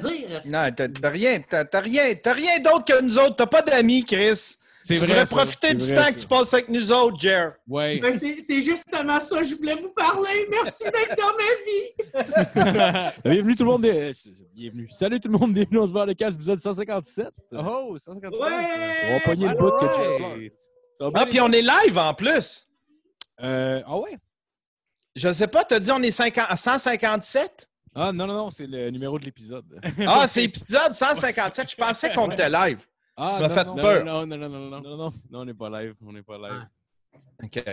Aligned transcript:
dire. 0.00 0.40
Non, 0.46 0.68
t'as 0.76 1.08
rien, 1.10 1.40
t'as 1.48 1.80
rien, 1.80 2.14
t'as 2.22 2.32
rien 2.32 2.58
d'autre 2.58 2.84
que 2.84 3.00
nous 3.02 3.18
autres. 3.18 3.36
T'as 3.36 3.46
pas 3.46 3.62
d'amis, 3.62 4.04
Chris. 4.04 4.56
C'est 4.82 4.94
Tu 4.94 5.04
vrai. 5.04 5.26
ça, 5.26 5.36
profiter 5.36 5.74
du 5.74 5.84
vrai, 5.84 5.94
temps 5.94 6.02
ça. 6.04 6.12
que 6.12 6.18
tu 6.20 6.26
passes 6.26 6.54
avec 6.54 6.68
nous 6.70 6.90
autres, 6.90 7.20
Jer. 7.20 7.52
Ouais. 7.68 7.98
Ben, 7.98 8.18
c'est 8.18 8.62
justement 8.62 9.20
ça, 9.20 9.42
je 9.42 9.54
voulais 9.56 9.74
vous 9.74 9.92
parler. 9.92 10.46
Merci 10.50 10.84
d'être 10.84 11.16
dans 11.18 12.24
ma 12.24 13.04
vie. 13.04 13.12
bienvenue 13.24 13.54
tout 13.56 13.64
le 13.64 13.70
monde. 13.70 13.84
euh, 13.84 14.10
Bienvenue. 14.54 14.88
Salut 14.90 15.20
tout 15.20 15.30
le 15.30 15.36
monde. 15.38 15.52
Bienvenue. 15.52 15.78
On 15.80 15.86
se 15.86 15.92
voit 15.92 16.06
le 16.06 16.14
casque, 16.14 16.36
épisode 16.36 16.60
157. 16.60 17.26
Oh, 17.52 17.94
157. 17.98 18.40
Ouais! 18.42 18.48
On 19.10 19.12
va 19.14 19.20
pogner 19.20 19.48
le 19.48 19.54
bout 19.58 19.70
que 19.70 20.38
bien, 20.38 21.10
Ah, 21.14 21.26
puis 21.26 21.40
on 21.42 21.52
est 21.52 21.62
live 21.62 21.98
en 21.98 22.14
plus. 22.14 22.66
Euh, 23.42 23.82
ah 23.86 23.98
ouais? 23.98 24.16
Je 25.16 25.30
sais 25.32 25.46
pas, 25.48 25.64
t'as 25.64 25.78
dit 25.80 25.90
on 25.92 26.02
est 26.02 26.10
50 26.10 26.44
à 26.48 26.56
157? 26.56 27.68
Ah 27.94 28.12
non, 28.12 28.26
non, 28.26 28.34
non, 28.34 28.50
c'est 28.50 28.66
le 28.66 28.90
numéro 28.90 29.18
de 29.18 29.24
l'épisode. 29.24 29.64
Ah, 30.06 30.26
c'est 30.28 30.44
épisode 30.44 30.92
157. 30.94 31.70
Je 31.70 31.76
pensais 31.76 32.12
qu'on 32.12 32.30
était 32.30 32.48
live. 32.48 32.86
Ah, 33.16 33.32
Tu 33.36 33.40
m'as 33.42 33.48
fait 33.48 33.64
non, 33.64 33.74
peur. 33.74 34.04
Non, 34.04 34.26
non, 34.26 34.36
non, 34.36 34.48
non, 34.48 34.58
non. 34.58 34.70
Non, 34.70 34.80
non, 34.80 34.96
non. 34.96 35.12
Non, 35.30 35.40
on 35.40 35.44
n'est 35.44 35.54
pas 35.54 35.68
live. 35.82 35.94
On 36.06 36.12
n'est 36.12 36.22
pas 36.22 36.38
live. 36.38 36.66
OK. 37.42 37.64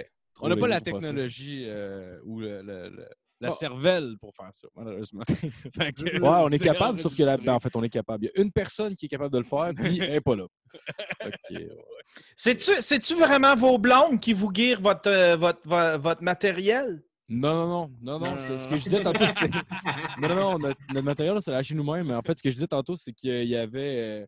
On 0.41 0.49
n'a 0.49 0.55
pas 0.57 0.67
la 0.67 0.81
technologie 0.81 1.65
euh, 1.67 2.19
ou 2.25 2.39
le, 2.39 2.61
le- 2.61 2.89
le- 2.89 3.07
la 3.39 3.49
Oh. 3.49 3.51
cervelle 3.51 4.15
pour 4.19 4.35
faire 4.35 4.49
ça, 4.51 4.67
malheureusement. 4.75 5.21
Que- 5.27 6.19
Ouais, 6.19 6.39
on 6.43 6.49
est 6.49 6.57
capable, 6.63 6.99
sauf 6.99 7.15
que 7.15 7.21
là, 7.21 7.37
ben, 7.37 7.53
en 7.53 7.59
fait, 7.59 7.75
on 7.75 7.83
est 7.83 7.89
capable. 7.89 8.25
Il 8.25 8.31
y 8.35 8.39
a 8.39 8.41
une 8.43 8.51
personne 8.51 8.95
qui 8.95 9.05
est 9.05 9.09
capable 9.09 9.31
de 9.31 9.37
le 9.37 9.43
faire, 9.43 9.71
puis 9.75 9.99
elle 9.99 10.11
n'est 10.11 10.21
pas 10.21 10.35
là. 10.35 10.45
Ok, 11.23 11.31
ouais. 11.51 11.69
C'est-tu 12.35 12.71
c'est-tu 12.81 13.13
vraiment 13.13 13.53
vos 13.55 13.77
blondes 13.77 14.19
qui 14.19 14.33
vous 14.33 14.49
guirent 14.49 14.81
votre, 14.81 15.07
euh, 15.09 15.35
votre, 15.37 15.61
votre, 15.65 15.99
votre 16.01 16.23
matériel? 16.23 17.03
Non, 17.29 17.53
non, 17.53 17.67
non, 17.67 17.89
non, 18.01 18.19
non. 18.19 18.37
C'est- 18.47 18.57
Ce 18.57 18.67
que 18.67 18.77
je 18.77 18.83
disais 18.83 19.01
tantôt, 19.01 19.27
c'était. 19.27 19.49
Non, 20.19 20.29
non, 20.29 20.35
non, 20.35 20.59
notre, 20.59 20.79
notre 20.89 21.05
matériel, 21.05 21.41
c'est 21.41 21.51
lâché 21.51 21.75
nous-mêmes. 21.75 22.07
Mais 22.07 22.15
en 22.15 22.21
fait, 22.21 22.37
ce 22.37 22.43
que 22.43 22.49
je 22.49 22.55
disais 22.55 22.67
tantôt, 22.67 22.95
c'est 22.95 23.13
qu'il 23.13 23.47
y 23.47 23.55
avait. 23.55 24.21
euh, 24.23 24.25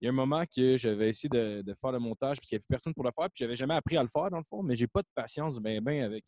Il 0.00 0.04
y 0.04 0.08
a 0.08 0.10
un 0.10 0.14
moment 0.14 0.44
que 0.46 0.76
j'avais 0.76 1.08
essayé 1.10 1.28
de, 1.28 1.62
de 1.62 1.74
faire 1.74 1.92
le 1.92 1.98
montage, 1.98 2.38
puis 2.38 2.48
qu'il 2.48 2.54
n'y 2.54 2.58
avait 2.58 2.62
plus 2.62 2.74
personne 2.74 2.94
pour 2.94 3.04
le 3.04 3.10
faire, 3.16 3.26
puis 3.30 3.38
j'avais 3.40 3.56
jamais 3.56 3.74
appris 3.74 3.96
à 3.96 4.02
le 4.02 4.08
faire, 4.08 4.30
dans 4.30 4.38
le 4.38 4.44
fond, 4.44 4.62
mais 4.62 4.74
j'ai 4.76 4.86
pas 4.86 5.02
de 5.02 5.08
patience 5.14 5.58
ben, 5.58 5.80
ben 5.82 6.04
avec, 6.04 6.24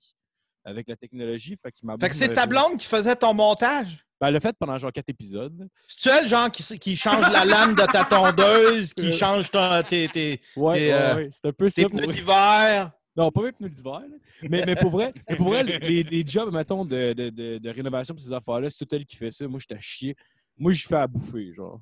avec 0.64 0.88
la 0.88 0.96
technologie. 0.96 1.56
Fait, 1.56 1.70
que 1.72 1.78
c'est 2.14 2.32
ta 2.32 2.46
blonde 2.46 2.76
qui 2.78 2.86
faisait 2.86 3.14
ton 3.16 3.32
montage? 3.32 4.04
Ben, 4.20 4.26
elle 4.28 4.34
l'a 4.34 4.40
fait 4.40 4.54
pendant 4.58 4.76
genre 4.76 4.92
quatre 4.92 5.08
épisodes. 5.08 5.66
C'est-tu 5.86 6.08
elle, 6.08 6.28
genre, 6.28 6.50
qui, 6.50 6.62
qui 6.78 6.96
change 6.96 7.30
la 7.32 7.44
lame 7.44 7.74
de 7.74 7.86
ta 7.90 8.04
tondeuse, 8.04 8.92
qui 8.92 9.12
change 9.12 9.50
ton, 9.50 9.80
tes, 9.88 10.08
tes, 10.08 10.40
Ouais, 10.56 10.74
T'es, 10.78 10.88
ouais, 10.88 10.92
euh, 10.92 11.14
ouais, 11.16 11.28
c'est 11.30 11.46
un 11.46 11.52
peu 11.52 11.70
tes 11.70 11.86
pneus 11.88 12.06
d'hiver? 12.12 12.92
Non, 13.20 13.30
pas 13.30 13.42
mes 13.42 13.52
pneus 13.52 13.68
d'hiver. 13.70 14.00
là. 14.00 14.16
Mais, 14.42 14.64
mais 14.66 14.76
pour 14.76 14.90
vrai, 14.90 15.12
pour 15.36 15.48
vrai 15.48 15.62
les, 15.64 16.02
les 16.02 16.24
jobs, 16.26 16.52
mettons, 16.52 16.84
de, 16.84 17.12
de, 17.12 17.30
de, 17.30 17.58
de 17.58 17.70
rénovation 17.70 18.14
pour 18.14 18.22
ces 18.22 18.32
affaires-là, 18.32 18.70
c'est 18.70 18.84
tout 18.84 18.94
elle 18.94 19.04
qui 19.04 19.16
fait 19.16 19.30
ça. 19.30 19.46
Moi, 19.46 19.60
j'étais 19.60 19.74
à 19.74 19.80
chier. 19.80 20.16
Moi, 20.56 20.72
je 20.72 20.86
fais 20.86 20.96
à 20.96 21.06
bouffer, 21.06 21.52
genre. 21.52 21.80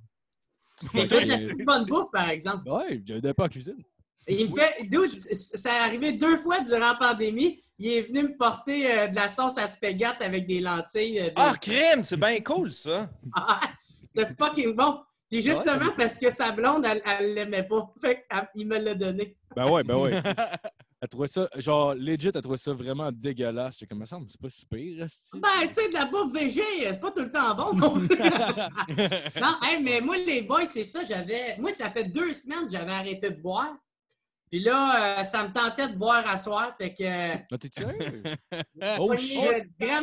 Il 0.82 0.88
fait 0.88 1.06
de 1.08 1.14
la 1.14 1.36
petite 1.38 1.64
bonne 1.66 1.84
bouffe, 1.86 2.10
par 2.12 2.28
exemple. 2.28 2.68
Ouais, 2.68 3.02
j'avais 3.04 3.34
pas 3.34 3.44
en 3.44 3.48
cuisine. 3.48 3.82
Et 4.26 4.42
il 4.42 4.50
me 4.50 4.54
fait, 4.56 4.84
dude, 4.84 5.18
ça 5.18 5.70
est 5.74 5.78
arrivé 5.88 6.12
deux 6.12 6.36
fois 6.38 6.60
durant 6.60 6.78
la 6.80 6.94
pandémie. 7.00 7.58
Il 7.78 7.86
est 7.92 8.02
venu 8.02 8.24
me 8.24 8.36
porter 8.36 8.92
euh, 8.92 9.06
de 9.08 9.16
la 9.16 9.26
sauce 9.28 9.56
à 9.56 9.66
spaghetti 9.66 10.22
avec 10.22 10.46
des 10.46 10.60
lentilles. 10.60 11.18
euh, 11.20 11.26
de- 11.28 11.32
Ah, 11.36 11.54
crème, 11.60 12.04
c'est 12.04 12.16
bien 12.18 12.38
cool, 12.40 12.72
ça. 12.72 13.10
Ah, 13.34 13.60
C'était 14.08 14.34
fucking 14.38 14.76
bon. 14.76 15.00
Puis 15.30 15.42
justement 15.42 15.92
parce 15.96 16.18
que 16.18 16.30
sa 16.30 16.52
blonde, 16.52 16.84
elle, 16.86 17.02
elle 17.04 17.34
l'aimait 17.34 17.62
pas. 17.62 17.92
Fait 18.00 18.24
qu'il 18.54 18.66
me 18.66 18.78
l'a 18.78 18.94
donné. 18.94 19.36
Ben 19.54 19.70
ouais, 19.70 19.82
ben 19.82 19.96
ouais. 19.96 20.22
Elle 21.00 21.08
trouvait 21.08 21.28
ça, 21.28 21.48
genre, 21.54 21.94
legit, 21.94 22.32
elle 22.34 22.42
trouvait 22.42 22.58
ça 22.58 22.72
vraiment 22.72 23.12
dégueulasse. 23.12 23.76
J'étais 23.78 23.86
comme, 23.86 24.04
ça 24.04 24.18
me 24.18 24.22
semble, 24.22 24.30
c'est 24.32 24.40
pas 24.40 24.50
si 24.50 24.66
pire, 24.66 25.04
esti. 25.04 25.38
Ben, 25.38 25.68
tu 25.68 25.74
sais, 25.74 25.88
de 25.90 25.94
la 25.94 26.06
bouffe 26.06 26.32
végé, 26.32 26.60
c'est 26.80 27.00
pas 27.00 27.12
tout 27.12 27.20
le 27.20 27.30
temps 27.30 27.54
bon. 27.54 27.72
Non, 27.74 27.94
non 29.40 29.56
hey, 29.62 29.80
mais 29.80 30.00
moi, 30.00 30.16
les 30.16 30.42
boys, 30.42 30.66
c'est 30.66 30.82
ça. 30.82 31.04
J'avais. 31.04 31.56
Moi, 31.58 31.70
ça 31.70 31.88
fait 31.90 32.06
deux 32.10 32.32
semaines 32.32 32.66
que 32.66 32.72
j'avais 32.72 32.90
arrêté 32.90 33.30
de 33.30 33.40
boire. 33.40 33.76
Puis 34.50 34.58
là, 34.58 35.20
euh, 35.20 35.22
ça 35.22 35.46
me 35.46 35.52
tentait 35.52 35.88
de 35.88 35.96
boire 35.96 36.28
à 36.28 36.36
soir. 36.36 36.74
Fait 36.76 36.92
que. 36.92 37.04
euh, 37.04 37.36
Ah, 37.52 37.58
t'es 37.58 37.68
sérieux? 37.72 38.22
Oh, 38.98 39.16
shit. 39.16 39.68
Grand 39.78 40.02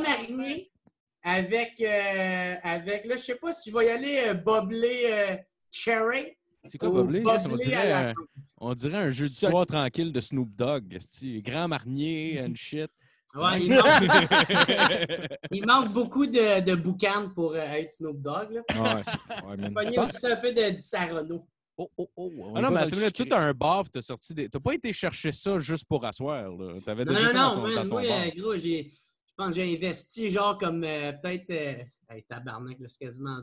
avec, 1.25 1.81
euh, 1.81 2.56
avec, 2.63 3.06
là, 3.06 3.16
je 3.18 3.22
sais 3.22 3.36
pas 3.36 3.52
si 3.52 3.72
je 3.72 3.75
vais 3.78 3.88
y 3.88 3.90
aller 3.90 4.24
euh, 4.28 4.34
boblé 4.36 5.09
euh, 5.12 5.36
cherry. 5.72 6.38
C'est 6.68 6.78
quoi, 6.78 6.90
Boblé? 6.90 7.22
On 7.25 7.58
dirait, 7.58 8.06
menthe. 8.06 8.16
On 8.59 8.74
dirait 8.74 8.97
un 8.97 9.09
jeu 9.09 9.28
du 9.28 9.35
Ça- 9.35 9.50
soir 9.50 9.66
tranquille 9.66 10.12
de 10.12 10.19
Snoop 10.19 10.50
Dogg. 10.56 10.97
Grand 11.44 11.68
Marnier 11.68 12.41
and 12.47 12.53
shit. 12.56 12.90
Ouais, 13.35 13.62
il, 13.62 13.69
manque, 13.74 15.46
il 15.52 15.66
manque 15.66 15.91
beaucoup 15.94 16.25
de, 16.25 16.62
de 16.62 16.75
boucan 16.75 17.30
pour 17.35 17.53
euh, 17.53 17.59
être 17.59 17.91
Snoop 17.91 18.22
Dogg. 18.22 18.52
Là. 18.52 18.62
Ouais, 18.81 19.02
c'est- 19.03 19.46
ouais. 19.46 19.72
Pogné 19.72 20.00
aussi 20.00 20.28
un 20.28 20.35
peu 20.38 20.53
de 20.53 20.80
Sarano. 20.80 21.46
Oh, 21.78 21.90
oh, 21.97 22.09
oh. 22.16 22.31
on 22.40 22.56
Ah 22.56 22.62
non, 22.62 22.72
mais 22.72 22.88
toi, 22.88 23.25
t'as 23.30 23.40
un 23.40 23.53
bar 23.53 23.84
t'as 23.91 24.02
sorti 24.02 24.34
des. 24.34 24.47
T'as 24.47 24.59
pas 24.62 24.74
été 24.74 24.94
chercher 24.94 25.31
ça 25.34 25.59
juste 25.59 25.85
pour 25.88 26.06
asseoir, 26.06 26.50
là. 26.50 26.74
T'avais 26.85 27.03
Non, 27.03 27.12
déjà 27.14 27.25
non, 27.25 27.31
ça 27.31 27.34
dans 27.34 27.50
non, 27.50 27.56
ton, 27.56 27.62
man, 27.68 27.75
dans 27.75 27.81
ton 27.81 27.88
moi, 27.90 28.02
bar. 28.08 28.35
gros, 28.38 28.58
j'ai, 28.58 28.91
pense 29.35 29.47
que 29.50 29.53
j'ai 29.62 29.75
investi 29.75 30.29
genre 30.29 30.57
comme 30.57 30.84
euh, 30.84 31.12
peut-être, 31.13 31.50
euh, 31.51 31.84
hey, 32.09 32.23
tabarnak, 32.23 32.78
c'est 32.88 33.00
quasiment 33.00 33.40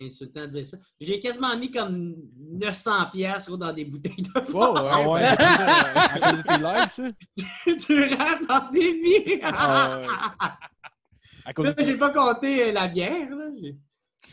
insultant 0.00 0.42
de 0.42 0.46
dire 0.48 0.66
ça. 0.66 0.76
J'ai 1.00 1.20
quasiment 1.20 1.56
mis 1.56 1.70
comme 1.70 2.14
900 2.36 3.06
pièces 3.12 3.48
dans 3.48 3.72
des 3.72 3.84
bouteilles 3.84 4.22
de 4.22 4.40
vin 4.40 4.72
ouais, 4.72 5.06
ouais. 5.06 5.24
À 5.38 6.20
cause 6.20 6.38
de 6.38 6.42
tes 6.42 6.58
lives, 6.58 6.90
ça? 6.90 7.86
durant 7.88 8.24
la 8.24 8.46
pandémie. 8.46 9.40
Ah, 9.42 10.00
ouais. 10.00 11.52
De 11.76 11.82
j'ai 11.82 11.96
pas 11.98 12.10
compté 12.12 12.68
euh, 12.68 12.72
la 12.72 12.88
bière. 12.88 13.30
là. 13.30 13.44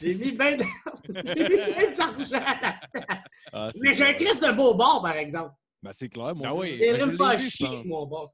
J'ai- 0.01 0.15
mis 0.15 0.31
bien 0.31 0.55
de- 0.57 0.63
j'ai 1.09 1.49
mis 1.49 1.97
d'argent. 1.97 2.45
Ah, 3.53 3.69
Mais 3.81 3.93
j'ai 3.93 4.03
un. 4.05 4.13
Christ 4.13 4.43
de 4.47 4.55
beau 4.55 4.73
bar, 4.75 5.01
par 5.01 5.15
exemple. 5.15 5.53
Ben, 5.83 5.91
c'est 5.93 6.09
clair, 6.09 6.35
mon 6.35 6.43
Ah 6.43 6.49
gars. 6.49 6.53
oui. 6.53 6.79
Ben, 6.79 6.99
je 6.99 7.37
je 7.43 7.49
chier 7.49 7.67
avec 7.67 7.85
mon. 7.85 8.07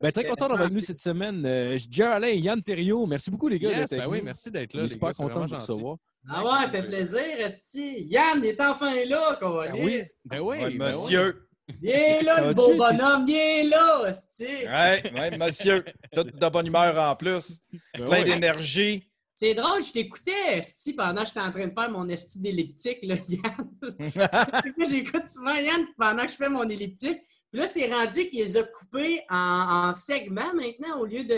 Ben, 0.00 0.10
très 0.10 0.24
content 0.24 0.48
d'avoir 0.48 0.60
avec 0.62 0.72
nous 0.72 0.80
cette 0.80 1.02
semaine. 1.02 1.44
Euh, 1.44 1.78
Jerry 1.90 2.12
Alain 2.12 2.28
et 2.28 2.38
Yann 2.38 2.62
Thériault. 2.62 3.06
Merci 3.06 3.30
beaucoup, 3.30 3.48
les 3.48 3.58
gars. 3.58 3.70
Yes, 3.70 3.90
ben 3.90 4.06
oui, 4.08 4.20
merci 4.22 4.50
d'être 4.50 4.72
là. 4.72 4.88
super 4.88 5.08
gars, 5.08 5.12
c'est 5.14 5.22
content 5.22 5.44
de 5.44 5.50
vous 5.50 5.56
recevoir. 5.56 5.96
Ah 6.28 6.42
ouais, 6.44 6.70
fait 6.70 6.82
plaisir, 6.82 7.20
Esti. 7.38 8.06
Yann 8.08 8.38
il 8.38 8.46
est 8.46 8.60
enfin 8.60 8.92
là, 9.06 9.36
qu'on 9.38 9.60
Ben 9.60 9.72
oui, 9.74 10.00
ben 10.24 10.40
oui. 10.40 10.56
Ouais, 10.58 10.70
ben 10.70 10.88
monsieur. 10.88 11.46
Il 11.82 11.88
est 11.90 12.22
là, 12.22 12.48
le 12.48 12.54
beau 12.54 12.74
bonhomme, 12.76 13.24
il 13.28 13.34
est 13.34 13.64
là, 13.68 14.08
Esti. 14.08 14.44
Ouais, 14.66 15.12
ouais, 15.12 15.36
monsieur. 15.36 15.84
Tout 16.12 16.22
de 16.22 16.48
bonne 16.48 16.68
humeur 16.68 16.96
en 16.98 17.14
plus. 17.16 17.60
Ben 17.72 18.06
Plein 18.06 18.08
ouais. 18.08 18.24
d'énergie. 18.24 19.10
C'est 19.38 19.52
drôle, 19.52 19.84
je 19.84 19.92
t'écoutais, 19.92 20.56
Esti, 20.56 20.94
pendant 20.94 21.20
que 21.20 21.26
j'étais 21.26 21.40
en 21.40 21.52
train 21.52 21.66
de 21.66 21.72
faire 21.74 21.90
mon 21.90 22.08
Esti 22.08 22.40
d'elliptique, 22.40 23.00
là, 23.02 23.16
Yann. 23.28 23.70
J'écoute 24.90 25.28
souvent 25.28 25.54
Yann 25.54 25.86
pendant 25.98 26.24
que 26.24 26.32
je 26.32 26.36
fais 26.36 26.48
mon 26.48 26.66
elliptique. 26.66 27.18
Puis 27.50 27.60
là, 27.60 27.66
c'est 27.66 27.92
rendu 27.92 28.30
qu'il 28.30 28.40
les 28.40 28.56
a 28.56 28.62
coupés 28.62 29.20
en, 29.28 29.88
en 29.88 29.92
segments 29.92 30.54
maintenant 30.54 31.00
au 31.00 31.04
lieu 31.04 31.22
de. 31.24 31.36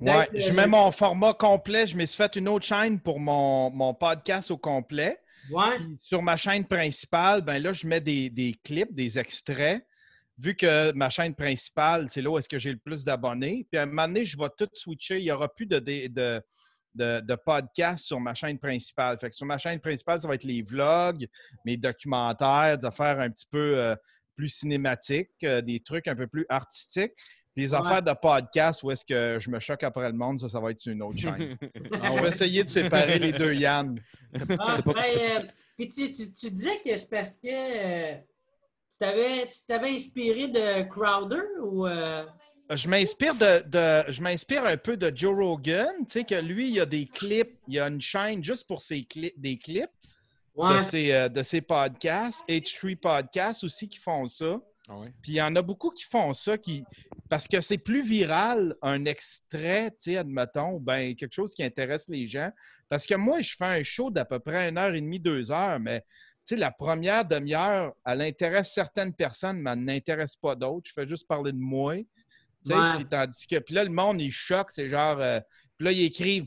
Ouais, 0.00 0.28
je 0.34 0.52
mets 0.52 0.66
mon 0.66 0.90
format 0.90 1.32
complet. 1.32 1.86
Je 1.86 1.96
me 1.96 2.04
suis 2.04 2.18
fait 2.18 2.36
une 2.36 2.46
autre 2.46 2.66
chaîne 2.66 3.00
pour 3.00 3.18
mon, 3.18 3.70
mon 3.70 3.94
podcast 3.94 4.50
au 4.50 4.58
complet. 4.58 5.18
Ouais. 5.50 5.78
Sur 5.98 6.20
ma 6.20 6.36
chaîne 6.36 6.66
principale, 6.66 7.40
ben 7.40 7.62
là, 7.62 7.72
je 7.72 7.86
mets 7.86 8.02
des, 8.02 8.28
des 8.28 8.54
clips, 8.62 8.94
des 8.94 9.18
extraits. 9.18 9.82
Vu 10.36 10.54
que 10.54 10.92
ma 10.92 11.08
chaîne 11.08 11.34
principale, 11.34 12.06
c'est 12.10 12.20
là 12.20 12.30
où 12.30 12.38
est-ce 12.38 12.48
que 12.50 12.58
j'ai 12.58 12.72
le 12.72 12.78
plus 12.78 13.02
d'abonnés. 13.02 13.66
Puis 13.70 13.78
à 13.78 13.84
un 13.84 13.86
moment 13.86 14.06
donné, 14.06 14.26
je 14.26 14.36
vais 14.36 14.48
tout 14.58 14.68
switcher. 14.74 15.18
Il 15.18 15.24
n'y 15.24 15.32
aura 15.32 15.48
plus 15.48 15.66
de, 15.66 15.78
de, 15.78 16.42
de, 16.94 17.20
de, 17.20 17.34
podcasts 17.34 18.04
sur 18.04 18.18
ma 18.20 18.34
chaîne 18.34 18.58
principale. 18.58 19.18
Fait 19.20 19.30
que 19.30 19.36
sur 19.36 19.46
ma 19.46 19.58
chaîne 19.58 19.80
principale, 19.80 20.20
ça 20.20 20.28
va 20.28 20.34
être 20.34 20.44
les 20.44 20.62
vlogs, 20.62 21.26
mes 21.64 21.76
documentaires, 21.76 22.78
des 22.78 22.86
affaires 22.86 23.20
un 23.20 23.30
petit 23.30 23.46
peu 23.50 23.78
euh, 23.78 23.94
plus 24.36 24.48
cinématiques, 24.48 25.30
euh, 25.44 25.60
des 25.60 25.80
trucs 25.80 26.08
un 26.08 26.16
peu 26.16 26.26
plus 26.26 26.46
artistiques. 26.48 27.12
Puis 27.54 27.64
Les 27.64 27.74
Ouais. 27.74 27.80
affaires 27.80 28.02
de 28.02 28.12
podcast 28.12 28.82
où 28.84 28.90
est-ce 28.92 29.04
que 29.04 29.38
je 29.40 29.50
me 29.50 29.58
choque 29.58 29.82
après 29.82 30.06
le 30.08 30.16
monde, 30.16 30.38
ça, 30.38 30.48
ça 30.48 30.60
va 30.60 30.70
être 30.70 30.78
sur 30.78 30.92
une 30.92 31.02
autre 31.02 31.18
chaîne. 31.18 31.56
On 32.02 32.20
va 32.20 32.28
essayer 32.28 32.62
de 32.64 32.68
séparer 32.68 33.18
les 33.18 33.32
deux 33.32 33.54
Yann. 33.54 34.00
Ah, 34.58 34.80
pas- 34.82 34.92
ben, 34.92 35.02
euh, 35.04 35.42
puis 35.76 35.88
tu, 35.88 36.12
tu, 36.12 36.32
tu 36.32 36.50
disais 36.50 36.80
que 36.84 36.96
c'est 36.96 37.10
parce 37.10 37.36
que 37.36 37.48
euh, 37.48 38.14
tu 38.92 38.98
t'avais 38.98 39.46
tu 39.48 39.58
t'avais 39.66 39.90
inspiré 39.90 40.46
de 40.48 40.88
Crowder 40.88 41.42
ou. 41.62 41.86
Je 42.70 42.88
m'inspire 42.88 43.34
de, 43.34 43.64
de- 43.66 44.10
je 44.12 44.22
m'inspire 44.22 44.64
un 44.68 44.76
peu 44.76 44.96
de 44.96 45.12
Joe 45.14 45.34
Rogan. 45.36 45.88
Tu 46.06 46.10
sais 46.10 46.24
que 46.24 46.36
lui, 46.36 46.68
il 46.68 46.74
y 46.74 46.80
a 46.80 46.86
des 46.86 47.06
clips, 47.06 47.58
il 47.66 47.74
y 47.74 47.80
a 47.80 47.88
une 47.88 48.00
chaîne 48.00 48.44
juste 48.44 48.66
pour 48.68 48.80
ses 48.80 49.02
clips, 49.04 49.34
des 49.40 49.58
clips 49.58 49.90
Ouais. 50.54 50.76
de, 50.76 50.80
ses, 50.80 51.12
euh, 51.12 51.28
de 51.28 51.42
ses 51.42 51.60
podcasts. 51.60 52.44
H3 52.48 52.96
Podcasts 52.96 53.64
aussi 53.64 53.88
qui 53.88 53.98
font 53.98 54.26
ça. 54.26 54.60
Ah 54.88 54.98
ouais. 54.98 55.12
Puis 55.22 55.32
il 55.32 55.34
y 55.36 55.42
en 55.42 55.54
a 55.56 55.62
beaucoup 55.62 55.90
qui 55.90 56.04
font 56.04 56.32
ça 56.32 56.58
qui 56.58 56.84
parce 57.28 57.46
que 57.46 57.60
c'est 57.60 57.78
plus 57.78 58.02
viral 58.02 58.74
un 58.82 59.04
extrait, 59.04 59.90
tu 59.92 59.96
sais, 59.98 60.16
admettons, 60.16 60.72
ou 60.74 60.80
ben 60.80 61.14
quelque 61.14 61.32
chose 61.32 61.54
qui 61.54 61.62
intéresse 61.62 62.08
les 62.08 62.26
gens. 62.26 62.50
Parce 62.88 63.06
que 63.06 63.14
moi, 63.14 63.40
je 63.40 63.54
fais 63.56 63.64
un 63.64 63.82
show 63.84 64.10
d'à 64.10 64.24
peu 64.24 64.40
près 64.40 64.68
une 64.68 64.78
heure 64.78 64.92
et 64.94 65.00
demie, 65.00 65.20
deux 65.20 65.52
heures, 65.52 65.78
mais 65.78 66.00
tu 66.00 66.06
sais, 66.42 66.56
la 66.56 66.72
première 66.72 67.24
demi-heure, 67.24 67.94
elle 68.04 68.22
intéresse 68.22 68.72
certaines 68.72 69.14
personnes, 69.14 69.58
mais 69.58 69.70
elle 69.70 69.84
n'intéresse 69.84 70.34
pas 70.36 70.56
d'autres. 70.56 70.88
Je 70.88 70.92
fais 70.92 71.08
juste 71.08 71.28
parler 71.28 71.52
de 71.52 71.58
moi. 71.58 71.94
Ouais. 72.68 72.94
puis 72.96 73.06
tandis 73.06 73.46
que 73.46 73.58
puis 73.58 73.74
là, 73.74 73.84
le 73.84 73.90
monde, 73.90 74.20
il 74.20 74.32
choque, 74.32 74.70
c'est 74.70 74.88
genre. 74.88 75.18
euh, 75.20 75.40
puis 75.76 75.84
là, 75.86 75.92
ils 75.92 76.04
écrivent 76.04 76.46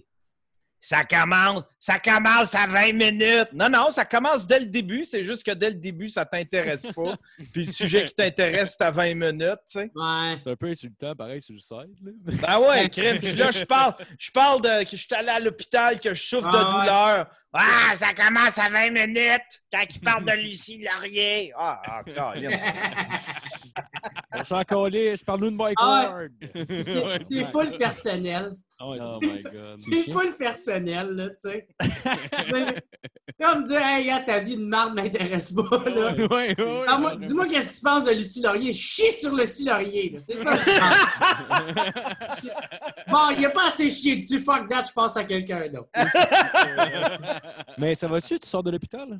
ça 0.85 1.05
commence, 1.05 1.63
ça 1.79 1.97
commence 1.97 2.53
à 2.53 2.67
20 2.67 2.91
minutes. 2.91 3.53
Non, 3.53 3.69
non, 3.69 3.89
ça 3.89 4.03
commence 4.03 4.45
dès 4.45 4.59
le 4.59 4.65
début. 4.65 5.05
C'est 5.05 5.23
juste 5.23 5.41
que 5.45 5.51
dès 5.51 5.69
le 5.69 5.75
début, 5.77 6.09
ça 6.09 6.25
t'intéresse 6.25 6.85
pas. 6.93 7.15
Puis 7.53 7.63
le 7.63 7.71
sujet 7.71 8.03
qui 8.03 8.13
t'intéresse, 8.13 8.75
c'est 8.77 8.83
à 8.83 8.91
20 8.91 9.13
minutes, 9.13 9.59
tu 9.65 9.79
sais. 9.79 9.91
Ouais. 9.95 10.37
C'est 10.43 10.51
un 10.51 10.55
peu 10.57 10.67
insultant, 10.67 11.15
pareil, 11.15 11.41
sur 11.41 11.53
le 11.53 11.59
site. 11.61 11.71
Là. 12.03 12.11
Ben 12.25 12.59
ouais, 12.59 12.89
crème. 12.91 13.19
Puis 13.19 13.31
là, 13.33 13.49
je 13.51 13.63
parle, 13.63 13.95
je 14.19 14.29
parle 14.31 14.61
de 14.61 14.83
que 14.83 14.89
je 14.91 14.97
suis 14.97 15.15
allé 15.15 15.29
à 15.29 15.39
l'hôpital, 15.39 16.01
que 16.01 16.13
je 16.13 16.21
souffre 16.21 16.49
de 16.51 16.57
Ah 16.57 16.65
ouais. 16.67 16.81
douleur. 16.81 17.27
Ah, 17.53 17.95
ça 17.95 18.13
commence 18.13 18.57
à 18.57 18.67
20 18.67 18.89
minutes 18.89 19.61
quand 19.71 19.83
il 19.89 20.01
parle 20.01 20.25
de 20.25 20.31
Lucie 20.33 20.83
Laurier. 20.83 21.53
Ah, 21.57 21.81
ah, 21.85 22.01
Colin. 22.03 22.49
On 24.33 24.43
s'en 24.43 24.63
calisse, 24.63 25.23
parle-nous 25.23 25.51
de 25.51 25.55
Mike 25.55 25.77
Ah 25.79 26.09
Ward. 26.13 26.31
C'est 26.77 27.05
Ouais, 27.05 27.19
c'est 27.29 27.43
full 27.45 27.77
personnel. 27.77 28.51
Ah 28.85 28.89
ouais, 28.89 28.97
Oh 29.01 29.17
my 29.21 29.41
God. 29.41 29.77
C'est 29.77 30.11
full 30.11 30.35
personnel, 30.37 31.07
là, 31.15 31.29
tu 31.29 31.49
sais. 31.51 31.67
Comme 33.41 33.65
dire, 33.65 33.79
hey, 33.81 34.05
gars, 34.07 34.19
ta 34.21 34.39
vie 34.39 34.57
de 34.57 34.65
marde 34.65 34.93
m'intéresse 34.95 35.53
pas, 35.53 35.89
là. 35.89 36.13
Ouais, 36.13 36.27
ouais, 36.27 36.55
ouais. 36.61 36.85
Ah, 36.87 36.97
moi- 36.97 37.15
Dis-moi 37.15 37.47
qu'est-ce 37.47 37.69
que 37.69 37.75
tu 37.75 37.81
penses 37.81 38.03
de 38.05 38.11
Lucie 38.11 38.41
Laurier. 38.41 38.73
Chie 38.73 39.11
sur 39.13 39.33
Lucie 39.33 39.63
Laurier, 39.63 40.09
là. 40.09 40.19
C'est 40.27 40.43
ça. 40.43 40.57
que 40.57 40.69
je 40.69 40.79
pense. 40.79 41.93
bon, 43.07 43.35
il 43.37 43.45
a 43.45 43.49
pas 43.51 43.67
assez 43.69 43.89
chié 43.89 44.17
dessus. 44.17 44.39
Fuck 44.41 44.67
that, 44.69 44.83
je 44.87 44.91
pense 44.91 45.15
à 45.15 45.23
quelqu'un 45.23 45.61
d'autre. 45.69 45.89
Mais 47.77 47.95
ça 47.95 48.07
va-tu? 48.09 48.37
Tu 48.39 48.49
sors 48.49 48.63
de 48.63 48.71
l'hôpital? 48.71 49.19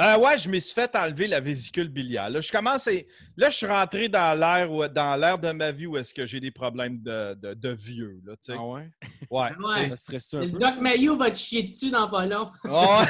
Euh, 0.00 0.16
ouais, 0.18 0.38
je 0.38 0.48
me 0.48 0.58
suis 0.58 0.72
fait 0.74 0.94
enlever 0.96 1.26
la 1.26 1.38
vésicule 1.38 1.88
biliaire. 1.88 2.30
Là, 2.30 2.40
je 2.40 2.50
commence 2.50 2.88
à- 2.88 2.92
Là, 3.36 3.50
je 3.50 3.56
suis 3.56 3.66
rentré 3.66 4.08
dans 4.08 4.38
l'ère 4.38 4.70
où- 4.72 4.86
dans 4.88 5.16
l'ère 5.20 5.38
de 5.38 5.52
ma 5.52 5.70
vie 5.70 5.86
où 5.86 5.96
est-ce 5.98 6.12
que 6.14 6.24
j'ai 6.26 6.40
des 6.40 6.50
problèmes 6.50 7.00
de, 7.02 7.34
de, 7.34 7.52
de 7.54 7.68
vieux. 7.72 8.18
Là, 8.26 8.32
tu 8.32 8.52
sais. 8.52 8.54
Ah 8.58 8.64
ouais? 8.64 8.88
ouais. 9.30 9.50
Ouais. 9.58 9.92
Ça 9.96 10.38
un 10.38 10.40
peu? 10.40 10.46
Doc 10.58 10.80
Mayou 10.80 11.16
va 11.18 11.30
te 11.30 11.36
chier 11.36 11.64
dessus 11.64 11.90
dans 11.90 12.08
pas 12.08 12.24
long. 12.26 12.50
Ouais, 12.64 12.72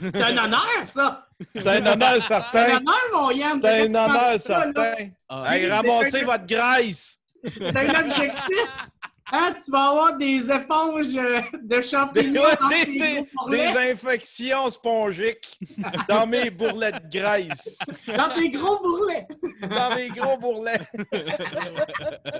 C'est 0.00 0.22
un 0.22 0.44
honneur, 0.44 0.60
ça! 0.84 1.26
c'est 1.54 1.66
un 1.66 1.86
honneur 1.86 2.12
C'est 2.12 2.16
un 2.34 2.40
certain. 2.42 2.76
honneur, 2.76 2.94
mon 3.14 3.30
Yann! 3.30 3.60
C'est 3.62 3.82
un 3.88 3.94
honneur 3.94 4.40
certain. 4.40 4.94
Ah, 5.28 5.56
Hey, 5.56 5.66
ramassez 5.68 6.22
votre 6.24 6.46
graisse. 6.46 7.18
C'est 7.44 7.76
un 7.76 8.00
objectif! 8.00 8.68
Hein, 9.32 9.54
tu 9.64 9.70
vas 9.70 9.90
avoir 9.90 10.18
des 10.18 10.50
éponges 10.50 11.16
euh, 11.16 11.40
de 11.62 11.68
Des, 11.76 11.82
champignons 11.82 12.42
dans 12.60 12.68
des- 12.68 12.84
tes 12.84 12.92
des- 12.98 12.98
gros 12.98 13.26
bourrelets. 13.46 13.72
des 13.72 13.90
infections 13.92 14.70
spongiques 14.70 15.58
dans 16.08 16.26
mes 16.26 16.50
bourrelets 16.50 16.92
de 16.92 17.08
graisse. 17.10 17.78
Dans 18.06 18.34
tes 18.34 18.50
gros 18.50 18.78
bourrelets! 18.82 19.26
Dans 19.62 19.94
mes 19.94 20.08
gros 20.08 20.36
bourrelets. 20.38 20.80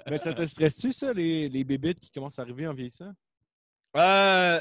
Mais 0.08 0.19
ça 0.19 0.32
te 0.32 0.44
stresse-tu, 0.44 0.92
ça, 0.92 1.12
les, 1.12 1.48
les 1.48 1.64
bébites 1.64 2.00
qui 2.00 2.10
commencent 2.10 2.38
à 2.38 2.42
arriver 2.42 2.66
en 2.66 2.75
vieillissant? 2.75 3.12
Euh, 3.96 4.60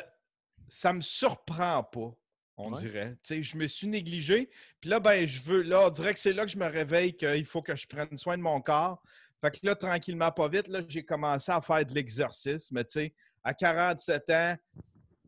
ça 0.68 0.94
me 0.94 1.02
surprend 1.02 1.84
pas, 1.84 2.12
on 2.58 2.74
Ouais. 2.74 2.80
dirait. 2.82 3.12
Tu 3.24 3.36
sais, 3.36 3.44
je 3.44 3.58
me 3.58 3.68
suis 3.68 3.88
négligé. 3.88 4.50
Puis 4.82 4.90
là, 4.90 5.00
ben, 5.00 5.28
je 5.28 5.42
veux. 5.42 5.62
Là, 5.62 5.86
on 5.88 5.90
dirait 5.90 6.14
que 6.14 6.20
c'est 6.20 6.34
là 6.34 6.46
que 6.46 6.52
je 6.52 6.58
me 6.58 6.66
réveille 6.68 7.16
qu'il 7.16 7.46
faut 7.46 7.62
que 7.62 7.76
je 7.76 7.88
prenne 7.88 8.16
soin 8.18 8.38
de 8.38 8.44
mon 8.44 8.60
corps. 8.62 9.02
Fait 9.42 9.52
que 9.52 9.66
là, 9.66 9.76
tranquillement, 9.76 10.32
pas 10.32 10.50
vite, 10.50 10.68
là, 10.68 10.82
j'ai 10.88 11.04
commencé 11.04 11.52
à 11.52 11.62
faire 11.62 11.86
de 11.86 11.94
l'exercice. 11.94 12.72
Mais 12.72 12.84
tu 12.84 12.92
sais, 12.92 13.14
à 13.44 13.54
47 13.54 14.30
ans, 14.32 14.56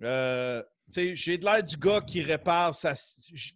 euh, 0.03 0.63
tu 0.91 0.91
sais, 0.91 1.15
j'ai 1.15 1.37
de 1.37 1.45
l'air 1.45 1.63
du 1.63 1.77
gars 1.77 2.01
qui 2.01 2.21
répare 2.21 2.75
sa. 2.75 2.93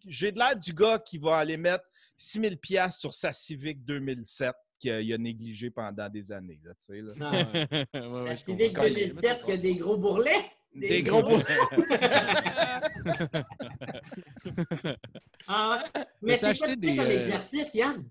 J'ai 0.07 0.31
de 0.31 0.39
l'air 0.39 0.55
du 0.55 0.73
gars 0.73 0.99
qui 0.99 1.17
va 1.17 1.37
aller 1.37 1.57
mettre 1.57 1.83
6000 2.17 2.57
pièces 2.57 2.97
sur 2.97 3.13
sa 3.13 3.33
Civic 3.33 3.83
2007 3.83 4.55
qu'il 4.79 5.13
a, 5.13 5.17
négligé 5.17 5.69
pendant 5.69 6.07
des 6.09 6.31
années. 6.31 6.59
Là, 6.63 6.71
tu 6.75 6.85
sais, 6.85 7.01
là. 7.01 7.11
Non, 7.17 7.31
Ouais, 7.93 8.07
ouais, 8.07 8.25
la 8.25 8.35
Civic 8.35 8.75
comprends. 8.75 8.89
2007 8.89 9.43
qui 9.43 9.51
a 9.51 9.57
des 9.57 9.75
gros 9.75 9.97
bourrelets! 9.97 10.45
Des 10.73 11.03
gros 11.03 11.21
bourrelets. 11.21 11.45
Ah. 15.47 15.83
Mais 16.21 16.37
c'est 16.37 16.57
quoi 16.57 16.69
tu 16.69 16.77
des, 16.77 16.95
comme 16.95 17.05
euh, 17.05 17.11
exercice, 17.11 17.75
Yann? 17.75 18.03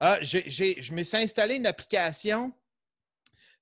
Ah, 0.00 0.18
je 0.22 0.92
me 0.92 1.02
suis 1.02 1.16
installé 1.16 1.56
une 1.56 1.66
application. 1.66 2.52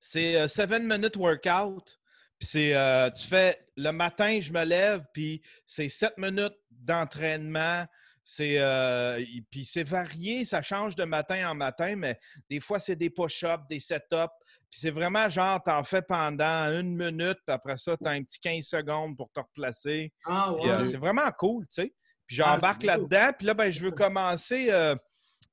C'est 0.00 0.36
euh, 0.36 0.46
Seven 0.48 0.86
Minute 0.86 1.16
Workout. 1.16 1.98
Puis 2.38 2.48
c'est, 2.48 2.74
euh, 2.74 3.08
tu 3.10 3.26
fais 3.26 3.66
le 3.76 3.90
matin, 3.92 4.38
je 4.42 4.52
me 4.52 4.62
lève, 4.64 5.02
puis 5.14 5.40
c'est 5.64 5.88
7 5.88 6.18
minutes 6.18 6.56
d'entraînement. 6.70 7.86
C'est, 8.22 8.56
euh, 8.58 9.24
puis 9.50 9.64
c'est 9.64 9.88
varié, 9.88 10.44
ça 10.44 10.60
change 10.60 10.96
de 10.96 11.04
matin 11.04 11.48
en 11.48 11.54
matin, 11.54 11.94
mais 11.96 12.18
des 12.50 12.60
fois, 12.60 12.78
c'est 12.80 12.96
des 12.96 13.08
push-ups, 13.08 13.66
des 13.70 13.78
set-ups. 13.80 14.32
Puis 14.68 14.80
c'est 14.80 14.90
vraiment 14.90 15.28
genre, 15.28 15.62
t'en 15.62 15.82
fais 15.84 16.02
pendant 16.02 16.66
une 16.78 16.96
minute, 16.96 17.38
puis 17.46 17.54
après 17.54 17.76
ça, 17.76 17.96
tu 17.96 18.06
as 18.06 18.10
un 18.10 18.22
petit 18.22 18.40
15 18.40 18.64
secondes 18.64 19.16
pour 19.16 19.30
te 19.32 19.40
replacer. 19.40 20.12
Ah, 20.26 20.50
euh, 20.50 20.78
ouais. 20.80 20.86
c'est 20.86 20.96
vraiment 20.98 21.30
cool, 21.38 21.64
tu 21.68 21.82
sais. 21.82 21.94
Puis 22.26 22.40
Ah, 22.42 22.52
j'embarque 22.54 22.82
là-dedans. 22.82 23.30
Puis 23.38 23.46
là, 23.46 23.54
ben, 23.54 23.70
je 23.70 23.80
veux 23.84 23.92
commencer. 23.92 24.66
euh, 24.70 24.96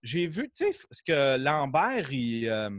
J'ai 0.04 0.28
vu, 0.28 0.52
tu 0.56 0.66
sais, 0.66 0.78
ce 0.92 1.02
que 1.02 1.38
Lambert, 1.38 2.12
il, 2.12 2.48
euh, 2.50 2.70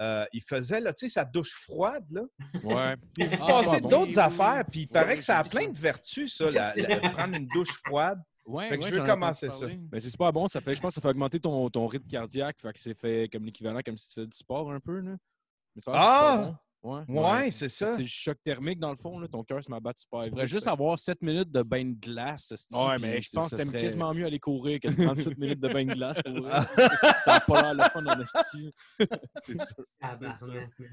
euh, 0.00 0.24
il 0.32 0.42
faisait, 0.42 0.80
là, 0.80 0.92
tu 0.92 1.08
sais, 1.08 1.12
sa 1.14 1.24
douche 1.24 1.52
froide, 1.54 2.04
là. 2.10 2.22
Ouais. 2.62 2.94
Il 3.18 3.28
Ah, 3.40 3.46
passait 3.46 3.80
bon. 3.80 3.88
d'autres 3.88 4.12
Oui, 4.12 4.18
affaires. 4.18 4.64
Puis 4.70 4.80
il 4.82 4.86
paraît 4.86 5.16
que 5.16 5.24
ça 5.24 5.38
a 5.38 5.44
plein 5.44 5.62
ça. 5.64 5.70
de 5.72 5.78
vertus, 5.78 6.36
ça, 6.36 6.50
la- 6.50 6.74
la- 6.76 7.00
prendre 7.10 7.34
une 7.34 7.46
douche 7.48 7.72
froide. 7.84 8.20
Ouais, 8.46 8.68
Fait 8.68 8.78
que 8.78 8.84
ouais, 8.84 8.90
je 8.92 9.00
veux 9.00 9.06
commencer 9.06 9.50
ça. 9.50 9.58
parler. 9.66 9.76
Ben, 9.76 9.98
c'est 10.00 10.10
super 10.10 10.32
bon. 10.32 10.46
Ça 10.46 10.60
fait, 10.60 10.74
je 10.76 10.80
pense 10.80 10.90
que 10.90 10.94
ça 10.94 11.00
fait 11.00 11.08
augmenter 11.08 11.40
ton, 11.40 11.68
ton 11.68 11.84
rythme 11.88 12.06
cardiaque. 12.06 12.60
Fait 12.60 12.72
que 12.72 12.78
c'est 12.78 12.94
fait 12.94 13.28
comme 13.32 13.44
l'équivalent, 13.44 13.80
comme 13.84 13.96
si 13.98 14.06
tu 14.06 14.14
fais 14.20 14.26
du 14.26 14.36
sport 14.36 14.70
un 14.70 14.78
peu. 14.78 15.00
Là. 15.00 15.16
Mais 15.74 15.82
ça, 15.82 15.90
Ah! 15.96 16.60
Ouais. 16.86 17.02
Ouais, 17.08 17.50
c'est 17.50 17.68
ça. 17.68 17.96
C'est 17.96 18.02
le 18.02 18.08
choc 18.08 18.38
thermique, 18.44 18.78
dans 18.78 18.90
le 18.90 18.96
fond. 18.96 19.18
Là. 19.18 19.26
Ton 19.26 19.42
cœur 19.42 19.62
se 19.64 19.68
m'abat 19.70 19.92
super 19.96 20.20
Tu 20.20 20.24
vite. 20.26 20.32
pourrais 20.34 20.46
juste 20.46 20.64
Fait- 20.66 20.70
avoir 20.70 20.98
7 20.98 21.20
minutes 21.22 21.50
de 21.50 21.62
bain 21.62 21.84
de 21.84 21.94
glace. 21.98 22.52
Ouais, 22.72 22.96
mais 23.00 23.20
je 23.20 23.30
pense 23.32 23.50
que 23.50 23.56
t'aimes 23.56 23.66
serait- 23.66 23.80
quasiment 23.80 24.14
mieux 24.14 24.26
aller 24.26 24.38
courir 24.38 24.78
que 24.80 24.88
de 24.88 24.94
37 25.04 25.36
minutes 25.38 25.60
de 25.60 25.68
bain 25.68 25.84
de 25.84 25.94
glace. 25.94 26.20
Pour 26.22 26.34
vrai. 26.34 26.60
ça 27.24 27.34
n'a 27.34 27.40
pas 27.40 27.62
l'air 27.62 27.74
le 27.74 27.90
fun 27.90 28.06
en 28.06 28.20
esti. 28.20 28.72
C'est 29.36 29.56
sûr. 29.56 29.84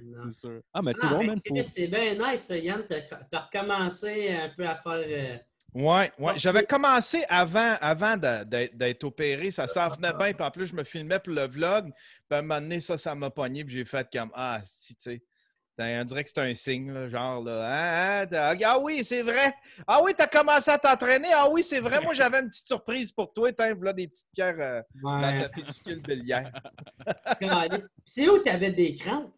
Non. 0.04 0.24
C'est 0.26 0.32
sûr. 0.40 0.62
Ah, 0.74 0.82
mais 0.82 0.94
c'est 0.94 1.06
Ah, 1.06 1.10
bon. 1.10 1.28
Faut... 1.36 1.40
Chris, 1.54 1.64
C'est 1.64 1.88
bien 1.88 2.16
nice, 2.16 2.50
Yann. 2.50 2.84
T'as 2.88 3.02
as 3.32 3.40
recommencé 3.40 4.32
un 4.34 4.50
peu 4.50 4.68
à 4.68 4.76
faire. 4.76 4.94
euh, 4.94 5.38
Ouais, 5.76 6.12
J'avais 6.36 6.64
commencé 6.66 7.24
avant, 7.30 7.76
avant 7.82 8.16
d'être 8.16 9.04
opéré. 9.06 9.50
Ça 9.50 9.68
s'en 9.68 9.90
venait 9.90 10.14
bien. 10.14 10.34
Puis 10.34 10.46
en 10.46 10.52
plus, 10.52 10.68
je 10.68 10.76
me 10.76 10.84
filmais 10.84 11.20
pour 11.20 11.34
le 11.34 11.48
vlog. 11.48 11.86
Puis 11.92 11.96
à 12.30 12.38
un 12.38 12.42
moment 12.44 12.62
donné, 12.62 12.80
ça, 12.80 12.96
ça 12.98 13.16
m'a 13.16 13.32
pogné. 13.32 13.66
Puis 13.66 13.76
j'ai 13.76 13.86
fait 13.86 14.08
comme 14.14 14.30
Ah, 14.36 14.62
si, 14.66 14.96
tu 14.96 15.02
sais. 15.02 15.24
On 15.80 16.04
dirait 16.06 16.24
que 16.24 16.30
c'est 16.30 16.40
un 16.42 16.54
signe, 16.54 16.92
là, 16.92 17.08
genre, 17.08 17.44
là. 17.44 18.28
T'as- 18.28 18.56
ah 18.66 18.80
oui, 18.80 19.04
c'est 19.04 19.24
vrai. 19.24 19.54
Ah 19.88 20.02
oui, 20.04 20.14
t'as 20.16 20.28
commencé 20.28 20.70
à 20.70 20.78
t'entraîner. 20.78 21.30
Ah 21.34 21.50
oui, 21.50 21.64
c'est 21.64 21.80
vrai. 21.80 22.00
Moi, 22.02 22.14
j'avais 22.14 22.40
une 22.40 22.50
petite 22.50 22.68
surprise 22.68 23.12
pour 23.12 23.34
toi. 23.34 23.52
T'as 23.52 23.74
là, 23.74 23.94
des 23.94 24.08
petites 24.08 24.30
pierres 24.34 24.56
euh, 24.60 24.82
dans 25.02 25.20
ta 25.20 25.48
vésicule 25.48 26.02
biliaire. 26.02 26.52
C'est 28.06 28.28
où 28.30 28.38
t'avais 28.40 28.72
des 28.72 28.96
crampes? 28.96 29.34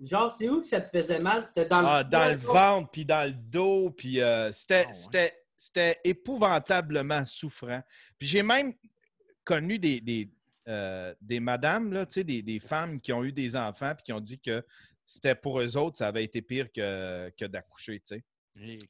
Genre, 0.00 0.30
c'est 0.30 0.48
où 0.48 0.60
que 0.60 0.66
ça 0.66 0.80
te 0.80 0.90
faisait 0.90 1.18
mal? 1.18 1.44
C'était 1.44 1.66
dans 1.66 1.80
le 1.80 1.86
Ah, 1.88 2.04
dans 2.04 2.28
le 2.30 2.36
ventre, 2.36 2.88
puis 2.90 3.04
dans 3.04 3.26
le 3.26 3.32
dos, 3.32 3.90
puis 3.90 4.20
euh, 4.20 4.52
c'était, 4.52 4.84
Ah 4.84 4.88
ouais. 4.88 4.94
c'était, 4.94 5.38
c'était 5.56 6.00
épouvantablement 6.04 7.26
souffrant. 7.26 7.82
Puis 8.16 8.28
j'ai 8.28 8.44
même 8.44 8.72
connu 9.42 9.78
des, 9.78 10.00
des, 10.00 10.30
euh, 10.68 11.12
des 11.20 11.40
madames, 11.40 11.92
là, 11.92 12.04
des, 12.04 12.42
des 12.42 12.60
femmes 12.60 13.00
qui 13.00 13.12
ont 13.12 13.24
eu 13.24 13.32
des 13.32 13.56
enfants, 13.56 13.92
puis 13.96 14.04
qui 14.04 14.12
ont 14.12 14.20
dit 14.20 14.38
que 14.38 14.64
c'était 15.08 15.34
pour 15.34 15.60
eux 15.60 15.76
autres, 15.78 15.96
ça 15.96 16.08
avait 16.08 16.22
été 16.22 16.42
pire 16.42 16.70
que, 16.70 17.32
que 17.36 17.46
d'accoucher, 17.46 17.98
tu 18.00 18.16
sais. 18.16 18.22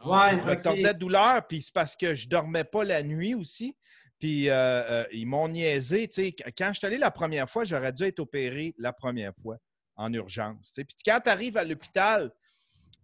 Ouais, 0.04 0.30
Je 0.32 0.44
me 0.44 0.52
ok. 0.52 0.62
tordais 0.62 0.94
de 0.94 0.98
douleur, 0.98 1.46
puis 1.46 1.62
c'est 1.62 1.72
parce 1.72 1.94
que 1.94 2.12
je 2.14 2.28
dormais 2.28 2.64
pas 2.64 2.82
la 2.84 3.02
nuit 3.02 3.34
aussi. 3.34 3.76
Puis 4.18 4.50
euh, 4.50 4.54
euh, 4.54 5.04
ils 5.12 5.26
m'ont 5.26 5.46
niaisé. 5.46 6.08
tu 6.08 6.24
sais. 6.24 6.32
Quand 6.56 6.70
je 6.72 6.78
suis 6.78 6.86
allé 6.86 6.98
la 6.98 7.12
première 7.12 7.48
fois, 7.48 7.64
j'aurais 7.64 7.92
dû 7.92 8.02
être 8.02 8.18
opéré 8.18 8.74
la 8.78 8.92
première 8.92 9.32
fois 9.40 9.58
en 9.94 10.12
urgence. 10.12 10.68
tu 10.68 10.74
sais. 10.74 10.84
Puis 10.84 10.96
quand 11.04 11.20
tu 11.22 11.30
arrives 11.30 11.56
à 11.56 11.62
l'hôpital, 11.64 12.32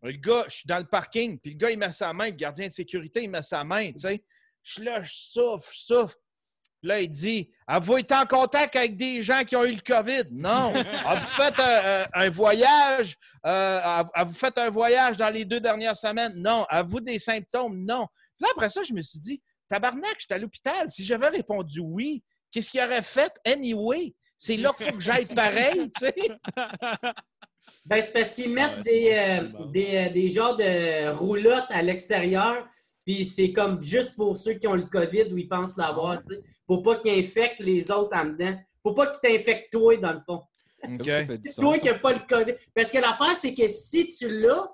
le 0.03 0.13
gars, 0.13 0.45
je 0.49 0.57
suis 0.57 0.67
dans 0.67 0.79
le 0.79 0.85
parking, 0.85 1.39
puis 1.39 1.53
le 1.53 1.57
gars, 1.57 1.71
il 1.71 1.79
met 1.79 1.93
sa 1.93 2.13
main, 2.13 2.27
le 2.27 2.31
gardien 2.33 2.67
de 2.67 2.73
sécurité, 2.73 3.23
il 3.23 3.31
met 3.31 3.43
sa 3.43 3.63
main. 3.63 3.93
tu 3.93 4.01
sais. 4.01 4.25
Je 4.63 4.73
suis 4.73 4.83
là, 4.83 5.03
je 5.03 5.13
souffre, 5.13 5.71
je 5.73 5.79
souffre. 5.79 6.17
Puis 6.85 6.89
Là, 6.91 7.01
il 7.01 7.09
dit 7.09 7.49
Avez-vous 7.67 7.97
été 7.97 8.15
en 8.15 8.27
contact 8.27 8.77
avec 8.77 8.95
des 8.95 9.23
gens 9.23 9.43
qui 9.43 9.57
ont 9.57 9.65
eu 9.65 9.73
le 9.73 9.81
COVID? 9.81 10.25
Non. 10.33 10.71
Avez-vous 11.07 11.27
fait 11.27 11.59
un, 11.59 12.03
un- 12.03 12.07
un 12.13 12.29
voyage? 12.29 13.17
Euh, 13.47 13.81
avez-vous 14.15 14.35
fait 14.35 14.57
un 14.59 14.69
voyage 14.69 15.17
dans 15.17 15.31
les 15.31 15.47
deux 15.47 15.61
dernières 15.61 15.97
semaines? 15.97 16.35
Non. 16.37 16.67
Avez-vous 16.69 17.01
des 17.01 17.19
symptômes? 17.19 17.85
Non. 17.87 18.07
Puis 18.37 18.43
là, 18.45 18.49
après 18.55 18.69
ça, 18.69 18.83
je 18.83 18.93
me 18.93 19.01
suis 19.01 19.19
dit 19.19 19.41
Tabarnak, 19.67 20.17
j'étais 20.19 20.35
à 20.35 20.39
l'hôpital. 20.39 20.91
Si 20.91 21.05
j'avais 21.07 21.29
répondu 21.29 21.81
oui, 21.81 22.23
qu'est-ce 22.51 22.69
qu'il 22.69 22.83
aurait 22.83 23.01
fait? 23.03 23.33
Anyway? 23.47 24.15
C'est 24.37 24.59
là 24.59 24.75
qu'il 24.77 24.87
faut 24.87 24.93
que 24.97 25.01
j'aille 25.01 25.25
pareil, 25.27 25.91
tu 25.99 26.07
sais. 26.07 26.15
Ben, 27.87 28.03
c'est 28.03 28.13
parce 28.13 28.35
qu'ils 28.35 28.51
mettent 28.53 28.83
des, 28.83 29.11
euh, 29.13 29.49
bon. 29.49 29.67
des, 29.67 29.97
euh, 29.97 30.11
des 30.11 30.29
genres 30.29 30.57
de 30.57 31.09
roulottes 31.17 31.65
à 31.71 31.81
l'extérieur, 31.81 32.67
puis 33.05 33.25
c'est 33.27 33.53
comme 33.53 33.83
juste 33.83 34.17
pour 34.17 34.37
ceux 34.37 34.55
qui 34.55 34.67
ont 34.67 34.75
le 34.75 34.87
COVID 34.87 35.33
ou 35.33 35.39
ils 35.39 35.49
pensent 35.49 35.77
l'avoir, 35.77 36.23
tu 36.23 36.35
sais. 36.35 36.43
Faut 36.67 36.83
pas 36.83 36.97
qu'ils 36.97 37.19
infectent 37.25 37.61
les 37.61 37.91
autres 37.91 38.17
en 38.17 38.25
dedans. 38.27 38.57
Faut 38.83 38.95
pas 38.95 39.09
qu'ils 39.09 39.31
t'infectent 39.31 39.71
toi, 39.73 39.97
dans 39.99 40.13
le 40.13 40.21
fond. 40.21 40.43
C'est 40.83 41.55
toi 41.55 41.79
qui 41.79 41.87
n'as 41.87 41.99
pas 41.99 42.13
le 42.13 42.21
COVID. 42.29 42.55
Parce 42.75 42.91
que 42.91 42.99
l'affaire, 42.99 43.37
c'est 43.37 43.55
que 43.55 43.69
si 43.69 44.11
tu 44.11 44.29
l'as, 44.41 44.71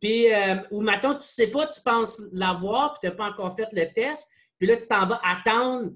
Puis, 0.00 0.32
euh, 0.32 0.56
ou 0.70 0.80
maintenant, 0.80 1.14
tu 1.14 1.26
sais 1.26 1.48
pas, 1.48 1.66
tu 1.66 1.80
penses 1.82 2.22
l'avoir, 2.32 2.94
puis 2.94 3.00
tu 3.02 3.06
n'as 3.08 3.16
pas 3.16 3.30
encore 3.30 3.54
fait 3.54 3.68
le 3.72 3.92
test, 3.92 4.28
puis 4.58 4.66
là, 4.66 4.76
tu 4.76 4.88
t'en 4.88 5.06
vas 5.06 5.20
attendre 5.22 5.90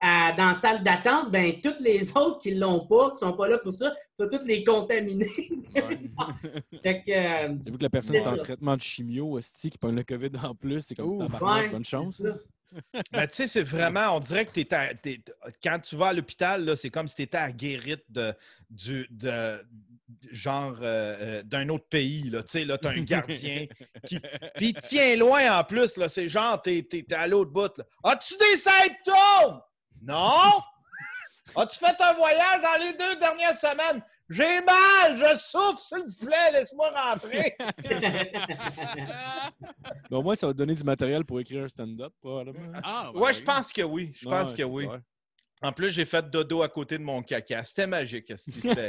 à- 0.00 0.32
dans 0.32 0.48
la 0.48 0.54
salle 0.54 0.82
d'attente, 0.82 1.30
ben 1.30 1.52
toutes 1.62 1.80
les 1.80 1.98
autres 2.16 2.38
qui 2.40 2.54
l'ont 2.54 2.86
pas, 2.86 3.10
qui 3.12 3.18
sont 3.18 3.32
pas 3.32 3.48
là 3.48 3.58
pour 3.58 3.72
ça, 3.72 3.94
vas 4.18 4.26
toutes 4.28 4.44
les 4.44 4.62
contaminer. 4.64 5.26
fait 6.82 7.02
que, 7.02 7.10
euh, 7.10 7.54
J'avoue 7.64 7.78
que 7.78 7.82
la 7.82 7.90
personne 7.90 8.16
est 8.16 8.26
en 8.26 8.36
traitement 8.36 8.76
de 8.76 8.82
chimio, 8.82 9.36
hostie, 9.36 9.70
qui 9.70 9.78
pogne 9.78 9.96
le 9.96 10.04
COVID 10.04 10.30
en 10.42 10.54
plus, 10.54 10.82
c'est 10.82 10.94
comme 10.94 11.18
tabarnak, 11.18 11.64
ouais, 11.64 11.70
bonne 11.70 11.84
chance. 11.84 12.22
Ben, 13.12 13.28
tu 13.28 13.34
sais, 13.34 13.46
c'est 13.46 13.62
vraiment, 13.62 14.16
on 14.16 14.20
dirait 14.20 14.44
que 14.46 14.50
t'es 14.50 14.74
à- 14.74 14.92
t'es- 14.94 15.20
quand 15.62 15.78
tu 15.78 15.94
vas 15.94 16.08
à 16.08 16.12
l'hôpital, 16.12 16.64
là, 16.64 16.74
c'est 16.74 16.90
comme 16.90 17.06
si 17.06 17.14
tu 17.14 17.22
étais 17.22 17.36
à 17.38 17.52
guérite 17.52 18.02
de, 18.08 18.34
du, 18.68 19.06
de, 19.10 19.64
genre 20.32 20.74
euh, 20.82 21.16
euh, 21.20 21.42
d'un 21.44 21.68
autre 21.68 21.86
pays. 21.88 22.30
Là. 22.30 22.42
Tu 22.42 22.48
sais, 22.50 22.64
là, 22.64 22.76
tu 22.76 22.88
as 22.88 22.90
un 22.90 23.02
gardien 23.02 23.66
qui. 24.04 24.18
Puis 24.56 24.74
tient 24.74 25.14
loin 25.16 25.56
en 25.60 25.62
plus, 25.62 25.96
là. 25.96 26.08
C'est 26.08 26.28
genre, 26.28 26.60
t'es 26.60 26.84
es, 26.92 27.14
à 27.14 27.28
l'autre 27.28 27.52
bout. 27.52 27.78
là. 27.78 27.84
As-tu 28.02 28.34
des 28.38 28.56
symptômes? 28.56 29.60
Non! 30.06 30.60
As-tu 31.56 31.78
fait 31.78 31.94
un 32.00 32.14
voyage 32.14 32.60
dans 32.62 32.82
les 32.84 32.92
deux 32.94 33.16
dernières 33.16 33.56
semaines? 33.58 34.02
J'ai 34.30 34.60
mal, 34.62 35.18
je 35.18 35.38
souffre, 35.38 35.78
s'il 35.78 35.98
vous 35.98 36.26
plaît, 36.26 36.50
laisse-moi 36.52 36.90
rentrer. 36.90 37.56
Mais 40.10 40.16
au 40.16 40.22
moins, 40.22 40.34
ça 40.34 40.46
va 40.46 40.52
te 40.52 40.58
donner 40.58 40.74
du 40.74 40.82
matériel 40.84 41.24
pour 41.24 41.40
écrire 41.40 41.64
un 41.64 41.68
stand-up, 41.68 42.12
probablement. 42.20 42.72
Ah, 42.82 43.10
ben 43.12 43.20
Ouais, 43.20 43.30
oui. 43.32 43.38
je 43.38 43.42
pense 43.44 43.72
que 43.72 43.82
oui. 43.82 44.12
Je 44.14 44.26
Ouais, 44.28 44.34
pense 44.40 44.54
que 44.54 44.62
oui. 44.62 44.88
En 45.62 45.72
plus, 45.72 45.90
j'ai 45.90 46.04
fait 46.04 46.28
dodo 46.28 46.62
à 46.62 46.68
côté 46.68 46.98
de 46.98 47.02
mon 47.02 47.22
caca. 47.22 47.64
C'était 47.64 47.86
magique. 47.86 48.30
esti. 48.30 48.50
C'était- 48.52 48.88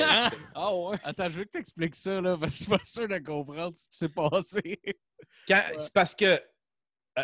Ah 0.56 0.76
ouais? 0.76 0.98
Attends, 1.04 1.30
je 1.30 1.40
veux 1.40 1.46
que 1.46 1.52
tu 1.52 1.60
expliques 1.60 1.96
ça, 1.96 2.20
là, 2.20 2.38
parce 2.38 2.52
que 2.52 2.58
je 2.58 2.64
suis 2.64 2.72
pas 2.72 2.84
sûr 2.84 3.08
de 3.08 3.18
comprendre 3.20 3.76
ce 3.78 3.88
qui 3.88 3.98
s'est 3.98 4.10
passé. 4.10 4.82
Quand- 5.48 5.62
C'est 5.80 5.94
parce 5.94 6.16
que 6.16 6.42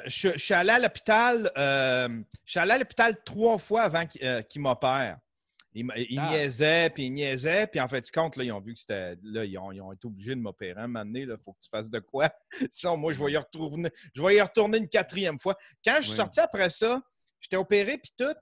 je, 0.06 0.30
je 0.34 0.38
suis 0.38 0.54
allé 0.54 0.70
à 0.72 0.80
l'hôpital. 0.80 1.52
euh, 1.58 2.08
je 2.46 2.52
suis 2.52 2.60
allé 2.60 2.72
à 2.72 2.78
l'hôpital 2.78 3.16
trois 3.24 3.58
fois 3.58 3.84
avant 3.84 4.06
qu'il 4.06 4.24
euh, 4.24 4.42
qu'il 4.42 4.62
m'opère. 4.62 5.18
Ils, 5.74 5.86
ils 6.10 6.20
Ah. 6.20 6.30
niaisaient, 6.32 6.90
puis 6.90 7.06
ils 7.06 7.12
niaisaient, 7.12 7.66
puis 7.68 7.80
en 7.80 7.88
fait, 7.88 8.10
compte, 8.12 8.36
là, 8.36 8.44
ils 8.44 8.52
ont 8.52 8.60
vu 8.60 8.74
que 8.74 8.80
c'était. 8.82 9.16
Là, 9.24 9.46
ils 9.46 9.58
ont, 9.58 9.72
ils 9.72 9.82
ont 9.82 9.94
été 9.94 10.06
obligés 10.06 10.36
de 10.36 10.42
m'opérer 10.42 10.82
un 10.82 10.88
moment 10.88 11.06
donné. 11.06 11.22
Il 11.22 11.38
faut 11.44 11.54
que 11.54 11.60
tu 11.62 11.70
fasses 11.70 11.90
de 11.90 12.00
quoi. 12.00 12.30
Sinon, 12.72 12.98
moi, 12.98 13.14
je 13.14 13.24
vais 13.24 13.32
y 13.32 13.38
retourner. 13.38 13.90
Je 14.14 14.22
vais 14.22 14.36
y 14.36 14.42
retourner 14.42 14.80
une 14.80 14.90
quatrième 14.90 15.40
fois. 15.40 15.56
Quand 15.86 15.96
je 15.98 16.02
suis 16.04 16.12
Oui. 16.12 16.18
sorti 16.18 16.40
après 16.42 16.70
ça, 16.70 17.02
j'étais 17.40 17.56
opéré, 17.56 17.98
puis 17.98 18.12
tout. 18.18 18.36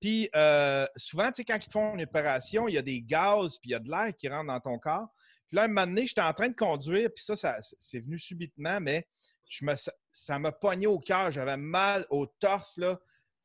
Puis 0.00 0.28
euh, 0.36 0.86
souvent, 0.94 1.26
tu 1.32 1.36
sais, 1.36 1.44
quand 1.44 1.56
ils 1.56 1.66
te 1.66 1.72
font 1.72 1.94
une 1.94 2.02
opération, 2.02 2.68
il 2.68 2.74
y 2.74 2.78
a 2.78 2.82
des 2.82 3.00
gaz, 3.02 3.58
puis 3.58 3.70
il 3.70 3.72
y 3.72 3.74
a 3.74 3.78
de 3.80 3.90
l'air 3.90 4.14
qui 4.16 4.28
rentre 4.28 4.46
dans 4.46 4.60
ton 4.60 4.78
corps. 4.78 5.08
Puis 5.48 5.56
là, 5.56 5.64
un 5.64 5.68
moment 5.68 5.86
donné, 5.86 6.06
j'étais 6.06 6.20
en 6.20 6.32
train 6.32 6.48
de 6.48 6.54
conduire, 6.54 7.08
puis 7.14 7.24
ça, 7.24 7.34
ça 7.34 7.56
c'est 7.60 8.00
venu 8.00 8.18
subitement, 8.18 8.78
mais 8.80 9.06
je 9.48 9.64
me, 9.64 9.74
ça- 9.74 10.38
m'a 10.38 10.52
pogné 10.52 10.86
au 10.86 10.98
cœur. 10.98 11.30
J'avais 11.30 11.56
mal 11.56 12.06
au 12.10 12.26
torse, 12.26 12.76
là. 12.78 12.98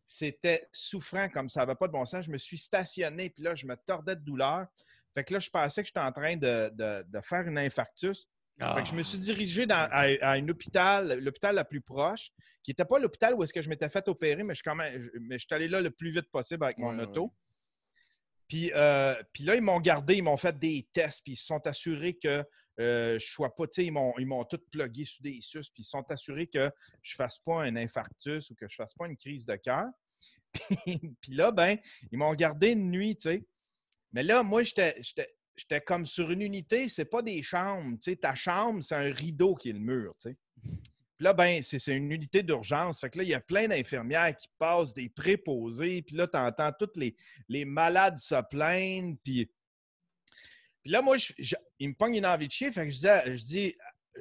C'était 0.06 0.68
souffrant 0.74 1.30
comme 1.30 1.48
ça 1.50 1.62
n'avait 1.62 1.76
pas 1.76 1.88
de 1.88 1.94
bon 1.94 2.06
sens. 2.06 2.26
Je 2.26 2.32
me 2.32 2.38
suis 2.38 2.58
stationné, 2.58 3.30
puis 3.30 3.44
là, 3.44 3.56
je 3.56 3.66
me 3.66 3.76
tordais 3.78 4.16
de 4.16 4.22
douleur. 4.22 4.66
Fait 5.14 5.24
que 5.24 5.34
là, 5.34 5.40
je 5.40 5.50
pensais 5.50 5.82
que 5.84 5.88
j'étais 5.88 6.00
en 6.02 6.12
train 6.12 6.36
de, 6.36 6.70
de- 6.74 7.04
de 7.08 7.22
faire 7.22 7.48
une 7.48 7.58
infarctus. 7.58 8.28
Fait 8.60 8.82
que 8.84 8.90
je 8.90 8.94
me 8.94 9.02
suis 9.02 9.18
dirigé 9.18 9.66
dans, 9.66 9.88
à, 9.92 10.02
à 10.22 10.32
un 10.34 10.48
hôpital, 10.48 11.18
l'hôpital 11.20 11.56
la 11.56 11.64
plus 11.66 11.82
proche, 11.82 12.30
qui 12.62 12.70
n'était 12.72 12.86
pas 12.86 13.00
l'hôpital 13.00 13.34
où 13.34 13.42
est-ce 13.42 13.54
que 13.54 13.62
je 13.62 13.70
m'étais 13.70 13.90
fait 13.90 14.08
opérer, 14.08 14.44
mais 14.44 14.54
je, 14.54 14.58
suis 14.60 14.64
quand 14.64 14.76
même, 14.76 15.10
mais 15.22 15.40
je 15.40 15.46
suis 15.48 15.56
allé 15.56 15.68
là 15.68 15.82
le 15.82 15.90
plus 15.90 16.12
vite 16.12 16.30
possible 16.30 16.64
avec 16.66 16.78
mon 16.78 16.96
Ouais, 16.96 17.04
auto. 17.06 17.24
ouais. 17.24 17.30
Puis, 18.48 18.72
euh, 18.76 19.16
puis 19.34 19.46
là, 19.46 19.56
ils 19.56 19.62
m'ont 19.62 19.80
gardé, 19.80 20.16
ils 20.16 20.22
m'ont 20.22 20.38
fait 20.38 20.58
des 20.60 20.88
tests, 20.94 21.24
puis 21.24 21.34
ils 21.34 21.38
se 21.38 21.46
sont 21.46 21.66
assurés 21.66 22.18
que 22.22 22.46
euh, 22.80 23.20
je 23.20 23.26
sois 23.26 23.54
pas, 23.54 23.66
ils 23.78 23.92
m'ont, 23.92 24.14
ils 24.18 24.26
m'ont 24.26 24.44
tout 24.46 24.60
plugué 24.72 25.06
sous 25.06 25.22
des 25.22 25.40
sus, 25.42 25.60
puis 25.74 25.84
ils 25.84 25.84
sont 25.84 26.04
assurés 26.10 26.48
que 26.48 26.72
je 27.02 27.16
fasse 27.16 27.40
pas 27.40 27.62
un 27.62 27.76
infarctus 27.76 28.50
ou 28.50 28.56
que 28.56 28.68
je 28.68 28.76
fasse 28.76 28.94
pas 28.94 29.08
une 29.08 29.18
crise 29.18 29.46
de 29.46 29.56
cœur. 29.56 29.88
Puis, 31.22 31.34
là, 31.34 31.52
ben, 31.52 31.78
ils 32.12 32.18
m'ont 32.18 32.34
gardé 32.34 32.70
une 32.70 32.92
nuit, 32.92 33.16
tu 33.16 33.30
sais. 33.30 33.46
Mais 34.12 34.24
là, 34.24 34.44
moi, 34.44 34.64
j'étais, 34.64 35.02
j'étais, 35.56 35.82
comme 35.82 36.06
sur 36.06 36.32
une 36.32 36.42
unité, 36.42 36.90
c'est 36.90 37.06
pas 37.06 37.22
des 37.22 37.42
chambres, 37.42 37.98
tu 38.02 38.12
sais. 38.12 38.16
Ta 38.18 38.36
chambre, 38.36 38.84
c'est 38.84 38.96
un 38.96 39.12
rideau 39.12 39.56
qui 39.56 39.70
est 39.70 39.74
le 39.74 39.80
mur, 39.80 40.14
tu 40.22 40.30
sais. 40.30 40.38
Puis 40.64 41.26
là, 41.26 41.34
ben, 41.34 41.62
c'est, 41.62 41.80
c'est 41.80 41.96
une 41.96 42.12
unité 42.12 42.42
d'urgence. 42.44 43.00
Fait 43.00 43.10
que 43.10 43.20
là, 43.20 43.24
il 43.24 43.30
y 43.30 43.34
a 43.34 43.40
plein 43.40 43.68
d'infirmières 43.68 44.36
qui 44.36 44.48
passent, 44.58 44.94
des 44.94 45.08
préposés. 45.08 46.02
Puis 46.02 46.16
là, 46.16 46.28
tu 46.28 46.38
entends 46.38 46.72
tous 46.78 47.00
les, 47.00 47.16
les 47.48 47.64
malades 47.64 48.18
se 48.18 48.42
plaindre. 48.50 49.16
Puis, 49.24 49.50
puis 50.84 50.92
là, 50.92 51.02
moi, 51.02 51.18
je, 51.18 51.34
je- 51.38 51.56
il 51.80 51.90
me 51.90 51.94
pogne 51.94 52.16
une 52.16 52.26
envie 52.26 52.48
de 52.48 52.52
chier. 52.52 52.72
Fait 52.72 52.86
que 52.86 52.92
je 52.92 53.00
dis, 53.00 53.08
à- 53.08 53.26
je 53.36 53.44
dis, 53.44 53.76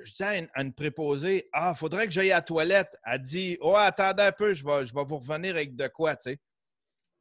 je 0.05 0.13
dis 0.13 0.23
à, 0.23 0.39
une, 0.39 0.49
à 0.55 0.63
une 0.63 0.73
préposée, 0.73 1.49
Ah, 1.53 1.75
faudrait 1.75 2.07
que 2.07 2.13
j'aille 2.13 2.33
à 2.33 2.37
la 2.37 2.43
toilette. 2.43 2.95
Elle 3.05 3.21
dit, 3.21 3.59
Oh, 3.61 3.75
attendez 3.77 4.23
un 4.25 4.33
peu, 4.33 4.55
je 4.55 4.65
vais, 4.65 4.87
je 4.87 4.95
vais 4.95 5.05
vous 5.05 5.19
revenir 5.19 5.55
avec 5.55 5.75
de 5.77 5.89
quoi, 5.89 6.17
tu 6.17 6.31
sais. 6.31 6.39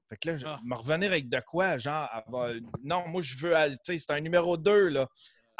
Fait 0.09 0.17
que 0.17 0.29
là, 0.31 0.37
je, 0.37 0.45
Ah. 0.45 0.59
me 0.65 0.75
revenir 0.75 1.11
avec 1.11 1.29
de 1.29 1.39
quoi, 1.39 1.77
genre, 1.77 2.09
va- 2.27 2.53
non, 2.83 3.07
moi, 3.07 3.21
je 3.21 3.37
veux, 3.37 3.53
tu 3.69 3.75
sais, 3.83 3.97
c'est 3.99 4.11
un 4.11 4.19
numéro 4.21 4.57
2, 4.57 4.87
là. 4.89 5.07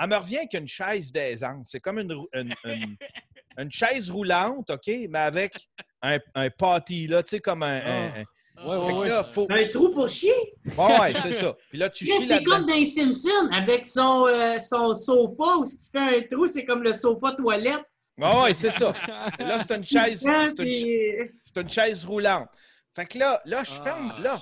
Elle 0.01 0.07
me 0.09 0.15
revient 0.15 0.38
avec 0.38 0.53
une 0.53 0.67
chaise 0.67 1.12
d'aisance. 1.12 1.69
C'est 1.71 1.79
comme 1.81 2.00
une, 2.00 2.13
une, 2.33 2.55
une- 2.63 2.98
une 3.57 3.71
chaise 3.71 4.09
roulante, 4.09 4.69
OK, 4.69 4.88
mais 5.09 5.19
avec 5.19 5.53
un, 6.01 6.19
un 6.36 6.48
là, 6.48 7.24
tu 7.24 7.29
sais, 7.29 7.39
comme 7.39 7.63
un. 7.63 7.77
un- 7.86 8.21
un- 8.21 8.24
Ouais, 8.65 8.75
ouais, 8.75 8.99
ouais. 8.99 9.07
là, 9.09 9.23
faut... 9.23 9.47
Un 9.49 9.69
trou 9.69 9.91
pour 9.93 10.09
chier? 10.09 10.31
Ouais, 10.77 10.99
ouais, 10.99 11.13
c'est 11.21 11.31
ça. 11.33 11.55
Puis 11.69 11.77
là, 11.77 11.89
tu 11.89 12.05
Là, 12.05 12.15
chies 12.19 12.27
c'est 12.27 12.43
comme 12.43 12.65
dans 12.65 12.73
les 12.73 12.85
Simpsons, 12.85 13.49
avec 13.51 13.85
son, 13.85 14.25
euh, 14.27 14.57
son 14.57 14.93
sofa, 14.93 15.57
où 15.57 15.65
ce 15.65 15.75
qui 15.75 15.89
fait 15.91 16.17
un 16.17 16.21
trou, 16.29 16.47
c'est 16.47 16.65
comme 16.65 16.83
le 16.83 16.91
sofa 16.91 17.31
toilette. 17.33 17.81
Ouais, 18.17 18.41
ouais, 18.43 18.53
c'est 18.53 18.71
ça. 18.71 18.93
Là, 19.39 19.59
c'est 19.59 19.75
une 19.75 19.85
chaise. 19.85 20.19
C'est 20.21 21.57
une, 21.61 21.69
chaise 21.69 22.03
roulante. 22.03 22.49
Fait 22.93 23.05
que 23.05 23.17
là, 23.17 23.41
là, 23.45 23.63
je 23.63 23.71
ferme. 23.71 24.13
Ah, 24.17 24.21
Là, 24.21 24.41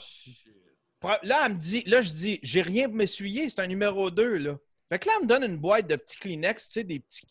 Pro- 0.99 1.09
Là, 1.21 1.41
elle 1.45 1.53
me 1.53 1.59
dit, 1.59 1.83
là, 1.85 2.01
je 2.01 2.09
dis, 2.09 2.39
j'ai 2.41 2.63
rien 2.63 2.87
pour 2.87 2.95
m'essuyer, 2.95 3.49
c'est 3.49 3.59
un 3.59 3.67
numéro 3.67 4.09
2, 4.09 4.37
là. 4.37 4.57
Fait 4.89 4.97
que 4.97 5.07
là, 5.07 5.13
elle 5.17 5.23
me 5.25 5.27
donne 5.29 5.43
une 5.43 5.57
boîte 5.57 5.85
de 5.87 5.95
petits 5.95 6.17
Kleenex, 6.17 6.65
tu 6.67 6.71
sais, 6.73 6.83
des 6.83 6.99
petits. 6.99 7.21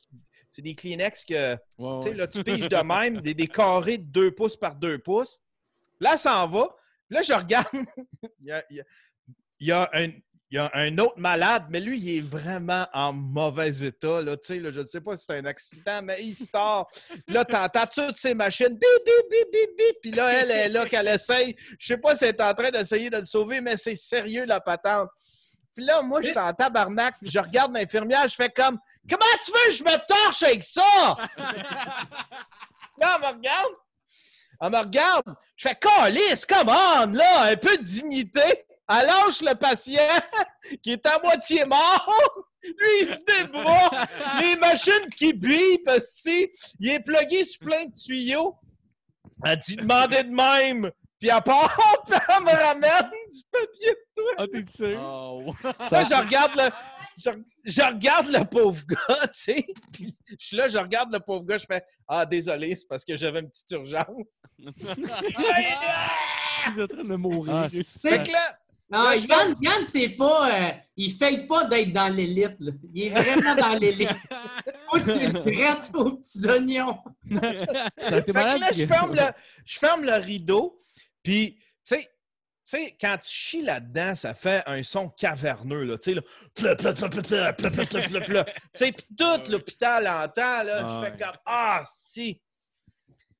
C'est 0.50 0.62
des 0.62 0.74
Kleenex 0.76 1.24
que, 1.24 1.54
Ouais, 1.54 1.98
tu 1.98 2.02
sais, 2.02 2.08
ouais. 2.10 2.14
là, 2.14 2.28
tu 2.28 2.44
piges 2.44 2.68
de 2.68 2.76
même, 2.76 3.20
des, 3.22 3.34
des 3.34 3.48
carrés 3.48 3.98
de 3.98 4.04
2 4.04 4.30
pouces 4.30 4.56
par 4.56 4.76
2 4.76 4.98
pouces. 4.98 5.40
Là, 6.00 6.16
ça 6.16 6.42
en 6.42 6.48
va. 6.48 6.68
Là, 7.10 7.22
je 7.22 7.32
regarde. 7.32 7.68
il, 8.40 8.46
y 8.46 8.52
a, 8.52 8.64
y 9.60 9.72
a- 9.72 9.90
un. 9.92 10.10
Y 10.48 10.58
a 10.58 10.70
un 10.74 10.96
autre 10.98 11.18
malade, 11.18 11.64
mais 11.70 11.80
lui, 11.80 11.98
il 11.98 12.18
est 12.18 12.20
vraiment 12.20 12.86
en 12.94 13.12
mauvais 13.12 13.76
état. 13.84 14.22
Là, 14.22 14.36
je 14.48 14.78
ne 14.78 14.84
sais 14.84 15.00
pas 15.00 15.16
si 15.16 15.24
c'est 15.24 15.38
un 15.38 15.44
accident, 15.44 16.00
mais 16.02 16.22
il. 16.22 16.36
Puis 16.36 17.34
là, 17.34 17.44
tu 17.44 17.56
entends 17.56 17.86
toutes 17.92 18.16
ces 18.16 18.32
machines. 18.32 18.68
Bip, 18.68 19.04
bip, 19.04 19.28
bip, 19.28 19.50
bip, 19.52 19.70
bip. 19.76 19.96
Puis 20.00 20.12
là, 20.12 20.32
elle 20.32 20.52
est 20.52 20.68
là 20.68 20.86
qu'elle 20.86 21.08
essaye. 21.08 21.56
Je 21.80 21.86
sais 21.88 21.98
pas 21.98 22.14
si 22.14 22.26
elle 22.26 22.36
est 22.36 22.40
en 22.40 22.54
train 22.54 22.70
d'essayer 22.70 23.10
de 23.10 23.16
le 23.16 23.24
sauver, 23.24 23.60
mais 23.60 23.76
c'est 23.76 23.96
sérieux, 23.96 24.44
la 24.44 24.60
patente. 24.60 25.08
Puis 25.74 25.84
là, 25.84 26.00
moi, 26.02 26.22
je 26.22 26.28
suis 26.28 26.38
en 26.38 26.52
tabarnak. 26.52 27.16
Puis 27.20 27.28
je 27.28 27.40
regarde 27.40 27.74
l'infirmière. 27.74 28.28
Je 28.28 28.36
fais 28.36 28.48
comme 28.48 28.78
Comment 29.08 29.24
tu 29.44 29.52
veux 29.52 29.70
que 29.70 29.72
je 29.72 29.84
me 29.84 30.06
torche 30.06 30.42
avec 30.42 30.62
ça? 30.62 30.82
là, 31.36 33.16
elle 33.16 33.20
me 33.20 33.36
regarde. 33.36 33.72
Elle 34.60 34.70
me 34.70 34.78
regarde. 34.78 35.36
Je 35.56 35.68
fais 35.68 35.74
Calice, 35.74 36.44
come 36.44 36.68
on, 36.68 37.12
là, 37.12 37.42
un 37.44 37.56
peu 37.56 37.76
de 37.76 37.82
dignité. 37.82 38.66
Elle 38.88 39.06
lâche 39.06 39.40
le 39.40 39.54
patient 39.54 40.00
qui 40.82 40.92
est 40.92 41.06
à 41.06 41.18
moitié 41.22 41.64
mort. 41.64 42.10
Lui, 42.62 42.88
il 43.02 43.08
se 43.08 43.24
débrouille. 43.24 44.40
Les 44.40 44.56
machines 44.56 45.08
qui 45.16 45.32
bipent, 45.32 45.90
il 46.80 46.90
est 46.90 47.00
plugué 47.00 47.44
sur 47.44 47.60
plein 47.60 47.86
de 47.86 47.94
tuyaux. 47.94 48.56
Elle 49.44 49.58
dit 49.58 49.76
demander 49.76 50.24
de 50.24 50.30
même. 50.30 50.90
Puis 51.18 51.30
elle 51.30 51.42
part, 51.42 52.02
puis 52.06 52.18
elle 52.28 52.44
me 52.44 52.50
ramène 52.50 53.10
du 53.32 53.42
papier 53.50 53.90
de 53.90 54.14
toi. 54.14 54.32
Ah, 54.38 54.44
t'es 54.52 54.64
sûr? 54.70 55.00
Oh. 55.02 55.54
Ça, 55.88 56.04
je 56.04 56.14
regarde 56.14 56.54
le. 56.56 56.68
Je, 57.18 57.30
je 57.64 57.82
regarde 57.82 58.28
le 58.28 58.44
pauvre 58.44 58.82
gars, 58.86 59.26
tu 59.32 59.40
sais. 59.40 59.66
Puis 59.92 60.16
je 60.38 60.46
suis 60.46 60.56
là, 60.56 60.68
je 60.68 60.78
regarde 60.78 61.12
le 61.12 61.20
pauvre 61.20 61.44
gars, 61.44 61.58
je 61.58 61.66
fais 61.66 61.82
Ah, 62.06 62.24
désolé, 62.26 62.76
c'est 62.76 62.86
parce 62.88 63.04
que 63.04 63.16
j'avais 63.16 63.40
une 63.40 63.48
petite 63.48 63.70
urgence. 63.72 64.06
Il 64.58 64.68
est 66.80 66.82
en 66.82 66.86
train 66.86 67.04
de 67.04 67.16
mourir. 67.16 67.54
Ah, 67.54 67.68
c'est 67.68 68.24
que 68.24 68.32
là, 68.32 68.58
Non, 68.90 69.10
Yann, 69.12 69.54
Yann, 69.60 69.86
c'est 69.86 70.10
pas. 70.10 70.50
euh, 70.50 70.70
il 70.96 71.12
fait 71.12 71.46
pas 71.46 71.64
d'être 71.64 71.92
dans 71.92 72.14
l'élite. 72.14 72.56
là. 72.60 72.72
Il 72.92 73.02
est 73.04 73.10
vraiment 73.10 73.54
dans 73.54 73.78
l'élite. 73.78 74.08
Faut 74.90 74.98
que 74.98 75.18
tu 75.18 75.26
le 75.32 75.42
prêtes 75.42 75.90
aux 75.94 76.16
petits 76.16 76.46
oignons. 76.48 76.98
Ça 78.00 78.16
a 78.16 78.18
été 78.18 78.32
Fait 78.32 78.44
que 78.44 78.60
là, 78.60 78.70
je 78.72 78.86
ferme, 78.86 79.14
le, 79.14 79.22
je 79.64 79.78
ferme 79.78 80.04
le 80.04 80.14
rideau, 80.14 80.80
puis, 81.22 81.56
tu 81.86 81.96
sais, 81.96 82.08
tu 82.66 82.76
sais, 82.78 82.96
quand 83.00 83.16
tu 83.18 83.30
chies 83.30 83.62
là-dedans, 83.62 84.16
ça 84.16 84.34
fait 84.34 84.62
un 84.66 84.82
son 84.82 85.08
caverneux, 85.08 85.84
là, 85.84 85.98
tu 85.98 86.14
sais, 86.14 86.20
là, 86.62 86.74
tu 88.74 88.92
tout 89.16 89.50
l'hôpital 89.50 90.08
entend, 90.08 90.64
là, 90.64 90.88
je 90.88 91.04
fais 91.04 91.16
comme, 91.16 91.36
ah, 91.46 91.84
si! 91.86 92.42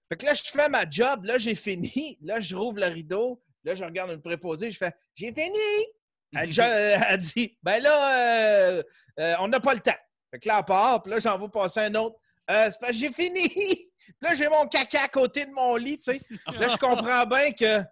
Fait 0.09 0.16
que 0.16 0.26
là, 0.26 0.35
je 0.35 0.42
fais 0.42 0.68
ma 0.68 0.88
job, 0.88 1.25
là, 1.25 1.38
j'ai 1.38 1.56
fini, 1.56 2.16
là, 2.23 2.38
je 2.38 2.54
rouvre 2.54 2.78
le 2.78 2.87
rideau, 2.87 3.42
là, 3.64 3.75
je 3.75 3.83
regarde 3.83 4.12
une 4.12 4.23
préposée, 4.23 4.71
je 4.71 4.78
fais, 4.78 4.92
j'ai 5.16 5.33
fini! 5.33 5.87
Elle, 6.37 6.50
euh, 6.61 6.99
elle, 7.09 7.21
dit, 7.21 7.56
ben 7.62 7.80
là, 7.83 8.18
euh, 8.18 8.83
euh, 9.21 9.35
on 9.38 9.49
n'a 9.49 9.61
pas 9.61 9.73
le 9.75 9.80
temps. 9.80 9.97
Fait 10.30 10.40
que 10.40 10.49
là, 10.49 10.56
à 10.56 10.62
part, 10.62 11.02
puis 11.02 11.12
là, 11.12 11.18
j'en 11.18 11.38
vais 11.38 11.49
passer 11.49 11.80
un 11.80 11.95
autre. 11.95 12.16
Euh, 12.50 12.68
c'est 12.71 12.78
parce 12.80 12.92
que 12.92 12.99
j'ai 12.99 13.12
fini! 13.12 13.49
Puis 14.06 14.30
là, 14.30 14.35
j'ai 14.35 14.49
mon 14.49 14.66
caca 14.66 15.02
à 15.02 15.09
côté 15.09 15.45
de 15.45 15.50
mon 15.50 15.76
lit, 15.76 15.99
tu 15.99 16.12
sais. 16.12 16.21
Là, 16.59 16.68
je 16.68 16.76
comprends 16.80 17.26
bien 17.26 17.52
que 17.52 17.83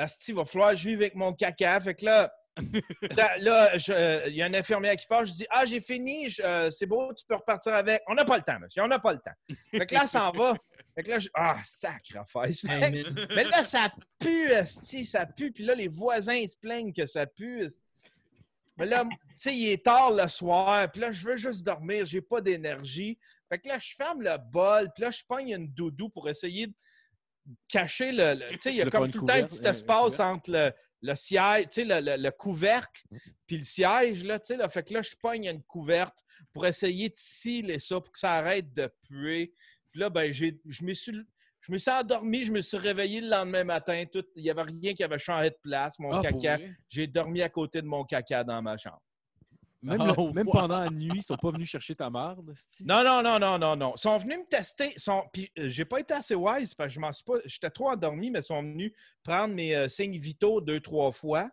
Asti, 0.00 0.32
il 0.32 0.34
va 0.34 0.44
falloir 0.44 0.70
que 0.70 0.76
je 0.76 0.88
vive 0.88 1.00
avec 1.00 1.14
mon 1.14 1.32
caca. 1.32 1.80
Fait 1.80 1.94
que 1.94 2.04
là, 2.04 2.32
là, 3.40 3.70
euh, 3.90 4.24
il 4.26 4.34
y 4.34 4.42
a 4.42 4.46
un 4.46 4.54
infirmière 4.54 4.96
qui 4.96 5.06
part. 5.06 5.24
Je 5.24 5.32
dis 5.32 5.46
Ah, 5.50 5.64
j'ai 5.64 5.80
fini. 5.80 6.28
euh, 6.42 6.70
c'est 6.70 6.86
beau, 6.86 7.12
tu 7.14 7.24
peux 7.26 7.36
repartir 7.36 7.74
avec. 7.74 8.02
On 8.08 8.14
n'a 8.14 8.24
pas 8.24 8.36
le 8.36 8.42
temps, 8.42 8.58
monsieur. 8.58 8.82
On 8.82 8.88
n'a 8.88 8.98
pas 8.98 9.12
le 9.12 9.18
temps. 9.18 9.56
Fait 9.70 9.86
que 9.86 9.94
là, 9.94 10.00
ça 10.00 10.20
s'en 10.20 10.32
va. 10.32 10.54
Fait 10.94 11.02
que 11.02 11.10
là, 11.10 11.18
je... 11.18 11.28
ah, 11.34 11.58
sacre 11.64 12.16
affaire. 12.16 12.44
Hey. 12.68 13.06
Mais 13.34 13.44
là, 13.44 13.62
ça 13.62 13.92
pue, 14.18 14.50
esti, 14.50 15.04
ça 15.04 15.26
pue. 15.26 15.52
Puis 15.52 15.64
là, 15.64 15.74
les 15.74 15.88
voisins 15.88 16.34
ils 16.34 16.48
se 16.48 16.56
plaignent 16.56 16.92
que 16.92 17.06
ça 17.06 17.26
pue. 17.26 17.68
Mais 18.76 18.86
là, 18.86 19.04
tu 19.04 19.16
sais, 19.36 19.54
il 19.54 19.68
est 19.70 19.84
tard 19.84 20.12
le 20.12 20.26
soir. 20.28 20.90
Puis 20.90 21.00
là, 21.00 21.12
je 21.12 21.24
veux 21.24 21.36
juste 21.36 21.64
dormir. 21.64 22.06
J'ai 22.06 22.22
pas 22.22 22.40
d'énergie. 22.40 23.18
Fait 23.48 23.58
que 23.58 23.68
là, 23.68 23.78
je 23.78 23.94
ferme 23.94 24.22
le 24.22 24.36
bol. 24.50 24.90
Puis 24.94 25.02
là, 25.04 25.10
je 25.10 25.22
pogne 25.26 25.50
une 25.50 25.68
doudou 25.68 26.08
pour 26.08 26.28
essayer 26.28 26.66
de 26.66 26.74
cacher 27.68 28.12
le. 28.12 28.34
le- 28.34 28.50
tu 28.52 28.58
sais, 28.60 28.70
il 28.72 28.76
y 28.76 28.80
a 28.82 28.84
comme 28.90 29.10
tout 29.10 29.20
le 29.20 29.26
temps 29.26 29.32
un 29.34 29.42
petit 29.46 29.66
un 29.66 29.70
espace 29.70 30.20
entre 30.20 30.50
le, 30.50 30.72
le 31.02 31.14
siège, 31.14 31.64
tu 31.64 31.68
sais, 31.72 31.84
le, 31.84 32.00
le- 32.00 32.22
le 32.22 32.30
couvercle, 32.30 33.02
puis 33.46 33.58
le 33.58 33.64
siège, 33.64 34.24
là, 34.24 34.38
tu 34.38 34.46
sais. 34.46 34.56
Là, 34.56 34.68
fait 34.68 34.82
que 34.82 34.94
là, 34.94 35.02
je 35.02 35.12
pogne 35.20 35.46
une 35.46 35.62
couverte 35.62 36.18
pour 36.52 36.66
essayer 36.66 37.08
de 37.08 37.14
sciller 37.16 37.78
ça 37.78 38.00
pour 38.00 38.12
que 38.12 38.18
ça 38.18 38.32
arrête 38.34 38.72
de 38.72 38.90
puer. 39.06 39.52
Puis 39.90 40.00
là, 40.00 40.10
ben, 40.10 40.32
j'ai, 40.32 40.60
je 40.66 40.84
me 40.84 40.94
suis. 40.94 41.12
Je 41.62 41.72
me 41.72 41.76
suis 41.76 41.90
endormi, 41.90 42.42
je 42.42 42.52
me 42.52 42.62
suis 42.62 42.78
réveillé 42.78 43.20
le 43.20 43.28
lendemain 43.28 43.64
matin. 43.64 44.02
Tout, 44.10 44.24
il 44.34 44.42
n'y 44.44 44.48
avait 44.50 44.62
rien 44.62 44.94
qui 44.94 45.04
avait 45.04 45.18
changé 45.18 45.50
de 45.50 45.58
place. 45.62 45.98
Mon 45.98 46.10
Ah, 46.10 46.22
caca, 46.22 46.56
j'ai 46.88 47.06
dormi 47.06 47.42
à 47.42 47.50
côté 47.50 47.82
de 47.82 47.86
mon 47.86 48.02
caca 48.04 48.42
dans 48.44 48.62
ma 48.62 48.78
chambre. 48.78 49.02
Même, 49.82 50.00
Oh, 50.16 50.26
le- 50.28 50.32
même 50.34 50.46
wow. 50.46 50.52
pendant 50.52 50.80
la 50.80 50.90
nuit, 50.90 51.10
ils 51.14 51.22
sont 51.22 51.36
pas 51.36 51.50
venus 51.50 51.68
chercher 51.70 51.94
ta 51.94 52.10
marde. 52.10 52.52
Non, 52.84 53.02
non, 53.02 53.22
non, 53.22 53.38
non, 53.38 53.58
non, 53.58 53.76
non. 53.76 53.94
Ils 53.96 54.00
sont 54.00 54.18
venus 54.18 54.38
me 54.40 54.44
tester. 54.46 54.92
Sont... 54.98 55.22
Puis, 55.32 55.50
euh, 55.58 55.68
j'ai 55.70 55.84
pas 55.86 56.00
été 56.00 56.12
assez 56.14 56.34
wise 56.34 56.74
parce 56.74 56.88
que 56.88 56.94
je 56.94 57.00
m'en 57.00 57.12
suis 57.12 57.24
pas. 57.24 57.34
J'étais 57.46 57.70
trop 57.70 57.88
endormi, 57.88 58.30
mais 58.30 58.40
ils 58.40 58.44
sont 58.44 58.60
venus 58.62 58.92
prendre 59.22 59.54
mes 59.54 59.74
euh, 59.74 59.88
signes 59.88 60.18
vitaux 60.18 60.60
deux, 60.60 60.80
trois 60.80 61.12
fois. 61.12 61.48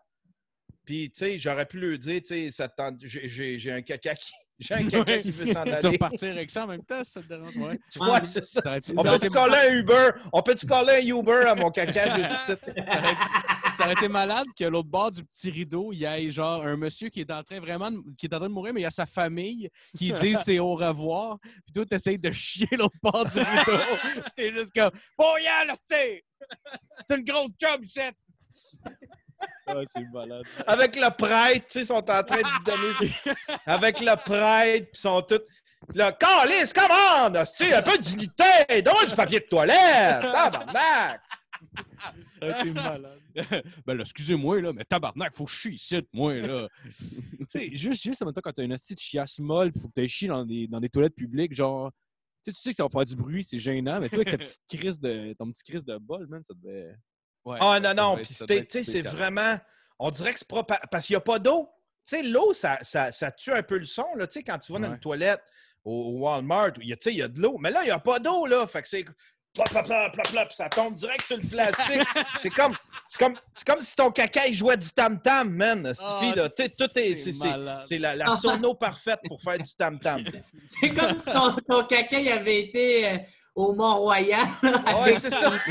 Puis, 0.83 1.09
tu 1.11 1.19
sais, 1.19 1.37
j'aurais 1.37 1.65
pu 1.65 1.79
leur 1.79 1.97
dire, 1.97 2.21
tu 2.25 2.51
sais, 2.51 3.57
j'ai- 3.57 3.71
un 3.71 3.81
caca 3.81 4.15
qui. 4.15 4.31
J'ai 4.59 4.73
un 4.73 4.87
caca 4.89 5.11
Ouais. 5.13 5.21
qui 5.21 5.29
veut 5.29 5.53
s'en 5.53 5.63
Tu 5.63 5.69
vas 5.69 5.75
aller. 5.77 5.87
repartir 5.89 6.31
avec 6.31 6.49
ça 6.49 6.63
en 6.63 6.67
même 6.67 6.83
temps, 6.83 7.03
ça 7.03 7.21
te 7.21 7.27
dérange. 7.27 7.55
Ouais. 7.57 7.77
Tu 7.91 7.99
vois, 7.99 8.23
c'est 8.23 8.43
ça. 8.43 8.59
On 8.97 9.03
peut-tu 9.03 9.29
coller 9.29 9.55
un 9.69 9.73
Uber? 9.75 10.09
On 10.33 10.41
peut-tu 10.41 10.65
coller 10.65 10.93
un 10.93 11.15
Uber 11.15 11.43
à 11.47 11.53
mon 11.53 11.69
caca? 11.69 12.15
Ça 13.75 13.83
aurait 13.83 13.93
été 13.93 14.07
malade 14.07 14.47
que 14.57 14.65
l'autre 14.65 14.89
bord 14.89 15.11
du 15.11 15.23
petit 15.23 15.49
rideau, 15.49 15.91
il 15.93 15.99
y 15.99 16.05
ait 16.05 16.31
genre 16.31 16.63
un 16.63 16.77
monsieur 16.77 17.09
qui 17.09 17.21
est 17.21 17.31
en 17.31 17.43
train 17.43 17.59
vraiment 17.59 17.91
de, 17.91 17.99
qui 18.17 18.25
est 18.25 18.33
en 18.33 18.39
train 18.39 18.49
de 18.49 18.53
mourir, 18.53 18.73
mais 18.73 18.81
il 18.81 18.83
y 18.83 18.87
a 18.87 18.91
sa 18.91 19.05
famille 19.05 19.69
qui 19.97 20.11
disent 20.13 20.41
c'est 20.43 20.59
au 20.59 20.75
revoir. 20.75 21.37
Puis 21.41 21.73
toi, 21.73 21.85
t'essayes 21.85 22.19
de 22.19 22.31
chier 22.31 22.67
l'autre 22.71 22.95
bord 23.01 23.25
du 23.25 23.39
rideau. 23.39 23.79
T'es 24.35 24.51
juste 24.51 24.73
comme 24.73 24.91
Bon, 25.17 25.37
yeah, 25.39 25.65
là, 25.65 25.73
c'est 25.85 26.23
c'est 27.07 27.17
une 27.17 27.23
grosse 27.23 27.51
job, 27.59 27.81
c'est. 27.83 28.11
Ah, 29.67 29.73
c'est 29.85 30.03
malade. 30.11 30.43
avec 30.65 30.95
le 30.95 31.09
prêtre, 31.15 31.67
tu 31.67 31.73
sais, 31.73 31.81
ils 31.81 31.87
sont 31.87 31.95
en 31.95 32.23
train 32.23 32.23
de 32.23 32.63
donner. 32.63 33.11
avec 33.65 33.99
le 33.99 34.15
prêtre, 34.15 34.85
puis 34.85 34.91
ils 34.93 34.99
sont 34.99 35.21
tous. 35.21 35.41
Puis 35.87 35.97
là, 35.97 36.11
Calice, 36.11 36.73
commande! 36.73 37.37
Un 37.37 37.81
peu 37.81 37.97
de 37.97 38.01
dignité! 38.01 38.81
Donne 38.81 39.07
du 39.07 39.15
papier 39.15 39.39
de 39.39 39.45
toilette! 39.45 40.21
Tabarnak! 40.21 41.21
Été 42.41 42.71
malade. 42.71 43.19
ben 43.85 43.95
là, 43.95 44.01
excusez-moi, 44.01 44.61
là, 44.61 44.73
mais 44.73 44.85
tabarnak, 44.85 45.35
faut 45.35 45.47
chier 45.47 45.71
ici, 45.71 46.01
moi, 46.13 46.35
là. 46.35 46.67
Tu 46.83 47.45
sais, 47.47 47.75
juste, 47.75 48.03
juste 48.03 48.21
en 48.21 48.25
même 48.25 48.33
temps, 48.33 48.41
quand 48.43 48.53
t'as 48.53 48.63
une 48.63 48.73
hostie 48.73 48.95
de 48.95 48.99
chiasse 48.99 49.39
molle, 49.39 49.71
il 49.75 49.81
faut 49.81 49.87
que 49.87 49.93
t'ailles 49.93 50.07
chier 50.09 50.27
dans 50.27 50.45
des, 50.45 50.67
dans 50.67 50.79
des 50.79 50.89
toilettes 50.89 51.15
publiques, 51.15 51.53
genre. 51.53 51.91
Tu 52.43 52.51
sais, 52.51 52.55
tu 52.55 52.61
sais 52.61 52.69
que 52.71 52.75
ça 52.77 52.83
va 52.83 52.89
faire 52.89 53.05
du 53.05 53.15
bruit, 53.15 53.43
c'est 53.43 53.59
gênant, 53.59 53.99
mais 53.99 54.09
toi, 54.09 54.19
avec 54.19 54.31
ta 54.31 54.37
petite 54.37 54.61
crise 54.67 54.99
de, 54.99 55.33
ton 55.33 55.51
petit 55.51 55.63
crise 55.63 55.85
de 55.85 55.97
bol, 55.97 56.27
man, 56.27 56.43
ça 56.43 56.53
devait. 56.53 56.95
Ouais, 57.43 57.57
Ah 57.61 57.79
non, 57.79 57.93
non, 57.93 58.15
puis 58.17 58.25
tu 58.25 58.33
sais, 58.35 58.83
c'est 58.83 59.01
vraiment. 59.07 59.57
On 59.99 60.11
dirait 60.11 60.33
que 60.33 60.39
c'est 60.39 60.47
pas. 60.47 60.63
pa- 60.63 60.81
Parce 60.91 61.07
qu'il 61.07 61.13
n'y 61.13 61.17
a 61.17 61.21
pas 61.21 61.39
d'eau. 61.39 61.67
Tu 62.07 62.15
sais, 62.17 62.23
l'eau, 62.23 62.53
ça, 62.53 62.77
ça, 62.83 63.11
ça 63.11 63.31
tue 63.31 63.51
un 63.51 63.63
peu 63.63 63.77
le 63.77 63.85
son, 63.85 64.05
là. 64.15 64.27
Tu 64.27 64.33
sais, 64.39 64.43
quand 64.43 64.59
tu 64.59 64.71
vas 64.71 64.79
dans 64.79 64.87
Ouais. 64.87 64.93
une 64.93 64.99
toilette 64.99 65.41
au, 65.83 66.19
Walmart, 66.19 66.73
il 66.81 66.89
y 66.89 66.93
a, 66.93 66.95
tu 66.97 67.05
sais, 67.09 67.13
il 67.13 67.17
y 67.17 67.21
a 67.21 67.27
de 67.27 67.41
l'eau. 67.41 67.57
Mais 67.57 67.71
là, 67.71 67.81
il 67.81 67.85
n'y 67.85 67.91
a 67.91 67.99
pas 67.99 68.19
d'eau, 68.19 68.45
là. 68.45 68.65
Fait 68.67 68.81
que 68.81 68.87
c'est. 68.87 69.05
Plop, 69.57 69.69
plop, 69.69 69.85
plop, 69.85 70.11
plop, 70.13 70.27
plop, 70.29 70.51
ça 70.53 70.69
tombe 70.69 70.93
direct 70.93 71.21
sur 71.23 71.37
le 71.37 71.43
plastique. 71.43 72.07
c'est 72.39 72.49
comme, 72.51 72.75
c'est 73.07 73.17
comme, 73.17 73.33
c'est 73.55 73.65
comme 73.67 73.81
si 73.81 73.95
ton 73.95 74.11
caca 74.11 74.45
il 74.45 74.53
jouait 74.53 74.77
du 74.77 74.89
tam-tam, 74.91 75.49
man. 75.49 75.93
Cette 75.95 76.05
Ah, 76.07 76.19
fille, 76.21 76.33
là. 76.35 76.47
c'est- 76.55 76.77
Tout 76.77 76.99
est, 76.99 77.17
c'est 77.87 77.97
la, 77.97 78.15
la 78.15 78.37
sono 78.37 78.75
parfaite 78.75 79.19
pour 79.27 79.41
faire 79.41 79.57
du 79.57 79.73
tam-tam. 79.75 80.23
C'est 80.67 80.89
comme 80.89 81.17
si 81.17 81.25
ton, 81.31 81.55
ton 81.67 81.83
caca 81.85 82.19
il 82.19 82.29
avait 82.29 82.59
été 82.59 83.07
euh, 83.09 83.17
au 83.57 83.73
Mont-Royal. 83.73 84.45
Ouais, 84.63 85.17
c'est 85.19 85.31
ça. 85.31 85.51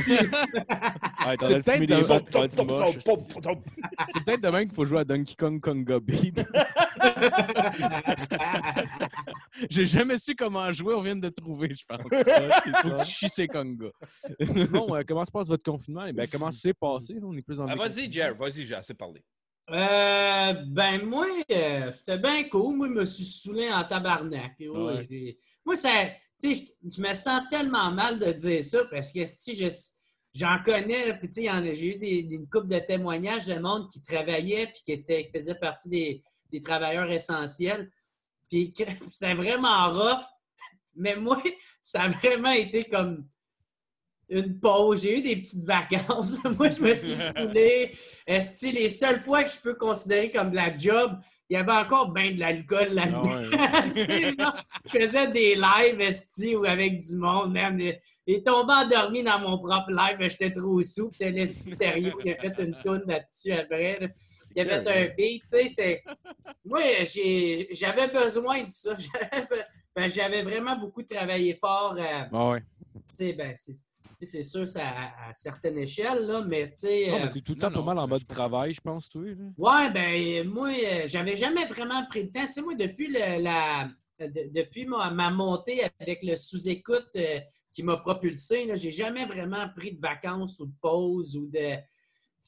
Ah, 1.28 1.34
C'est 1.40 1.60
peut-être 1.62 2.82
hostie. 2.82 3.34
C'est 4.12 4.24
peut-être 4.24 4.40
demain 4.42 4.64
qu'il 4.64 4.74
faut 4.74 4.84
jouer 4.84 5.00
à 5.00 5.04
Donkey 5.04 5.34
Kong 5.36 5.60
Konga 5.60 5.98
Beat. 5.98 6.44
J'ai 9.70 9.84
jamais 9.86 10.18
su 10.18 10.34
comment 10.36 10.72
jouer, 10.72 10.94
on 10.94 11.02
vient 11.02 11.16
de 11.16 11.28
trouver, 11.28 11.74
je 11.74 11.84
pense. 11.86 12.02
Faut 12.02 12.08
que 12.90 13.04
tu 13.04 13.10
chies 13.10 13.28
ces 13.28 13.48
Konga. 13.48 13.86
Sinon, 14.40 14.94
euh, 14.94 15.02
comment 15.06 15.24
se 15.24 15.30
passe 15.32 15.48
votre 15.48 15.62
confinement? 15.64 16.06
Eh 16.06 16.12
Ben, 16.12 16.28
comment 16.30 16.50
c'est 16.50 16.74
passé? 16.74 17.16
On 17.22 17.36
est 17.36 17.42
plus 17.42 17.56
le 17.58 17.62
Ah, 17.68 17.74
vas-y, 17.74 18.08
déconfinement. 18.08 18.12
Jer, 18.12 18.34
vas-y, 18.36 18.64
j'ai 18.66 18.74
assez 18.74 18.94
parlé. 18.94 19.22
Euh, 19.70 20.52
ben 20.68 21.04
moi, 21.04 21.26
euh, 21.50 21.90
c'était 21.92 22.18
bien 22.18 22.44
cool. 22.50 22.76
Moi, 22.76 22.86
je 22.88 22.92
me 23.00 23.04
suis 23.04 23.24
saoulé 23.24 23.68
en 23.72 23.82
tabarnak. 23.84 24.54
Ouais, 24.60 24.68
Ouais. 24.68 25.06
j'ai- 25.10 25.36
Moi, 25.64 25.74
ça, 25.74 25.90
tu 26.40 26.54
sais, 26.54 26.64
je, 26.84 26.90
je 26.96 27.00
me 27.00 27.14
sens 27.14 27.42
tellement 27.50 27.90
mal 27.92 28.18
de 28.18 28.32
dire 28.32 28.62
ça 28.62 28.84
parce 28.90 29.12
que 29.12 29.24
si 29.26 29.56
je, 29.56 29.66
j'en 30.34 30.58
connais, 30.64 31.16
puis 31.18 31.28
tu 31.30 31.42
sais, 31.44 31.74
j'ai 31.74 31.94
eu 31.94 31.98
des, 31.98 32.22
des- 32.24 32.34
une 32.36 32.48
couple 32.48 32.68
de 32.68 32.78
témoignages 32.78 33.46
de 33.46 33.58
monde 33.58 33.88
qui 33.90 34.02
travaillait 34.02 34.66
puis 34.66 34.82
qui 34.84 34.92
était, 34.92 35.26
qui 35.26 35.38
faisait 35.38 35.54
partie 35.54 35.88
des, 35.88 36.22
des 36.52 36.60
travailleurs 36.60 37.10
essentiels. 37.10 37.90
Puis 38.50 38.72
c'est 39.08 39.34
vraiment 39.34 39.88
rough. 39.90 40.22
Mais 40.94 41.16
moi, 41.16 41.42
ça 41.82 42.02
a 42.02 42.08
vraiment 42.08 42.52
été 42.52 42.84
comme 42.84 43.26
une 44.28 44.58
pause. 44.58 45.02
J'ai 45.02 45.18
eu 45.18 45.22
des 45.22 45.36
petites 45.36 45.64
vacances. 45.64 46.42
Moi, 46.58 46.70
je 46.70 46.80
me 46.80 46.94
suis 46.94 47.14
saoulé. 47.14 47.92
Esti, 48.26 48.72
les 48.72 48.88
seules 48.88 49.20
fois 49.20 49.44
que 49.44 49.50
je 49.50 49.60
peux 49.60 49.74
considérer 49.74 50.32
comme 50.32 50.50
de 50.50 50.56
la 50.56 50.76
job, 50.76 51.12
il 51.48 51.54
y 51.54 51.56
avait 51.56 51.72
encore 51.72 52.10
bien 52.12 52.32
de 52.32 52.40
l'alcool 52.40 52.88
là-dedans. 52.92 53.58
Ah 53.58 53.84
je 54.86 54.98
faisais 54.98 55.32
des 55.32 55.54
lives, 55.54 56.00
esti, 56.00 56.56
ou 56.56 56.64
avec 56.64 57.00
du 57.00 57.16
monde, 57.16 57.52
même. 57.52 57.78
Il 57.78 58.34
est 58.34 58.44
tombé 58.44 58.72
endormi 58.74 59.22
dans 59.22 59.38
mon 59.38 59.58
propre 59.58 59.90
live, 59.90 60.16
mais 60.18 60.28
j'étais 60.28 60.50
trop 60.52 60.82
sous. 60.82 61.10
Puis 61.10 61.30
l'esti 61.30 61.76
Thériault 61.76 62.18
qui 62.18 62.32
a 62.32 62.36
fait 62.40 62.64
une 62.64 62.76
toune 62.84 63.04
là-dessus 63.06 63.52
après. 63.52 63.98
là. 64.00 64.08
Il 64.56 64.62
a 64.62 64.64
fait 64.64 64.88
un 64.88 65.14
beat, 65.14 65.42
tu 65.42 65.48
sais, 65.48 65.68
c'est... 65.68 66.02
Moi, 66.64 66.80
j'avais 67.70 68.08
besoin 68.08 68.64
de 68.64 68.70
ça. 68.70 68.96
J'avais 70.08 70.42
be- 70.42 70.44
ben, 70.44 70.44
vraiment 70.44 70.76
beaucoup 70.76 71.02
travaillé 71.02 71.54
fort. 71.54 71.94
euh, 71.96 72.24
Ah 72.32 72.48
ouais. 72.50 72.60
tu 72.60 73.00
sais, 73.14 73.32
ben, 73.32 73.54
c'est 73.56 73.72
c'est 74.20 74.42
sûr, 74.42 74.66
c'est 74.66 74.80
à, 74.80 75.10
à 75.28 75.32
certaines 75.32 75.78
échelles, 75.78 76.26
là, 76.26 76.42
mais 76.46 76.70
tu 76.70 76.78
sais. 76.80 77.10
Non, 77.10 77.16
euh, 77.16 77.20
mais 77.24 77.28
t'es 77.30 77.40
tout 77.40 77.52
le 77.54 77.60
non, 77.60 77.68
temps 77.68 77.72
pas 77.74 77.78
non, 77.80 77.84
mal 77.84 77.98
en 77.98 78.08
mode 78.08 78.26
travail, 78.26 78.72
je 78.72 78.80
pense, 78.80 79.08
toi. 79.08 79.22
Là. 79.22 79.44
Ouais, 79.58 79.90
ben 79.92 80.48
moi, 80.48 80.70
euh, 80.70 81.02
j'avais 81.06 81.36
jamais 81.36 81.66
vraiment 81.66 82.04
pris 82.06 82.22
le 82.24 82.30
temps. 82.30 82.46
Tu 82.46 82.52
sais, 82.54 82.62
moi, 82.62 82.74
depuis 82.74 83.08
le- 83.08 83.42
la 83.42 83.90
de- 84.18 84.50
depuis 84.54 84.86
ma, 84.86 85.10
ma 85.10 85.30
montée 85.30 85.82
avec 86.00 86.22
le 86.22 86.36
sous-écoute 86.36 87.10
euh, 87.16 87.38
qui 87.70 87.82
m'a 87.82 87.98
propulsé, 87.98 88.64
là, 88.66 88.74
j'ai 88.76 88.90
jamais 88.90 89.26
vraiment 89.26 89.68
pris 89.76 89.92
de 89.92 90.00
vacances 90.00 90.58
ou 90.60 90.66
de 90.66 90.74
pauses 90.80 91.36
ou 91.36 91.46
de. 91.48 91.74
Tu 91.76 91.82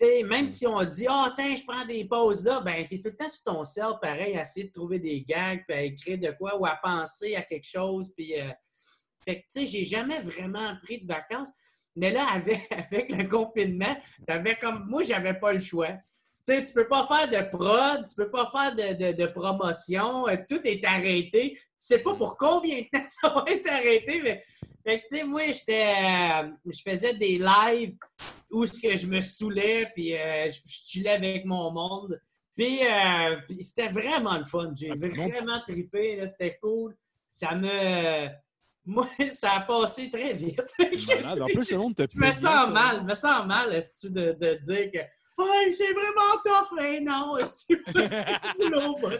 sais, 0.06 0.22
même 0.22 0.48
si 0.48 0.66
on 0.66 0.82
dit 0.84 1.06
Ah, 1.08 1.26
attends, 1.30 1.54
je 1.54 1.64
prends 1.66 1.84
des 1.84 2.06
pauses 2.06 2.44
là, 2.44 2.60
ben 2.60 2.86
t'es 2.88 2.98
tout 2.98 3.10
le 3.10 3.16
temps 3.16 3.28
sur 3.28 3.42
ton 3.52 3.64
sel, 3.64 3.86
pareil, 4.00 4.36
à 4.36 4.42
essayer 4.42 4.68
de 4.68 4.72
trouver 4.72 4.98
des 4.98 5.22
gags, 5.22 5.62
puis 5.68 5.76
à 5.76 5.82
écrire 5.82 6.18
de 6.18 6.30
quoi 6.38 6.56
ou 6.58 6.64
à 6.64 6.78
penser 6.82 7.34
à 7.36 7.42
quelque 7.42 7.66
chose. 7.66 8.12
Puis 8.16 8.40
euh, 8.40 8.48
fait 9.24 9.36
que 9.36 9.40
tu 9.40 9.60
sais, 9.60 9.66
j'ai 9.66 9.84
jamais 9.84 10.18
vraiment 10.20 10.74
pris 10.82 10.98
de 11.00 11.06
vacances. 11.06 11.50
Mais 11.96 12.10
là, 12.12 12.26
avec, 12.32 12.60
avec 12.70 13.10
le 13.12 13.24
confinement, 13.28 13.96
t'avais 14.26 14.56
comme 14.56 14.86
moi, 14.88 15.02
j'avais 15.02 15.38
pas 15.38 15.52
le 15.52 15.60
choix. 15.60 15.92
Tu 16.46 16.54
sais, 16.54 16.62
tu 16.62 16.72
peux 16.72 16.88
pas 16.88 17.06
faire 17.06 17.28
de 17.28 17.50
prod, 17.56 18.04
tu 18.08 18.14
peux 18.14 18.30
pas 18.30 18.50
faire 18.50 18.74
de, 18.74 19.12
de- 19.12 19.16
de 19.22 19.26
promotion, 19.26 20.26
euh, 20.28 20.36
tout 20.48 20.60
est 20.64 20.82
arrêté. 20.84 21.52
Tu 21.54 21.60
sais 21.76 21.98
pas 21.98 22.14
pour 22.14 22.38
combien 22.38 22.78
de 22.80 22.88
temps 22.90 23.04
ça 23.08 23.28
va 23.30 23.44
être 23.48 23.70
arrêté, 23.70 24.22
mais 24.22 24.42
fait 24.86 25.00
que, 25.00 25.04
tu 25.10 25.16
sais, 25.18 25.24
moi, 25.24 25.42
j'étais, 25.46 25.88
euh, 25.88 26.50
je 26.72 26.80
faisais 26.88 27.14
des 27.14 27.38
lives 27.38 27.96
où 28.50 28.64
ce 28.64 28.80
que 28.80 28.96
je 28.96 29.06
me 29.06 29.20
saoulais, 29.20 29.90
puis 29.94 30.14
euh, 30.16 30.48
je, 30.48 30.60
je 30.64 30.78
chillais 30.84 31.10
avec 31.10 31.44
mon 31.44 31.70
monde. 31.70 32.18
Puis, 32.56 32.80
euh, 32.82 33.36
puis 33.46 33.62
c'était 33.62 33.88
vraiment 33.88 34.38
le 34.38 34.44
fun. 34.44 34.72
J'ai 34.74 34.90
Ah, 34.90 34.96
vraiment 34.96 35.60
trippé, 35.66 36.26
c'était 36.26 36.58
cool. 36.62 36.96
Ça 37.30 37.54
me... 37.54 38.28
Moi, 38.90 39.06
ça 39.32 39.52
a 39.52 39.60
passé 39.60 40.10
très 40.10 40.32
vite. 40.32 40.62
En 40.80 41.44
plus, 41.46 41.70
le 41.70 41.76
monde 41.76 41.94
te 41.94 42.04
Je 42.10 42.18
me 42.18 42.32
sens 42.32 42.42
bien, 42.42 42.66
mal, 42.68 42.96
je 43.00 43.02
me 43.04 43.14
sens 43.14 43.46
mal 43.46 43.72
esti, 43.74 44.10
de, 44.10 44.32
de 44.40 44.54
dire 44.64 44.90
que 44.92 44.98
Ouais, 45.40 45.70
c'est 45.70 45.92
vraiment 45.92 46.42
tough, 46.44 46.76
mais 46.76 47.00
non, 47.00 47.36
c'est 47.46 47.76
boulot, 48.58 48.96
moi? 48.98 49.12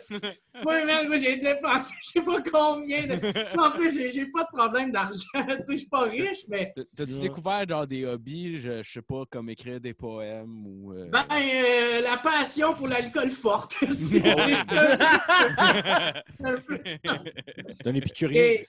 Moi, 0.65 0.85
man, 0.85 1.07
moi, 1.07 1.17
j'ai 1.19 1.37
dépensé, 1.37 1.95
je 2.03 2.09
sais 2.11 2.23
pas 2.23 2.43
combien 2.43 3.07
de. 3.07 3.57
En 3.61 3.71
plus, 3.71 3.95
j'ai- 3.95 4.11
j'ai 4.11 4.27
pas 4.27 4.43
de 4.43 4.49
problème 4.57 4.91
d'argent. 4.91 5.15
Tu 5.35 5.41
sais, 5.41 5.63
je 5.73 5.77
suis 5.77 5.87
pas 5.87 6.03
riche, 6.07 6.39
mais. 6.49 6.73
T'as- 6.75 6.83
T'as-tu 6.97 7.13
Ouais. 7.13 7.21
découvert 7.21 7.69
genre 7.69 7.87
des 7.87 8.05
hobbies, 8.05 8.59
je, 8.59 8.83
je 8.83 8.91
sais 8.95 9.03
pas, 9.03 9.23
comme 9.31 9.49
écrire 9.49 9.81
des 9.81 9.95
poèmes 9.95 10.67
ou. 10.67 10.93
euh, 10.93 11.05
Ben, 11.09 11.25
euh, 11.31 12.01
la 12.01 12.17
passion 12.17 12.75
pour 12.75 12.89
l'alcool 12.89 13.31
forte. 13.31 13.77
C'est 13.89 13.89
c'est 13.93 14.55
un 16.45 16.59
peu 16.67 16.81
un 17.85 17.95
épicurien. 17.95 18.43
Et- 18.43 18.63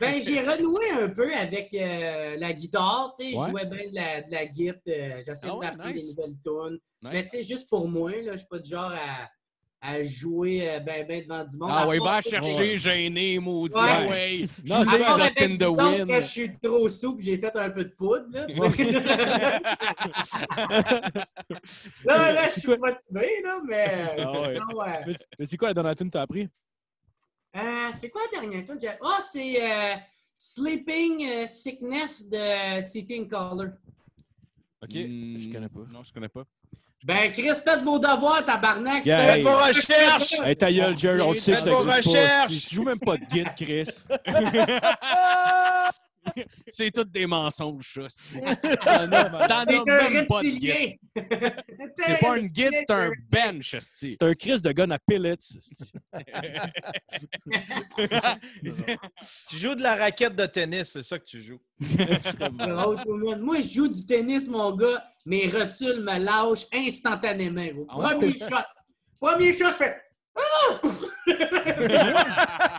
Ben, 0.00 0.22
j'ai 0.22 0.40
renoué 0.40 0.90
un 1.00 1.08
peu 1.10 1.32
avec 1.34 1.72
euh, 1.74 2.36
la 2.38 2.52
guitare. 2.52 3.12
Tu 3.18 3.30
sais, 3.30 3.36
Ouais. 3.38 3.46
je 3.46 3.50
jouais 3.50 3.66
bien 3.66 3.90
de 3.90 3.94
la, 3.94 4.22
de 4.22 4.30
la 4.32 4.46
guitare. 4.46 4.76
euh, 4.88 5.22
J'essayais 5.26 5.52
Ah 5.52 5.54
de 5.54 5.58
ouais, 5.58 5.66
m'apprendre 5.70 5.94
nice. 5.94 6.14
des 6.16 6.22
nouvelles 6.22 6.36
tunes. 6.70 6.78
Mais 7.02 7.22
tu 7.22 7.28
sais, 7.30 7.42
juste 7.42 7.68
pour 7.68 7.88
moi, 7.88 8.10
là, 8.22 8.32
je 8.32 8.38
suis 8.38 8.46
pas 8.48 8.58
du 8.58 8.70
genre 8.70 8.92
à, 8.92 9.28
à 9.80 10.02
jouer 10.02 10.68
euh, 10.68 10.80
ben, 10.80 11.06
ben 11.06 11.22
devant 11.22 11.44
du 11.44 11.56
monde. 11.58 11.70
Ah 11.72 11.82
À 11.82 11.86
ouais, 11.86 11.98
part- 11.98 12.14
va 12.14 12.20
chercher, 12.20 12.76
gêné, 12.76 13.38
maudit. 13.38 13.76
Ouais. 13.76 13.82
Ah 13.88 14.06
ouais. 14.06 14.44
Non, 14.66 14.76
À 14.76 14.84
c'est 14.84 15.04
avec 15.04 15.40
in 15.42 15.56
the 15.56 15.70
Wind. 15.70 16.08
quand 16.08 16.20
je 16.20 16.26
suis 16.26 16.58
trop 16.58 16.88
souple, 16.88 17.22
j'ai 17.22 17.38
fait 17.38 17.56
un 17.56 17.70
peu 17.70 17.84
de 17.84 17.90
poudre. 17.90 18.26
Là, 18.32 18.46
tu 18.46 18.54
sais. 18.54 18.92
là, 22.04 22.32
là, 22.32 22.48
je 22.48 22.60
suis 22.60 22.68
motivé, 22.76 23.42
là, 23.44 23.58
mais 23.66 24.14
Ah 24.18 24.32
ouais. 24.32 24.54
sinon, 24.54 24.82
euh, 24.82 24.86
Mais 25.06 25.12
c'est- 25.12 25.26
Mais 25.38 25.46
c'est 25.46 25.56
quoi 25.56 25.68
la 25.68 25.74
dernière 25.74 25.96
tune 25.96 26.08
que 26.08 26.12
t'as 26.12 26.22
appris? 26.22 26.48
Euh, 27.58 27.88
c'est 27.92 28.10
quoi 28.10 28.22
la 28.32 28.40
dernière? 28.40 28.64
Tune? 28.64 28.78
Ah, 29.02 29.18
c'est 29.20 29.62
euh, 29.62 29.94
Sleeping 30.36 31.24
euh, 31.28 31.46
Sickness 31.46 32.28
de 32.28 32.80
City 32.80 33.20
in 33.20 33.24
Color. 33.28 33.70
Ok, 34.80 34.90
Hmm, 34.94 35.38
je 35.38 35.52
connais 35.52 35.68
pas. 35.68 35.80
Non, 35.92 36.02
je 36.04 36.12
connais 36.12 36.28
pas. 36.28 36.44
Ben, 37.04 37.30
Chris, 37.32 37.48
faites 37.64 37.82
vos 37.82 37.98
devoirs, 37.98 38.44
tabarnak. 38.44 39.04
Yeah, 39.06 39.34
Faites 39.34 39.42
vos 39.44 39.56
recherches! 39.56 40.32
Hey, 40.44 40.56
ta 40.56 40.72
gueule, 40.72 40.98
Jerry, 40.98 41.20
on 41.20 41.30
le 41.30 41.36
sait 41.36 41.52
que 41.54 41.60
ça 41.60 41.64
Faites 41.70 41.74
vos 41.74 41.88
existe 41.90 42.12
pas. 42.14 42.20
recherches. 42.20 42.64
Tu 42.68 42.74
joues 42.74 42.84
même 42.84 42.98
pas 42.98 43.16
de 43.16 43.24
guide, 43.24 43.48
Chris. 43.56 43.88
C'est 46.72 46.90
tous 46.90 47.04
des 47.04 47.26
mensonges, 47.26 48.00
ça. 48.08 48.38
T'en 49.48 49.66
un 49.66 49.84
même 49.84 50.26
pas 50.26 50.42
de 50.42 50.48
guide. 50.48 50.98
C'est 51.96 52.20
pas 52.20 52.38
une 52.38 52.48
guide, 52.48 52.70
c'est 52.72 52.90
un 52.90 53.10
bench. 53.30 53.76
C'est 53.80 54.22
un 54.22 54.34
Chris 54.34 54.60
de 54.60 54.72
gun 54.72 54.90
à 54.90 54.98
pellets. 54.98 55.36
Tu 59.48 59.56
joues 59.56 59.74
de 59.74 59.82
la 59.82 59.96
raquette 59.96 60.36
de 60.36 60.46
tennis, 60.46 60.90
c'est 60.92 61.02
ça 61.02 61.18
que 61.18 61.24
tu 61.24 61.40
joues. 61.40 61.60
Moi, 63.38 63.60
je 63.60 63.68
joue 63.68 63.88
du 63.88 64.06
tennis, 64.06 64.48
mon 64.48 64.74
gars. 64.76 65.04
Mes 65.26 65.48
rotules 65.48 66.00
me 66.00 66.18
lâchent 66.24 66.66
instantanément. 66.72 67.84
Au 67.92 68.02
Ah 68.02 68.14
premier 68.14 68.38
shot. 68.38 68.46
Premier 69.20 69.52
shot, 69.52 69.66
je 69.66 69.76
fais. 69.76 69.96
Ah! 70.38 70.80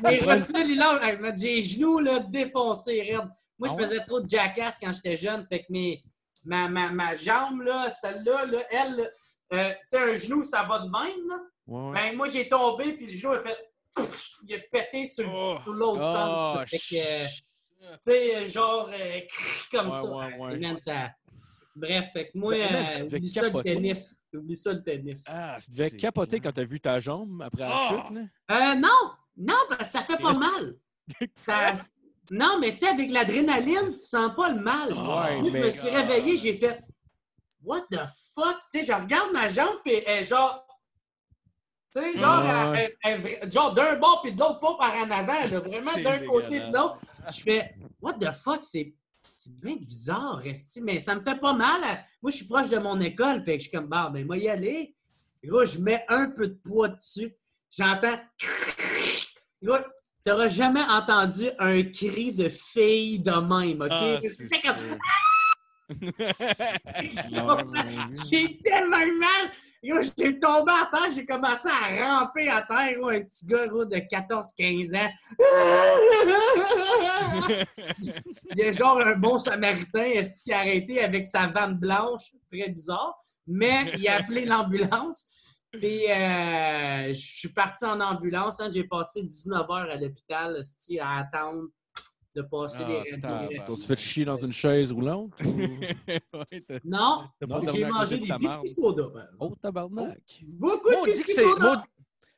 Hey, 0.06 0.26
man, 0.26 0.43
J'ai 1.38 1.56
les 1.56 1.62
genoux 1.62 2.00
là, 2.00 2.19
défoncés, 2.19 3.02
raide. 3.02 3.30
Moi, 3.58 3.67
je 3.67 3.74
Ah 3.74 3.76
ouais? 3.76 3.84
faisais 3.84 4.00
trop 4.06 4.19
de 4.22 4.30
jackass 4.30 4.80
quand 4.82 4.91
j'étais 4.93 5.17
jeune. 5.17 5.45
Fait 5.45 5.60
que 5.60 5.65
mes, 5.69 6.02
ma, 6.45 6.67
ma, 6.69 6.89
ma 6.89 7.15
jambe, 7.15 7.62
là, 7.62 7.89
celle-là, 7.89 8.45
là, 8.45 8.60
elle, 8.72 9.12
euh, 9.54 9.72
tu 9.72 9.78
sais, 9.89 9.98
un 9.98 10.15
genou, 10.15 10.43
ça 10.43 10.63
va 10.63 10.80
de 10.80 10.86
même. 10.86 11.28
Là. 11.28 11.36
Ouais, 11.67 11.89
ouais. 11.89 11.93
Ben, 11.93 12.15
moi, 12.15 12.28
j'ai 12.30 12.48
tombé, 12.48 12.93
puis 12.93 13.08
le 13.08 13.12
genou 13.12 13.34
a 13.34 13.39
fait. 13.41 13.58
Il 14.48 14.56
a 14.56 14.60
pété 14.72 15.06
sur, 15.06 15.30
Oh. 15.34 15.58
l'autre 15.72 16.02
Oh, 16.02 16.04
sens. 16.04 16.69
Fait 16.69 16.78
que, 16.78 16.95
euh, 16.95 17.28
tu 17.93 17.98
sais, 18.12 18.45
genre, 18.48 18.89
euh, 18.93 19.19
comme. 19.72 19.89
Man, 20.60 20.80
ça- 20.80 21.10
Bref, 21.80 22.12
fait 22.12 22.30
que 22.30 22.38
moi, 22.38 22.54
euh, 22.54 23.04
oublie 23.06 23.30
ça 23.30 23.42
le 23.44 23.52
tennis. 23.63 24.22
Oublie 24.34 24.56
ça 24.56 24.74
le 24.74 24.84
tennis. 24.84 25.24
Ah, 25.28 25.56
Tu 25.63 25.72
devais 25.72 25.92
capoter 25.92 26.39
quand 26.39 26.52
t'as 26.52 26.65
vu 26.65 26.80
ta 26.80 27.00
jambe 27.00 27.42
après 27.42 27.62
la 27.62 27.72
Oh! 27.72 27.89
chute. 27.96 28.18
Là. 28.18 28.72
Euh, 28.72 28.76
non! 28.76 29.12
Non, 29.38 29.56
parce 29.70 29.92
que 29.92 29.98
ça 29.98 30.04
fait 30.04 30.18
pas 30.22 30.30
Reste- 30.30 30.39
mal. 30.42 30.76
Ça- 31.46 31.74
Non, 32.32 32.58
mais 32.60 32.72
tu 32.72 32.78
sais, 32.80 32.88
avec 32.89 33.10
l'adrénaline, 33.12 33.94
tu 33.94 34.02
sens 34.02 34.36
pas 34.36 34.52
le 34.52 34.60
mal. 34.62 34.89
Ouais, 34.92 35.39
moi, 35.42 35.50
je 35.50 35.58
me 35.58 35.70
suis 35.72 35.89
réveillé, 35.89 36.38
j'ai 36.38 36.54
fait 36.56 36.82
What 37.63 37.82
the 37.92 38.00
fuck? 38.36 38.58
Tu 38.72 38.80
sais, 38.80 38.86
je 38.86 38.94
regarde 38.94 39.32
ma 39.34 39.50
jambe, 39.50 39.78
puis 39.84 39.94
elle 40.06 40.20
est 40.20 40.24
genre. 40.24 40.65
Tu 41.94 42.00
sais, 42.02 42.18
genre, 42.18 42.72
Ouais. 42.72 42.96
elle- 43.04 43.20
elle- 43.24 43.38
elle- 43.42 43.52
genre 43.52 43.74
d'un 43.74 43.98
bord 44.00 44.22
puis 44.22 44.32
de 44.34 44.39
l'autre, 44.39 44.60
pas 44.60 44.78
par 44.78 44.94
en 44.96 45.10
avant, 45.10 45.34
là, 45.34 45.60
vraiment 45.60 46.04
d'un 46.04 46.26
côté 46.28 46.46
de 46.46 46.50
dégueulasse. 46.65 46.74
l'autre. 46.76 47.00
Je 47.36 47.42
fais 47.42 47.76
What 48.02 48.13
the 48.20 48.32
fuck? 48.32 48.60
C'est. 48.63 48.94
C'est 49.41 49.56
bien 49.56 49.78
bizarre, 49.78 50.41
Resti, 50.43 50.82
mais 50.82 50.99
ça 50.99 51.15
me 51.15 51.21
fait 51.21 51.39
pas 51.39 51.54
mal. 51.54 51.80
Moi, 52.21 52.30
je 52.30 52.36
suis 52.36 52.45
proche 52.45 52.69
de 52.69 52.78
mon 52.78 52.99
école, 52.99 53.41
fait 53.41 53.54
que 53.54 53.63
je 53.63 53.69
suis 53.69 53.71
comme, 53.71 53.88
bah, 53.88 54.12
ben, 54.13 54.25
moi, 54.25 54.36
y 54.38 54.49
aller. 54.49 54.93
Gros, 55.41 55.63
je 55.63 55.80
mets 55.80 56.04
un 56.10 56.30
peu 56.32 56.49
de 56.49 56.56
poids 56.56 56.89
dessus. 56.89 57.34
J'entends. 57.71 58.19
Gros, 59.63 59.78
t'auras 60.25 60.47
jamais 60.47 60.84
entendu 60.89 61.45
un 61.58 61.82
cri 61.84 62.34
de 62.34 62.49
fille 62.49 63.19
de 63.19 63.32
même, 63.32 63.82
OK? 63.82 63.88
Ah, 63.91 64.17
c'est 64.19 64.30
C'était 64.30 64.60
comme, 64.60 64.78
sûr. 64.78 64.97
J'ai 68.30 68.60
tellement 68.63 68.99
eu 68.99 69.17
mal! 69.17 69.49
J'étais 69.82 70.38
tombé 70.39 70.71
à 70.71 70.89
terre, 70.91 71.10
j'ai 71.15 71.25
commencé 71.25 71.69
à 71.69 72.19
ramper 72.19 72.49
à 72.49 72.63
terre, 72.63 72.99
gros, 72.99 73.10
un 73.10 73.21
petit 73.21 73.45
gars 73.45 73.67
gros, 73.67 73.86
de 73.86 73.95
14-15 73.95 74.97
ans. 74.97 75.10
Il 78.52 78.58
y 78.58 78.63
a 78.63 78.71
genre 78.71 78.99
un 78.99 79.15
bon 79.15 79.38
samaritain 79.38 80.04
est 80.04 80.43
qui 80.43 80.52
a 80.52 80.60
arrêté 80.60 81.02
avec 81.02 81.25
sa 81.25 81.47
vanne 81.47 81.75
blanche, 81.75 82.34
très 82.52 82.67
bizarre, 82.69 83.17
mais 83.47 83.86
il 83.97 84.08
a 84.08 84.17
appelé 84.17 84.45
l'ambulance. 84.45 85.56
Puis 85.71 86.12
euh, 86.12 87.08
je 87.08 87.13
suis 87.13 87.49
parti 87.49 87.86
en 87.86 88.02
ambulance, 88.02 88.60
hein, 88.60 88.69
j'ai 88.73 88.86
passé 88.86 89.23
19 89.23 89.69
heures 89.69 89.91
à 89.91 89.95
l'hôpital 89.95 90.62
à 90.99 91.19
attendre 91.19 91.69
de 92.41 92.47
passer 92.47 92.84
Ah, 92.84 92.88
des 92.88 93.19
tabarnak. 93.21 93.41
radiographies. 93.41 93.71
T'as-tu 93.71 93.88
fait 93.88 93.99
chier 93.99 94.25
dans 94.25 94.36
une 94.38 94.52
chaise 94.52 94.91
roulante? 94.91 95.32
ou- 95.43 95.45
Ouais, 96.34 96.63
Non, 96.84 97.23
j'ai 97.73 97.86
mangé 97.86 98.19
des 98.19 98.32
biscuits 98.39 98.69
soda. 98.69 99.04
Oh, 99.39 99.56
tabarnak! 99.62 100.43
Beaucoup 100.43 100.89
de 100.89 101.06
biscuits 101.06 101.34
c'est. 101.34 101.43
soda. 101.43 101.84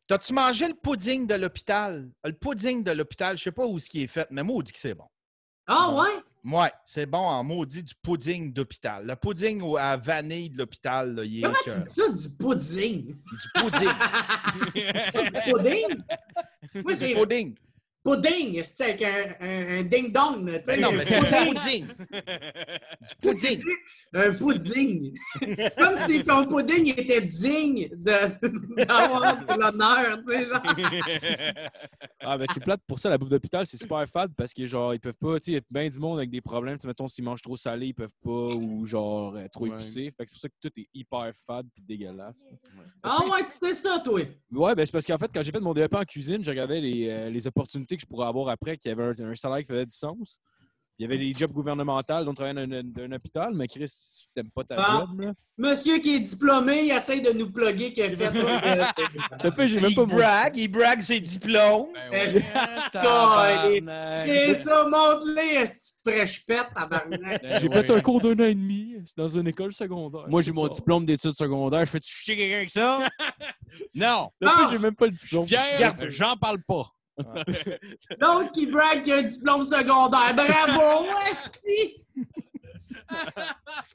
T'as-tu 0.08 0.34
mangé 0.34 0.68
le 0.68 0.74
pudding 0.74 1.26
de 1.28 1.36
l'hôpital? 1.36 2.10
Le 2.24 2.34
pudding 2.34 2.84
de 2.84 2.92
l'hôpital, 2.92 3.38
je 3.38 3.44
sais 3.44 3.52
pas 3.52 3.66
où 3.66 3.80
ce 3.80 3.90
qui 3.90 4.04
est 4.04 4.08
fait, 4.08 4.28
mais 4.32 4.44
maudit 4.44 4.74
que 4.74 4.80
c'est 4.80 4.94
bon. 4.94 5.06
Ah 5.68 5.90
ouais? 5.96 6.52
Ouais, 6.54 6.72
c'est 6.86 7.06
bon 7.06 7.20
en 7.20 7.44
maudit 7.44 7.84
du 7.84 7.94
pudding 8.02 8.52
d'hôpital. 8.52 9.06
Le 9.06 9.16
pudding 9.16 9.62
à 9.78 9.96
vanille 9.96 10.50
de 10.50 10.58
l'hôpital, 10.58 11.14
là, 11.16 11.24
il 11.24 11.38
est 11.38 11.42
Comment 11.44 11.56
tu 11.64 11.70
dis 11.70 11.86
ça, 11.86 12.10
du 12.10 12.36
pudding? 12.36 13.06
Du 13.14 13.62
pudding. 13.62 13.90
du 14.74 15.52
pudding? 15.52 16.04
Moi, 16.84 16.94
du 16.94 16.96
c'est 16.96 17.14
pudding. 17.14 17.56
Pudding, 18.04 18.62
c'est 18.64 18.84
avec 18.84 19.02
un, 19.04 19.36
un, 19.40 19.80
un 19.80 19.84
ding-dong, 19.84 20.48
là, 20.50 20.60
tu 20.60 20.66
sais. 20.66 20.76
Ben 20.78 20.82
non, 20.82 20.92
mais 20.92 21.06
c'est 21.06 21.16
un 21.16 21.24
pudding? 21.24 21.56
pudding. 21.58 21.88
Du 21.88 23.16
pudding. 23.22 23.62
Un 24.14 24.34
pudding. 24.34 25.18
Comme 25.78 25.96
si 25.96 26.24
ton 26.26 26.46
pudding 26.46 26.90
était 26.98 27.22
digne 27.22 27.90
de- 27.96 28.76
d'avoir 28.86 29.46
l'honneur, 29.58 30.20
tu 30.28 30.34
sais, 30.34 30.48
genre. 30.48 30.62
Ah, 32.20 32.38
ben 32.38 32.46
c'est 32.54 32.64
plate 32.64 32.82
pour 32.86 33.00
ça, 33.00 33.10
la 33.10 33.18
bouffe 33.18 33.30
d'hôpital, 33.30 33.66
c'est 33.66 33.78
super 33.78 34.06
fade 34.08 34.32
parce 34.36 34.54
que, 34.54 34.66
genre, 34.66 34.94
ils 34.94 35.00
peuvent 35.00 35.18
pas, 35.18 35.40
tu 35.40 35.46
sais, 35.46 35.52
il 35.52 35.54
y 35.56 35.58
a 35.58 35.62
bien 35.70 35.90
du 35.90 35.98
monde 36.00 36.18
avec 36.18 36.30
des 36.30 36.42
problèmes. 36.42 36.76
Tu 36.78 36.82
sais, 36.82 36.88
mettons, 36.88 37.08
s'ils 37.08 37.24
mangent 37.24 37.42
trop 37.42 37.56
salé, 37.58 37.88
ils 37.88 37.94
peuvent 37.94 38.10
pas, 38.24 38.30
ou 38.54 38.86
genre, 38.86 39.36
euh, 39.36 39.48
trop 39.52 39.66
Ouais. 39.68 39.76
épicé. 39.76 40.14
Fait 40.18 40.26
que 40.26 40.32
c'est 40.32 40.34
pour 40.34 40.40
ça 40.42 40.50
que 40.50 40.56
tout 40.62 40.80
est 40.80 40.88
hyper 40.94 41.32
fade 41.48 41.68
puis 41.74 41.84
dégueulasse. 41.84 42.46
Ah 43.04 43.20
ouais, 43.32 43.44
tu 43.46 43.52
sais 43.52 43.74
ça, 43.74 44.00
toi. 44.04 44.22
Ouais, 44.52 44.76
ben 44.76 44.86
c'est 44.86 44.92
parce 44.92 45.06
qu'en 45.06 45.18
fait, 45.18 45.32
quand 45.34 45.42
j'ai 45.44 45.52
fait 45.52 45.60
mon 45.60 45.74
DEP 45.74 45.94
en 45.96 46.04
cuisine, 46.04 46.44
je 46.44 46.50
regardais 46.50 46.82
les, 46.82 47.08
euh, 47.10 47.30
les 47.30 47.48
opportunités 47.48 47.91
que 47.96 48.02
je 48.02 48.08
pourrais 48.08 48.28
avoir 48.28 48.50
après, 48.50 48.78
qu'il 48.78 48.90
y 48.90 48.92
avait 48.92 49.04
un, 49.04 49.30
un 49.32 49.36
salaire 49.36 49.60
qui 49.60 49.66
faisait 49.66 49.86
du 49.86 49.96
sens. 49.96 50.40
Il 51.00 51.04
y 51.04 51.06
avait 51.06 51.18
les 51.18 51.34
jobs 51.34 51.52
gouvernementaux, 51.52 52.24
dont 52.24 52.34
travailler 52.34 52.54
dans 52.68 52.76
un, 52.76 52.84
dans 52.84 53.02
un 53.04 53.12
hôpital, 53.14 53.54
mais 53.56 53.68
Chris, 53.68 53.92
t'aimes 54.36 54.52
pas 54.54 54.64
ta 54.64 54.76
Ah. 54.78 55.00
job, 55.08 55.20
là. 55.22 55.32
Monsieur 55.58 55.98
qui 55.98 56.16
est 56.16 56.20
diplômé, 56.20 56.84
il 56.86 56.92
essaie 56.92 57.22
de 57.22 57.32
nous 57.32 57.52
plugger 57.52 57.92
qu'il 57.92 58.04
a 58.04 58.10
fait. 58.12 58.30
T'as 59.40 59.52
fait, 59.52 59.68
j'ai 59.68 59.80
même 59.80 59.90
Il 59.90 59.96
pas 59.96 60.02
mon- 60.06 60.16
brague, 60.16 60.58
il 60.58 60.68
brague 60.68 61.02
ses 61.02 61.20
diplômes. 61.20 61.88
Ben 62.12 62.30
Eh, 62.30 62.36
ouais. 62.36 63.82
C'est 64.28 64.54
ça, 64.56 64.84
montre-les, 64.88 66.66
tabarnak. 66.76 67.42
Ben 67.42 67.60
J'ai 67.60 67.70
fait 67.72 67.90
un 67.90 68.02
cours 68.02 68.22
d'un 68.22 68.34
an 68.40 68.46
et 68.48 68.54
demi 68.56 68.96
c'est 69.06 69.18
dans 69.18 69.30
une 69.30 69.48
école 69.48 69.74
secondaire. 69.74 70.26
Moi, 70.28 70.42
j'ai 70.42 70.52
mon 70.52 70.66
ça. 70.66 70.70
diplôme 70.70 71.06
d'études 71.06 71.34
secondaires. 71.34 71.86
Je 71.86 71.92
fais-tu 71.92 72.14
chier 72.14 72.38
quelqu'un 72.38 72.58
avec 72.58 72.70
ça? 72.70 73.00
non. 73.96 74.30
T'as 74.40 74.50
fait, 74.50 74.56
Ah! 74.66 74.68
j'ai 74.72 74.78
même 74.78 74.96
pas 74.96 75.08
le 75.08 75.14
Je 75.14 75.18
suis 75.20 75.28
diplôme. 75.30 75.48
fier, 75.48 75.96
j'en 76.10 76.38
parle 76.38 76.62
pas. 76.62 76.84
L'autre 78.20 78.52
qui 78.54 78.66
brague 78.68 79.04
qu'il 79.04 79.14
a 79.14 79.18
un 79.18 79.22
diplôme 79.24 79.64
secondaire. 79.64 80.34
Bravo, 80.36 81.06
esti! 81.32 82.04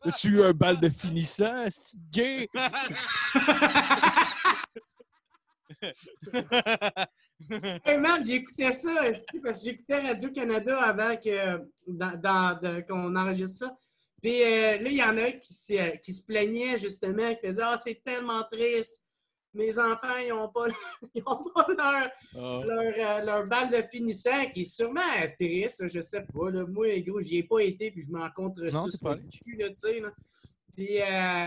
As-tu 0.04 0.28
eu 0.28 0.42
un 0.42 0.52
bal 0.52 0.78
de 0.80 0.88
finissant, 0.88 1.64
c'est 1.70 1.98
gay? 2.10 2.48
Hey 7.84 7.98
man, 7.98 8.24
j'écoutais 8.26 8.72
ça, 8.72 9.08
esti, 9.08 9.40
parce 9.40 9.58
que 9.58 9.64
j'écoutais 9.66 10.00
Radio-Canada 10.00 10.78
avant 10.84 11.16
que, 11.16 11.58
dans, 11.86 12.16
dans- 12.16 12.58
de- 12.60 12.80
qu'on 12.80 13.14
enregistre 13.14 13.66
ça. 13.66 13.76
Puis 14.22 14.42
euh, 14.42 14.78
là, 14.78 14.88
il 14.90 14.96
y 14.96 15.02
en 15.02 15.16
a 15.18 15.30
qui, 15.32 15.52
se- 15.54 15.96
qui 15.98 16.14
se 16.14 16.24
plaignait 16.24 16.78
justement, 16.78 17.34
qui 17.34 17.46
faisait 17.46 17.62
Ah, 17.62 17.76
c'est 17.76 18.02
tellement 18.02 18.42
triste. 18.50 19.05
Mes 19.56 19.78
enfants, 19.78 20.18
ils 20.22 20.28
n'ont 20.28 20.48
pas, 20.48 20.66
ils 21.14 21.22
ont 21.26 21.42
pas 21.54 21.66
leur, 21.68 22.10
Ah. 22.36 22.60
leur, 22.64 22.78
euh, 23.18 23.24
leur 23.24 23.46
balle 23.46 23.70
de 23.70 23.82
finissant, 23.90 24.44
qui 24.52 24.62
est 24.62 24.64
sûrement 24.64 25.00
triste, 25.40 25.88
je 25.88 26.00
sais 26.00 26.24
pas. 26.32 26.50
Là. 26.50 26.64
Moi, 26.68 27.00
gros, 27.00 27.20
j'y 27.20 27.38
ai 27.38 27.42
pas 27.42 27.60
été, 27.60 27.90
puis 27.90 28.02
je 28.06 28.12
m'en 28.12 28.28
contre 28.30 28.62
Non, 28.64 28.88
sur 28.90 29.08
le 29.08 29.16
cul, 29.16 29.56
là, 29.58 29.68
tu 29.70 29.76
sais. 29.76 30.00
Là. 30.00 30.10
Puis, 30.76 31.00
euh, 31.00 31.46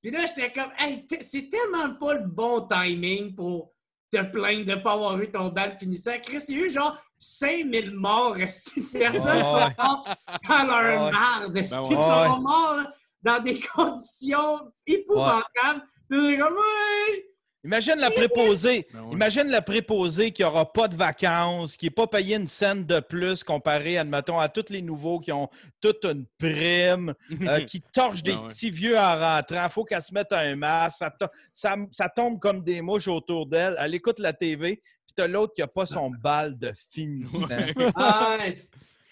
puis 0.00 0.10
là, 0.12 0.20
j'étais 0.26 0.52
comme, 0.52 0.70
hey, 0.78 1.04
c'est 1.20 1.48
tellement 1.48 1.94
pas 1.96 2.14
le 2.14 2.26
bon 2.26 2.66
timing 2.68 3.34
pour 3.34 3.72
te 4.12 4.22
plaindre 4.22 4.64
de 4.64 4.74
pas 4.76 4.92
avoir 4.92 5.20
eu 5.20 5.30
ton 5.30 5.48
bal 5.48 5.76
finissant. 5.78 6.12
Chris, 6.22 6.42
il 6.48 6.58
y 6.58 6.62
a 6.62 6.66
eu 6.66 6.70
genre 6.70 6.96
5000 7.18 7.90
morts, 7.92 8.36
Ouais, 8.36 8.46
sont 8.48 8.80
ouais. 8.80 9.74
mortes 9.76 10.08
dans 10.48 10.66
leur 10.66 11.04
Ouais. 11.06 11.10
marde. 11.10 11.52
Ben 11.52 11.60
ouais. 11.60 11.60
Ils 11.62 11.66
sont 11.66 11.88
Ouais. 11.90 12.40
morts 12.40 12.84
dans 13.22 13.42
des 13.42 13.60
conditions 13.60 14.72
épouvantables? 14.86 15.82
Puis 16.08 16.18
on 16.18 16.28
est 16.30 16.38
comme, 16.38 16.54
ouais! 16.54 17.27
Imagine 17.64 17.96
la 17.98 18.10
préposée. 18.10 18.86
Ben 18.92 19.02
ouais. 19.02 19.12
Imagine 19.14 19.48
la 19.48 19.60
préposée 19.62 20.30
qui 20.30 20.42
n'aura 20.42 20.72
pas 20.72 20.86
de 20.86 20.96
vacances, 20.96 21.76
qui 21.76 21.86
n'est 21.86 21.90
pas 21.90 22.06
payé 22.06 22.36
une 22.36 22.46
scène 22.46 22.84
de 22.86 23.00
plus 23.00 23.42
comparé, 23.42 23.98
admettons, 23.98 24.38
à 24.38 24.48
tous 24.48 24.70
les 24.70 24.80
nouveaux 24.80 25.18
qui 25.18 25.32
ont 25.32 25.48
toute 25.80 26.04
une 26.04 26.24
prime, 26.38 27.14
euh, 27.42 27.60
qui 27.66 27.80
torchent 27.80 28.22
des 28.22 28.32
Ben 28.32 28.42
ouais. 28.42 28.48
petits 28.48 28.70
vieux 28.70 28.96
en 28.96 29.18
rentrant. 29.18 29.64
Il 29.64 29.70
faut 29.72 29.84
qu'elle 29.84 30.02
se 30.02 30.14
mette 30.14 30.32
un 30.32 30.54
masque. 30.54 30.98
Ça, 30.98 31.10
to- 31.10 31.26
ça- 31.52 31.74
ça 31.90 32.08
tombe 32.08 32.38
comme 32.38 32.62
des 32.62 32.80
mouches 32.80 33.08
autour 33.08 33.44
d'elle. 33.46 33.76
Elle 33.80 33.94
écoute 33.94 34.20
la 34.20 34.32
TV, 34.32 34.76
puis 34.76 35.14
tu 35.16 35.22
as 35.22 35.26
l'autre 35.26 35.52
qui 35.54 35.60
n'a 35.60 35.66
pas 35.66 35.84
son 35.84 36.10
bal 36.22 36.56
de 36.56 36.72
finissant. 36.92 37.48
Ah, 37.96 38.36
ouais. 38.40 38.66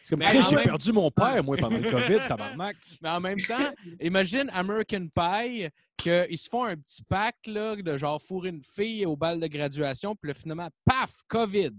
C'est 0.05 0.11
comme, 0.11 0.21
Mais 0.21 0.27
Chris, 0.27 0.39
en 0.39 0.43
j'ai 0.43 0.55
même- 0.57 0.65
perdu 0.67 0.93
mon 0.93 1.11
père, 1.11 1.43
moi, 1.43 1.57
pendant 1.57 1.79
le 1.79 1.91
COVID, 1.91 2.19
tabarnak. 2.29 2.77
Mais 3.03 3.09
en 3.09 3.19
même 3.21 3.41
temps, 3.41 3.73
imagine 4.01 4.49
American 4.55 5.09
Pie, 5.13 5.67
qu'ils 6.09 6.39
se 6.39 6.49
font 6.49 6.65
un 6.65 6.77
petit 6.77 7.03
pack 7.03 7.37
là, 7.47 7.77
de 7.77 7.97
genre 7.99 8.21
fourrer 8.23 8.51
une 8.51 8.63
fille 8.63 9.05
au 9.07 9.17
bal 9.17 9.41
de 9.41 9.47
graduation, 9.47 10.15
puis 10.15 10.29
là, 10.31 10.35
finalement, 10.35 10.69
paf, 10.85 11.11
COVID. 11.29 11.73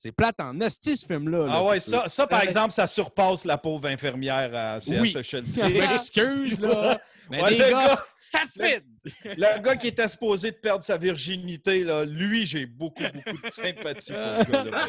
C'est 0.00 0.12
plate 0.12 0.38
en 0.40 0.60
esti, 0.60 0.96
ce 0.96 1.04
film-là. 1.04 1.46
là. 1.46 1.52
Ah 1.56 1.64
ouais, 1.64 1.80
ça, 1.80 2.08
ça 2.08 2.24
par 2.28 2.38
Euh, 2.38 2.44
exemple, 2.44 2.72
ça 2.72 2.86
surpasse 2.86 3.44
la 3.44 3.58
pauvre 3.58 3.88
infirmière 3.88 4.50
à 4.54 4.78
Oui. 4.86 5.10
Je 5.22 5.78
m'excuse, 5.78 6.60
là. 6.60 7.00
Mais 7.28 7.42
Ouais, 7.42 7.50
les 7.50 7.58
le 7.58 7.64
gars, 7.64 7.86
gars- 7.88 8.04
ça 8.20 8.44
se 8.44 8.60
fait. 8.62 8.84
Le 9.24 9.60
gars 9.60 9.74
qui 9.74 9.88
était 9.88 10.06
supposé 10.06 10.52
de 10.52 10.56
perdre 10.56 10.84
sa 10.84 10.96
virginité, 10.96 11.82
là, 11.82 12.04
lui, 12.04 12.46
j'ai 12.46 12.64
beaucoup, 12.66 13.02
beaucoup 13.12 13.38
de 13.44 13.50
sympathie 13.50 14.12
pour 14.12 14.46
ce 14.46 14.52
gars-là. 14.52 14.86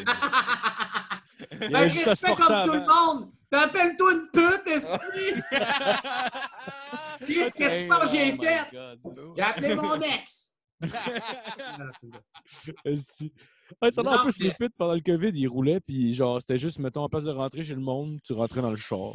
Il 1.60 1.68
Ben, 1.70 1.90
se 1.90 2.08
respect 2.10 2.28
comme 2.34 2.46
tout 2.66 2.72
le 2.74 2.80
monde. 2.80 3.30
Appelle-toi 3.52 4.12
une 4.12 4.28
pute, 4.32 4.68
esti. 4.76 5.42
Qu'est-ce 7.26 7.58
que 7.58 7.62
Hey, 7.64 7.82
je 7.82 7.88
pense 7.88 8.00
que 8.00 8.08
j'ai 8.10 8.36
oh 8.38 8.42
fait? 8.42 9.34
J'ai 9.36 9.42
appelé 9.42 9.74
mon 9.74 10.00
ex. 10.00 10.52
Ouais, 13.80 13.90
ça 13.92 14.00
a 14.00 14.04
l'air 14.04 14.12
un 14.20 14.24
peu 14.24 14.30
snipit 14.32 14.68
pendant 14.76 14.94
le 14.94 15.00
COVID, 15.00 15.30
il 15.32 15.46
roulait, 15.46 15.78
puis 15.80 16.12
genre, 16.12 16.40
c'était 16.40 16.58
juste, 16.58 16.80
mettons, 16.80 17.02
en 17.04 17.08
place 17.08 17.24
de 17.24 17.30
rentrer 17.30 17.62
chez 17.62 17.74
le 17.74 17.80
monde, 17.80 18.18
tu 18.24 18.32
rentrais 18.32 18.62
dans 18.62 18.70
le 18.72 18.76
char. 18.76 19.14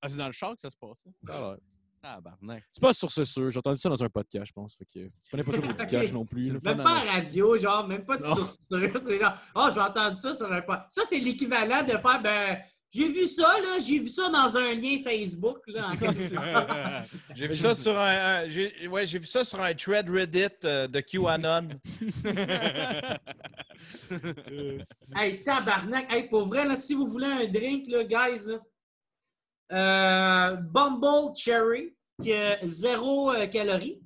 Ah, 0.00 0.08
c'est 0.08 0.16
dans 0.16 0.26
le 0.26 0.32
char 0.32 0.54
que 0.54 0.60
ça 0.62 0.70
se 0.70 0.76
passe. 0.76 1.04
hein? 1.06 1.56
Ah, 2.04 2.20
barnac. 2.20 2.64
C'est 2.72 2.80
pas 2.80 2.92
sur 2.92 3.12
ce 3.12 3.24
sûr, 3.24 3.50
j'ai 3.50 3.58
entendu 3.58 3.78
ça 3.78 3.88
dans 3.88 4.02
un 4.02 4.08
podcast, 4.08 4.46
je 4.46 4.52
pense. 4.52 4.74
Fait 4.74 4.86
que, 4.86 5.08
prenez 5.28 5.42
pas 5.44 5.52
ça 5.52 5.60
pour 5.60 5.74
du 5.74 5.86
cash 5.86 6.12
non 6.12 6.24
plus. 6.26 6.50
Même 6.50 6.82
pas 6.82 6.96
à 6.96 7.12
radio, 7.12 7.56
genre, 7.58 7.86
même 7.86 8.04
pas 8.04 8.16
de 8.16 8.24
sûre. 8.24 8.48
C'est 8.48 9.20
genre, 9.20 9.34
oh, 9.54 9.68
j'ai 9.72 9.80
entendu 9.80 10.16
ça 10.16 10.34
sur 10.34 10.50
un 10.50 10.62
podcast. 10.62 10.86
Ça, 10.90 11.02
c'est 11.04 11.20
l'équivalent 11.20 11.82
de 11.84 11.90
faire, 11.90 12.22
ben, 12.22 12.58
j'ai 12.94 13.08
vu 13.10 13.24
ça, 13.26 13.42
là, 13.42 13.78
j'ai 13.86 13.98
vu 14.00 14.08
ça 14.08 14.28
dans 14.30 14.56
un 14.56 14.74
lien 14.74 14.98
Facebook, 15.02 15.60
là. 15.66 15.88
en. 15.90 15.96
J'ai 17.34 17.46
vu 17.46 17.56
ça 17.56 17.74
sur 17.74 17.98
un, 17.98 18.14
un- 18.44 18.48
j'ai 18.48 18.86
ouais, 18.88 19.06
j'ai 19.06 19.18
vu 19.18 19.26
ça 19.26 19.42
sur 19.44 19.60
un 19.62 19.72
thread 19.74 20.08
Reddit 20.10 20.48
euh, 20.64 20.86
de 20.86 21.00
QAnon. 21.00 21.68
hey, 25.16 25.42
tabarnak. 25.42 26.10
Hey, 26.12 26.28
pour 26.28 26.46
vrai, 26.46 26.66
là, 26.66 26.76
si 26.76 26.94
vous 26.94 27.06
voulez 27.06 27.26
un 27.26 27.46
drink, 27.48 27.86
là, 27.88 28.04
guys, 28.04 28.50
euh, 29.72 30.56
Bumble 30.56 31.34
Cherry, 31.36 31.94
qui 32.20 32.32
a 32.32 32.58
zéro 32.66 33.32
euh, 33.32 33.46
calories, 33.46 34.00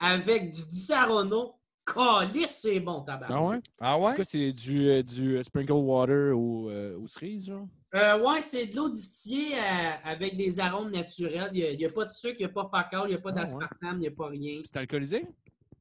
avec 0.00 0.50
du 0.50 0.66
Disaronno. 0.66 1.54
Calice, 1.84 2.60
c'est 2.62 2.78
bon, 2.78 3.02
tabarnak. 3.02 3.36
Ah 3.36 3.42
ouais? 3.44 3.60
Ah 3.80 3.96
C'est 3.98 4.04
ouais? 4.06 4.14
quoi, 4.14 4.24
c'est 4.24 4.52
du, 4.52 4.88
euh, 4.88 5.02
du 5.02 5.42
sprinkle 5.42 5.72
water 5.72 6.32
aux, 6.36 6.70
euh, 6.70 6.96
aux 6.96 7.08
cerises, 7.08 7.46
genre? 7.46 7.66
Euh, 7.94 8.18
ouais, 8.22 8.40
c'est 8.40 8.66
de 8.68 8.76
l'eau 8.76 8.88
distillée 8.88 9.54
euh, 9.54 9.90
avec 10.04 10.36
des 10.36 10.58
arômes 10.58 10.90
naturels. 10.90 11.50
Il 11.52 11.76
n'y 11.76 11.84
a, 11.84 11.90
pas 11.90 12.06
de 12.06 12.12
sucre, 12.12 12.36
il 12.38 12.46
n'y 12.46 12.50
a 12.50 12.54
pas 12.54 12.62
de 12.62 12.68
facal, 12.68 13.02
il 13.04 13.08
n'y 13.08 13.14
a 13.14 13.18
pas 13.20 13.30
Ah, 13.30 13.34
d'aspartame, 13.34 13.96
il 13.96 13.98
n'y 14.00 14.06
a 14.06 14.10
pas 14.12 14.28
rien. 14.28 14.62
C'est 14.64 14.76
alcoolisé? 14.78 15.26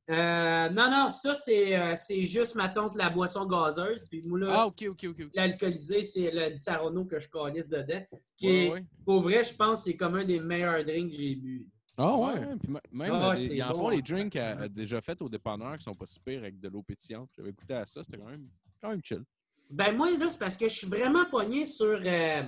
Euh, 0.10 0.69
non, 0.71 0.91
non, 0.91 1.10
ça, 1.10 1.34
c'est 1.36 1.80
euh, 1.80 1.93
c'est 1.95 2.21
juste, 2.24 2.56
ma 2.56 2.67
tante, 2.67 2.95
la 2.97 3.10
boisson 3.10 3.45
gazeuse. 3.45 4.04
Puis 4.10 4.21
moi, 4.24 4.39
là, 4.39 4.47
Ah, 4.52 4.65
ok, 4.67 4.84
ok, 4.89 5.06
ok. 5.06 5.21
ok. 5.21 5.32
l'alcoolisé, 5.34 6.02
c'est 6.02 6.32
le 6.32 6.50
Disaronno 6.50 7.06
que 7.06 7.17
je 7.17 7.30
calisse 7.30 7.69
dedans. 7.69 8.04
Qui 8.36 8.47
Ouais, 8.47 8.52
est, 8.65 8.69
ouais. 8.71 8.86
pour 9.06 9.21
vrai, 9.21 9.43
je 9.45 9.54
pense 9.56 9.80
que 9.80 9.91
c'est 9.91 9.95
comme 9.95 10.15
un 10.15 10.26
des 10.26 10.41
meilleurs 10.41 10.84
drinks 10.84 11.12
que 11.12 11.17
j'ai 11.17 11.36
bu. 11.36 11.65
Ah 11.97 12.17
Ouais, 12.17 12.34
ouais? 12.34 12.56
puis 12.60 12.67
m- 12.69 12.80
même, 12.91 13.12
Ah, 13.13 13.30
euh, 13.32 13.36
des- 13.36 13.47
c'est 13.47 13.56
ils 13.56 13.63
en 13.63 13.71
bon, 13.71 13.80
font 13.80 13.89
des 13.91 13.97
hein, 13.97 14.02
drinks 14.06 14.36
à- 14.36 14.60
à 14.62 14.67
déjà 14.67 15.00
faits 15.00 15.21
au 15.21 15.30
dépanneur 15.30 15.78
qui 15.78 15.84
sont 15.84 15.93
pas 15.93 16.06
si 16.06 16.19
pires 16.19 16.39
avec 16.39 16.60
de 16.60 16.67
l'eau 16.67 16.84
pétillante. 16.84 17.30
J'avais 17.38 17.54
goûté 17.54 17.74
à 17.74 17.86
ça, 17.86 18.04
c'était 18.04 18.17
quand 18.17 18.30
même, 18.30 18.50
quand 18.82 18.89
même 18.89 19.02
chill. 19.02 19.24
Ben 19.74 19.96
moi, 19.96 20.10
là, 20.18 20.30
c'est 20.30 20.40
parce 20.40 20.58
que 20.58 20.68
je 20.70 20.76
suis 20.76 20.88
vraiment 20.88 21.26
pogné 21.30 21.66
sur... 21.66 21.86
euh, 22.04 22.44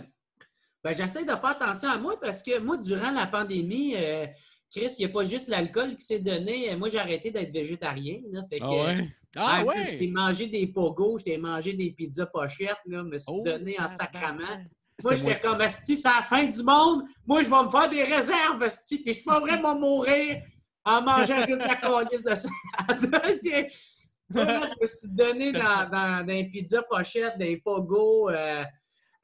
Ben, 0.83 0.93
j'essaie 0.93 1.23
de 1.23 1.29
faire 1.29 1.45
attention 1.45 1.89
à 1.89 1.97
moi 1.97 2.19
parce 2.19 2.43
que 2.43 2.59
moi, 2.59 2.77
durant 2.77 3.11
la 3.11 3.25
pandémie, 3.27 3.95
euh, 3.95 4.25
Chris, 4.71 4.95
il 4.99 5.05
n'y 5.05 5.11
a 5.11 5.13
pas 5.13 5.23
juste 5.23 5.47
l'alcool 5.47 5.95
qui 5.95 6.03
s'est 6.05 6.19
donné. 6.19 6.71
Euh, 6.71 6.77
Moi, 6.77 6.89
j'ai 6.89 6.99
arrêté 6.99 7.31
d'être 7.31 7.53
végétarien. 7.53 8.19
Là, 8.31 8.41
fait 8.49 8.59
que, 8.59 8.65
Ah 8.65 8.69
ouais? 8.69 9.09
Ah 9.35 9.63
ouais! 9.63 9.85
J'étais 9.87 10.07
mangé 10.07 10.47
des 10.47 10.67
pogos, 10.67 11.19
j'étais 11.19 11.37
mangé 11.37 11.73
des 11.73 11.91
pizzas 11.91 12.25
pochettes, 12.27 12.77
là, 12.85 13.03
me 13.03 13.17
suis 13.17 13.31
Oh, 13.33 13.41
donné 13.43 13.79
en 13.79 13.87
sacrament. 13.87 14.65
Moi, 15.03 15.15
j'étais 15.15 15.39
comme, 15.39 15.59
Asti, 15.61 15.97
c'est 15.97 16.07
la 16.07 16.21
fin 16.21 16.45
du 16.45 16.63
monde. 16.63 17.03
Moi, 17.25 17.41
je 17.43 17.49
vais 17.49 17.63
me 17.63 17.69
faire 17.69 17.89
des 17.89 18.03
réserves, 18.03 18.61
Asti. 18.61 18.99
Puis 19.03 19.21
pas 19.25 19.39
vrai, 19.39 19.57
de 19.57 19.79
mourir 19.79 20.41
en 20.85 21.01
mangeant 21.01 21.45
juste 21.45 21.61
la 21.61 21.75
de 22.03 22.35
salade. 22.35 23.69
Je 24.35 24.81
me 24.81 24.87
suis 24.87 25.13
donné 25.13 25.51
dans, 25.53 25.89
dans, 25.89 26.19
dans 26.19 26.25
des 26.25 26.45
pizzas 26.45 26.83
pochettes, 26.89 27.37
des 27.37 27.57
pogos. 27.57 28.29
Euh, 28.29 28.63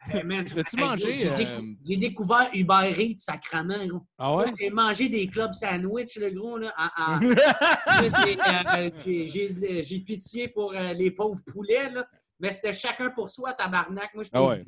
hey, 0.10 0.24
man, 0.24 0.46
T'as-tu 0.46 0.80
hey, 0.80 0.86
mangé, 0.86 1.16
J'ai 1.18 1.30
euh, 1.32 1.36
décou- 1.36 1.76
j'ai 1.88 1.98
découvert 1.98 2.50
Uber 2.54 2.92
Eats, 2.98 3.18
sacrament, 3.18 3.86
gros. 3.88 4.02
Ah 4.18 4.36
ouais? 4.36 4.46
J'ai 4.60 4.70
mangé 4.70 5.10
des 5.10 5.28
clubs 5.28 5.54
sandwich, 5.54 6.16
le 6.18 6.32
gros, 6.32 6.58
là. 6.58 6.74
en- 6.98 7.20
j'ai, 9.26 9.52
euh, 9.52 9.82
pitié 10.06 10.48
pour 10.50 10.74
euh, 10.74 10.94
les 10.94 11.12
pauvres 11.12 11.42
poulets, 11.52 11.90
là. 11.92 12.06
Mais 12.40 12.52
c'était 12.52 12.74
chacun 12.74 13.10
pour 13.12 13.30
soi, 13.30 13.54
tabarnak. 13.54 14.14
Moi, 14.14 14.24
je 14.24 14.30
Ah 14.34 14.44
ouais. 14.44 14.64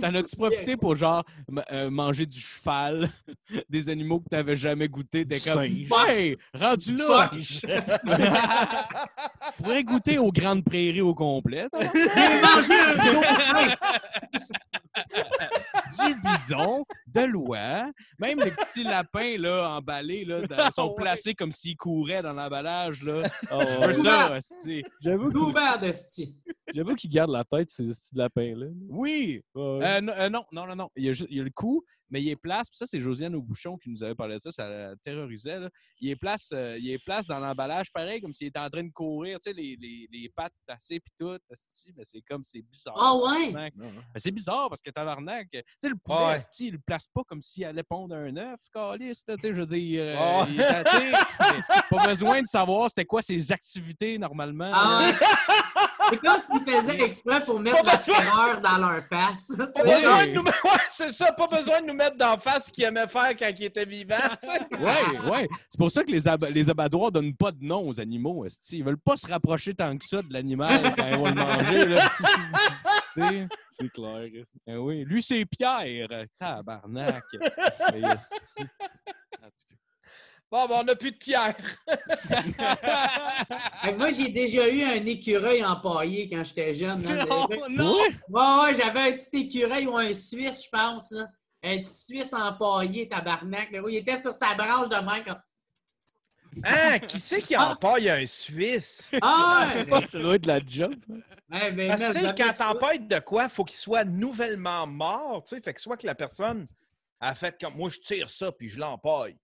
T'en 0.00 0.14
as-tu 0.14 0.36
profité 0.36 0.76
pour 0.76 0.96
genre 0.96 1.24
euh, 1.70 1.90
manger 1.90 2.26
du 2.26 2.38
cheval, 2.40 3.08
des 3.68 3.88
animaux 3.88 4.20
que 4.20 4.28
t'avais 4.28 4.56
jamais 4.56 4.88
goûté? 4.88 5.26
T'es 5.26 5.40
comme, 5.40 5.66
singe. 5.66 5.88
hey, 6.08 6.36
rendu 6.54 6.96
là! 6.96 7.30
Je 9.58 9.62
pourrais 9.62 9.84
goûter 9.84 10.18
aux 10.18 10.32
grandes 10.32 10.64
prairies 10.64 11.00
au 11.00 11.14
complet. 11.14 11.68
du 16.06 16.14
bison, 16.14 16.84
de 17.14 17.20
l'oie, 17.26 17.90
même 18.18 18.40
les 18.40 18.50
petits 18.50 18.82
lapins 18.84 19.36
là, 19.38 19.68
emballés 19.76 20.24
là, 20.24 20.46
dans- 20.46 20.70
sont 20.72 20.88
Ouais. 20.88 20.94
placés 20.96 21.34
comme 21.34 21.52
s'ils 21.52 21.76
couraient 21.76 22.22
dans 22.22 22.32
l'emballage. 22.32 23.02
Là. 23.02 23.30
Ah 23.50 23.66
Je 23.66 23.86
veux 23.86 23.92
ça, 23.94 24.32
hostie. 24.36 24.82
J'avoue 25.00 25.30
j'avoue 26.74 26.94
qu'il 26.94 27.10
garde 27.10 27.30
la 27.30 27.44
tête, 27.44 27.70
ces 27.70 27.84
petits 27.88 28.14
lapins-là. 28.14 28.66
Oui! 28.88 29.42
Euh, 29.56 30.00
non, 30.00 30.12
euh, 30.16 30.28
non, 30.28 30.44
non, 30.52 30.66
non, 30.66 30.76
non. 30.76 30.88
Il 30.96 31.04
y 31.04 31.08
a, 31.08 31.12
juste- 31.12 31.28
il 31.30 31.36
y 31.36 31.40
a 31.40 31.44
le 31.44 31.50
cou, 31.50 31.84
mais 32.10 32.22
il 32.22 32.28
est 32.28 32.36
place. 32.36 32.68
Puis 32.68 32.76
ça, 32.78 32.86
c'est 32.86 33.00
Josiane 33.00 33.34
Aubuchon 33.34 33.76
qui 33.78 33.90
nous 33.90 34.02
avait 34.02 34.14
parlé 34.14 34.34
de 34.36 34.40
ça. 34.40 34.50
Ça 34.50 34.68
la 34.68 34.96
terrorisait. 34.96 35.58
Là. 35.60 35.70
Il 36.00 36.10
est 36.10 36.16
place, 36.16 36.50
euh, 36.52 36.76
il 36.78 36.90
est 36.90 37.02
place 37.02 37.26
dans 37.26 37.38
l'emballage, 37.38 37.90
pareil, 37.92 38.20
comme 38.20 38.32
s'il 38.32 38.48
était 38.48 38.58
en 38.58 38.68
train 38.70 38.84
de 38.84 38.92
courir. 38.92 39.38
Tu 39.40 39.50
sais, 39.50 39.56
les, 39.56 39.76
les, 39.80 40.08
les 40.10 40.28
pattes 40.34 40.52
placées, 40.66 41.00
puis 41.00 41.12
tout. 41.18 41.36
hostie, 41.50 41.92
mais 41.96 42.04
c'est 42.04 42.20
comme, 42.22 42.42
c'est 42.44 42.62
bizarre. 42.62 42.94
Ah 42.98 43.14
ouais? 43.16 43.52
Mais 43.52 43.72
c'est 44.16 44.30
bizarre 44.30 44.68
parce 44.68 44.80
que 44.82 44.90
tabarnak, 44.90 45.48
tu 45.50 45.60
sais, 45.78 45.88
le 45.88 45.96
poulet, 45.96 46.18
Ouais. 46.26 46.34
hostie, 46.36 46.66
il 46.68 46.72
le 46.74 46.78
place 46.84 47.01
pas 47.14 47.22
comme 47.26 47.42
s'il 47.42 47.64
allait 47.64 47.82
pondre 47.82 48.14
un 48.14 48.36
œuf, 48.36 48.60
sais, 49.40 49.54
je 49.54 49.60
veux 49.60 49.66
dire, 49.66 50.02
euh, 50.02 50.40
Ouais. 50.42 50.46
il 50.50 50.60
est 50.60 51.64
pas 51.90 52.06
besoin 52.06 52.42
de 52.42 52.46
savoir 52.46 52.88
c'était 52.88 53.04
quoi 53.04 53.22
ses 53.22 53.52
activités 53.52 54.18
normalement. 54.18 54.70
Ah 54.72 54.98
ouais? 55.08 55.14
C'est 56.12 56.18
comme 56.18 56.40
s'ils 56.42 56.74
faisaient 56.74 57.04
exprès 57.04 57.40
pour 57.44 57.58
mettre 57.58 57.82
Pas 57.82 57.92
la 57.92 57.98
terreur 57.98 58.60
dans 58.60 58.76
leur 58.76 59.02
face. 59.04 59.52
Pas 59.56 59.82
besoin 59.82 60.26
de 60.26 60.32
nous... 60.32 60.42
ouais, 60.42 60.52
c'est 60.90 61.10
ça, 61.10 61.32
pas 61.32 61.46
besoin 61.46 61.80
de 61.80 61.86
nous 61.86 61.94
mettre 61.94 62.16
d'en 62.16 62.36
face 62.38 62.66
ce 62.66 62.70
qu'il 62.72 62.84
aimait 62.84 63.08
faire 63.08 63.34
quand 63.36 63.50
il 63.56 63.64
était 63.64 63.84
vivant. 63.86 64.16
tu 64.42 64.50
sais. 64.50 64.60
Ouais, 64.78 65.30
ouais. 65.30 65.48
C'est 65.70 65.78
pour 65.78 65.90
ça 65.90 66.04
que 66.04 66.10
les, 66.10 66.28
ab- 66.28 66.46
les 66.50 66.68
abattoirs 66.68 67.10
donnent 67.12 67.34
pas 67.34 67.50
de 67.52 67.64
nom 67.64 67.88
aux 67.88 67.98
animaux. 68.00 68.44
esti. 68.44 68.78
Ils 68.78 68.84
veulent 68.84 68.98
pas 68.98 69.16
se 69.16 69.26
rapprocher 69.26 69.74
tant 69.74 69.96
que 69.96 70.04
ça 70.04 70.20
de 70.22 70.32
l'animal 70.32 70.94
quand 70.96 71.06
ils 71.08 71.16
vont 71.16 71.24
le 71.26 71.34
manger. 71.34 71.96
C'est 73.68 73.88
clair. 73.90 74.28
Eh 74.66 74.76
oui. 74.76 75.04
Lui, 75.04 75.22
c'est 75.22 75.44
Pierre. 75.44 76.26
Tabarnak. 76.38 77.24
Eh, 77.94 78.02
esti. 78.14 78.62
En 78.62 79.46
tout 79.46 79.66
cas. 79.68 79.76
Bon, 80.52 80.66
ben, 80.66 80.74
on 80.80 80.84
n'a 80.84 80.94
plus 80.94 81.12
de 81.12 81.16
pierre. 81.16 81.56
Moi, 83.96 84.12
j'ai 84.12 84.28
déjà 84.28 84.68
eu 84.68 84.82
un 84.82 85.06
écureuil 85.06 85.64
empaillé 85.64 86.28
quand 86.28 86.44
j'étais 86.44 86.74
jeune. 86.74 87.02
là. 87.04 87.24
Non, 87.24 87.48
non! 87.70 87.96
Ouais, 88.28 88.62
ouais, 88.62 88.74
j'avais 88.78 89.00
un 89.00 89.12
petit 89.12 89.46
écureuil 89.46 89.86
ou 89.86 89.96
un 89.96 90.12
Suisse, 90.12 90.64
je 90.66 90.68
pense. 90.68 91.12
là. 91.12 91.26
Un 91.62 91.82
petit 91.82 92.04
Suisse 92.04 92.34
empaillé, 92.34 93.08
tabarnak. 93.08 93.70
là. 93.72 93.80
Il 93.88 93.96
était 93.96 94.20
sur 94.20 94.34
sa 94.34 94.54
branche 94.54 94.90
de 94.90 95.02
main. 95.02 95.20
Comme... 95.20 95.40
Hein? 96.64 96.98
Qui 96.98 97.18
c'est 97.18 97.40
qui 97.40 97.56
en 97.56 97.74
paille 97.74 98.10
un 98.10 98.26
Suisse? 98.26 99.10
Ah, 99.22 99.68
ouais! 99.90 100.02
Ça 100.06 100.18
doit 100.18 100.34
être 100.34 100.42
de 100.42 100.48
la 100.48 100.60
job. 100.62 100.94
Ouais, 101.50 101.72
mais 101.72 101.88
Parce 101.88 102.12
que, 102.12 102.36
quand 102.36 102.52
t'empailles 102.52 103.00
de 103.00 103.18
quoi, 103.20 103.48
faut 103.48 103.64
qu'il 103.64 103.78
soit 103.78 104.04
nouvellement 104.04 104.86
mort. 104.86 105.44
tu 105.46 105.56
sais. 105.56 105.62
Fait 105.62 105.72
que 105.72 105.80
soit 105.80 105.96
que 105.96 106.06
la 106.06 106.14
personne 106.14 106.66
a 107.20 107.34
fait 107.34 107.56
comme 107.58 107.74
moi, 107.74 107.88
je 107.88 108.00
tire 108.00 108.28
ça 108.28 108.52
puis 108.52 108.68
je 108.68 108.78
l'empaille. 108.78 109.38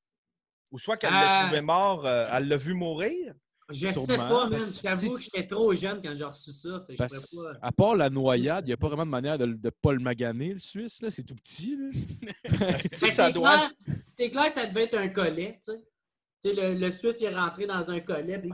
Ou 0.70 0.78
soit 0.78 0.96
qu'elle 0.96 1.12
l'a 1.12 1.40
Ah. 1.40 1.44
trouvé 1.46 1.60
mort, 1.60 2.04
euh, 2.06 2.28
elle 2.32 2.48
l'a 2.48 2.56
vu 2.56 2.74
mourir? 2.74 3.34
Je 3.70 3.92
sais 3.92 4.16
pas, 4.16 4.48
même. 4.48 4.58
que, 4.60 4.64
J'avoue 4.82 5.14
que 5.14 5.20
j'étais 5.22 5.46
trop 5.46 5.74
jeune 5.74 6.00
quand 6.02 6.14
j'ai 6.14 6.24
reçu 6.24 6.52
ça. 6.52 6.82
Fait 6.86 6.94
je 6.94 6.96
Parce- 6.98 7.34
pas... 7.34 7.52
À 7.60 7.70
part 7.70 7.96
la 7.96 8.08
noyade, 8.08 8.64
il 8.64 8.68
n'y 8.68 8.72
a 8.72 8.78
pas 8.78 8.86
vraiment 8.88 9.04
de 9.04 9.10
manière 9.10 9.36
de 9.36 9.44
ne 9.44 9.70
pas 9.70 9.92
le 9.92 9.98
maganer, 9.98 10.54
le 10.54 10.58
Suisse. 10.58 11.02
là. 11.02 11.10
C'est 11.10 11.22
tout 11.22 11.34
petit. 11.34 11.76
C'est 12.92 13.32
doit 13.32 13.56
clair, 13.56 13.70
c'est 14.10 14.30
clair 14.30 14.50
ça 14.50 14.66
devait 14.66 14.84
être 14.84 14.96
un 14.98 15.08
collet, 15.08 15.58
tu 15.62 15.72
sais. 15.72 15.82
Tu 16.42 16.50
sais, 16.50 16.54
le, 16.54 16.74
le 16.78 16.90
Suisse, 16.92 17.20
il 17.20 17.24
est 17.26 17.34
rentré 17.36 17.66
dans 17.66 17.90
un 17.90 18.00
collet. 18.00 18.38
Puis... 18.38 18.52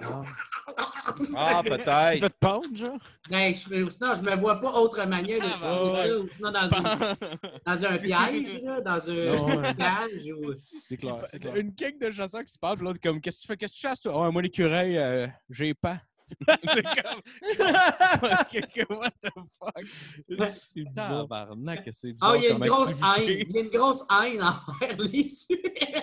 Ah, 1.36 1.60
Tu 1.64 1.70
peut-être. 1.70 2.20
fait 2.20 2.34
pendre, 2.40 2.74
genre? 2.74 2.98
Ben, 3.28 3.52
je, 3.52 3.90
sinon, 3.90 4.14
je 4.14 4.22
me 4.22 4.34
vois 4.36 4.58
pas 4.58 4.72
autre 4.72 5.04
manière 5.06 5.38
de 5.38 5.46
Ah, 5.62 5.84
ouais. 5.84 6.12
ou 6.14 6.28
sinon 6.28 6.50
dans, 6.50 6.66
une- 6.66 7.16
dans 7.66 7.84
un 7.84 7.98
piège, 7.98 8.62
là, 8.62 8.80
dans 8.80 9.10
un 9.10 9.74
cage. 9.74 10.26
Ou... 10.34 10.54
C'est 10.56 10.96
clair. 10.96 11.22
c'est 11.30 11.38
clair. 11.38 11.56
Une 11.56 11.70
gang 11.70 11.98
de 11.98 12.10
chasseurs 12.10 12.42
qui 12.44 12.52
se 12.52 12.58
puis 12.76 12.84
l'autre 12.86 13.00
comme 13.02 13.20
Qu'est-ce 13.20 13.38
que 13.38 13.42
tu 13.42 13.46
fais? 13.48 13.56
Qu'est-ce 13.58 13.74
que 13.74 13.78
tu 13.80 13.82
chasses, 13.86 14.00
toi? 14.00 14.12
Oh, 14.16 14.32
moi, 14.32 14.40
l'écureuil, 14.42 14.96
euh, 14.96 15.26
j'ai 15.50 15.74
pas. 15.74 16.00
c'est 16.48 16.82
comme. 18.86 18.96
What 18.98 19.10
the 19.22 19.30
fuck? 19.58 19.84
C'est 19.86 20.74
bizarre. 20.84 21.26
Tabarnak, 21.28 21.88
c'est 21.92 22.12
bizarre. 22.12 22.32
Ah, 22.32 22.36
il 22.36 22.42
y 22.42 22.46
a 22.46 22.50
une 22.50 22.58
grosse 22.60 22.90
activité. 23.02 23.40
haine. 23.40 23.46
Il 23.48 23.54
y 23.54 23.58
a 23.58 23.62
une 23.62 23.70
grosse 23.70 24.02
haine 24.10 24.42
envers 24.42 24.96
les 24.98 25.22
Suisses. 25.22 25.48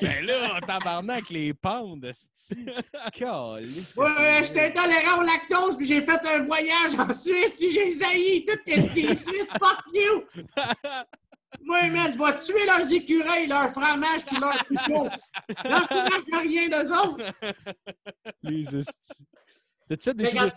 Ben 0.01 0.25
là, 0.25 0.59
tabarnak, 0.65 1.29
les 1.29 1.53
pandes, 1.53 2.05
esti. 2.05 2.65
Caliste. 3.13 3.97
Ouais, 3.97 4.43
j'étais 4.43 4.67
intolérant 4.77 5.19
au 5.19 5.23
lactose, 5.23 5.77
puis 5.77 5.87
j'ai 5.87 6.01
fait 6.01 6.27
un 6.27 6.43
voyage 6.45 6.93
en 6.97 7.11
Suisse, 7.13 7.57
puis 7.59 7.71
j'ai 7.71 7.91
sailli 7.91 8.45
tout 8.45 8.57
ce 8.65 8.93
qui 8.93 9.05
est 9.05 9.15
suisse. 9.15 9.49
Fuck 9.51 9.83
you! 9.93 10.23
Moi, 11.63 11.89
man, 11.89 12.11
je 12.11 12.17
vais 12.17 12.37
tuer 12.37 12.65
leurs 12.65 12.91
écureuils, 12.93 13.47
leurs 13.47 13.69
fromages, 13.71 14.25
puis 14.25 14.37
leurs 14.39 14.65
couteaux. 14.65 15.09
J'encourage 15.49 16.23
rien 16.41 16.69
d'eux 16.69 16.91
autres. 16.93 17.33
Les 18.41 18.77
estis. 18.77 19.25
T'as-tu 19.91 20.03
fait 20.05 20.13
des 20.13 20.25
Fait 20.25 20.37
choses? 20.37 20.51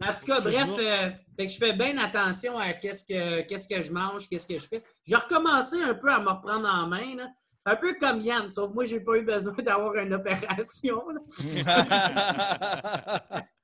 en 0.00 0.14
tout 0.14 0.24
cas, 0.26 0.40
bref, 0.40 0.70
euh, 0.78 1.10
fait 1.38 1.46
que 1.46 1.52
je 1.52 1.58
fais 1.58 1.74
bien 1.74 1.98
attention 1.98 2.56
à 2.56 2.72
qu'est-ce 2.72 3.04
que, 3.04 3.42
qu'est-ce 3.42 3.68
que 3.68 3.82
je 3.82 3.92
mange, 3.92 4.26
qu'est-ce 4.26 4.46
que 4.46 4.58
je 4.58 4.66
fais. 4.66 4.82
J'ai 5.06 5.16
recommencé 5.16 5.82
un 5.82 5.92
peu 5.94 6.10
à 6.10 6.18
me 6.18 6.30
reprendre 6.30 6.66
en 6.66 6.86
main, 6.86 7.14
là. 7.14 7.28
un 7.66 7.76
peu 7.76 7.94
comme 8.00 8.22
Yann, 8.22 8.50
sauf 8.50 8.70
que 8.70 8.74
moi, 8.74 8.86
j'ai 8.86 9.00
pas 9.00 9.16
eu 9.16 9.22
besoin 9.22 9.52
d'avoir 9.58 9.94
une 9.96 10.14
opération 10.14 11.02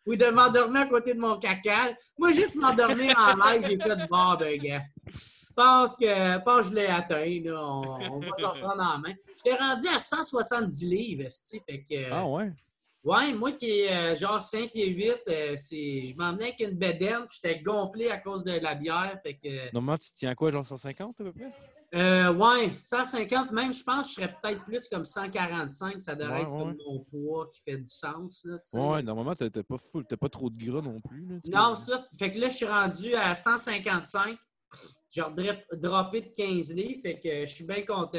ou 0.07 0.17
de 0.17 0.31
m'endormir 0.33 0.83
à 0.83 0.87
côté 0.87 1.15
de 1.15 1.21
mon 1.21 1.39
caca. 1.39 1.95
Moi, 2.19 2.35
juste 2.35 2.57
m'endormir 2.57 3.17
en 3.19 3.37
live, 3.37 3.65
j'ai 3.67 3.79
fait 3.79 4.07
bon, 4.07 4.35
ben, 4.39 4.61
gars. 4.61 4.83
Je 5.07 5.55
pense 5.57 5.97
que, 5.97 6.05
je 6.07 6.45
pense 6.45 6.69
que 6.69 6.73
je 6.73 6.75
l'ai 6.75 6.89
atteint. 6.89 7.41
Là. 7.43 7.59
On, 7.59 8.17
on 8.17 8.21
va 8.21 8.29
s'en 8.39 8.51
prendre 8.61 8.83
en 8.83 8.99
main. 8.99 9.15
J'étais 9.43 9.57
rendu 9.57 9.87
à 9.89 9.99
170 9.99 10.87
livres, 10.87 11.29
fait 11.67 11.85
que... 11.91 12.13
Ah 12.13 12.27
ouais? 12.27 12.53
Ouais, 13.03 13.33
moi 13.33 13.53
qui 13.53 13.67
est 13.81 13.91
euh, 13.93 14.15
genre 14.15 14.41
5 14.41 14.71
et 14.75 14.91
8, 14.91 15.15
euh, 15.29 15.55
c'est... 15.57 16.05
je 16.07 16.15
m'emmenais 16.17 16.45
avec 16.55 16.61
une 16.61 16.77
bedaine, 16.77 17.27
puis 17.29 17.39
j'étais 17.43 17.61
gonflé 17.63 18.11
à 18.11 18.19
cause 18.19 18.45
de 18.45 18.53
la 18.61 18.75
bière. 18.75 19.19
Fait 19.23 19.39
que, 19.39 19.73
Normalement, 19.73 19.97
tu 19.99 20.11
tiens 20.15 20.31
à 20.31 20.35
quoi, 20.35 20.51
genre 20.51 20.67
150 20.67 21.19
à 21.21 21.25
peu 21.25 21.33
près? 21.33 21.51
euh, 21.95 22.33
ouais, 22.35 22.71
150, 22.77 23.53
même, 23.53 23.73
je 23.73 23.83
pense 23.83 24.09
que 24.15 24.21
je 24.21 24.27
serais 24.27 24.37
peut-être 24.43 24.65
plus 24.67 24.87
comme 24.89 25.07
145. 25.07 26.01
Ça 26.03 26.15
devrait 26.15 26.35
Ouais, 26.35 26.41
être 26.43 26.51
comme 26.51 26.69
ouais. 26.73 26.77
mon 26.87 27.01
poids 27.05 27.49
qui 27.53 27.61
fait 27.63 27.79
du 27.79 27.89
sens. 27.89 28.45
Là. 28.45 28.59
Ouais, 28.75 29.03
normalement, 29.03 29.35
t'as 29.35 29.49
t'as 29.49 29.63
pas, 29.63 29.79
full- 29.79 30.07
t'as 30.07 30.19
pas 30.19 30.29
trop 30.29 30.51
de 30.51 30.63
gras 30.63 30.83
non 30.83 31.01
plus. 31.01 31.27
Là, 31.27 31.69
Non, 31.71 31.77
ça. 31.77 32.07
Fait 32.19 32.31
que 32.31 32.39
là, 32.39 32.49
je 32.51 32.55
suis 32.57 32.67
rendu 32.67 33.15
à 33.15 33.35
155. 33.35 34.37
J'ai 35.13 35.23
droppé 35.73 36.21
de 36.21 36.29
15 36.37 36.73
livres. 36.75 37.01
Fait 37.03 37.19
que 37.19 37.41
je 37.47 37.53
suis 37.53 37.65
bien 37.67 37.83
content. 37.85 38.19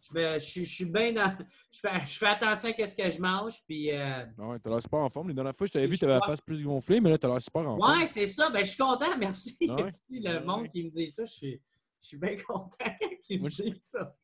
Je, 0.00 0.14
me- 0.18 0.34
je 0.34 0.38
suis- 0.44 0.64
je 0.64 0.74
suis 0.74 0.84
bien 0.92 1.12
dans. 1.12 1.36
Je 1.72 1.80
fais, 1.80 2.00
je 2.06 2.18
fais 2.18 2.26
attention 2.26 2.70
à 2.70 2.86
ce 2.86 2.96
que 2.96 3.10
je 3.10 3.20
mange. 3.20 3.54
Puis, 3.66 3.90
euh, 3.92 4.24
Ouais, 4.38 4.58
t'as 4.62 4.70
l'air 4.70 4.80
super 4.82 5.00
en 5.00 5.10
forme. 5.10 5.28
Les 5.28 5.34
dernières 5.34 5.56
fois, 5.56 5.66
je 5.66 5.72
t'avais 5.72 5.86
vu, 5.86 5.98
t'avais 5.98 6.14
la 6.14 6.20
face 6.20 6.40
plus 6.40 6.62
gonflée, 6.64 7.00
mais 7.00 7.10
là, 7.10 7.18
t'as 7.18 7.28
l'air 7.28 7.42
super 7.42 7.62
en 7.68 7.76
forme. 7.78 7.98
ouais, 8.00 8.06
c'est 8.06 8.26
ça. 8.26 8.48
Ben, 8.50 8.60
je 8.60 8.70
suis 8.70 8.78
content. 8.78 9.06
Merci. 9.20 9.56
Ouais? 9.68 9.88
Le 10.10 10.44
monde 10.44 10.68
qui 10.70 10.84
me 10.84 10.90
dit 10.90 11.08
ça, 11.10 11.24
je 11.24 11.32
suis, 11.32 11.60
je 12.00 12.06
suis 12.06 12.16
bien 12.16 12.36
content 12.46 12.90
qu'il 13.24 13.42
me 13.42 13.48
dise 13.48 13.80
ça. 13.82 14.14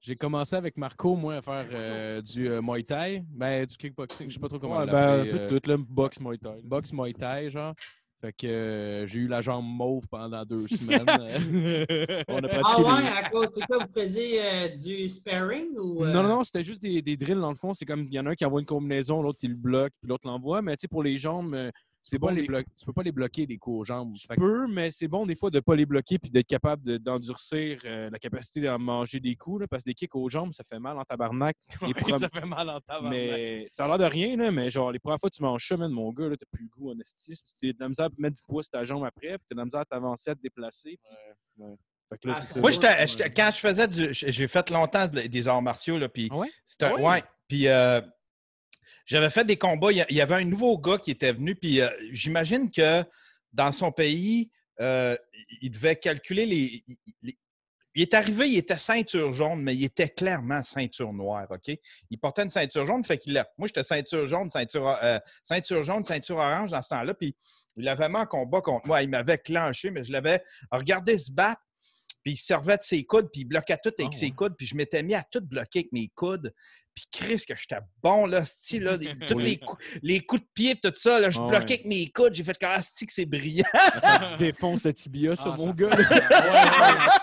J'ai 0.00 0.14
commencé 0.16 0.54
avec 0.54 0.76
Marco, 0.76 1.16
moi, 1.16 1.36
à 1.36 1.42
faire 1.42 1.66
euh, 1.72 2.22
du 2.22 2.48
euh, 2.48 2.62
Muay 2.62 2.84
Thai. 2.84 3.24
Ben, 3.28 3.66
du 3.66 3.76
kickboxing, 3.76 4.28
je 4.28 4.34
sais 4.34 4.40
pas 4.40 4.48
trop 4.48 4.58
comment 4.60 4.78
Ouais, 4.78 4.86
ben, 4.86 5.26
euh, 5.26 5.48
tout, 5.48 5.60
là, 5.68 5.76
box 5.76 6.20
Muay 6.20 6.38
Thai. 6.38 6.60
Boxe 6.62 6.92
Muay 6.92 7.12
Thai, 7.12 7.50
genre. 7.50 7.74
Fait 8.20 8.32
que 8.32 8.46
euh, 8.48 9.06
j'ai 9.06 9.20
eu 9.20 9.28
la 9.28 9.40
jambe 9.42 9.64
mauve 9.64 10.02
pendant 10.10 10.44
deux 10.44 10.66
semaines. 10.68 11.06
On 12.28 12.38
a 12.38 12.48
Ah 12.64 12.80
ouais, 12.80 13.02
les- 13.02 13.08
à 13.08 13.28
cause, 13.30 13.48
c'est 13.52 13.64
quoi, 13.66 13.78
vous 13.84 13.92
faisiez 13.92 14.40
euh, 14.42 14.68
du 14.68 15.08
sparring 15.08 15.76
ou. 15.78 16.04
euh, 16.04 16.12
Non, 16.12 16.22
non, 16.24 16.28
non, 16.28 16.44
c'était 16.44 16.64
juste 16.64 16.82
des, 16.82 17.00
des 17.00 17.16
drills 17.16 17.40
dans 17.40 17.50
le 17.50 17.56
fond. 17.56 17.74
C'est 17.74 17.84
comme 17.84 18.06
il 18.08 18.14
y 18.14 18.18
en 18.18 18.26
a 18.26 18.30
un 18.30 18.34
qui 18.34 18.44
envoie 18.44 18.58
une 18.60 18.66
combinaison, 18.66 19.22
l'autre 19.22 19.38
il 19.44 19.50
le 19.50 19.56
bloque, 19.56 19.92
puis 20.00 20.08
l'autre 20.08 20.26
l'envoie. 20.26 20.62
Mais 20.62 20.76
tu 20.76 20.82
sais, 20.82 20.88
pour 20.88 21.04
les 21.04 21.16
jambes, 21.16 21.54
c'est 22.00 22.16
Tu 22.16 22.20
peux 22.20 22.26
bon. 22.28 22.34
les 22.34 22.46
blo- 22.46 22.62
tu 22.76 22.84
peux 22.86 22.92
pas 22.92 23.02
les 23.02 23.12
bloquer, 23.12 23.46
les 23.46 23.58
coups 23.58 23.80
aux 23.80 23.84
jambes. 23.84 24.14
Tu 24.14 24.26
Fait 24.26 24.36
peux, 24.36 24.66
mais 24.68 24.90
c'est 24.90 25.08
bon 25.08 25.26
des 25.26 25.34
fois 25.34 25.50
de 25.50 25.56
ne 25.56 25.60
pas 25.60 25.74
les 25.76 25.84
bloquer 25.86 26.18
puis 26.18 26.30
d'être 26.30 26.46
capable 26.46 26.82
de- 26.84 26.96
d'endurcir 26.96 27.80
euh, 27.84 28.08
la 28.10 28.18
capacité 28.18 28.60
d'en 28.60 28.78
manger 28.78 29.20
des 29.20 29.34
coups. 29.36 29.62
là, 29.62 29.66
parce 29.68 29.82
que 29.84 29.90
des 29.90 29.94
kicks 29.94 30.14
aux 30.14 30.28
jambes, 30.28 30.52
ça 30.52 30.64
fait 30.64 30.78
mal 30.78 30.98
en 30.98 31.04
tabarnak. 31.04 31.56
Les 31.82 31.88
Ouais, 31.88 31.94
prom- 31.94 32.18
ça 32.18 32.28
fait 32.28 32.44
mal 32.46 32.68
en 32.70 32.80
tabarnak. 32.80 33.10
mais 33.10 33.66
ça 33.68 33.84
a 33.84 33.88
l'air 33.88 33.98
de 33.98 34.04
rien, 34.04 34.36
là, 34.36 34.50
mais 34.50 34.70
genre 34.70 34.92
les 34.92 34.98
premières 34.98 35.18
fois 35.20 35.28
que 35.30 35.34
tu 35.36 35.42
manges 35.42 35.66
ça, 35.66 35.76
man, 35.76 35.90
mon 35.90 36.12
gars, 36.12 36.28
là, 36.28 36.36
t'as 36.36 36.46
plus 36.50 36.64
le 36.64 36.68
goût 36.70 36.90
en 36.92 36.98
esti. 37.00 37.34
Tu 37.60 37.68
as 37.68 37.72
de 37.72 37.76
la 37.80 37.88
misère 37.88 38.06
à 38.06 38.10
mettre 38.18 38.36
du 38.36 38.42
poids 38.46 38.62
sur 38.62 38.70
ta 38.70 38.84
jambe 38.84 39.04
après, 39.04 39.36
puis 39.38 39.46
t'as 39.50 39.54
de 39.54 39.58
la 39.60 39.64
misère 39.64 39.80
à 39.80 39.84
t'avancer, 39.84 40.30
à 40.30 40.34
te 40.34 40.40
déplacer. 40.40 40.98
puis- 41.02 41.64
ouais. 41.64 41.74
Fait 42.10 42.18
que 42.18 42.28
là, 42.28 42.34
Ah. 42.38 42.58
Moi, 42.60 42.70
quand 42.72 43.50
je 43.54 43.60
faisais 43.60 43.86
du. 43.88 44.08
J'ai 44.12 44.48
fait 44.48 44.70
longtemps 44.70 45.06
de- 45.06 45.20
des 45.22 45.46
arts 45.46 45.60
martiaux, 45.60 45.98
là, 45.98 46.08
puis 46.08 46.28
Ah 46.30 46.36
ouais? 46.38 46.50
Ah 46.80 46.94
ouais? 46.94 47.02
ouais. 47.02 47.24
Puis 47.48 47.68
euh, 47.68 48.00
j'avais 49.08 49.30
fait 49.30 49.44
des 49.44 49.56
combats. 49.56 49.90
Il 49.90 50.04
y 50.16 50.20
avait 50.20 50.34
un 50.36 50.44
nouveau 50.44 50.78
gars 50.78 50.98
qui 50.98 51.10
était 51.10 51.32
venu, 51.32 51.54
puis 51.56 51.80
euh, 51.80 51.88
j'imagine 52.12 52.70
que 52.70 53.02
dans 53.52 53.72
son 53.72 53.90
pays, 53.90 54.50
euh, 54.80 55.16
il 55.62 55.70
devait 55.70 55.96
calculer 55.96 56.46
les, 56.46 56.84
les- 57.22 57.38
Il 57.94 58.02
est 58.02 58.14
arrivé, 58.14 58.48
il 58.48 58.58
était 58.58 58.78
ceinture 58.78 59.32
jaune, 59.32 59.62
mais 59.62 59.74
il 59.74 59.82
était 59.84 60.10
clairement 60.10 60.62
ceinture 60.62 61.12
noire, 61.12 61.46
OK? 61.50 61.74
Il 62.10 62.18
portait 62.20 62.42
une 62.42 62.50
ceinture 62.50 62.86
jaune, 62.86 63.02
fait 63.02 63.18
qu'il 63.18 63.36
a... 63.38 63.48
Moi, 63.56 63.66
j'étais 63.66 63.82
ceinture 63.82 64.26
jaune, 64.28 64.50
ceinture, 64.50 64.86
euh, 65.02 65.18
ceinture 65.42 65.82
jaune, 65.82 66.04
ceinture 66.04 66.36
orange 66.36 66.70
dans 66.70 66.82
ce 66.82 66.90
temps-là, 66.90 67.14
puis 67.14 67.34
il 67.76 67.88
avait 67.88 68.08
mis 68.08 68.16
en 68.16 68.26
combat 68.26 68.60
contre 68.60 68.86
moi. 68.86 69.02
Il 69.02 69.08
m'avait 69.08 69.38
clenché, 69.38 69.90
mais 69.90 70.04
je 70.04 70.12
l'avais 70.12 70.44
regardé 70.70 71.16
se 71.18 71.32
battre, 71.32 71.62
puis 72.22 72.34
il 72.34 72.36
servait 72.36 72.76
de 72.76 72.82
ses 72.82 73.04
coudes, 73.04 73.30
puis 73.32 73.40
il 73.40 73.46
bloquait 73.46 73.78
tout 73.82 73.92
avec 73.98 74.12
Ah, 74.14 74.16
ses 74.16 74.30
coudes, 74.32 74.54
puis 74.56 74.66
je 74.66 74.76
m'étais 74.76 75.02
mis 75.02 75.14
à 75.14 75.24
tout 75.28 75.40
bloquer 75.40 75.80
avec 75.80 75.92
mes 75.92 76.08
coudes. 76.14 76.52
Puis 76.98 77.08
Chris, 77.26 77.42
que 77.46 77.54
j'étais 77.56 77.80
bon, 78.02 78.26
là, 78.26 78.44
style, 78.44 78.84
là, 78.84 78.96
des- 78.96 79.14
tous 79.28 79.34
Oui. 79.34 79.42
les, 79.44 79.56
coups, 79.58 79.82
les 80.02 80.20
coups 80.20 80.42
de 80.42 80.46
pied, 80.54 80.74
tout 80.76 80.92
ça, 80.94 81.18
là, 81.20 81.30
je 81.30 81.38
Ah, 81.38 81.46
bloquais 81.48 81.56
ouais. 81.64 81.72
avec 81.74 81.84
mes 81.86 82.10
coudes. 82.10 82.34
J'ai 82.34 82.42
fait, 82.44 82.56
ah, 82.64 82.80
c'est 82.82 83.06
que 83.06 83.12
c'est 83.12 83.26
brillant. 83.26 83.64
Ça 84.00 84.36
défonce 84.38 84.84
le 84.84 84.92
tibia, 84.94 85.36
ça, 85.36 85.50
Ah, 85.52 85.56
mon 85.58 85.66
ça 85.66 85.72
gars. 85.72 85.88
Ouais, 85.88 85.94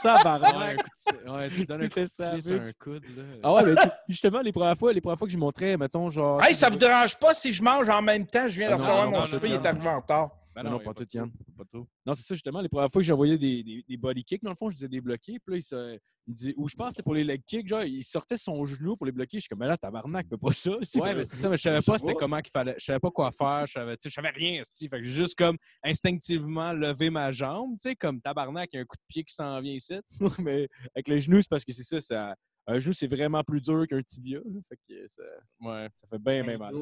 un 0.04 0.76
coup 0.76 1.26
de- 1.26 1.32
ouais, 1.32 1.50
tu 1.50 1.66
donnes 1.66 1.84
un 1.84 1.90
coup 1.90 2.00
de 2.00 2.06
C'était 2.06 2.32
pied 2.32 2.42
sur 2.42 2.62
un 2.62 2.72
coude. 2.80 3.04
Là. 3.18 3.24
Ah 3.44 3.54
ouais, 3.54 3.64
mais 3.66 3.76
tu- 3.76 3.90
justement, 4.10 4.42
les 4.42 4.52
premières 4.52 4.78
fois, 4.78 4.94
les 4.94 5.02
premières 5.02 5.18
fois 5.18 5.28
que 5.28 5.34
je 5.34 5.38
montrais, 5.38 5.78
mettons, 5.78 6.10
genre. 6.10 6.44
Hey, 6.44 6.56
ça 6.56 6.70
vous 6.70 6.78
dérange 6.78 7.16
pas 7.18 7.34
si 7.34 7.52
je 7.54 7.62
mange 7.64 7.90
en 7.90 8.02
même 8.02 8.26
temps? 8.26 8.48
Je 8.48 8.60
viens 8.60 8.70
de 8.70 8.74
Ah, 8.74 8.78
non, 8.78 8.84
recevoir 8.86 9.12
mon 9.12 9.28
souper, 9.28 9.48
il 9.50 9.54
est 9.56 9.66
arrivé 9.66 9.88
en 9.88 10.00
retard. 10.00 10.30
Ben 10.56 10.64
non, 10.64 10.80
pas 10.80 10.94
tout, 10.94 11.06
Yann. 11.12 11.30
trouble. 11.30 11.44
Pas 11.58 11.66
tout. 11.66 11.86
Non, 12.06 12.14
c'est 12.14 12.24
ça, 12.24 12.34
justement. 12.34 12.62
Les 12.62 12.70
premières 12.70 12.90
fois 12.90 13.02
que 13.02 13.06
j'envoyais 13.06 13.38
des, 13.38 13.62
des, 13.62 13.84
des 13.88 13.98
body 13.98 14.24
kicks, 14.24 14.42
dans 14.42 14.52
le 14.52 14.56
fond, 14.56 14.70
je 14.70 14.76
disais 14.76 14.88
des 14.88 15.02
bloqués. 15.02 15.38
Puis 15.40 15.52
là, 15.52 15.58
il, 15.58 15.62
se, 15.64 16.00
il 16.28 16.32
me 16.32 16.36
disait, 16.36 16.54
ou 16.56 16.70
je 16.70 16.76
pense 16.76 16.88
que 16.88 16.92
c'était 16.94 17.04
pour 17.04 17.14
les 17.14 17.26
leg 17.26 17.44
kicks, 17.46 17.68
genre, 17.68 17.84
il 17.84 18.04
sortait 18.04 18.38
son 18.38 18.64
genou 18.66 18.96
pour 18.96 19.06
les 19.06 19.12
bloquer. 19.12 19.38
Je 19.38 19.42
suis 19.42 19.50
comme, 19.50 19.60
mais 19.60 19.68
là, 19.68 19.78
tabarnak, 19.78 20.28
fais 20.30 20.38
pas 20.38 20.52
ça. 20.54 20.72
Ouais, 20.96 21.14
mais 21.14 21.26
c'est 21.26 21.36
ça, 21.36 21.50
mais 21.50 21.58
je 21.58 21.62
savais 21.62 21.82
pas 21.86 22.00
c'était 22.00 22.14
comment 22.14 22.40
qu'il 22.40 22.52
fallait. 22.52 22.76
Je 22.78 22.86
savais 22.86 23.00
pas 23.00 23.12
quoi 23.12 23.32
faire. 23.32 23.68
Je 23.68 23.74
savais, 23.74 23.98
je 24.02 24.10
savais 24.10 24.30
rien. 24.30 24.62
Fait 24.64 24.90
que 24.90 25.04
j'ai 25.04 25.12
juste 25.12 25.38
comme 25.38 25.58
instinctivement 25.84 26.72
levé 26.72 27.10
ma 27.10 27.32
jambe, 27.32 27.74
tu 27.74 27.90
sais, 27.90 27.96
comme 27.96 28.22
tabarnak, 28.22 28.70
il 28.72 28.78
y 28.78 28.80
a 28.80 28.82
un 28.82 28.86
coup 28.86 28.96
de 28.96 29.04
pied 29.08 29.24
qui 29.24 29.36
s'en 29.36 29.60
vient 29.60 29.74
ici. 29.74 29.96
mais 30.40 30.70
avec 30.96 31.08
le 31.10 31.18
genou, 31.18 31.42
c'est 31.42 31.50
parce 31.50 31.66
que 31.66 31.74
c'est 31.74 31.84
ça, 31.84 32.00
ça. 32.00 32.36
Un 32.68 32.80
genou, 32.80 32.94
c'est 32.94 33.08
vraiment 33.08 33.44
plus 33.44 33.62
dur 33.62 33.86
qu'un 33.88 34.02
tibia. 34.02 34.40
là. 34.40 34.60
Fait 34.70 34.80
que 34.90 35.08
ça, 35.08 35.22
Ouais. 35.62 35.88
ça 35.96 36.08
fait 36.10 36.18
bien, 36.20 36.42
bien 36.44 36.54
Hey, 36.54 36.58
mal. 36.58 36.74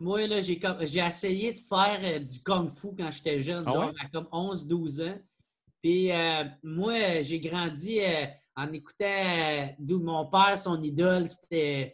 Moi, 0.00 0.26
là, 0.26 0.40
j'ai 0.40 0.58
comme- 0.58 0.84
j'ai 0.84 0.98
essayé 1.00 1.52
de 1.52 1.58
faire 1.58 2.00
euh, 2.02 2.18
du 2.18 2.42
kung-fu 2.44 2.88
quand 2.98 3.10
j'étais 3.12 3.40
jeune, 3.40 3.62
Ah 3.66 3.70
genre 3.70 3.86
ouais? 3.86 3.92
à 4.04 4.08
comme 4.08 4.28
11-12 4.32 5.00
ans. 5.00 5.18
Puis 5.80 6.10
euh, 6.10 6.44
moi, 6.62 7.22
j'ai 7.22 7.38
grandi 7.40 8.00
euh, 8.00 8.26
en 8.56 8.72
écoutant 8.72 9.04
euh, 9.06 9.66
d'où 9.78 10.00
mon 10.02 10.26
père, 10.26 10.58
son 10.58 10.80
idole, 10.82 11.28
c'était. 11.28 11.92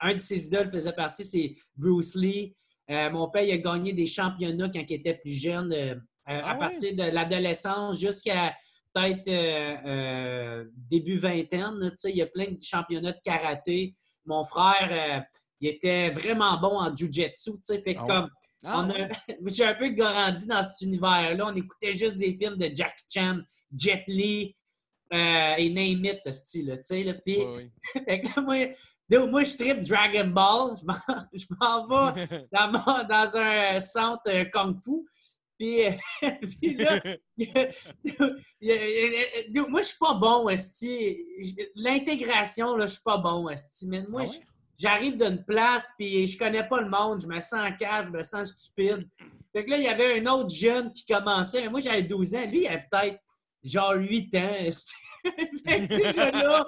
Un 0.00 0.14
de 0.16 0.20
ses 0.20 0.46
idoles 0.46 0.70
faisait 0.70 0.92
partie, 0.92 1.24
c'est 1.24 1.54
Bruce 1.76 2.14
Lee. 2.16 2.54
Euh, 2.90 3.08
mon 3.10 3.30
père, 3.30 3.42
il 3.44 3.52
a 3.52 3.58
gagné 3.58 3.92
des 3.92 4.06
championnats 4.06 4.68
quand 4.68 4.82
il 4.88 4.92
était 4.94 5.14
plus 5.14 5.32
jeune, 5.32 5.72
à 5.72 5.94
Ah 6.26 6.52
ouais? 6.54 6.58
partir 6.58 6.94
de 6.96 7.14
l'adolescence 7.14 7.98
jusqu'à 8.00 8.54
peut-être 8.94 9.28
euh, 9.28 9.76
euh, 9.86 10.64
début 10.76 11.18
vingtaine. 11.18 11.92
il 12.04 12.16
y 12.16 12.22
a 12.22 12.26
plein 12.26 12.50
de 12.52 12.58
championnats 12.62 13.12
de 13.12 13.20
karaté. 13.24 13.94
Mon 14.24 14.44
frère, 14.44 14.88
euh, 14.90 15.20
il 15.60 15.68
était 15.68 16.10
vraiment 16.10 16.58
bon 16.60 16.78
en 16.78 16.94
jujitsu. 16.94 17.52
tu 17.52 17.58
sais, 17.62 17.78
Fait 17.80 17.96
Ah 17.98 18.04
comme 18.06 18.30
Ah, 18.64 18.80
on 18.86 18.90
a- 18.90 19.08
J'ai 19.46 19.64
un 19.66 19.74
peu 19.74 19.90
grandi 19.90 20.46
dans 20.46 20.62
cet 20.62 20.80
univers-là. 20.82 21.44
On 21.46 21.54
écoutait 21.54 21.92
juste 21.92 22.16
des 22.16 22.34
films 22.34 22.56
de 22.56 22.70
Jack 22.74 22.96
Chan, 23.12 23.38
Jet 23.76 24.04
Li 24.08 24.56
euh, 25.12 25.54
et 25.58 25.68
Name 25.70 26.04
It, 26.06 26.20
ce 26.24 26.32
style. 26.32 26.80
Tu 26.88 27.04
sais. 27.04 27.20
Puis, 27.24 27.38
moi, 28.38 28.56
moi, 29.28 29.44
je 29.44 29.56
tripe 29.56 29.82
Dragon 29.82 30.28
Ball. 30.28 30.74
Je 30.80 30.84
m'en- 30.86 31.26
Je 31.34 31.44
m'en 31.60 32.12
vais 32.12 32.46
dans, 32.50 32.72
mon- 32.72 33.06
dans 33.06 33.36
un 33.36 33.80
centre 33.80 34.50
Kung 34.50 34.74
Fu. 34.76 35.04
Puis, 35.58 35.84
euh, 35.84 35.92
puis 36.60 36.74
là, 36.74 37.00
moi, 39.68 39.82
je 39.82 39.86
suis 39.86 39.98
pas 40.00 40.14
bon, 40.14 40.48
esti. 40.48 41.16
L'intégration, 41.76 42.76
là, 42.76 42.86
je 42.86 42.94
suis 42.94 43.02
pas 43.04 43.18
bon, 43.18 43.48
esti. 43.48 43.86
Mais 43.88 44.02
moi, 44.08 44.22
Ah 44.24 44.30
ouais? 44.30 44.40
j'arrive 44.76 45.16
d'une 45.16 45.44
place, 45.44 45.92
puis 45.98 46.26
je 46.26 46.38
connais 46.38 46.66
pas 46.66 46.80
le 46.80 46.88
monde, 46.88 47.20
je 47.20 47.26
me 47.26 47.40
sens 47.40 47.60
en 47.60 47.72
cage, 47.76 48.06
je 48.06 48.10
me 48.10 48.22
sens 48.22 48.50
stupide. 48.50 49.08
Fait 49.52 49.64
que 49.64 49.70
là, 49.70 49.76
il 49.76 49.84
y 49.84 49.88
avait 49.88 50.20
un 50.20 50.26
autre 50.32 50.52
jeune 50.52 50.90
qui 50.92 51.04
commençait. 51.06 51.68
Moi, 51.68 51.80
j'avais 51.80 52.02
12 52.02 52.34
ans. 52.34 52.46
Lui, 52.50 52.62
il 52.62 52.66
avait 52.66 52.84
peut-être 52.90 53.18
genre 53.62 53.94
8 53.94 54.34
ans. 54.36 54.54
esti. 54.58 54.94
Fait, 55.66 55.86
déjà 55.88 56.30
là, 56.30 56.66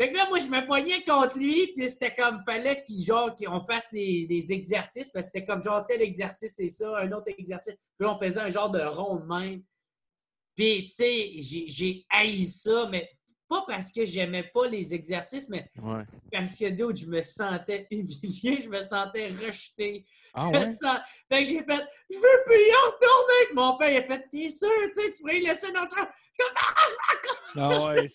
fait 0.00 0.12
que 0.12 0.16
là, 0.16 0.26
moi, 0.30 0.38
je 0.38 0.46
me 0.46 0.66
poignais 0.66 1.04
contre 1.04 1.38
lui, 1.38 1.74
puis 1.76 1.90
c'était 1.90 2.14
comme, 2.14 2.40
fallait 2.40 2.82
qu'il, 2.84 3.04
genre, 3.04 3.34
qu'on 3.34 3.60
fasse 3.60 3.92
des, 3.92 4.26
des 4.26 4.50
exercices, 4.50 5.10
parce 5.10 5.26
que 5.26 5.32
c'était 5.34 5.46
comme, 5.46 5.62
genre, 5.62 5.84
tel 5.86 6.00
exercice, 6.00 6.54
c'est 6.56 6.68
ça, 6.68 6.96
un 6.98 7.12
autre 7.12 7.30
exercice. 7.36 7.74
Puis 7.74 8.06
là, 8.06 8.12
on 8.12 8.14
faisait 8.14 8.40
un 8.40 8.48
genre 8.48 8.70
de 8.70 8.80
rond 8.80 9.20
même. 9.26 9.62
Puis, 10.56 10.86
tu 10.86 10.94
sais, 10.94 11.32
j'ai 11.68 12.06
haï 12.08 12.44
ça, 12.44 12.88
mais 12.90 13.10
pas 13.50 13.64
parce 13.66 13.90
que 13.92 14.04
j'aimais 14.06 14.44
pas 14.54 14.68
les 14.68 14.94
exercices, 14.94 15.48
mais 15.50 15.68
Ouais. 15.82 16.04
parce 16.32 16.56
que 16.56 16.72
d'autres, 16.72 16.98
je 17.00 17.06
me 17.06 17.20
sentais 17.20 17.86
humilié, 17.90 18.62
je 18.64 18.68
me 18.68 18.80
sentais 18.80 19.26
rejeté. 19.28 20.04
Ah 20.32 20.48
Je 20.54 20.58
me 20.58 20.64
ouais? 20.64 20.70
sens- 20.72 21.00
Fait 21.30 21.42
que 21.42 21.48
j'ai 21.50 21.58
fait, 21.64 21.84
je 22.10 22.16
veux 22.16 22.42
plus 22.46 22.54
y 22.56 22.72
retourner. 22.86 23.54
Mon 23.54 23.76
père, 23.76 23.90
il 23.90 23.96
a 23.98 24.02
fait, 24.02 24.24
t'es 24.30 24.48
sûr, 24.48 24.68
tu 24.94 25.02
sais, 25.02 25.10
tu 25.12 25.20
pourrais 25.20 25.38
y 25.38 25.46
laisser 25.46 25.72
notre 25.72 25.96
Je 25.96 26.02
suis 26.02 26.38
comme, 26.38 26.56
ah, 26.56 26.84
je 27.54 27.60
Ah 27.60 27.86
ouais. 27.88 28.08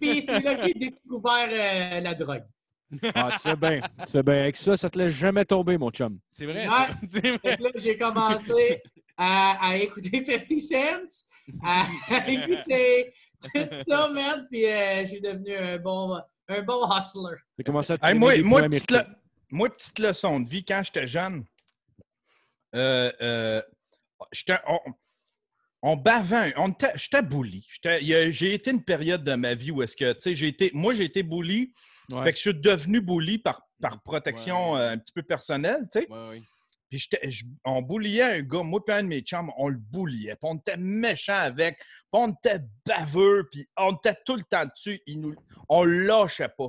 Puis 0.00 0.22
c'est 0.22 0.40
là 0.40 0.54
que 0.54 0.62
j'ai 0.62 0.74
découvert 0.74 1.48
euh, 1.50 2.00
la 2.00 2.14
drogue. 2.14 2.44
ah, 3.16 3.30
tu 3.32 3.38
fais 3.48 3.56
bien. 3.56 3.80
Tu 4.06 4.12
fais 4.12 4.22
bien. 4.22 4.34
Avec 4.42 4.56
ça, 4.56 4.76
ça 4.76 4.88
te 4.88 4.96
laisse 4.98 5.12
jamais 5.12 5.44
tomber, 5.44 5.76
mon 5.76 5.90
chum. 5.90 6.18
C'est 6.30 6.46
vrai. 6.46 6.68
Ouais. 6.68 6.86
vrai. 7.02 7.38
Fait 7.42 7.56
que 7.56 7.62
là, 7.64 7.70
j'ai 7.74 7.96
commencé 7.96 8.80
à, 9.16 9.70
à 9.70 9.76
écouter 9.76 10.24
50 10.24 10.60
Cent, 10.60 11.26
à, 11.64 11.84
à 12.10 12.28
écouter 12.28 13.12
tout 13.54 13.76
ça, 13.88 14.08
man. 14.08 14.46
Puis 14.50 14.64
euh, 14.66 15.06
j'ai 15.06 15.20
devenu 15.20 15.54
un 15.54 15.78
bon, 15.78 16.18
un 16.48 16.62
bon 16.62 16.86
hustler. 16.90 17.36
J'ai 17.58 17.64
commencé 17.64 17.94
à 18.00 18.10
Hey, 18.10 18.18
moi, 18.18 18.32
petite 18.32 18.52
américains. 18.92 19.04
le- 19.10 19.16
moi, 19.56 19.70
petite 19.70 19.98
leçon 19.98 20.40
de 20.40 20.48
vie, 20.48 20.64
quand 20.64 20.82
j'étais 20.84 21.06
jeune, 21.06 21.44
euh, 22.74 23.12
euh, 23.20 23.62
j'étais- 24.32 24.58
on, 24.66 24.78
on 25.82 25.96
bavait, 25.96 26.52
on 26.56 26.70
était- 26.70 26.92
j'étais 26.96 27.22
bully. 27.22 27.66
J'ai 27.82 28.54
été 28.54 28.70
une 28.70 28.82
période 28.82 29.22
de 29.24 29.34
ma 29.34 29.54
vie 29.54 29.70
où 29.70 29.82
est-ce 29.82 29.96
que, 29.96 30.12
tu 30.14 30.20
sais, 30.20 30.34
j'ai 30.34 30.48
été, 30.48 30.70
moi, 30.74 30.92
j'ai 30.92 31.04
été 31.04 31.22
bully, 31.22 31.72
Ouais. 32.12 32.22
fait 32.24 32.32
que 32.32 32.36
je 32.38 32.50
suis 32.50 32.54
devenu 32.60 33.00
bully 33.00 33.38
par, 33.38 33.62
par 33.80 34.00
protection 34.02 34.72
Ouais. 34.72 34.80
euh, 34.80 34.90
un 34.92 34.98
petit 34.98 35.12
peu 35.12 35.22
personnelle, 35.22 35.88
tu 35.92 36.00
sais. 36.00 36.06
Ouais, 36.10 36.28
ouais. 36.30 36.40
Puis 36.88 37.08
on 37.64 37.82
bouliait 37.82 38.22
un 38.22 38.42
gars, 38.42 38.62
moi 38.62 38.84
puis 38.84 38.94
un 38.94 39.02
de 39.02 39.08
mes 39.08 39.20
chums, 39.20 39.50
on 39.56 39.68
le 39.68 39.76
bouliait. 39.78 40.36
Puis 40.36 40.48
on 40.50 40.56
était 40.56 40.76
méchant 40.76 41.38
avec, 41.38 41.78
puis 41.78 41.86
on 42.12 42.32
était 42.32 42.60
baveux, 42.84 43.48
puis 43.50 43.68
on 43.76 43.94
était 43.94 44.16
tout 44.24 44.36
le 44.36 44.44
temps 44.44 44.64
dessus. 44.66 45.00
Il 45.06 45.20
nous, 45.20 45.34
on 45.68 45.84
lâchait 45.84 46.48
pas. 46.48 46.68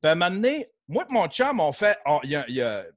Puis 0.00 0.08
à 0.08 0.12
un 0.12 0.14
moment 0.14 0.30
donné, 0.30 0.68
moi 0.88 1.06
et 1.08 1.12
mon 1.12 1.26
chum, 1.28 1.60
on 1.60 1.72
fait. 1.72 1.98
On, 2.04 2.20
y 2.24 2.34
a- 2.36 2.44
euh, 2.48 2.90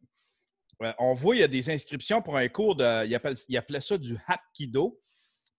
on 0.99 1.13
voit, 1.13 1.35
il 1.35 1.39
y 1.39 1.43
a 1.43 1.47
des 1.47 1.69
inscriptions 1.69 2.21
pour 2.21 2.35
un 2.35 2.47
cours 2.49 2.75
de. 2.75 3.05
Il 3.07 3.57
appelait 3.57 3.79
ça 3.81 3.97
du 3.97 4.17
Hapkido. 4.27 4.99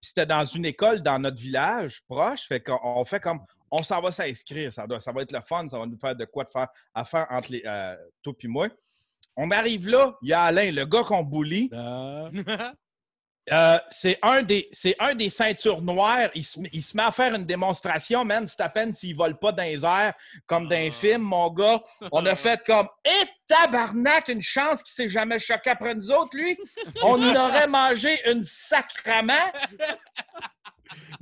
Puis 0.01 0.11
c'était 0.11 0.27
dans 0.27 0.45
une 0.45 0.67
école 0.67 1.01
dans 1.03 1.19
notre 1.19 1.41
village 1.41 2.03
proche. 2.07 2.47
Fait 2.47 2.61
qu'on 2.61 2.79
on 2.83 3.05
fait 3.07 3.21
comme. 3.21 3.41
On 3.71 3.83
s'en 3.83 4.01
va 4.01 4.13
s'inscrire. 4.13 4.73
Ça, 4.73 4.87
doit- 4.87 5.01
ça 5.01 5.11
va 5.13 5.23
être 5.23 5.33
le 5.33 5.41
fun. 5.41 5.67
Ça 5.69 5.79
va 5.79 5.87
nous 5.87 5.99
faire 5.99 6.15
de 6.15 6.25
quoi 6.27 6.45
faire 6.53 6.69
à 6.95 7.05
faire 7.05 7.27
entre 7.31 7.51
les, 7.53 7.63
euh, 7.65 7.97
toi 8.23 8.35
et 8.39 8.47
moi. 8.49 8.69
On 9.37 9.51
arrive 9.51 9.89
là, 9.89 10.15
il 10.23 10.29
y 10.31 10.33
a 10.33 10.43
Alain, 10.43 10.73
le 10.73 10.85
gars 10.87 11.03
qu'on 11.05 11.23
bully. 11.23 11.71
Ah, 11.75 12.29
Euh, 13.53 13.79
c'est 13.91 14.19
un, 14.23 14.43
des- 14.43 14.69
un 14.99 15.15
des 15.15 15.31
ceintures 15.31 15.81
noires. 15.81 16.31
Il 16.35 16.45
se, 16.45 16.59
il 16.73 16.83
se 16.83 16.97
met 16.97 17.05
à 17.05 17.13
faire 17.13 17.33
une 17.33 17.47
démonstration, 17.47 18.25
man. 18.25 18.45
C'est 18.49 18.61
à 18.61 18.69
peine 18.69 18.93
s'il 18.93 19.15
vole 19.15 19.39
pas 19.39 19.53
dans 19.53 19.63
les 19.63 19.85
airs, 19.85 20.15
comme 20.49 20.67
dans 20.69 20.75
un 20.75 20.89
Ah. 20.89 20.91
film, 20.91 21.23
mon 21.23 21.49
gars. 21.53 21.81
On 22.11 22.27
a 22.27 22.35
fait 22.35 22.61
comme 22.67 22.89
Et 23.05 23.25
tabarnak, 23.47 24.27
une 24.27 24.43
chance 24.43 24.83
qu'il 24.83 24.93
s'est 24.95 25.09
jamais 25.09 25.39
choqué 25.39 25.71
après 25.71 25.95
nous 25.95 26.11
autres, 26.11 26.37
lui. 26.37 26.59
On 27.05 27.23
aurait 27.37 27.69
mangé 27.69 28.19
une 28.29 28.43
sacrament. 28.45 29.53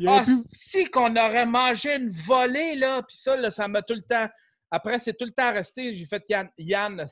Ah, 0.08 0.24
si 0.50 0.86
qu'on 0.86 1.14
aurait 1.16 1.44
mangé 1.44 1.94
une 1.96 2.10
volée, 2.10 2.76
là. 2.76 3.02
Puis 3.02 3.18
ça, 3.18 3.36
là, 3.36 3.50
ça 3.50 3.68
m'a 3.68 3.82
tout 3.82 3.92
le 3.94 4.02
temps. 4.02 4.28
Après, 4.75 4.99
c'est 4.99 5.14
tout 5.14 5.25
le 5.25 5.31
temps 5.31 5.53
resté. 5.53 5.93
J'ai 5.95 6.07
fait 6.07 6.22
Yann, 6.29 6.49
Yann, 6.59 7.07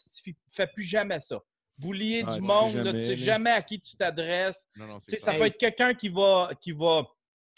fais 0.51 0.67
plus 0.67 0.85
jamais 0.85 1.21
ça. 1.21 1.39
Boulier 1.79 2.23
Ouais, 2.25 2.35
du 2.35 2.41
monde, 2.41 2.75
là, 2.75 2.85
jamais, 2.85 2.99
tu 2.99 3.07
sais 3.07 3.17
jamais 3.17 3.51
à 3.51 3.63
qui 3.63 3.81
tu 3.81 3.97
t'adresses. 3.97 4.67
Ça 5.19 5.33
peut 5.39 5.47
être 5.47 5.59
quelqu'un 5.59 5.95
qui 5.95 6.09
va, 6.09 6.51
qui 6.61 6.73
va. 6.73 7.05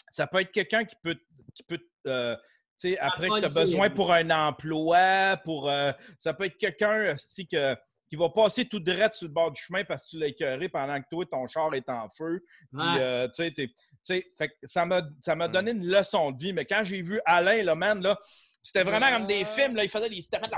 Ça 0.09 0.27
peut 0.27 0.41
être 0.41 0.51
quelqu'un 0.51 0.85
qui 0.85 0.95
peut. 1.01 1.17
Qui 1.53 1.63
peut 1.63 1.79
euh, 2.07 2.35
tu 2.79 2.89
sais, 2.91 2.97
après 2.99 3.27
que 3.29 3.39
tu 3.39 3.45
as 3.45 3.47
besoin 3.61 3.89
pour 3.95 4.11
un 4.13 4.29
emploi, 4.29 5.37
pour. 5.43 5.69
euh, 5.69 5.91
ça 6.19 6.33
peut 6.33 6.45
être 6.45 6.57
quelqu'un 6.57 7.15
que- 7.15 7.75
qui 8.09 8.15
va 8.15 8.29
passer 8.29 8.65
tout 8.65 8.79
droit 8.79 9.11
sur 9.11 9.27
le 9.27 9.33
bord 9.33 9.51
du 9.51 9.59
chemin 9.61 9.83
parce 9.83 10.03
que 10.05 10.09
tu 10.11 10.19
l'as 10.19 10.27
écœuré 10.27 10.69
pendant 10.69 11.01
que 11.01 11.07
toi, 11.09 11.25
ton 11.25 11.47
char 11.47 11.73
est 11.73 11.89
en 11.89 12.07
feu. 12.09 12.43
Ouais. 12.73 12.83
euh, 12.99 13.27
fait 13.37 14.49
que 14.49 14.53
ça 14.63 14.85
m'a 14.85 15.01
ça 15.21 15.35
m'a 15.35 15.47
donné 15.47 15.71
une 15.71 15.87
leçon 15.87 16.31
de 16.31 16.39
vie. 16.39 16.53
Mais 16.53 16.65
quand 16.65 16.83
j'ai 16.83 17.01
vu 17.01 17.19
Alain, 17.25 17.63
là, 17.63 17.73
man, 17.75 18.01
là, 18.01 18.17
c'était 18.65 18.83
vraiment 18.83 19.11
comme 19.11 19.27
des 19.27 19.45
films. 19.45 19.75
Là, 19.75 19.83
il 19.83 19.89
faisait 19.89 20.09
des 20.09 20.19
c'était 20.23 20.39
fait 20.39 20.49
là, 20.49 20.57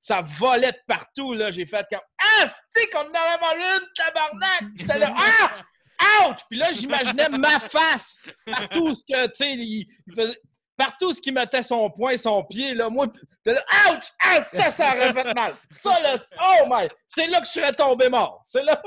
Ça 0.00 0.22
volait 0.22 0.72
de 0.72 0.78
partout. 0.88 1.34
Là. 1.34 1.52
J'ai 1.52 1.64
fait 1.64 1.86
comme 1.88 2.00
Ah, 2.18 2.46
tu 2.46 2.52
sais 2.68 2.88
qu'on 2.88 2.98
en 2.98 3.04
avait 3.04 3.40
mangé 3.40 3.62
une 3.62 3.86
tabarnak. 3.94 4.64
J'étais 4.74 4.98
là, 4.98 5.14
ah! 5.16 6.28
Ouch! 6.28 6.38
Puis 6.50 6.58
là, 6.58 6.72
j'imaginais 6.72 7.28
ma 7.28 7.60
face 7.60 8.18
partout 8.44 8.92
ce 8.92 9.04
que, 9.04 9.26
tu 9.26 9.32
sais, 9.34 9.52
il, 9.54 9.86
il 10.08 10.14
faisait. 10.14 10.40
Partout 10.76 11.14
ce 11.14 11.22
qui 11.22 11.32
mettait 11.32 11.62
son 11.62 11.88
poing, 11.88 12.18
son 12.18 12.44
pied, 12.44 12.74
là, 12.74 12.90
moi, 12.90 13.06
j'étais 13.14 13.54
là, 13.56 13.64
ouch! 13.88 14.04
Ah, 14.20 14.40
ça, 14.42 14.70
ça 14.70 14.94
aurait 14.94 15.14
fait 15.14 15.32
mal. 15.32 15.54
Ça, 15.70 16.00
là, 16.00 16.16
oh 16.44 16.66
my! 16.68 16.88
C'est 17.06 17.28
là 17.28 17.40
que 17.40 17.46
je 17.46 17.52
serais 17.52 17.72
tombé 17.72 18.08
mort. 18.08 18.42
C'est 18.44 18.62
là. 18.64 18.82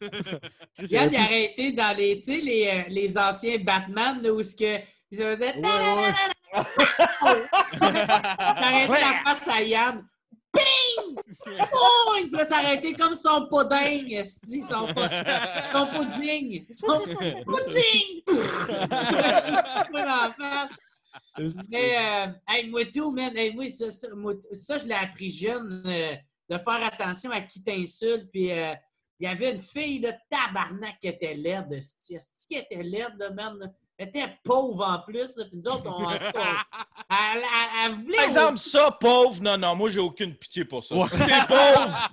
Yann, 0.78 1.10
il 1.12 1.16
a 1.16 1.22
arrêté 1.22 1.72
dans 1.72 1.94
les, 1.96 2.18
tu 2.20 2.32
sais, 2.32 2.40
les, 2.40 2.68
euh, 2.68 2.88
les 2.88 3.18
anciens 3.18 3.58
Batman, 3.58 4.22
là, 4.22 4.32
où 4.32 4.42
ce 4.44 4.54
que. 4.54 4.80
Ils 5.10 5.18
faisaient. 5.18 5.60
Arrêté 8.60 8.92
la 8.92 9.22
face 9.24 9.48
à 9.48 9.60
Yann. 9.62 10.06
Ping! 10.52 11.16
Là, 12.32 12.44
ça 12.44 12.60
aurait 12.60 12.76
été 12.76 12.92
comme 12.92 13.14
son 13.14 13.48
pudding, 13.48 14.12
esti, 14.12 14.62
son, 14.62 14.86
son 14.86 15.86
pudding. 15.86 16.66
Son 16.70 17.00
pudding! 17.00 18.22
Face. 20.38 20.76
Mais, 21.70 21.96
euh, 21.96 22.26
hey, 22.48 22.68
moi 22.68 22.84
tout, 22.92 23.12
man, 23.12 23.36
hey, 23.36 23.54
moi, 23.54 23.66
ça, 23.68 23.90
ça, 23.90 24.08
moi, 24.14 24.34
ça, 24.52 24.78
je 24.78 24.86
l'ai 24.86 24.94
appris 24.94 25.30
jeune, 25.30 25.82
euh, 25.86 26.14
de 26.50 26.58
faire 26.58 26.86
attention 26.86 27.30
à 27.30 27.40
qui 27.40 27.62
t'insulte, 27.62 28.30
puis 28.30 28.52
euh, 28.52 28.74
il 29.18 29.24
y 29.24 29.28
avait 29.28 29.52
une 29.52 29.60
fille 29.60 30.00
de 30.00 30.12
tabarnak 30.28 30.98
qui 31.00 31.08
était 31.08 31.34
laide. 31.34 31.72
Esti 31.72 32.18
qui 32.48 32.56
était 32.56 32.82
laide, 32.82 33.16
là. 33.18 33.30
Elle 33.98 34.08
était 34.08 34.26
pauvre 34.42 34.84
en 34.84 34.98
plus. 35.06 35.36
là. 35.36 35.44
Puis 35.48 35.58
nous 35.58 35.68
autres, 35.70 35.84
on. 35.86 36.10
elle, 36.10 36.20
elle- 37.10 37.42
elle 37.84 37.92
voulait. 37.92 38.16
Par 38.16 38.24
exemple, 38.24 38.58
ça, 38.58 38.90
pauvre, 39.00 39.40
non, 39.42 39.56
non, 39.58 39.76
moi, 39.76 39.90
j'ai 39.90 40.00
aucune 40.00 40.34
pitié 40.34 40.64
pour 40.64 40.82
ça. 40.82 40.94
Ouais. 40.94 41.06
Si 41.08 41.18
t'es 41.18 41.46
pauvre, 41.46 42.10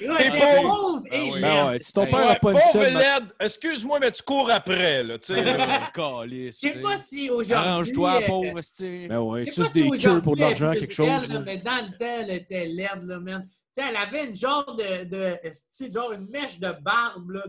était 0.20 0.56
pauvre. 0.62 0.78
pauvre 0.78 1.02
et 1.10 1.18
Ah 1.18 1.22
oui. 1.22 1.30
laide. 1.32 1.40
Ben 1.42 1.68
ouais, 1.68 1.78
si 1.80 1.92
ton 1.92 2.06
père 2.06 2.14
ouais, 2.20 2.26
n'a 2.26 2.34
pas 2.36 2.52
une 2.52 2.58
pauvre 2.72 2.84
et 2.84 2.90
laide, 2.90 3.24
excuse-moi, 3.40 3.98
mais 4.00 4.12
tu 4.12 4.22
cours 4.22 4.50
après, 4.50 5.02
là, 5.02 5.18
tu 5.18 5.34
sais. 5.34 5.44
Calice, 5.94 6.60
Je 6.62 6.68
sais 6.68 6.74
tu 6.76 6.82
pas 6.82 6.96
si 6.96 7.30
aujourd'hui. 7.30 7.68
Arrange-toi, 7.68 8.20
euh, 8.22 8.26
pauvre, 8.26 8.58
esti. 8.58 9.06
ben 9.08 9.20
ouais, 9.20 9.46
suce 9.46 9.66
si 9.72 9.90
des 9.90 9.98
queues 9.98 10.22
pour 10.22 10.36
de 10.36 10.40
l'argent, 10.40 10.72
quelque 10.72 10.92
chose. 10.94 11.06
laide, 11.06 11.28
là, 11.28 11.34
là. 11.34 11.40
mais 11.44 11.58
dans 11.58 11.76
le 11.82 11.88
temps, 11.98 12.20
elle 12.22 12.30
était 12.30 12.66
laide, 12.66 13.02
là, 13.04 13.18
man. 13.20 13.46
Tu 13.74 13.82
sais, 13.82 13.88
elle 13.88 13.96
avait 13.96 14.28
une 14.28 14.34
genre 14.36 14.76
de, 14.76 15.04
de 15.04 15.92
genre 15.92 16.12
une 16.12 16.28
mèche 16.30 16.58
de 16.58 16.72
barbe, 16.80 17.30
là, 17.30 17.42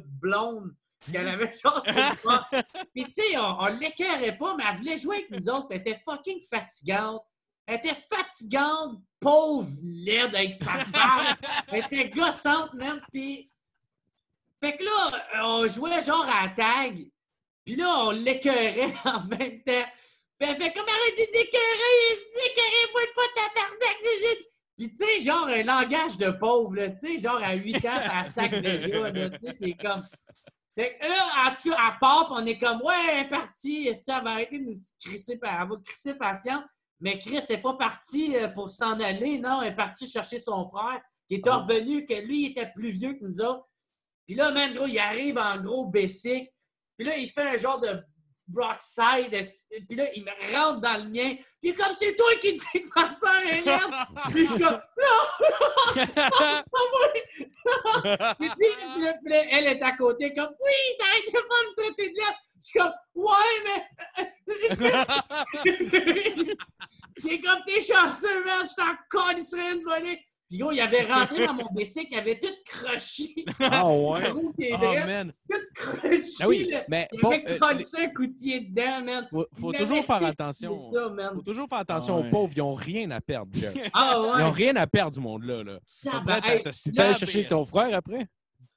de 1.07 1.11
blonde, 1.11 1.13
qu'elle 1.13 1.27
avait 1.27 1.53
genre 1.53 1.83
le 1.85 2.23
bras. 2.23 2.49
Puis, 2.93 3.05
tu 3.05 3.11
sais, 3.11 3.37
on, 3.37 3.59
on 3.59 3.65
l'écœurait 3.67 4.37
pas, 4.37 4.55
mais 4.55 4.63
elle 4.69 4.77
voulait 4.77 4.97
jouer 4.97 5.17
avec 5.17 5.31
nous 5.31 5.49
autres. 5.49 5.67
Elle 5.71 5.77
était 5.77 5.99
fucking 6.03 6.41
fatigante. 6.43 7.21
Elle 7.67 7.75
était 7.77 7.95
fatigante, 7.95 8.99
pauvre, 9.19 9.69
laide, 10.05 10.35
avec 10.35 10.61
sa 10.63 10.83
barbe. 10.91 11.37
Elle 11.67 11.85
était 11.85 12.09
gossante, 12.09 12.73
man. 12.73 13.01
Puis, 13.11 13.49
fait 14.63 14.77
que 14.77 14.83
là, 14.83 15.43
on 15.43 15.67
jouait 15.67 16.01
genre 16.01 16.25
à 16.27 16.47
la 16.47 16.49
tag. 16.49 17.07
Puis 17.65 17.75
là, 17.75 18.05
on 18.05 18.11
l'écœurait 18.11 18.93
en 19.05 19.23
même 19.25 19.61
temps. 19.63 19.89
Puis 20.39 20.49
elle 20.49 20.61
fait 20.61 20.73
comme 20.73 20.87
arrêtez 20.87 21.27
d'écœurer, 21.27 22.17
écœurez-moi 22.47 23.01
pas 23.15 23.21
ta. 23.35 23.51
Puis 24.81 24.91
tu 24.93 25.05
sais, 25.05 25.21
genre 25.21 25.47
un 25.47 25.61
langage 25.61 26.17
de 26.17 26.31
pauvre, 26.31 26.73
là, 26.73 26.89
tu 26.89 26.97
sais, 26.97 27.19
genre 27.19 27.39
à 27.43 27.53
8 27.53 27.75
ans, 27.85 28.01
t'as 28.03 28.23
sac 28.23 28.49
déjà, 28.49 29.11
tu 29.11 29.45
sais, 29.45 29.53
c'est 29.53 29.73
comme... 29.73 30.03
Fait 30.73 30.97
que 30.97 31.05
là, 31.05 31.47
en 31.47 31.53
tout 31.53 31.69
cas, 31.69 31.77
à 31.79 31.97
part, 31.99 32.29
on 32.31 32.45
est 32.45 32.57
comme, 32.57 32.81
ouais, 32.81 32.93
elle 33.11 33.25
est 33.25 33.29
partie, 33.29 33.93
ça 33.93 34.21
va 34.21 34.31
arrêter 34.31 34.59
de 34.59 34.65
nous 34.65 34.77
crisser, 35.03 35.39
elle 35.41 35.67
va 35.67 35.75
crisser 35.83 36.13
patiente. 36.13 36.63
Mais 37.01 37.19
Chris 37.19 37.39
n'est 37.49 37.61
pas 37.61 37.73
parti 37.73 38.35
euh, 38.37 38.47
pour 38.47 38.69
s'en 38.69 38.99
aller, 38.99 39.39
non, 39.39 39.61
elle 39.61 39.73
est 39.73 39.75
partie 39.75 40.07
chercher 40.07 40.37
son 40.37 40.63
frère, 40.65 41.01
qui 41.27 41.35
est 41.35 41.49
revenu, 41.49 42.05
que 42.05 42.13
lui, 42.13 42.43
il 42.43 42.51
était 42.51 42.71
plus 42.71 42.91
vieux 42.91 43.13
que 43.15 43.25
nous 43.25 43.41
autres. 43.41 43.67
Puis 44.27 44.35
là, 44.35 44.51
man, 44.51 44.71
gros, 44.73 44.85
il 44.85 44.99
arrive 44.99 45.37
en 45.37 45.59
gros 45.61 45.87
basic. 45.87 46.49
Puis 46.97 47.07
là, 47.07 47.17
il 47.17 47.27
fait 47.27 47.55
un 47.55 47.57
genre 47.57 47.79
de 47.79 48.03
Brockside. 48.51 49.33
Puis 49.87 49.97
là, 49.97 50.05
il 50.15 50.23
me 50.23 50.31
rentre 50.55 50.79
dans 50.81 51.03
le 51.03 51.09
mien. 51.09 51.35
Puis 51.61 51.73
comme 51.73 51.93
c'est 51.95 52.15
toi 52.15 52.27
qui 52.41 52.53
dis 52.53 52.83
que 52.83 52.89
ma 52.95 53.09
soeur 53.09 53.41
est 53.51 53.65
laide. 53.65 53.91
Puis 54.31 54.45
je 54.45 54.51
suis 54.51 54.61
comme, 54.61 54.81
non, 54.97 55.21
non, 55.95 55.95
c'est 55.95 56.13
pas 56.15 56.85
moi. 56.91 57.07
Puis, 58.39 58.49
elle 59.51 59.67
est 59.67 59.81
à 59.81 59.91
côté, 59.93 60.33
comme, 60.33 60.53
oui, 60.59 60.73
t'arrêtes 60.99 61.25
de 61.27 61.31
pas 61.31 61.41
me 61.41 61.73
traiter 61.75 62.09
de 62.09 62.15
laide. 62.15 62.35
Je 62.59 62.65
suis 62.67 62.79
comme, 62.79 62.93
ouais, 63.15 63.57
mais. 63.65 63.79
Il 67.23 67.33
est 67.33 67.41
comme, 67.41 67.59
t'es 67.65 67.79
chanceux, 67.79 68.43
man, 68.45 68.67
je 68.67 68.73
t'en 68.75 68.95
câlisserais 69.09 69.73
une 69.73 69.83
volée. 69.83 70.23
Puis 70.51 70.57
gros, 70.59 70.73
il 70.73 70.81
avait 70.81 71.03
rentré 71.03 71.47
dans 71.47 71.53
mon 71.53 71.65
BC 71.73 72.07
qui 72.07 72.15
avait 72.15 72.37
tout 72.37 72.51
croché. 72.65 73.33
Ah 73.61 73.87
ouais? 73.89 74.33
Qui 74.59 74.65
est 74.65 74.73
Oh, 74.73 75.05
man. 75.07 75.31
tout 75.49 75.57
croché. 75.73 76.19
Ah 76.41 76.47
oui, 76.49 76.69
mais 76.89 77.07
Il 77.13 77.21
bon, 77.21 77.29
avait 77.29 77.51
euh, 77.53 77.57
collé 77.57 77.83
un 77.99 78.07
coup 78.09 78.27
de 78.27 78.33
pied 78.33 78.59
dedans, 78.59 79.01
man. 79.05 79.27
faut, 79.29 79.45
faut 79.57 79.71
Il 79.71 79.77
toujours 79.79 79.97
avait 79.99 80.05
faire 80.05 80.25
attention. 80.25 80.73
ça, 80.91 81.07
man. 81.07 81.31
Faut 81.35 81.41
toujours 81.41 81.69
faire 81.69 81.77
attention 81.79 82.17
Ah 82.17 82.19
ouais. 82.19 82.27
aux 82.27 82.29
pauvres. 82.29 82.53
Ils 82.57 82.59
n'ont 82.59 82.73
rien 82.73 83.09
à 83.11 83.21
perdre, 83.21 83.49
Jeff. 83.55 83.73
Ah 83.93 84.15
Ils 84.17 84.43
n'ont 84.43 84.51
rien 84.51 84.75
à 84.75 84.87
perdre, 84.87 85.13
du 85.13 85.21
monde-là. 85.21 85.63
Là. 85.63 85.79
Hey, 86.43 86.61
Tu 86.63 87.01
allé 87.01 87.15
chercher 87.15 87.47
ton 87.47 87.65
frère 87.65 87.95
après? 87.95 88.27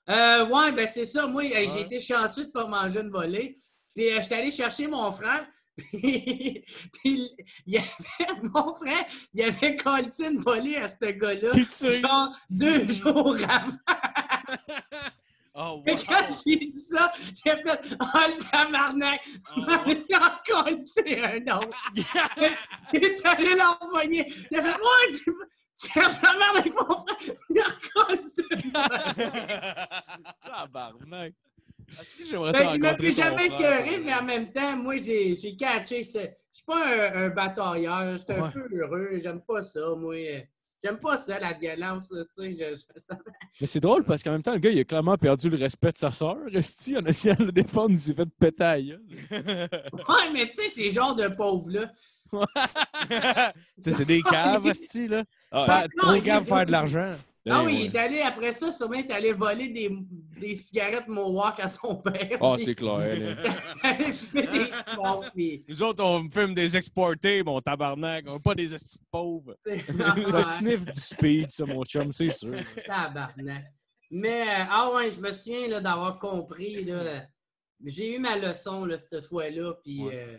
Euh, 0.09 0.47
ouais, 0.47 0.71
ben 0.73 0.87
c'est 0.87 1.07
ça. 1.07 1.27
Moi, 1.27 1.43
j'ai 1.43 1.81
été 1.81 1.99
chanceux 1.99 2.45
de 2.45 2.51
pas 2.53 2.69
manger 2.69 3.01
une 3.01 3.11
volée. 3.11 3.59
Puis 3.97 4.05
euh, 4.13 4.21
j'étais 4.23 4.37
allé 4.37 4.53
chercher 4.53 4.87
mon 4.87 5.11
frère. 5.11 5.45
Puis, 5.77 6.65
puis 6.93 7.31
il 7.67 7.75
y 7.75 7.79
avait 7.79 8.41
mon 8.43 8.75
frère, 8.75 9.05
il 9.33 9.43
avait 9.43 9.77
collé 9.77 10.09
une 10.21 10.41
volée 10.41 10.77
à 10.77 10.89
ce 10.89 11.11
gars-là. 11.11 11.53
Genre 12.01 12.33
deux 12.51 12.89
jours 12.89 13.37
avant. 13.49 13.77
Oh, 15.57 15.81
Mais 15.87 15.93
wow. 15.93 16.01
quand 16.09 16.27
j'ai 16.45 16.57
dit 16.57 16.75
ça, 16.75 17.13
j'ai 17.17 17.53
fait 17.53 17.97
Oh 18.01 18.07
le 18.13 18.43
tabarnak! 18.51 19.21
Il 19.57 20.15
a 20.17 20.43
collé 20.45 21.23
un 21.23 21.57
autre. 21.57 21.79
Il 22.93 23.05
est 23.05 23.25
allé 23.25 23.55
l'envoyer. 23.55 24.35
Il 24.51 24.59
a 24.59 24.65
fait 24.65 24.75
Ouais, 24.75 25.13
tu 25.15 25.33
tu 25.81 25.99
la 25.99 26.09
merde 26.39 26.57
avec 26.57 26.75
mon 26.75 27.05
frère? 27.05 27.17
Il 27.51 27.61
a 27.61 27.71
collé 27.95 28.19
Tabarnak. 30.43 31.35
Ah, 31.91 32.03
si, 32.03 32.27
j'aimerais 32.29 32.53
ça 32.53 32.67
qu'il 32.73 32.81
m'a 32.81 32.95
plus 32.95 33.17
jamais 33.17 33.47
écœuré, 33.47 34.01
mais 34.05 34.15
en 34.15 34.25
même 34.25 34.53
temps, 34.53 34.77
moi, 34.77 34.97
j'ai 34.97 35.57
catché. 35.57 36.03
Je 36.03 36.11
suis 36.11 36.65
pas 36.67 37.11
un, 37.13 37.25
un 37.25 37.29
batailleur. 37.31 38.13
Je 38.13 38.17
suis 38.19 38.33
un 38.33 38.51
peu 38.51 38.69
heureux. 38.73 39.19
J'aime 39.23 39.41
pas 39.41 39.63
ça, 39.63 39.81
moi. 39.97 40.17
J'aime 40.85 40.99
pas 40.99 41.17
ça, 41.17 41.41
la 41.41 41.55
violence. 41.55 42.11
Tu 42.11 42.17
sais, 42.31 42.53
je, 42.53 42.77
je 42.77 42.83
fais 42.93 43.01
ça. 43.01 43.17
Mais 43.61 43.67
c'est 43.67 43.81
drôle 43.81 44.05
parce 44.05 44.23
qu'en 44.23 44.33
même 44.33 44.43
temps, 44.43 44.53
le 44.53 44.59
gars, 44.59 44.71
il 44.71 44.79
a 44.79 44.85
clairement 44.85 45.17
perdu 45.17 45.49
le 45.49 45.57
respect 45.57 45.93
de 45.93 45.99
sa 45.99 46.13
sœur. 46.13 46.37
Esti, 46.53 46.99
en 46.99 47.05
essayant 47.07 47.37
de 47.37 47.45
le 47.45 47.53
défendre, 47.53 47.93
il 47.93 47.99
s'est 48.01 48.15
fait 48.15 48.59
la 48.59 48.83
gueule. 48.83 49.01
Ouais, 49.93 50.31
mais 50.33 50.51
tu 50.51 50.57
sais, 50.57 50.69
ces 50.69 50.91
genres 50.91 51.15
de 51.15 51.29
pauvres-là. 51.29 51.91
C'est 53.79 54.05
des 54.05 54.21
caves, 54.23 54.67
esti, 54.67 55.09
là. 55.09 55.25
Ah, 55.51 55.87
non, 55.97 56.09
trop 56.09 56.15
il 56.17 56.25
les 56.25 56.41
faire 56.45 56.67
de 56.67 56.73
l'argent. 56.73 57.15
Ah 57.47 57.61
ouais, 57.61 57.67
oui, 57.67 57.81
il 57.85 57.95
est 57.95 57.99
allé 57.99 58.21
après 58.23 58.53
ça, 58.53 58.71
sûrement, 58.71 58.95
il 58.95 59.01
est 59.05 59.13
allé 59.13 59.33
voler 59.33 59.69
des, 59.69 59.91
des 60.41 60.55
cigarettes 60.55 61.09
Mohawk 61.09 61.61
à 61.61 61.69
son 61.69 61.97
père. 61.97 62.39
Ah, 62.41 62.55
c'est 62.59 62.75
clair. 62.75 63.37
des 64.33 65.65
Nous 65.69 65.83
autres, 65.83 66.03
on 66.03 66.29
fume 66.31 66.55
des 66.55 66.75
exportés, 66.75 67.43
mon 67.43 67.61
tabarnak. 67.61 68.25
On 68.29 68.41
pas 68.41 68.55
des 68.55 68.75
estis 68.75 68.99
de 68.99 69.05
pauvres. 69.11 69.57
Ça 70.31 70.43
sniffe 70.43 70.87
du 70.87 70.99
speed, 71.01 71.51
ça, 71.51 71.67
mon 71.67 71.85
chum, 71.85 72.13
c'est 72.13 72.31
sûr. 72.31 72.55
Tabarnak. 72.87 73.65
Mais, 74.11 74.43
euh, 74.43 74.65
ah 74.71 74.91
ouais, 74.95 75.11
je 75.11 75.21
me 75.21 75.31
souviens 75.33 75.69
là, 75.69 75.81
d'avoir 75.81 76.19
compris. 76.19 76.83
Là, 76.85 77.27
j'ai 77.85 78.17
eu 78.17 78.19
ma 78.21 78.37
leçon 78.39 78.87
là, 78.87 78.97
cette 78.97 79.25
fois-là, 79.25 79.75
puis. 79.85 80.03
Ouais. 80.03 80.15
euh, 80.15 80.39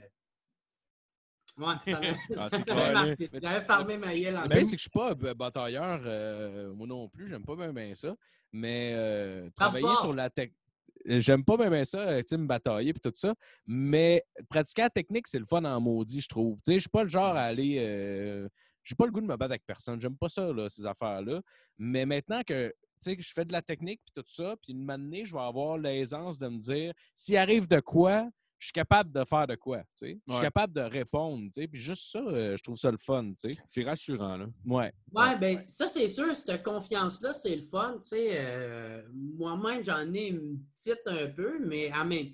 ouais, 1.58 1.76
ça 1.84 2.50
m'avait 2.76 2.94
marqué. 2.94 3.30
J'avais 3.42 3.66
fermé 3.66 3.98
ma 3.98 4.14
gueule 4.14 4.38
en 4.38 4.44
c'est 4.44 4.62
que 4.64 4.70
je 4.72 4.76
suis 4.78 4.90
pas 4.90 5.14
batailleur, 5.14 6.02
euh, 6.06 6.74
moi 6.74 6.88
non 6.88 7.08
plus, 7.10 7.28
j'aime 7.28 7.44
pas 7.44 7.56
bien, 7.56 7.72
bien 7.74 7.94
ça. 7.96 8.16
Mais 8.52 8.94
euh, 8.96 9.50
travailler 9.56 9.86
fort. 9.86 10.02
sur 10.02 10.14
la 10.14 10.30
technique. 10.30 10.58
J'aime 11.06 11.44
pas 11.44 11.58
bien, 11.58 11.84
ça, 11.84 12.00
euh, 12.00 12.24
tu 12.28 12.36
me 12.38 12.48
batailler 12.48 12.90
et 12.90 12.94
tout 12.94 13.12
ça. 13.14 13.36
Mais 13.68 14.24
pratiquer 14.50 14.84
la 14.84 14.90
technique, 14.90 15.28
c'est 15.28 15.40
le 15.40 15.46
fun 15.46 15.64
en 15.64 15.80
maudit, 15.80 16.22
je 16.22 16.28
trouve. 16.28 16.56
Tu 16.58 16.62
sais, 16.66 16.74
je 16.76 16.80
suis 16.80 16.90
pas 16.90 17.04
le 17.04 17.10
genre 17.10 17.36
à 17.36 17.44
aller. 17.44 17.78
euh, 17.80 18.48
j'ai 18.84 18.96
pas 18.96 19.06
le 19.06 19.12
goût 19.12 19.20
de 19.22 19.26
me 19.26 19.36
battre 19.36 19.52
avec 19.52 19.66
personne. 19.66 20.00
J'aime 20.00 20.18
pas 20.18 20.30
ça, 20.30 20.54
là, 20.54 20.70
ces 20.70 20.86
affaires-là. 20.86 21.42
Mais 21.78 22.06
maintenant 22.06 22.42
que 22.46 22.70
tu 22.70 23.12
sais, 23.12 23.18
que 23.18 23.24
je 23.24 23.34
fais 23.34 23.46
de 23.46 23.52
la 23.52 23.62
technique 23.62 24.00
puis 24.06 24.14
tout 24.16 24.28
ça, 24.28 24.56
puis 24.62 24.74
une 24.74 24.90
année, 24.90 25.26
je 25.26 25.34
vais 25.34 25.42
avoir 25.42 25.78
l'aisance 25.78 26.40
de 26.40 26.48
me 26.48 26.58
dire 26.58 26.94
s'il 27.14 27.38
arrive 27.38 27.68
de 27.68 27.80
quoi, 27.80 28.30
je 28.66 28.70
suis 28.70 28.74
capable 28.74 29.12
de 29.12 29.24
faire 29.24 29.46
de 29.46 29.54
quoi. 29.54 29.78
tu 29.78 29.86
sais? 29.94 30.20
Je 30.28 30.34
suis 30.34 30.40
Ouais. 30.40 30.42
capable 30.48 30.74
de 30.74 30.82
répondre. 30.82 31.44
tu 31.54 31.62
sais. 31.62 31.68
Puis 31.68 31.80
juste 31.80 32.12
ça, 32.12 32.18
euh, 32.20 32.58
je 32.58 32.64
trouve 32.64 32.76
ça 32.78 32.90
le 32.90 32.98
fun. 32.98 33.26
tu 33.40 33.54
sais. 33.54 33.58
C'est 33.68 33.84
rassurant, 33.84 34.38
là. 34.38 34.48
Ouais. 34.66 34.92
Ouais, 35.14 35.38
ben 35.38 35.64
ça, 35.68 35.86
c'est 35.86 36.08
sûr, 36.08 36.36
cette 36.36 36.64
confiance-là, 36.64 37.32
c'est 37.32 37.56
le 37.56 37.62
fun. 37.62 38.00
Tu 38.02 38.10
sais, 38.10 38.30
euh, 38.44 39.04
moi-même, 39.38 39.84
j'en 39.84 40.12
ai 40.12 40.30
une 40.30 40.60
petite 40.74 41.02
un 41.06 41.28
peu, 41.28 41.60
mais 41.64 41.94
en 41.94 42.06
même 42.06 42.30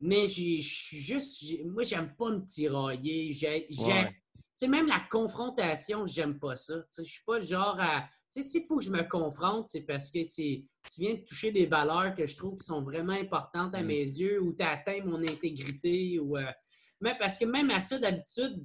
Mais 0.00 0.26
j'ai- 0.28 0.60
je 0.60 0.74
suis 0.74 0.98
juste. 0.98 1.44
Moi, 1.66 1.82
j'aime 1.82 2.14
pas 2.16 2.30
me 2.30 2.44
tirailler. 2.44 3.32
J'ai. 3.32 3.66
j'ai- 3.68 3.82
Ouais. 3.92 4.12
Tu 4.58 4.64
sais, 4.64 4.68
même 4.70 4.88
la 4.88 5.00
confrontation, 5.08 6.04
j'aime 6.06 6.36
pas 6.40 6.56
ça. 6.56 6.74
Tu 6.80 6.86
sais, 6.90 7.04
je 7.04 7.12
suis 7.12 7.24
pas 7.24 7.38
genre 7.38 7.76
à. 7.78 8.08
Tu 8.32 8.42
sais, 8.42 8.48
s'il 8.48 8.62
faut 8.62 8.78
que 8.78 8.84
je 8.84 8.90
me 8.90 9.04
confronte, 9.08 9.68
c'est 9.68 9.82
parce 9.82 10.10
que 10.10 10.24
c'est. 10.24 10.64
Tu 10.92 11.00
viens 11.00 11.14
de 11.14 11.20
toucher 11.20 11.52
des 11.52 11.66
valeurs 11.66 12.12
que 12.16 12.26
je 12.26 12.36
trouve 12.36 12.56
qui 12.56 12.64
sont 12.64 12.82
vraiment 12.82 13.12
importantes 13.12 13.72
à 13.76 13.82
Mm. 13.82 13.86
mes 13.86 14.02
yeux, 14.02 14.42
ou 14.42 14.52
tu 14.54 14.64
atteint 14.64 15.04
mon 15.04 15.22
intégrité, 15.22 16.18
ou. 16.18 16.36
euh, 16.36 16.42
Mais 17.00 17.14
parce 17.20 17.38
que 17.38 17.44
même 17.44 17.70
à 17.70 17.78
ça, 17.78 18.00
d'habitude, 18.00 18.60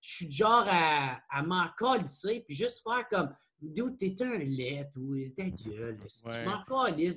je 0.00 0.14
suis 0.14 0.30
genre 0.30 0.64
à, 0.66 1.20
à 1.28 1.42
m'en 1.42 1.66
calisser, 1.78 2.42
puis 2.46 2.56
juste 2.56 2.80
faire 2.82 3.06
comme. 3.10 3.28
D'où 3.60 3.90
t'es 3.90 4.14
un 4.22 4.38
lait, 4.38 4.88
ou 4.96 5.14
ta 5.36 5.50
gueule. 5.50 5.98
Si 6.08 6.26
Ouais. 6.26 6.38
Je 6.38 6.44
m'en 6.44 6.64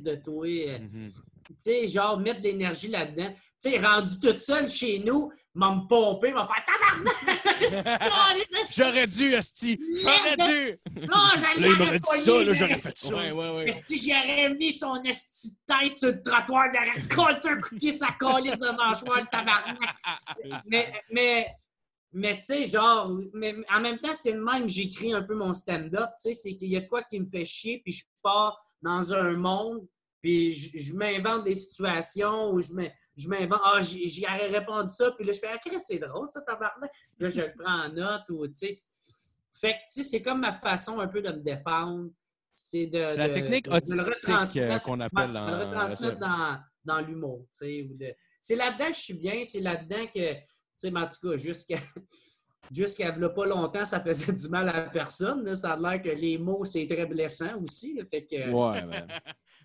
de 0.04 0.16
toi? 0.16 0.80
Mhm. 0.80 1.12
Tu 1.52 1.64
sais, 1.64 1.88
genre, 1.88 2.20
mettre 2.20 2.42
de 2.42 2.48
l'énergie 2.48 2.88
là-dedans. 2.88 3.34
Tu 3.62 3.70
sais, 3.70 3.78
rendu 3.78 4.20
toute 4.20 4.40
seule 4.40 4.70
chez 4.70 5.00
nous, 5.06 5.32
m'a 5.54 5.76
me 5.76 5.88
pomper, 5.88 6.32
m'a 6.32 6.48
faire 6.48 6.66
tabarnak! 6.66 7.42
J'aurais 8.76 9.08
dû, 9.08 9.34
Esti! 9.34 9.80
J'aurais 10.02 10.36
dû! 10.36 10.80
Non, 10.96 11.18
j'allais 11.36 11.62
Là, 11.62 11.68
il 11.68 11.78
m'aurait 11.78 12.00
dit 12.00 12.24
ça, 12.24 12.44
là, 12.44 12.54
j'aurais 12.54 12.80
fait 12.80 12.98
ça. 12.98 13.16
Ouais, 13.16 13.32
ouais, 13.32 13.50
ouais. 13.52 13.70
Esti, 13.70 13.98
j'y 13.98 14.12
aurais 14.12 14.54
mis 14.56 14.74
son 14.74 14.96
esti 15.04 15.50
de 15.50 15.56
tête 15.68 15.98
sur 15.98 16.10
le 16.10 16.24
trottoir, 16.24 16.70
j'aurais 16.74 17.08
collé 17.08 17.36
un 17.46 17.62
coup 17.62 17.76
de 17.76 17.80
pied 17.80 17.92
sa 17.92 18.08
calice 18.20 18.58
de 18.58 18.76
mâchoire, 18.76 19.22
le 19.22 19.28
tabarnak. 19.32 19.78
mais, 20.68 20.92
mais, 21.12 21.48
Mais 22.14 22.40
tu 22.40 22.46
sais, 22.46 22.68
genre, 22.68 23.12
mais 23.34 23.56
en 23.74 23.80
même 23.80 24.00
temps, 24.00 24.14
c'est 24.14 24.34
le 24.34 24.44
même, 24.44 24.68
j'écris 24.68 25.14
un 25.14 25.22
peu 25.22 25.36
mon 25.36 25.54
stand-up. 25.54 26.10
Tu 26.22 26.30
sais, 26.30 26.34
c'est 26.34 26.56
qu'il 26.56 26.70
y 26.70 26.78
a 26.78 26.82
de 26.82 26.88
quoi 26.88 27.04
qui 27.04 27.20
me 27.20 27.28
fait 27.28 27.46
chier, 27.46 27.82
puis 27.84 27.94
je 27.94 28.06
pars 28.24 28.58
dans 28.82 29.14
un 29.14 29.38
monde, 29.38 29.86
puis 30.22 30.54
je, 30.54 30.78
je 30.78 30.94
m'invente 30.94 31.44
des 31.44 31.56
situations 31.56 32.52
où 32.52 32.62
je 32.62 32.74
m'invente, 33.28 33.62
ah, 33.64 33.80
j'y 33.82 34.08
j'y 34.08 34.24
aurais 34.26 34.48
répondu 34.48 34.90
ça, 34.96 35.12
puis 35.18 35.26
là, 35.26 35.34
je 35.34 35.40
fais, 35.40 35.48
ah, 35.54 35.80
c'est 35.80 36.00
drôle, 36.00 36.28
ça, 36.28 36.42
tabarnak. 36.42 36.92
Puis 36.92 37.24
Là, 37.26 37.30
je 37.30 37.42
le 37.42 37.54
prends 37.58 37.86
en 37.86 37.90
note, 37.90 38.24
ou 38.30 38.48
tu 38.48 38.54
sais. 38.74 38.90
Fait 39.54 39.74
que, 39.74 39.78
tu 39.78 39.84
sais, 39.88 40.04
c'est 40.04 40.22
comme 40.22 40.42
ma 40.42 40.54
façon 40.54 41.00
un 41.00 41.08
peu 41.08 41.22
de 41.22 41.30
me 41.32 41.40
défendre. 41.40 42.10
C'est 42.56 42.88
de. 42.88 43.18
La 43.18 43.30
technique 43.30 43.66
de- 43.66 43.72
autistique, 43.76 44.58
euh, 44.58 44.80
qu'on 44.80 45.00
appelle 45.00 45.32
le 45.34 45.66
retransmettre 45.66 46.20
dans, 46.20 46.60
dans 46.86 47.02
l'humour, 47.02 47.46
tu 47.52 47.66
sais. 47.66 47.84
de- 47.90 48.16
C'est 48.40 48.56
là-dedans 48.56 48.88
que 48.88 48.94
je 48.96 49.00
suis 49.00 49.14
bien, 49.16 49.44
c'est 49.44 49.60
là-dedans 49.60 50.06
que, 50.14 50.34
tu 50.34 50.40
sais, 50.76 50.92
mais 50.92 51.00
en 51.02 51.08
tout 51.08 51.30
cas, 51.30 51.38
jusqu'à 51.38 51.76
jusqu'à 52.72 53.12
pas 53.12 53.46
longtemps, 53.46 53.86
ça 53.86 54.00
faisait 54.00 54.32
du 54.32 54.48
mal 54.50 54.70
à 54.70 54.82
personne. 54.82 55.44
là. 55.44 55.56
Ça 55.56 55.74
a 55.74 55.78
l'air 55.78 56.02
que 56.02 56.10
les 56.10 56.38
mots, 56.38 56.64
c'est 56.66 56.88
très 56.88 57.06
blessant 57.06 57.60
aussi. 57.62 57.94
là. 57.96 58.04
Fait 58.10 58.26
que, 58.26 58.50
Ouais, 58.50 58.82
ben. 58.84 59.08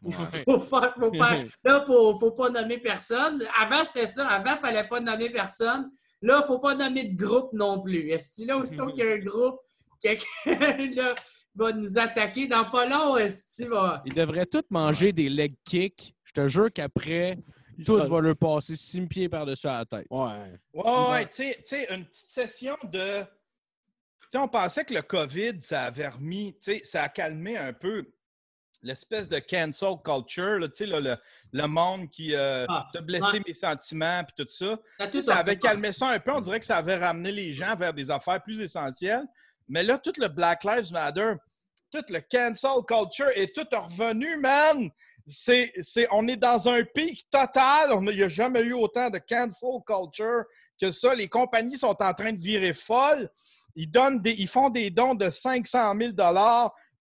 Ouais. 0.03 0.12
faut 0.44 0.61
faire, 0.61 0.94
faut 0.94 1.11
faire- 1.12 1.47
là, 1.64 1.84
faut, 1.86 2.18
faut 2.18 2.32
pas 2.32 2.51
nommer 2.51 2.78
personne. 2.78 3.42
Avant, 3.59 3.82
c'était 3.84 4.07
ça. 4.07 4.26
Avant, 4.28 4.53
il 4.53 4.66
fallait 4.66 4.86
pas 4.88 5.01
nommer 5.01 5.30
personne. 5.30 5.90
Là, 6.22 6.42
faut 6.47 6.59
pas 6.59 6.74
nommer 6.74 7.11
de 7.12 7.16
groupe 7.24 7.53
non 7.53 7.82
plus. 7.82 8.11
Est-ce 8.11 8.42
que 8.42 8.49
là, 8.49 8.57
aussitôt 8.59 8.86
qu'il 8.86 8.99
y 9.05 9.09
a 9.09 9.12
un 9.14 9.18
groupe, 9.18 9.57
quelqu'un 10.01 10.24
là, 10.94 11.14
va 11.55 11.72
nous 11.72 11.99
attaquer? 11.99 12.49
Dans 12.49 12.70
pas 12.70 12.86
long, 12.88 13.16
est-ce 13.16 13.64
que 13.64 13.68
va? 13.68 14.03
Ils 14.07 14.14
devraient 14.14 14.47
tous 14.47 14.62
manger 14.70 15.12
des 15.12 15.28
leg 15.28 15.55
kicks. 15.64 16.14
Je 16.24 16.32
te 16.32 16.49
jure 16.49 16.72
qu'après, 16.72 17.38
tout 17.84 17.97
va 17.97 18.20
leur 18.20 18.36
passer 18.36 18.76
six 18.76 19.01
pieds 19.07 19.28
par-dessus 19.28 19.66
la 19.66 19.84
tête. 19.84 20.07
Ouais. 20.11 20.53
Ouais, 20.72 21.11
ouais, 21.11 21.26
tu 21.26 21.34
sais- 21.36 21.57
tu 21.59 21.66
sais, 21.66 21.94
une 21.94 22.05
petite 22.07 22.30
session 22.30 22.76
de. 22.84 23.22
Tu 23.22 24.28
sais, 24.32 24.38
on 24.38 24.49
pensait 24.49 24.84
que 24.84 24.94
le 24.94 25.03
COVID, 25.03 25.59
ça 25.62 25.84
avait 25.84 26.09
remis, 26.09 26.55
tu 26.62 26.72
sais, 26.72 26.80
ça 26.84 27.03
a 27.05 27.09
calmé 27.09 27.57
un 27.57 27.72
peu 27.72 28.05
l'espèce 28.82 29.28
de 29.28 29.38
cancel 29.38 29.94
culture, 30.04 30.58
là, 30.58 30.68
tu 30.68 30.76
sais, 30.76 30.86
là, 30.86 31.00
le, 31.00 31.16
le 31.52 31.66
monde 31.66 32.08
qui 32.08 32.34
euh, 32.34 32.66
Ah, 32.68 32.86
a 32.94 33.00
blessé 33.00 33.32
ouais. 33.32 33.42
mes 33.46 33.54
sentiments 33.54 34.22
puis 34.24 34.44
tout 34.44 34.50
ça. 34.50 34.78
Ça, 34.98 35.08
tout 35.08 35.22
ça 35.22 35.36
avait 35.36 35.58
calmé 35.58 35.92
ça 35.92 36.08
un 36.08 36.20
peu. 36.20 36.32
On 36.32 36.40
dirait 36.40 36.60
que 36.60 36.66
ça 36.66 36.76
avait 36.76 36.96
ramené 36.96 37.32
les 37.32 37.52
gens 37.52 37.74
vers 37.74 37.92
des 37.92 38.10
affaires 38.10 38.42
plus 38.42 38.60
essentielles. 38.60 39.24
Mais 39.68 39.82
là, 39.82 39.98
tout 39.98 40.12
le 40.18 40.28
Black 40.28 40.64
Lives 40.64 40.92
Matter, 40.92 41.34
tout 41.90 42.04
le 42.08 42.20
cancel 42.20 42.82
culture 42.86 43.30
est 43.34 43.54
tout 43.54 43.66
revenu, 43.72 44.36
man. 44.36 44.90
C'est, 45.26 45.72
c'est, 45.82 46.06
on 46.12 46.28
est 46.28 46.36
dans 46.36 46.68
un 46.68 46.84
pic 46.84 47.28
total. 47.30 47.90
Il 48.02 48.16
n'y 48.16 48.22
a 48.22 48.28
jamais 48.28 48.60
eu 48.60 48.74
autant 48.74 49.10
de 49.10 49.18
cancel 49.18 49.70
culture 49.86 50.44
que 50.80 50.90
ça. 50.90 51.14
Les 51.14 51.28
compagnies 51.28 51.78
sont 51.78 51.96
en 52.00 52.12
train 52.12 52.32
de 52.32 52.40
virer 52.40 52.74
folles. 52.74 53.28
Ils, 53.74 53.90
donnent 53.90 54.20
des, 54.20 54.32
ils 54.32 54.48
font 54.48 54.70
des 54.70 54.90
dons 54.90 55.14
de 55.14 55.30
500 55.30 55.94
000 55.98 56.12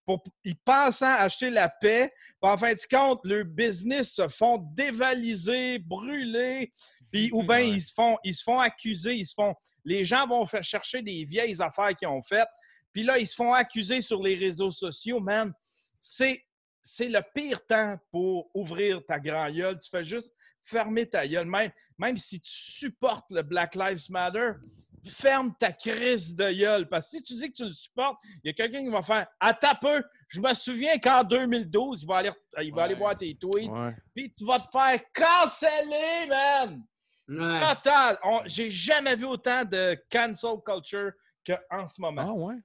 pour, 0.06 0.24
ils 0.44 0.56
pensant 0.56 1.14
acheter 1.18 1.50
la 1.50 1.70
paix. 1.70 2.14
En 2.42 2.58
fin 2.58 2.74
de 2.74 2.80
compte, 2.90 3.22
leurs 3.24 3.46
business 3.46 4.14
se 4.14 4.28
font 4.28 4.58
dévaliser, 4.74 5.80
brûler. 5.80 6.72
Puis, 7.12 7.32
ou 7.34 7.42
bien 7.42 7.58
Ouais. 7.58 7.70
ils, 7.70 7.82
se 7.82 7.94
font, 7.94 8.18
ils 8.24 8.36
se 8.36 8.44
font 8.44 8.60
accuser. 8.60 9.16
Ils 9.16 9.26
se 9.26 9.34
font, 9.34 9.56
les 9.84 10.06
gens 10.06 10.28
vont 10.28 10.46
faire 10.46 10.64
chercher 10.64 11.02
des 11.02 11.24
vieilles 11.26 11.60
affaires 11.62 11.96
qu'ils 11.96 12.08
ont 12.08 12.22
faites. 12.22 12.48
Puis 12.94 13.04
là, 13.04 13.18
ils 13.18 13.28
se 13.28 13.36
font 13.36 13.54
accuser 13.54 14.02
sur 14.02 14.22
les 14.22 14.36
réseaux 14.36 14.72
sociaux, 14.72 15.20
man. 15.20 15.54
C'est, 16.00 16.44
c'est 16.84 17.10
le 17.10 17.22
pire 17.34 17.66
temps 17.66 17.98
pour 18.12 18.50
ouvrir 18.54 19.04
ta 19.06 19.20
grand 19.20 19.50
gueule. 19.50 19.80
Tu 19.80 19.90
fais 19.90 20.04
juste 20.04 20.34
fermer 20.62 21.08
ta 21.08 21.28
gueule. 21.28 21.48
Même, 21.48 21.72
même 21.98 22.18
si 22.18 22.40
tu 22.40 22.52
supportes 22.52 23.32
le 23.32 23.42
Black 23.42 23.76
Lives 23.76 24.06
Matter, 24.10 24.52
ferme 25.10 25.54
ta 25.60 25.72
crise 25.72 26.36
de 26.36 26.52
gueule. 26.52 26.88
Parce 26.90 27.10
que 27.12 27.18
si 27.18 27.24
tu 27.24 27.36
dis 27.36 27.50
que 27.50 27.56
tu 27.58 27.66
le 27.66 27.72
supportes, 27.74 28.18
il 28.44 28.48
y 28.48 28.50
a 28.50 28.54
quelqu'un 28.54 28.84
qui 28.84 28.90
va 28.90 29.02
faire 29.04 29.28
«Attends 29.40 29.76
peu! 29.82 30.04
Je 30.28 30.42
me 30.42 30.54
souviens 30.54 30.98
qu'en 30.98 31.24
2012, 31.24 32.02
il 32.04 32.08
va 32.08 32.18
aller, 32.18 32.32
il 32.64 32.74
va 32.74 32.84
aller 32.84 32.96
voir 32.96 33.18
tes 33.18 33.36
tweets, 33.36 33.72
puis 34.14 34.34
tu 34.34 34.46
vas 34.46 34.60
te 34.60 34.68
faire 34.72 35.00
canceller, 35.14 36.28
man! 36.30 36.84
Ouais. 37.28 37.60
Total! 37.76 38.18
J'ai 38.46 38.70
jamais 38.70 39.16
vu 39.16 39.26
autant 39.26 39.64
de 39.66 39.98
cancel 40.12 40.52
culture 40.66 41.12
qu'en 41.46 41.88
ce 41.88 42.00
moment. 42.02 42.22
Ah, 42.28 42.34
ouais. 42.34 42.56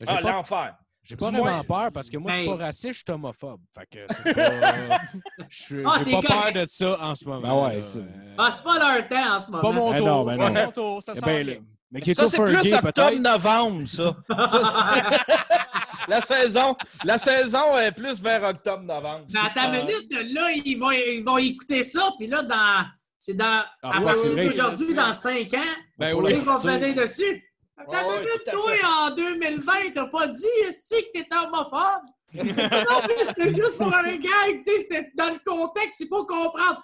J'ai 0.00 0.06
Ah, 0.08 0.16
pas, 0.20 0.32
l'enfer! 0.32 0.76
J'ai 1.02 1.16
pas 1.16 1.30
Moi- 1.30 1.40
vraiment 1.40 1.64
peur 1.64 1.90
parce 1.92 2.10
que 2.10 2.18
moi, 2.18 2.30
je 2.30 2.36
suis 2.36 2.46
Ben- 2.48 2.58
pas 2.58 2.64
raciste, 2.66 2.92
je 2.92 2.98
suis 2.98 3.04
homophobe. 3.10 3.60
Fait 3.74 3.86
que 3.90 4.06
c'est 4.14 4.34
pas. 4.34 5.00
Je 5.48 5.62
suis- 5.62 5.82
Ah, 5.86 6.02
J'ai 6.06 6.12
pas 6.12 6.20
peur 6.22 6.52
de 6.52 6.66
ça 6.66 6.96
en 7.02 7.14
ce 7.14 7.24
moment. 7.24 7.40
Ben 7.66 7.68
ouais. 7.74 7.82
Euh, 7.96 8.34
Ah, 8.36 8.50
c'est 8.50 8.62
pas 8.62 8.78
leur 8.78 9.08
temps 9.08 9.34
en 9.36 9.38
ce 9.38 9.50
moment. 9.50 9.62
Pas 9.62 9.72
mon 9.72 9.90
Ben 9.92 9.96
tour. 9.96 10.06
non, 10.06 10.24
ben 10.24 10.32
c'est 10.34 10.38
non. 10.40 10.52
pas 10.54 10.64
mon 10.66 10.70
tour. 10.72 11.02
Ça 11.02 11.12
Eh 11.16 11.18
sent 11.18 11.24
ben, 11.26 11.46
bien. 11.46 11.60
Mais 11.90 12.00
qui 12.00 12.10
est 12.12 12.14
Ça, 12.14 12.28
c'est 12.28 12.38
plus 12.38 12.72
octobre-novembre, 12.72 13.88
ça. 13.88 14.16
la, 16.08 16.20
saison, 16.20 16.76
la 17.04 17.18
saison 17.18 17.78
est 17.78 17.92
plus 17.92 18.22
vers 18.22 18.44
octobre-novembre. 18.44 19.26
Mais 19.32 19.40
attends 19.40 19.72
une 19.72 19.84
minute, 19.84 20.34
là, 20.34 20.50
ils 20.64 20.78
vont, 20.78 20.90
ils 20.90 21.24
vont 21.24 21.38
écouter 21.38 21.82
ça, 21.82 22.02
puis 22.18 22.28
là, 22.28 22.42
dans. 22.42 22.86
C'est 23.18 23.34
dans. 23.34 23.64
Ah, 23.82 23.98
à 23.98 24.00
ouais, 24.00 24.48
d'aujourd'hui, 24.48 24.94
dans 24.94 25.12
5 25.12 25.52
ans, 25.54 25.58
Ben 25.98 26.14
oui. 26.14 26.32
ils 26.38 26.44
vont 26.44 26.56
venir 26.56 26.94
dessus. 26.94 27.22
Ouais, 27.86 27.98
une 28.02 28.08
ouais, 28.08 28.18
minute, 28.20 28.42
à 28.46 28.50
toi, 28.52 28.72
fait. 28.72 28.86
en 28.86 29.14
2020, 29.14 29.72
t'as 29.94 30.06
pas 30.06 30.26
dit, 30.28 30.44
est-ce 30.68 30.96
que 30.96 31.12
t'étais 31.12 31.36
homophobe? 31.36 32.02
non, 32.34 32.44
mais 33.08 33.24
c'était 33.26 33.54
juste 33.54 33.78
pour 33.78 33.94
un 33.94 34.16
gag, 34.16 34.62
tu 34.64 34.72
sais, 34.72 34.78
c'était 34.78 35.10
dans 35.16 35.32
le 35.32 35.40
contexte, 35.44 36.00
il 36.00 36.08
faut 36.08 36.24
comprendre. 36.24 36.82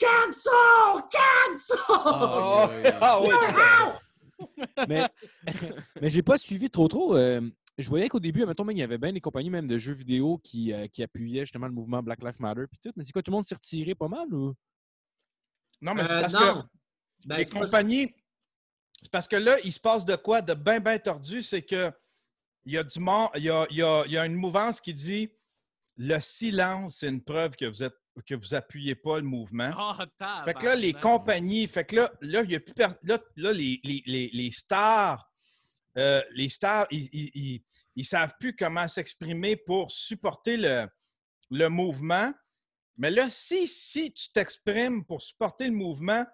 Cancel! 0.00 1.02
Cancel! 1.12 1.78
Ah, 1.88 2.68
oui, 2.70 2.76
oui. 2.84 2.90
Ah 3.00 3.20
oui. 3.20 3.30
Mais 4.88 5.08
mais 6.00 6.10
j'ai 6.10 6.22
pas 6.22 6.38
suivi 6.38 6.70
trop 6.70 6.88
trop. 6.88 7.16
euh, 7.16 7.40
je 7.78 7.88
voyais 7.88 8.08
qu'au 8.08 8.20
début, 8.20 8.40
il 8.40 8.78
y 8.78 8.82
avait 8.82 8.96
bien 8.98 9.12
des 9.12 9.20
compagnies 9.20 9.50
même 9.50 9.66
de 9.66 9.76
jeux 9.78 9.92
vidéo 9.92 10.38
qui, 10.42 10.72
euh, 10.72 10.86
qui 10.88 11.02
appuyaient 11.02 11.42
justement 11.42 11.66
le 11.66 11.72
mouvement 11.74 12.02
Black 12.02 12.22
Lives 12.22 12.40
Matter 12.40 12.64
puis 12.70 12.78
tout. 12.82 12.90
Mais 12.96 13.04
c'est 13.04 13.12
quoi, 13.12 13.22
tout 13.22 13.30
le 13.30 13.36
monde 13.36 13.44
s'est 13.44 13.54
retiré 13.54 13.94
pas 13.94 14.08
mal 14.08 14.32
ou? 14.32 14.54
Non, 15.82 15.92
mais 15.94 16.06
c'est 16.06 16.12
Euh, 16.14 16.20
parce 16.22 16.32
non. 16.32 16.62
que 16.62 16.68
Ben, 17.26 17.36
les 17.38 17.44
compagnies. 17.46 18.14
C'est 19.02 19.10
parce 19.10 19.28
que 19.28 19.36
là, 19.36 19.58
il 19.62 19.72
se 19.74 19.80
passe 19.80 20.06
de 20.06 20.16
quoi 20.16 20.40
de 20.40 20.54
bien, 20.54 20.80
bien 20.80 20.98
tordu, 20.98 21.42
c'est 21.42 21.62
que 21.62 21.92
il 22.64 22.72
y 22.72 22.78
a 22.78 22.82
du 22.82 22.98
monde, 22.98 23.28
il 23.36 23.42
y 23.44 23.50
a, 23.50 23.66
il 23.70 23.76
y 23.76 23.82
a- 23.82 24.04
il 24.06 24.12
y 24.12 24.18
a 24.18 24.24
une 24.26 24.34
mouvance 24.34 24.80
qui 24.80 24.94
dit 24.94 25.30
le 25.96 26.18
silence, 26.20 26.96
c'est 26.96 27.08
une 27.08 27.22
preuve 27.22 27.56
que 27.56 27.66
vous 27.66 27.82
êtes 27.82 27.94
que 28.24 28.34
vous 28.34 28.54
appuyez 28.54 28.94
pas 28.94 29.16
le 29.18 29.24
mouvement. 29.24 29.70
Ah, 29.76 30.42
Fait 30.44 30.54
que 30.54 30.64
là, 30.66 30.74
les 30.76 30.92
compagnies, 31.00 31.66
fait 31.68 31.84
que 31.84 31.96
là, 31.96 32.12
là, 32.20 32.42
y 32.42 32.54
a 32.54 32.60
plus 32.60 32.74
per- 32.74 32.88
là, 33.02 33.18
là, 33.36 33.52
les, 33.52 33.80
les- 33.84 34.02
les- 34.06 34.30
les 34.32 34.50
stars, 34.50 35.28
euh, 35.98 36.22
les 36.34 36.48
stars, 36.48 36.86
ils, 36.90 37.60
ils 37.94 38.04
savent 38.04 38.32
plus 38.40 38.54
comment 38.56 38.88
s'exprimer 38.88 39.56
pour 39.56 39.90
supporter 39.90 40.56
le, 40.56 40.86
le 41.50 41.68
mouvement. 41.68 42.32
Mais 42.98 43.10
là, 43.10 43.28
si, 43.28 43.68
si 43.68 44.12
tu 44.12 44.30
t'exprimes 44.32 45.04
pour 45.04 45.20
supporter 45.22 45.66
le 45.66 45.72
mouvement, 45.72 46.24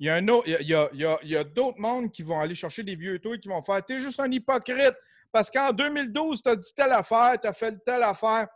il 0.00 0.06
y 0.06 0.10
a, 0.10 0.16
un 0.16 0.26
autre- 0.28 0.48
y 0.48 0.54
a- 0.56 0.60
il 0.60 0.68
y 0.68 0.74
a- 0.74 0.90
il 0.92 1.00
y 1.00 1.04
a- 1.04 1.18
il 1.22 1.28
y 1.30 1.36
a 1.36 1.44
d'autres 1.44 1.78
mondes 1.78 2.10
qui 2.10 2.22
vont 2.24 2.40
aller 2.40 2.56
chercher 2.56 2.82
des 2.82 2.96
vieux 2.96 3.18
taux 3.20 3.34
et 3.34 3.38
qui 3.40 3.48
vont 3.48 3.62
faire 3.62 3.84
T'es 3.84 4.00
juste 4.00 4.18
un 4.18 4.30
hypocrite 4.30 4.94
parce 5.30 5.48
qu'en 5.50 5.72
2012, 5.72 6.42
tu 6.42 6.48
as 6.48 6.56
dit 6.56 6.70
telle 6.74 6.92
affaire, 6.92 7.36
tu 7.40 7.46
as 7.46 7.52
fait 7.52 7.76
telle 7.84 8.02
affaire. 8.02 8.48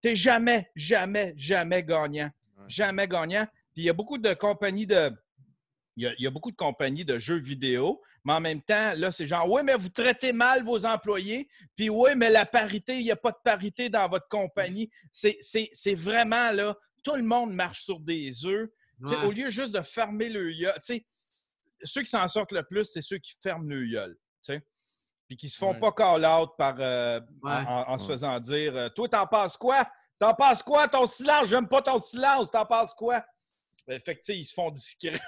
T'es 0.00 0.16
jamais, 0.16 0.70
jamais, 0.76 1.34
jamais 1.36 1.82
gagnant. 1.82 2.30
Jamais 2.68 3.08
gagnant. 3.08 3.46
Puis 3.72 3.82
il 3.82 3.84
y 3.84 3.90
a 3.90 3.92
beaucoup 3.92 4.18
de 4.18 4.32
compagnies 4.34 4.86
de. 4.86 5.10
Il 5.96 6.04
y, 6.04 6.06
a, 6.06 6.14
il 6.18 6.22
y 6.22 6.26
a 6.26 6.30
beaucoup 6.30 6.52
de 6.52 6.56
compagnies 6.56 7.04
de 7.04 7.18
jeux 7.18 7.40
vidéo, 7.40 8.00
mais 8.24 8.34
en 8.34 8.40
même 8.40 8.62
temps, 8.62 8.92
là, 8.94 9.10
c'est 9.10 9.26
genre, 9.26 9.50
oui, 9.50 9.62
mais 9.64 9.74
vous 9.74 9.88
traitez 9.88 10.32
mal 10.32 10.62
vos 10.62 10.84
employés, 10.86 11.48
puis 11.74 11.88
oui, 11.90 12.10
mais 12.14 12.30
la 12.30 12.46
parité, 12.46 12.98
il 12.98 13.02
n'y 13.02 13.10
a 13.10 13.16
pas 13.16 13.32
de 13.32 13.38
parité 13.42 13.88
dans 13.88 14.08
votre 14.08 14.28
compagnie. 14.28 14.90
C'est 15.12 15.94
vraiment, 15.94 16.52
là, 16.52 16.76
tout 17.02 17.16
le 17.16 17.24
monde 17.24 17.52
marche 17.52 17.82
sur 17.84 17.98
des 17.98 18.46
œufs. 18.46 18.68
Tu 19.06 19.12
Ouais. 19.14 19.24
Au 19.24 19.30
lieu 19.30 19.48
juste 19.48 19.72
de 19.72 19.80
fermer 19.80 20.28
le 20.28 20.52
gueule, 20.52 20.74
tu 20.84 20.94
sais, 20.94 21.06
ceux 21.84 22.02
qui 22.02 22.10
s'en 22.10 22.26
sortent 22.26 22.52
le 22.52 22.64
plus, 22.64 22.84
c'est 22.84 23.02
ceux 23.02 23.18
qui 23.18 23.32
ferment 23.40 23.68
le 23.68 23.86
gueule, 23.86 24.16
tu 24.44 24.52
sais. 24.52 24.62
Puis 25.28 25.36
qui 25.36 25.48
se 25.50 25.58
font 25.58 25.72
Ouais. 25.74 25.78
pas 25.78 25.92
call-out 25.92 26.50
par, 26.56 26.76
euh, 26.80 27.20
en- 27.42 27.48
Ouais. 27.48 27.64
en, 27.68 27.84
en 27.94 27.98
se 27.98 28.06
faisant 28.06 28.40
dire 28.40 28.74
euh, 28.76 28.88
Toi, 28.88 29.08
t'en 29.08 29.26
penses 29.26 29.56
quoi? 29.56 29.86
T'en 30.18 30.34
penses 30.34 30.62
quoi, 30.62 30.88
ton 30.88 31.06
silence? 31.06 31.46
J'aime 31.48 31.68
pas 31.68 31.82
ton 31.82 32.00
silence, 32.00 32.50
t'en 32.50 32.64
penses 32.66 32.94
quoi? 32.94 33.24
Ben, 33.86 34.00
fait 34.00 34.16
que, 34.16 34.20
tu 34.20 34.24
sais, 34.32 34.38
ils 34.38 34.44
se 34.46 34.54
font 34.54 34.70
discrets. 34.70 35.20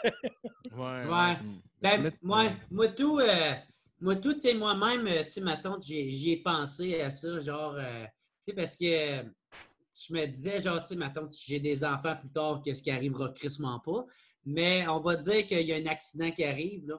Ouais. 0.73 1.05
Ouais. 1.05 1.35
Mm. 1.37 1.61
Ben, 1.81 2.13
moi, 2.23 2.49
moi, 2.71 2.89
tout, 2.89 3.19
euh, 3.21 3.55
moi, 4.01 4.17
tout, 4.17 4.33
tu 4.35 4.41
sais, 4.41 4.55
moi-même, 4.55 5.05
tu 5.25 5.29
sais, 5.31 5.41
ma 5.43 5.57
tante, 5.57 5.85
j'ai 5.87 6.11
j'y 6.13 6.33
ai 6.33 6.37
pensé 6.43 7.01
à 7.03 7.11
ça, 7.11 7.41
genre, 7.41 7.75
euh, 7.79 8.05
tu 8.47 8.51
sais, 8.51 8.55
parce 8.55 8.77
que 8.77 8.85
je 8.87 10.15
me 10.15 10.27
disais, 10.27 10.61
genre, 10.61 10.81
tu 10.83 10.89
sais, 10.89 10.97
ma 10.97 11.11
tante, 11.11 11.33
j'ai 11.47 11.61
des 11.61 11.85
enfants 11.85 12.17
plus 12.17 12.31
tard, 12.31 12.61
qu'est-ce 12.65 12.83
qui 12.83 12.91
arrivera 12.91 13.29
crissement 13.31 13.79
pas, 13.81 14.05
mais 14.45 14.87
on 14.89 14.99
va 15.01 15.17
dire 15.17 15.45
qu'il 15.47 15.61
y 15.63 15.73
a 15.73 15.77
un 15.77 15.87
accident 15.87 16.31
qui 16.31 16.45
arrive, 16.45 16.87
là. 16.89 16.97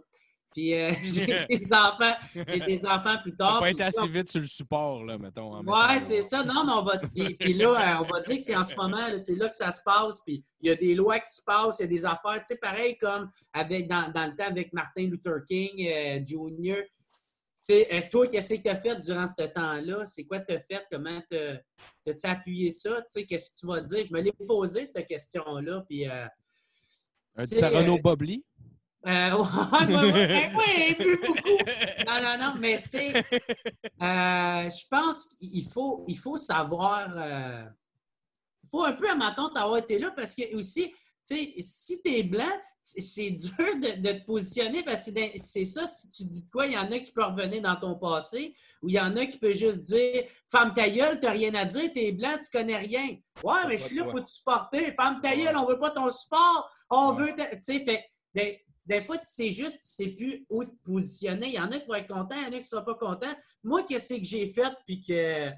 Puis 0.54 0.74
euh, 0.74 0.92
j'ai 1.04 1.26
des 1.50 1.74
enfants, 1.74 2.14
j'ai 2.34 2.60
des 2.60 2.86
enfants 2.86 3.16
plus 3.24 3.32
On 3.34 3.36
tard. 3.38 3.60
pas 3.60 3.66
puis 3.66 3.72
été 3.72 3.84
assez 3.84 4.08
vite 4.08 4.30
sur 4.30 4.42
le 4.42 4.48
support, 4.48 5.04
là, 5.06 5.18
mettons. 5.18 5.54
en 5.56 5.64
Ouais, 5.66 6.00
c'est 6.00 6.22
ça. 6.22 6.44
Non, 6.44 6.66
mais 6.66 6.72
on 6.74 6.84
va. 6.84 6.98
Puis, 6.98 7.36
puis 7.36 7.54
là, 7.54 7.70
euh, 8.00 8.04
on 8.04 8.12
va 8.14 8.20
dire 8.22 8.36
que 8.38 8.42
c'est 8.44 8.56
en 8.56 8.64
ce 8.64 8.76
moment, 8.76 8.98
c'est 9.18 9.36
là 9.36 9.48
que 9.50 9.56
ça 9.56 9.72
se 9.72 9.82
passe. 9.84 10.22
Puis 10.26 10.44
il 10.62 10.70
y 10.70 10.72
a 10.72 10.76
des 10.76 10.94
lois 10.96 11.20
qui 11.20 11.34
se 11.34 11.42
passent, 11.44 11.80
il 11.80 11.84
y 11.84 11.86
a 11.86 11.88
des 11.88 12.06
affaires. 12.06 12.40
Tu 12.40 12.48
sais, 12.48 12.58
pareil 12.58 12.98
comme 12.98 13.30
avec, 13.54 13.88
dans, 13.88 14.12
dans 14.12 14.26
le 14.26 14.36
temps 14.36 14.48
avec 14.50 14.74
Martin 14.74 15.04
Luther 15.08 15.44
King 15.48 15.88
euh, 15.90 16.20
Jr. 16.26 16.84
Tu 16.84 17.68
sais, 17.76 17.88
euh, 17.94 18.02
toi, 18.12 18.28
qu'est-ce 18.28 18.56
que 18.56 18.62
tu 18.64 18.70
as 18.70 18.76
fait 18.76 19.00
durant 19.02 19.26
ce 19.28 19.46
temps-là? 19.46 20.04
C'est 20.06 20.24
quoi 20.26 20.40
tu 20.40 20.54
as 20.54 20.60
fait? 20.60 20.84
Comment 20.92 21.22
t'as- 21.30 21.60
t'as-tu 22.04 22.26
appuyé 22.28 22.72
ça? 22.72 23.02
Tu 23.04 23.06
sais, 23.10 23.26
qu'est-ce 23.26 23.52
que 23.54 23.58
tu 23.60 23.68
vas 23.68 23.82
dire? 23.82 24.04
Je 24.06 24.12
me 24.14 24.20
l'ai 24.20 24.32
posé, 24.34 24.84
cette 24.86 25.06
question-là. 25.08 25.84
Puis. 25.88 26.10
euh, 26.10 26.26
Un 27.38 27.44
Bobli? 28.02 28.44
Euh, 29.08 29.32
ouais, 29.32 29.86
ouais, 29.88 30.12
ouais, 30.12 30.28
ben 30.28 30.52
oui, 30.58 30.96
plus 30.96 31.18
beaucoup. 31.18 31.58
Non, 32.06 32.22
non, 32.22 32.38
non, 32.40 32.54
mais 32.60 32.82
tu 32.84 32.90
sais, 32.90 33.14
euh, 33.14 34.70
je 34.70 34.88
pense 34.90 35.26
qu'il 35.40 35.68
faut, 35.72 36.06
il 36.08 36.18
faut 36.18 36.38
savoir. 36.38 37.10
euh, 37.18 37.64
Il 38.64 38.70
faut 38.70 38.84
un 38.84 38.94
peu, 38.94 39.10
à 39.10 39.16
ma 39.16 39.32
tante, 39.32 39.58
avoir 39.58 39.78
été 39.80 39.98
là 40.00 40.12
parce 40.16 40.36
que 40.36 40.56
aussi, 40.56 40.92
tu 41.26 41.36
sais, 41.36 41.54
si 41.62 42.02
tu 42.04 42.12
es 42.14 42.24
blanc, 42.24 42.46
c'est- 42.80 43.32
dur 43.32 43.56
de, 43.58 44.02
de 44.02 44.20
te 44.20 44.26
positionner 44.26 44.84
parce 44.84 45.06
que 45.06 45.12
c'est- 45.20 45.38
c'est 45.38 45.66
ça, 45.66 45.86
si 45.88 46.10
tu 46.12 46.24
dis 46.26 46.44
de 46.46 46.50
quoi, 46.52 46.68
il 46.68 46.74
y 46.74 46.78
en 46.78 46.92
a 46.92 47.00
qui 47.00 47.12
peuvent 47.12 47.34
revenir 47.36 47.62
dans 47.64 47.76
ton 47.76 47.96
passé 47.96 48.54
ou 48.84 48.90
il 48.90 48.96
y 48.96 49.00
en 49.00 49.16
a 49.18 49.26
qui 49.26 49.38
peuvent 49.40 49.52
juste 49.54 49.82
dire 49.82 50.24
Femme 50.48 50.74
ta 50.76 50.88
gueule, 50.90 51.20
t'as 51.20 51.32
rien 51.32 51.54
à 51.56 51.66
dire, 51.66 51.92
t'es 51.94 52.12
blanc, 52.12 52.38
tu 52.44 52.56
connais 52.56 52.78
rien. 52.78 53.18
Ouais, 53.44 53.66
mais 53.68 53.78
je 53.78 53.84
suis 53.84 53.96
là 53.98 54.04
pour 54.12 54.22
te 54.22 54.30
supporter. 54.32 54.94
Femme 54.96 55.20
ta 55.22 55.36
gueule, 55.36 55.58
on 55.58 55.66
veut 55.66 55.80
pas 55.80 55.90
ton 55.92 56.10
support, 56.10 56.72
on 56.92 57.12
veut. 57.14 57.34
Tu 57.36 57.44
sais, 57.64 57.84
fait. 58.34 58.64
Des, 58.92 59.04
fois, 59.06 59.18
c'est 59.24 59.50
juste, 59.52 59.76
tu 59.78 59.80
sais 59.84 60.08
plus 60.10 60.46
où 60.50 60.66
te 60.66 60.72
positionner. 60.84 61.48
Il 61.48 61.54
y 61.56 61.60
en 61.60 61.72
a 61.72 61.80
qui 61.80 61.88
vont 61.88 61.96
être 61.96 62.08
contents, 62.10 62.36
il 62.36 62.42
y 62.42 62.46
en 62.46 62.48
a 62.48 62.52
qui 62.52 62.58
ne 62.58 62.62
seront 62.62 62.84
pas 62.84 62.96
contents. 62.96 63.34
Moi, 63.64 63.86
qu'est-ce 63.88 64.16
que 64.16 64.24
j'ai 64.24 64.48
fait, 64.48 64.74
puis 64.86 65.02
que. 65.02 65.50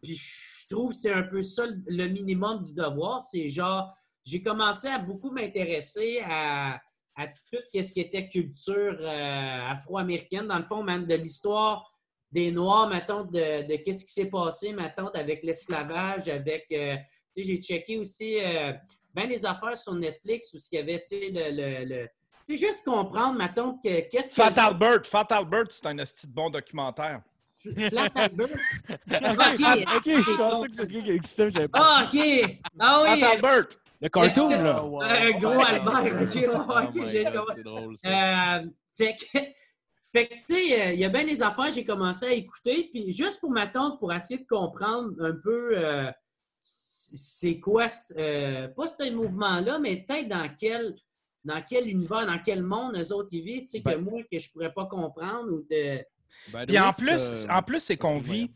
Puis 0.00 0.14
je 0.16 0.68
trouve 0.68 0.90
que 0.92 0.96
c'est 0.96 1.12
un 1.12 1.24
peu 1.24 1.42
ça 1.42 1.64
le- 1.86 2.06
minimum 2.08 2.62
du 2.62 2.74
devoir. 2.74 3.20
C'est 3.20 3.48
genre, 3.48 3.92
j'ai 4.24 4.42
commencé 4.42 4.86
à 4.86 5.00
beaucoup 5.00 5.32
m'intéresser 5.32 6.20
à, 6.24 6.80
à 7.16 7.26
tout 7.26 7.58
ce 7.74 7.92
qui 7.92 8.00
était 8.00 8.28
culture 8.28 8.96
euh, 9.00 9.70
afro-américaine, 9.70 10.46
dans 10.46 10.58
le 10.58 10.64
fond, 10.64 10.84
même 10.84 11.06
de 11.06 11.16
l'histoire 11.16 11.90
des 12.30 12.52
Noirs, 12.52 12.88
mettons, 12.88 13.24
de, 13.24 13.66
de 13.66 13.76
qu'est-ce 13.82 14.04
qui 14.04 14.12
s'est 14.12 14.30
passé, 14.30 14.72
mettons, 14.72 15.08
avec 15.08 15.42
l'esclavage, 15.42 16.28
avec. 16.28 16.66
euh, 16.72 16.94
tu 17.34 17.42
sais, 17.42 17.48
j'ai 17.48 17.56
checké 17.56 17.98
aussi 17.98 18.38
euh, 18.44 18.72
bien 19.14 19.26
des 19.26 19.44
affaires 19.46 19.76
sur 19.76 19.94
Netflix 19.94 20.52
où 20.54 20.58
il 20.70 20.76
y 20.76 20.78
avait, 20.78 21.00
tu 21.00 21.16
sais, 21.16 21.30
le- 21.32 22.06
tu 22.48 22.56
sais, 22.56 22.66
juste 22.66 22.84
comprendre, 22.84 23.36
mettons, 23.36 23.74
que 23.74 24.08
qu'est-ce 24.08 24.32
que. 24.32 24.42
Fat 24.42 24.62
Albert, 24.62 25.04
Fat 25.04 25.26
Albert, 25.30 25.66
c'est 25.70 25.86
un 25.86 25.98
esti 25.98 26.26
de 26.26 26.32
bon 26.32 26.48
documentaire. 26.48 27.20
Flat 27.44 28.10
Albert? 28.14 28.48
Ah, 29.10 29.74
ok, 29.96 30.04
je 30.06 30.36
pensais 30.36 30.68
que 30.68 30.74
c'était 30.74 30.86
truc 30.86 31.04
qui 31.04 31.10
existait, 31.10 31.50
j'avais 31.50 31.68
pas. 31.68 31.80
Ah, 31.82 32.04
OK. 32.06 32.20
Ah 32.78 33.02
oui. 33.02 33.20
Fat 33.20 33.32
Albert! 33.32 33.68
Le 34.00 34.08
cartoon, 34.08 34.48
là. 34.48 34.82
Wow. 34.82 35.02
Un 35.02 35.30
gros 35.32 35.60
Albert. 35.60 36.22
OK, 36.22 36.48
Oh 36.54 37.00
OK, 37.00 37.08
j'ai. 37.08 37.26
C'est 37.54 37.62
drôle, 37.64 37.96
ça. 37.96 38.58
Euh, 38.58 38.66
fait 38.96 39.16
que, 39.16 39.38
fait 40.12 40.28
que, 40.28 40.34
tu 40.34 40.40
sais, 40.40 40.80
euh, 40.80 40.92
il 40.92 41.00
y 41.00 41.04
a 41.04 41.08
bien 41.08 41.24
des 41.24 41.42
affaires 41.42 41.70
j'ai 41.72 41.84
commencé 41.84 42.26
à 42.26 42.32
écouter, 42.32 42.88
puis 42.92 43.12
juste 43.12 43.40
pour 43.40 43.50
m'attendre, 43.50 43.98
pour 43.98 44.12
essayer 44.12 44.40
de 44.40 44.46
comprendre 44.46 45.12
un 45.20 45.34
peu 45.42 45.76
euh, 45.76 46.10
c'est 46.60 47.60
quoi, 47.60 47.86
euh, 48.16 48.68
pas 48.68 48.86
ce 48.86 49.12
mouvement-là, 49.12 49.78
mais 49.78 50.04
peut-être 50.06 50.28
dans 50.28 50.48
quel, 50.58 50.94
dans 51.44 51.62
quel 51.68 51.88
univers, 51.88 52.26
dans 52.26 52.38
quel 52.44 52.62
monde 52.62 52.96
eux 52.96 53.12
autres 53.12 53.28
ils 53.32 53.42
vivent, 53.42 53.60
tu 53.62 53.66
sais, 53.68 53.78
que 53.80 53.84
Ben- 53.84 54.00
moi, 54.02 54.22
que 54.30 54.38
je 54.38 54.50
pourrais 54.50 54.72
pas 54.72 54.86
comprendre 54.86 55.50
ou 55.52 55.60
de... 55.70 56.04
Ben, 56.52 56.66
Puis 56.66 56.78
en 56.78 56.92
plus, 56.92 57.28
euh, 57.30 57.46
en 57.50 57.62
plus 57.62 57.80
c'est 57.80 57.96
qu'on 57.96 58.18
vit. 58.18 58.50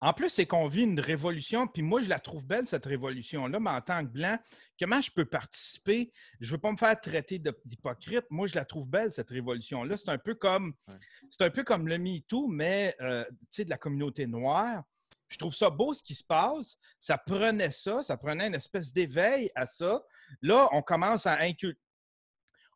En 0.00 0.12
plus, 0.12 0.28
c'est 0.28 0.44
qu'on 0.44 0.68
vit 0.68 0.82
une 0.82 1.00
révolution, 1.00 1.66
puis 1.66 1.80
moi, 1.80 2.02
je 2.02 2.10
la 2.10 2.18
trouve 2.18 2.44
belle, 2.44 2.66
cette 2.66 2.84
révolution-là, 2.84 3.58
mais 3.58 3.70
en 3.70 3.80
tant 3.80 4.04
que 4.04 4.10
blanc, 4.10 4.38
comment 4.78 5.00
je 5.00 5.10
peux 5.10 5.24
participer? 5.24 6.12
Je 6.40 6.46
ne 6.50 6.52
veux 6.52 6.58
pas 6.60 6.70
me 6.72 6.76
faire 6.76 7.00
traiter 7.00 7.40
d'hypocrite. 7.64 8.26
Moi, 8.28 8.46
je 8.46 8.54
la 8.54 8.66
trouve 8.66 8.86
belle, 8.86 9.12
cette 9.12 9.30
révolution-là. 9.30 9.96
C'est 9.96 10.10
un 10.10 10.18
peu 10.18 10.34
comme 10.34 10.74
Ouais. 10.88 10.94
c'est 11.30 11.42
un 11.42 11.48
peu 11.48 11.64
comme 11.64 11.88
le 11.88 11.96
MeToo, 11.96 12.48
mais 12.48 12.94
euh, 13.00 13.24
tu 13.30 13.36
sais, 13.50 13.64
de 13.64 13.70
la 13.70 13.78
communauté 13.78 14.26
noire. 14.26 14.82
Je 15.30 15.38
trouve 15.38 15.54
ça 15.54 15.70
beau 15.70 15.94
ce 15.94 16.02
qui 16.02 16.14
se 16.14 16.24
passe. 16.24 16.76
Ça 17.00 17.16
prenait 17.16 17.70
ça, 17.70 18.02
ça 18.02 18.18
prenait 18.18 18.48
une 18.48 18.54
espèce 18.56 18.92
d'éveil 18.92 19.50
à 19.54 19.66
ça. 19.66 20.04
Là, 20.42 20.68
on 20.72 20.82
commence 20.82 21.26
à 21.26 21.40
inculquer, 21.40 21.78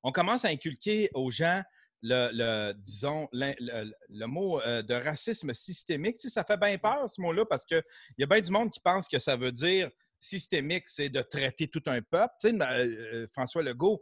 on 0.03 0.12
commence 0.12 0.44
à 0.44 0.49
inculquer 0.49 1.11
aux 1.14 1.30
gens 1.30 1.62
le, 2.03 2.30
le- 2.32 2.72
disons, 2.74 3.28
l'in- 3.32 3.55
le, 3.59 3.92
le 4.09 4.26
mot 4.26 4.61
euh, 4.61 4.82
de 4.82 4.94
racisme 4.94 5.53
systémique. 5.53 6.16
Tu 6.18 6.28
sais, 6.28 6.34
ça 6.34 6.44
fait 6.44 6.57
bien 6.57 6.78
peur, 6.78 7.09
ce 7.11 7.20
mot-là, 7.20 7.44
parce 7.44 7.64
qu'il 7.64 7.82
y 8.18 8.22
a 8.22 8.26
bien 8.26 8.40
du 8.40 8.51
monde 8.51 8.70
qui 8.70 8.80
pense 8.80 9.09
que 9.09 9.18
ça 9.18 9.36
veut 9.36 9.51
dire 9.53 9.90
systémique, 10.20 10.88
c'est 10.88 11.09
de 11.09 11.22
traiter 11.22 11.68
tout 11.68 11.82
un 11.86 12.01
peuple. 12.03 12.34
Tu 12.40 12.51
sais, 12.51 12.57
euh, 12.62 13.26
François 13.32 13.62
Legault, 13.62 14.01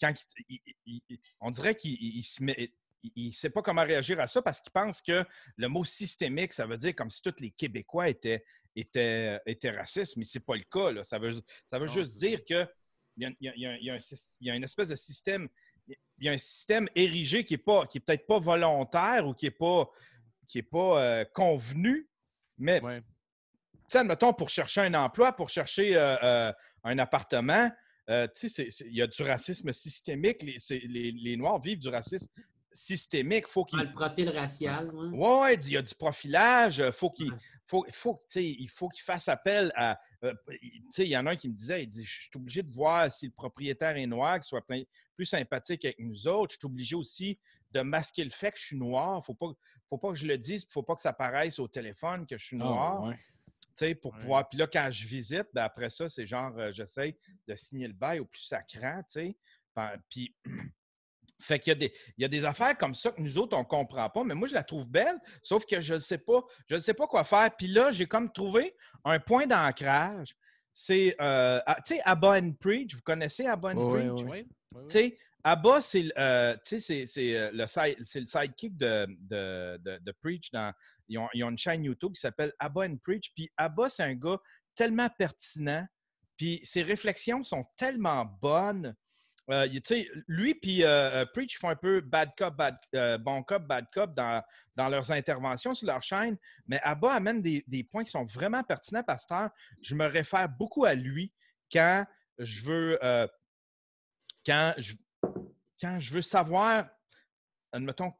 quand 0.00 0.12
il- 0.48 0.60
il- 0.86 1.00
il- 1.08 1.18
on 1.40 1.50
dirait 1.50 1.74
qu'il 1.74 1.92
il- 1.92 2.18
il 2.18 2.24
se 2.24 2.42
met. 2.42 2.72
Il 3.14 3.28
ne 3.28 3.32
sait 3.32 3.50
pas 3.50 3.62
comment 3.62 3.84
réagir 3.84 4.18
à 4.18 4.26
ça 4.26 4.42
parce 4.42 4.60
qu'il 4.60 4.72
pense 4.72 5.00
que 5.00 5.24
le 5.56 5.68
mot 5.68 5.84
systémique, 5.84 6.52
ça 6.52 6.66
veut 6.66 6.76
dire 6.76 6.92
comme 6.94 7.08
si 7.10 7.22
tous 7.22 7.34
les 7.38 7.52
Québécois 7.52 8.08
étaient, 8.08 8.42
étaient, 8.74 9.38
étaient 9.46 9.70
racistes, 9.70 10.16
mais 10.16 10.24
ce 10.24 10.38
n'est 10.38 10.44
pas 10.44 10.56
le 10.56 10.64
cas. 10.64 10.90
là. 10.90 11.04
Ça 11.04 11.18
veut, 11.18 11.40
ça 11.66 11.78
veut 11.78 11.86
Non, 11.86 11.92
juste 11.92 12.18
dire 12.18 12.42
qu'il 12.44 12.68
il 13.16 13.22
y 13.22 13.26
a- 13.26 13.32
il 13.40 13.62
y 13.62 13.66
a- 13.66 13.76
il 13.78 13.84
y 13.84 13.90
a 13.90 13.94
un 13.94 13.98
syst- 13.98 14.36
il 14.40 14.46
y 14.46 14.50
a 14.50 14.54
une 14.54 14.64
espèce 14.64 14.88
de 14.90 14.94
système 14.96 15.48
il 16.18 16.24
y 16.24 16.28
a 16.28 16.32
un 16.32 16.36
système 16.36 16.88
érigé 16.96 17.44
qui 17.44 17.54
n'est 17.54 17.58
pas, 17.58 17.86
qui 17.86 17.98
est 17.98 18.00
peut-être 18.00 18.26
pas 18.26 18.40
volontaire 18.40 19.24
ou 19.28 19.34
qui 19.34 19.46
n'est 19.46 19.50
pas, 19.52 19.88
qui 20.48 20.58
est 20.58 20.62
pas 20.62 21.00
euh, 21.00 21.24
convenu, 21.32 22.08
mais 22.58 22.80
Ouais. 22.80 23.00
tu 23.02 23.06
sais, 23.90 23.98
admettons, 23.98 24.32
pour 24.32 24.48
chercher 24.48 24.80
un 24.80 24.94
emploi, 24.94 25.32
pour 25.32 25.48
chercher 25.48 25.94
euh, 25.94 26.16
euh, 26.24 26.52
un 26.82 26.98
appartement, 26.98 27.70
euh, 28.10 28.26
il 28.42 28.96
y 28.96 29.02
a 29.02 29.06
du 29.06 29.22
racisme 29.22 29.72
systémique. 29.72 30.42
Les, 30.42 30.56
les- 30.88 31.12
les 31.12 31.36
Noirs 31.36 31.60
vivent 31.60 31.78
du 31.80 31.88
racisme 31.88 32.26
systémique. 32.72 33.46
Faut 33.46 33.64
qu'ils 33.64 33.80
Ah, 33.80 33.84
le 33.84 33.92
profil 33.92 34.28
racial. 34.30 34.90
ouais. 34.92 35.08
oui, 35.12 35.40
ouais, 35.40 35.54
il 35.54 35.70
y 35.70 35.76
a 35.76 35.82
du 35.82 35.94
profilage. 35.94 36.90
Faut 36.90 37.10
qu'il 37.10 37.32
Ouais. 37.32 37.38
faut, 37.66 37.86
il 38.36 38.68
faut 38.70 38.88
qu'il 38.88 39.02
fasse 39.02 39.28
appel 39.28 39.72
à. 39.76 40.00
Euh, 40.26 40.56
il 40.98 41.04
y 41.08 41.16
en 41.16 41.26
a 41.26 41.30
un 41.32 41.36
qui 41.36 41.48
me 41.48 41.54
disait 41.54 41.82
il 41.84 41.88
dit, 41.88 42.04
Je 42.04 42.20
suis 42.22 42.30
obligé 42.36 42.62
de 42.62 42.72
voir 42.72 43.10
si 43.12 43.26
le 43.26 43.32
propriétaire 43.32 43.96
est 43.96 44.06
noir, 44.06 44.34
qu'il 44.36 44.44
soit 44.44 44.66
plein- 44.66 44.82
plus 45.14 45.26
sympathique 45.26 45.84
avec 45.84 45.98
nous 45.98 46.26
autres. 46.28 46.52
Je 46.54 46.58
suis 46.58 46.66
obligé 46.66 46.94
aussi 46.96 47.38
de 47.72 47.80
masquer 47.80 48.24
le 48.24 48.30
fait 48.30 48.52
que 48.52 48.58
je 48.58 48.66
suis 48.66 48.76
noir. 48.76 49.24
Faut 49.24 49.34
pas, 49.34 49.52
faut 49.88 49.98
pas 49.98 50.10
que 50.10 50.14
je 50.16 50.26
le 50.26 50.38
dise, 50.38 50.66
faut 50.70 50.82
pas 50.82 50.94
que 50.94 51.00
ça 51.02 51.12
paraisse 51.12 51.58
au 51.58 51.68
téléphone 51.68 52.26
que 52.26 52.36
je 52.38 52.44
suis 52.44 52.56
Ah, 52.60 52.64
noir. 52.64 53.02
ouais. 53.04 53.94
pour 54.00 54.12
Ouais. 54.14 54.20
pouvoir. 54.20 54.48
Puis 54.48 54.58
là, 54.58 54.66
quand 54.66 54.88
je 54.90 55.06
visite, 55.06 55.46
ben 55.52 55.64
après 55.64 55.90
ça, 55.90 56.08
c'est 56.08 56.26
genre, 56.26 56.56
euh, 56.58 56.72
j'essaie 56.72 57.16
de 57.46 57.54
signer 57.54 57.86
le 57.88 57.92
bail 57.94 58.20
au 58.20 58.24
plus 58.24 58.40
sacrant, 58.42 59.02
tu 59.10 59.20
sais. 59.20 59.36
Puis, 60.08 60.34
fait 61.40 61.58
qu'il 61.58 61.70
y, 61.72 61.76
a 61.76 61.78
des- 61.78 61.92
il 62.16 62.22
y 62.22 62.24
a 62.24 62.28
des 62.28 62.44
affaires 62.44 62.76
comme 62.78 62.94
ça 62.94 63.10
que 63.10 63.20
nous 63.20 63.36
autres, 63.38 63.56
on 63.56 63.60
ne 63.60 63.64
comprend 63.64 64.08
pas, 64.08 64.24
mais 64.24 64.34
moi, 64.34 64.48
je 64.48 64.54
la 64.54 64.64
trouve 64.64 64.88
belle, 64.88 65.16
sauf 65.42 65.64
que 65.66 65.80
je 65.80 65.94
ne 65.94 65.98
sais 65.98 66.18
pas, 66.18 66.42
je 66.68 66.74
ne 66.76 66.80
sais 66.80 66.94
pas 66.94 67.06
quoi 67.06 67.24
faire. 67.24 67.50
Puis 67.56 67.66
là, 67.66 67.92
j'ai 67.92 68.06
comme 68.06 68.32
trouvé 68.32 68.74
un 69.04 69.20
point 69.20 69.46
d'ancrage. 69.46 70.34
C'est, 70.72 71.14
euh, 71.20 71.60
à- 71.66 71.76
tu 71.82 71.94
sais, 71.94 72.02
Abba 72.04 72.38
and 72.40 72.52
Preach, 72.60 72.94
vous 72.94 73.00
connaissez 73.02 73.46
Abba 73.46 73.70
and 73.70 73.78
Preach? 73.88 74.22
Tu 74.88 74.98
sais, 74.98 75.18
Abba, 75.44 75.80
c'est 75.80 76.02
le- 76.02 76.12
euh, 76.18 76.54
tu 76.66 76.80
sais, 76.80 76.80
c'est- 76.80 77.06
c'est, 77.06 77.36
euh, 77.36 77.50
le, 77.52 77.66
side- 77.66 77.96
c'est 78.04 78.20
le 78.20 78.26
sidekick 78.26 78.76
de, 78.76 79.06
de, 79.20 79.78
de- 79.82 79.98
de 80.02 80.12
Preach. 80.20 80.50
Dans, 80.50 80.72
ils, 81.08 81.18
ont, 81.18 81.28
ils 81.34 81.44
ont 81.44 81.50
une 81.50 81.58
chaîne 81.58 81.84
YouTube 81.84 82.12
qui 82.14 82.20
s'appelle 82.20 82.52
Abba 82.58 82.82
and 82.86 82.96
Preach. 83.02 83.30
Puis 83.34 83.48
Abba, 83.56 83.88
c'est 83.88 84.02
un 84.02 84.14
gars 84.14 84.38
tellement 84.74 85.08
pertinent. 85.16 85.86
Puis 86.36 86.60
ses 86.64 86.82
réflexions 86.82 87.42
sont 87.44 87.64
tellement 87.76 88.24
bonnes. 88.24 88.94
Euh, 89.48 89.68
lui 90.26 90.54
puis 90.56 90.82
euh, 90.82 91.22
euh, 91.22 91.26
Preach 91.26 91.58
font 91.58 91.68
un 91.68 91.76
peu 91.76 92.00
bad 92.00 92.30
cop, 92.36 92.56
bad, 92.56 92.76
bon 93.20 93.42
cop, 93.44 93.62
bad 93.62 93.86
cop 93.92 94.12
dans, 94.14 94.42
leurs 94.76 95.10
interventions 95.12 95.72
sur 95.72 95.86
leur 95.86 96.02
chaîne. 96.02 96.36
Mais 96.66 96.80
Abba 96.82 97.12
amène 97.12 97.40
des, 97.42 97.84
points 97.84 98.04
qui 98.04 98.10
sont 98.10 98.24
vraiment 98.24 98.62
pertinents, 98.62 99.04
Pasteur. 99.04 99.50
Je 99.80 99.94
me 99.94 100.06
réfère 100.06 100.48
beaucoup 100.48 100.84
à 100.84 100.94
lui 100.94 101.32
quand 101.70 102.04
je 102.38 102.64
veux, 102.64 102.98
quand 104.44 104.74
je, 104.78 104.94
quand 105.80 105.98
je 105.98 106.12
veux 106.12 106.22
savoir, 106.22 106.88
admettons, 107.72 108.12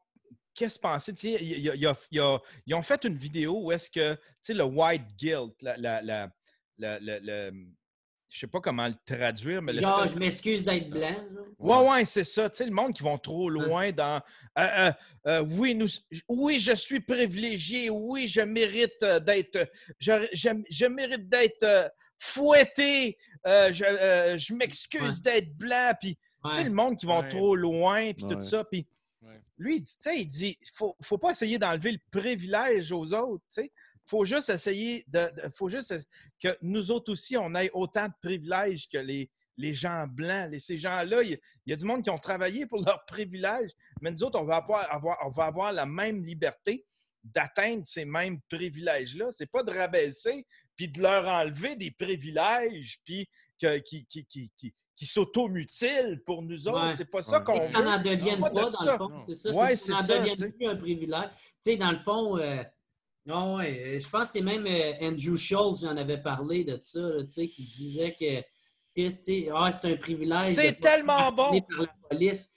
qu'est-ce 0.53 0.79
penser. 0.79 1.13
Ils 1.21 2.73
ont 2.73 2.81
fait 2.81 3.03
une 3.03 3.17
vidéo 3.17 3.65
où 3.65 3.71
est-ce 3.71 3.91
que, 3.91 4.15
tu 4.15 4.21
sais, 4.41 4.53
le 4.53 4.63
white 4.63 5.15
guilt, 5.17 5.61
la- 5.61 5.77
la- 5.77 6.01
la- 6.01 7.51
je 8.29 8.39
sais 8.39 8.47
pas 8.47 8.59
comment 8.59 8.87
le 8.87 8.95
traduire, 9.05 9.61
mais 9.61 9.73
Genre, 9.73 10.05
je 10.07 10.17
m'excuse 10.17 10.63
d'être 10.65 10.89
blanc. 10.89 11.15
genre. 11.33 11.45
Ouais, 11.85 11.89
ouais, 11.89 12.05
c'est 12.05 12.23
ça. 12.23 12.49
Tu 12.49 12.57
sais, 12.57 12.65
le 12.65 12.71
monde 12.71 12.93
qui 12.93 13.01
vont 13.03 13.17
trop 13.17 13.49
loin 13.49 13.91
dans. 13.91 14.21
euh, 14.57 14.61
euh, 14.61 14.91
euh, 15.27 15.45
oui, 15.57 15.73
nous, 15.75 15.87
oui, 16.27 16.59
je 16.59 16.73
suis 16.73 16.99
privilégié. 16.99 17.89
Oui, 17.89 18.27
je 18.27 18.41
mérite 18.41 19.01
euh, 19.03 19.19
d'être. 19.19 19.69
Je, 19.99 20.27
je, 20.33 20.49
je 20.69 20.85
mérite 20.85 21.27
d'être 21.29 21.63
euh, 21.63 21.87
fouetté. 22.17 23.17
euh, 23.47 23.71
je 23.71 23.85
euh, 23.85 24.37
je 24.37 24.53
m'excuse 24.53 25.21
d'être 25.21 25.55
blanc. 25.57 25.93
Puis, 25.99 26.17
tu 26.45 26.53
sais, 26.53 26.63
le 26.63 26.69
monde 26.71 26.95
qui 26.97 27.05
vont 27.05 27.21
Ouais. 27.21 27.29
trop 27.29 27.55
loin, 27.55 28.13
puis 28.13 28.25
tout 28.27 28.41
ça. 28.41 28.63
Puis, 28.63 28.85
Ouais. 29.23 29.41
lui, 29.57 29.77
il 29.77 29.81
dit, 29.81 29.97
tu 29.97 30.09
sais, 30.09 30.19
il 30.21 30.27
dit, 30.27 30.57
faut, 30.73 30.95
faut 31.01 31.17
pas 31.17 31.31
essayer 31.31 31.57
d'enlever 31.57 31.91
le 31.93 31.99
privilège 32.11 32.91
aux 32.91 33.13
autres, 33.13 33.43
tu 33.53 33.61
sais. 33.63 33.71
Faut 34.07 34.25
juste 34.25 34.49
essayer 34.49 35.03
de, 35.07 35.29
de- 35.35 35.49
faut 35.53 35.69
juste 35.69 35.93
que 36.41 36.57
nous 36.61 36.91
autres 36.91 37.11
aussi, 37.11 37.35
on 37.37 37.53
ait 37.55 37.69
autant 37.73 38.07
de 38.07 38.13
privilèges 38.21 38.87
que 38.87 38.97
les, 38.97 39.29
les 39.57 39.73
gens 39.73 40.07
blancs. 40.07 40.49
Les- 40.51 40.59
ces 40.59 40.77
gens-là, 40.77 41.23
il 41.23 41.31
y, 41.31 41.33
a- 41.33 41.37
il 41.65 41.69
y 41.71 41.73
a 41.73 41.75
du 41.75 41.85
monde 41.85 42.01
qui 42.03 42.09
ont 42.09 42.17
travaillé 42.17 42.65
pour 42.65 42.79
leurs 42.85 43.03
privilèges, 43.05 43.71
mais 44.01 44.11
nous 44.11 44.23
autres, 44.23 44.39
on 44.39 44.45
va 44.45 44.57
avoir, 44.57 44.91
avoir- 44.93 45.17
on 45.25 45.29
va 45.31 45.45
avoir 45.45 45.71
la 45.73 45.85
même 45.85 46.23
liberté 46.25 46.85
d'atteindre 47.23 47.83
ces 47.85 48.05
mêmes 48.05 48.39
privilèges-là. 48.49 49.27
C'est 49.31 49.51
pas 49.51 49.63
de 49.63 49.71
rabaisser 49.71 50.45
puis 50.77 50.87
de 50.87 51.01
leur 51.01 51.27
enlever 51.27 51.75
des 51.75 51.91
privilèges 51.91 52.99
puis 53.03 53.27
que- 53.61 53.79
qui, 53.79 54.05
qui, 54.05 54.25
qui, 54.25 54.51
qui, 54.55 54.73
qui 54.95 55.05
s'automutilent 55.05 56.19
pour 56.25 56.41
nous 56.41 56.67
autres. 56.67 56.87
Ouais. 56.87 56.95
C'est 56.95 57.05
pas 57.05 57.21
ça 57.21 57.39
Ouais. 57.39 57.43
qu'on 57.43 57.65
veut. 57.65 57.83
n'en 57.83 58.01
devienne 58.01 58.39
pas 58.39 58.49
pas, 58.49 58.65
de 58.65 58.71
dans 58.71 58.79
ça. 58.79 58.91
le 58.93 58.97
fond. 58.97 59.23
C'est 59.25 59.35
ça, 59.35 59.49
Ouais, 59.51 59.75
c'est 59.75 59.91
n'en 59.91 60.01
ça, 60.01 60.17
devienne 60.19 60.35
tu 60.35 60.41
sais. 60.41 60.49
plus 60.51 60.67
un 60.67 60.75
privilège. 60.75 61.29
Tu 61.31 61.71
sais, 61.71 61.77
dans 61.77 61.91
le 61.91 61.97
fond, 61.97 62.37
euh, 62.37 62.63
non, 63.27 63.57
ouais, 63.57 63.95
euh, 63.97 63.99
je 63.99 64.09
pense 64.09 64.31
que 64.31 64.39
c'est 64.39 64.41
même 64.41 64.65
euh, 64.65 64.93
Andrew 65.07 65.35
Schultz 65.35 65.81
qui 65.81 65.87
en 65.87 65.97
avait 65.97 66.21
parlé 66.21 66.63
de 66.63 66.79
ça, 66.81 66.99
là, 67.01 67.23
tu 67.23 67.29
sais, 67.29 67.47
qui 67.47 67.63
disait 67.63 68.15
que 68.19 68.41
ah, 69.53 69.71
c'est 69.71 69.91
un 69.91 69.97
privilège. 69.97 70.55
C'est 70.55 70.79
tellement 70.79 71.29
bon. 71.31 71.51
par 71.61 71.81
la 71.81 71.87
police. 72.09 72.53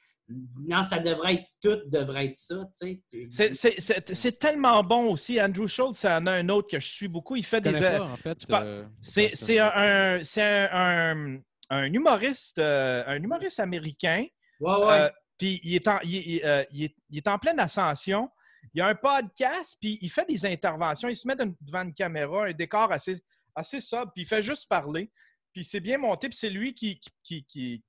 Non, 0.66 0.82
ça 0.82 1.00
devrait 1.00 1.34
être 1.34 1.44
tout, 1.60 1.80
devrait 1.90 2.26
être 2.26 2.36
ça, 2.36 2.64
tu 2.80 3.00
sais. 3.10 3.28
C'est- 3.30 3.54
C'est 3.54 3.80
c'est- 3.80 4.14
c'est 4.14 4.38
tellement 4.38 4.82
bon 4.84 5.10
aussi. 5.12 5.42
Andrew 5.42 5.66
Schultz, 5.66 5.98
c'est 5.98 6.08
en 6.12 6.24
a 6.26 6.32
un 6.32 6.48
autre 6.48 6.68
que 6.70 6.78
je 6.78 6.86
suis 6.86 7.08
beaucoup. 7.08 7.34
Il 7.36 7.44
fait 7.44 7.60
Je 7.64 7.70
des. 7.72 7.80
pas, 7.80 8.00
en 8.04 8.16
fait. 8.16 8.38
euh, 8.50 8.86
C'est 9.00 9.30
ça. 9.36 9.46
c'est 9.46 9.58
un, 9.58 9.72
un- 9.74 10.24
c'est 10.24 10.42
un, 10.42 10.68
un- 10.72 11.40
un 11.70 11.92
humoriste, 11.92 12.58
euh, 12.60 13.02
un 13.06 13.16
humoriste 13.22 13.58
américain. 13.60 14.24
Ouais, 14.60 14.72
ouais. 14.76 15.00
Euh, 15.00 15.08
puis 15.36 15.60
il 15.64 15.74
est, 15.74 15.88
en, 15.88 15.98
il, 16.04 16.14
il, 16.14 16.40
euh, 16.44 16.64
il 16.70 16.84
est, 16.84 16.96
il 17.10 17.18
est 17.18 17.28
en 17.28 17.38
pleine 17.38 17.58
ascension. 17.58 18.30
Il 18.74 18.80
a 18.80 18.86
un 18.88 18.94
podcast, 18.94 19.76
puis 19.80 19.98
il 20.00 20.10
fait 20.10 20.26
des 20.28 20.44
interventions. 20.46 21.08
Il 21.08 21.16
se 21.16 21.26
met 21.26 21.34
devant- 21.36 21.82
une 21.82 21.94
caméra, 21.94 22.46
un 22.46 22.52
décor 22.52 22.92
assez, 22.92 23.20
assez 23.54 23.80
sobre, 23.80 24.12
puis 24.12 24.22
il 24.22 24.26
fait 24.26 24.42
juste 24.42 24.68
parler. 24.68 25.10
Puis 25.52 25.64
c'est 25.64 25.80
bien 25.80 25.98
monté, 25.98 26.28
puis 26.28 26.38
c'est 26.38 26.50
lui 26.50 26.74
qui, 26.74 27.00
qui, 27.22 27.44
qui, 27.44 27.44
qui, 27.44 27.82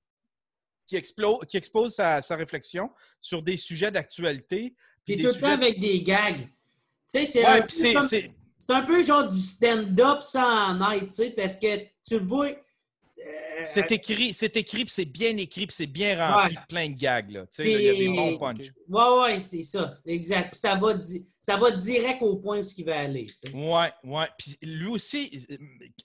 qui 0.87 1.57
expose 1.57 1.93
sa, 1.95 2.21
sa 2.21 2.35
réflexion 2.35 2.89
sur 3.19 3.41
des 3.43 3.57
sujets 3.57 3.91
d'actualité. 3.91 4.75
Puis 5.05 5.17
tout 5.17 5.27
le 5.27 5.39
temps 5.39 5.51
avec 5.51 5.79
des 5.79 6.01
gags. 6.01 6.37
Tu 6.39 6.47
sais, 7.07 7.25
c'est 7.25 7.45
Ouais, 7.45 7.61
un, 7.61 8.83
peu 8.85 8.99
un 8.99 9.03
genre 9.03 9.27
du 9.29 9.37
stand-up 9.39 10.21
sans 10.21 10.75
en 10.79 10.91
être, 10.91 11.05
tu 11.07 11.11
sais, 11.11 11.31
parce 11.31 11.57
que 11.57 11.77
tu 11.77 12.19
le 12.19 12.25
vois. 12.25 12.51
C'est 13.65 13.91
écrit, 13.91 14.33
c'est 14.33 14.55
écrit, 14.57 14.85
c'est 14.87 15.05
bien 15.05 15.35
écrit, 15.37 15.67
puis 15.67 15.75
c'est 15.75 15.85
bien 15.87 16.17
rempli 16.17 16.55
Ouais. 16.55 16.61
de 16.61 16.67
plein 16.67 16.89
de 16.89 16.95
gags. 16.95 17.31
Là. 17.31 17.41
Tu 17.47 17.63
sais, 17.63 17.71
Il 17.71 17.81
y 17.81 17.89
a 17.89 17.93
des 17.93 18.07
bons 18.07 18.37
punch. 18.37 18.67
Ouais, 18.87 19.19
ouais, 19.21 19.39
c'est 19.39 19.63
ça. 19.63 19.91
Exact. 20.05 20.51
Puis 20.51 20.59
ça 20.59 20.75
va, 20.75 20.93
di- 20.93 21.25
ça 21.39 21.57
va 21.57 21.71
direct 21.71 22.21
au 22.21 22.37
point 22.39 22.59
où 22.59 22.63
ce 22.63 22.75
qu'il 22.75 22.85
va 22.85 22.99
aller. 22.99 23.25
tu 23.25 23.49
sais. 23.49 23.53
Ouais, 23.53 23.91
ouais. 24.03 24.27
Puis 24.37 24.57
lui 24.61 24.87
aussi, 24.87 25.45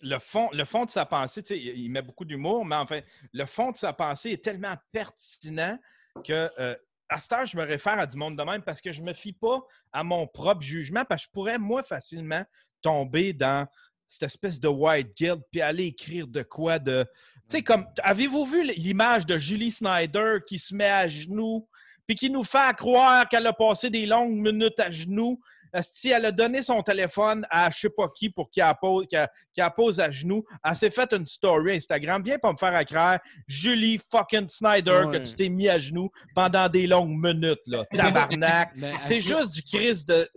le 0.02 0.18
fond, 0.18 0.48
le 0.52 0.64
fond 0.64 0.84
de 0.84 0.90
sa 0.90 1.04
pensée, 1.06 1.42
tu 1.42 1.48
sais, 1.48 1.58
il 1.60 1.78
il 1.86 1.90
met 1.90 2.02
beaucoup 2.02 2.24
d'humour, 2.24 2.64
mais 2.64 2.76
enfin, 2.76 3.00
le 3.32 3.46
fond 3.46 3.70
de 3.72 3.76
sa 3.76 3.92
pensée 3.92 4.30
est 4.32 4.42
tellement 4.44 4.74
pertinent 4.92 5.78
que 6.24 6.50
euh, 6.58 6.74
à 7.08 7.20
cette 7.20 7.32
heure, 7.34 7.46
je 7.46 7.56
me 7.56 7.62
réfère 7.64 7.98
à 7.98 8.06
du 8.06 8.16
monde 8.16 8.36
de 8.36 8.42
même 8.42 8.62
parce 8.62 8.80
que 8.80 8.90
je 8.92 9.00
ne 9.00 9.06
me 9.06 9.12
fie 9.12 9.32
pas 9.32 9.60
à 9.92 10.02
mon 10.02 10.26
propre 10.26 10.62
jugement, 10.62 11.04
parce 11.04 11.22
que 11.22 11.28
je 11.28 11.32
pourrais, 11.32 11.58
moi, 11.58 11.82
facilement 11.84 12.44
tomber 12.82 13.32
dans 13.32 13.66
cette 14.08 14.24
espèce 14.24 14.60
de 14.60 14.68
white 14.68 15.16
guilt 15.16 15.40
puis 15.50 15.60
aller 15.60 15.86
écrire 15.86 16.26
de 16.26 16.42
quoi 16.42 16.78
de. 16.78 17.04
Tu 17.48 17.58
sais, 17.58 17.62
comme. 17.62 17.86
Avez-vous 18.02 18.44
vu 18.44 18.64
l'image 18.72 19.26
de 19.26 19.36
Julie 19.36 19.70
Snyder 19.70 20.38
qui 20.46 20.58
se 20.58 20.74
met 20.74 20.88
à 20.90 21.08
genoux 21.08 21.66
puis 22.06 22.16
qui 22.16 22.30
nous 22.30 22.44
fait 22.44 22.76
croire 22.76 23.28
qu'elle 23.28 23.46
a 23.46 23.52
passé 23.52 23.90
des 23.90 24.06
longues 24.06 24.38
minutes 24.38 24.78
à 24.78 24.90
genoux? 24.90 25.40
Si 25.82 26.10
elle 26.10 26.24
a 26.26 26.32
donné 26.32 26.62
son 26.62 26.82
téléphone 26.82 27.46
à 27.50 27.70
je 27.70 27.78
sais 27.80 27.88
pas 27.90 28.08
qui 28.14 28.30
pour 28.30 28.50
qu'il 28.50 28.62
la 28.62 28.74
pose, 28.74 29.06
qu'elle- 29.08 29.28
qu'elle 29.54 29.64
la 29.64 29.70
pose 29.70 30.00
à 30.00 30.10
genoux, 30.10 30.44
elle 30.64 30.74
s'est 30.76 30.90
fait 30.90 31.12
une 31.12 31.26
story 31.26 31.76
Instagram. 31.76 32.22
Viens 32.24 32.38
pas 32.38 32.52
me 32.52 32.56
faire 32.56 32.74
accraire, 32.74 33.20
Julie 33.46 33.98
fucking 34.10 34.48
Snyder, 34.48 35.02
Ouais. 35.06 35.18
que 35.18 35.24
tu 35.24 35.34
t'es 35.34 35.48
mis 35.48 35.68
à 35.68 35.78
genoux 35.78 36.10
pendant 36.34 36.68
des 36.68 36.86
longues 36.86 37.16
minutes, 37.18 37.60
là. 37.66 37.84
Tabarnak. 37.90 38.70
Mais 38.76 38.92
C'est 39.00 39.20
juste 39.20 39.54
du 39.54 39.62
crise 39.62 40.04
de 40.04 40.28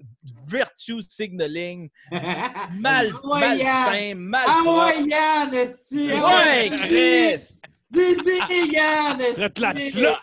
virtue 0.47 1.01
signaling, 1.07 1.89
mal, 2.80 3.11
Ah 3.13 3.27
ouais, 3.27 3.39
malsain, 3.39 4.13
mal 4.15 4.45
Ah 4.47 4.61
ouais, 4.65 5.07
Yann, 5.07 5.53
esti! 5.53 6.11
Ouais, 6.11 6.69
Chris! 6.77 7.55
Dis, 7.91 8.15
dis, 8.49 8.71
Yann! 8.73 9.19
esti! 9.21 9.34
Traite 9.36 9.59
la 9.59 9.75
slot! 9.77 10.15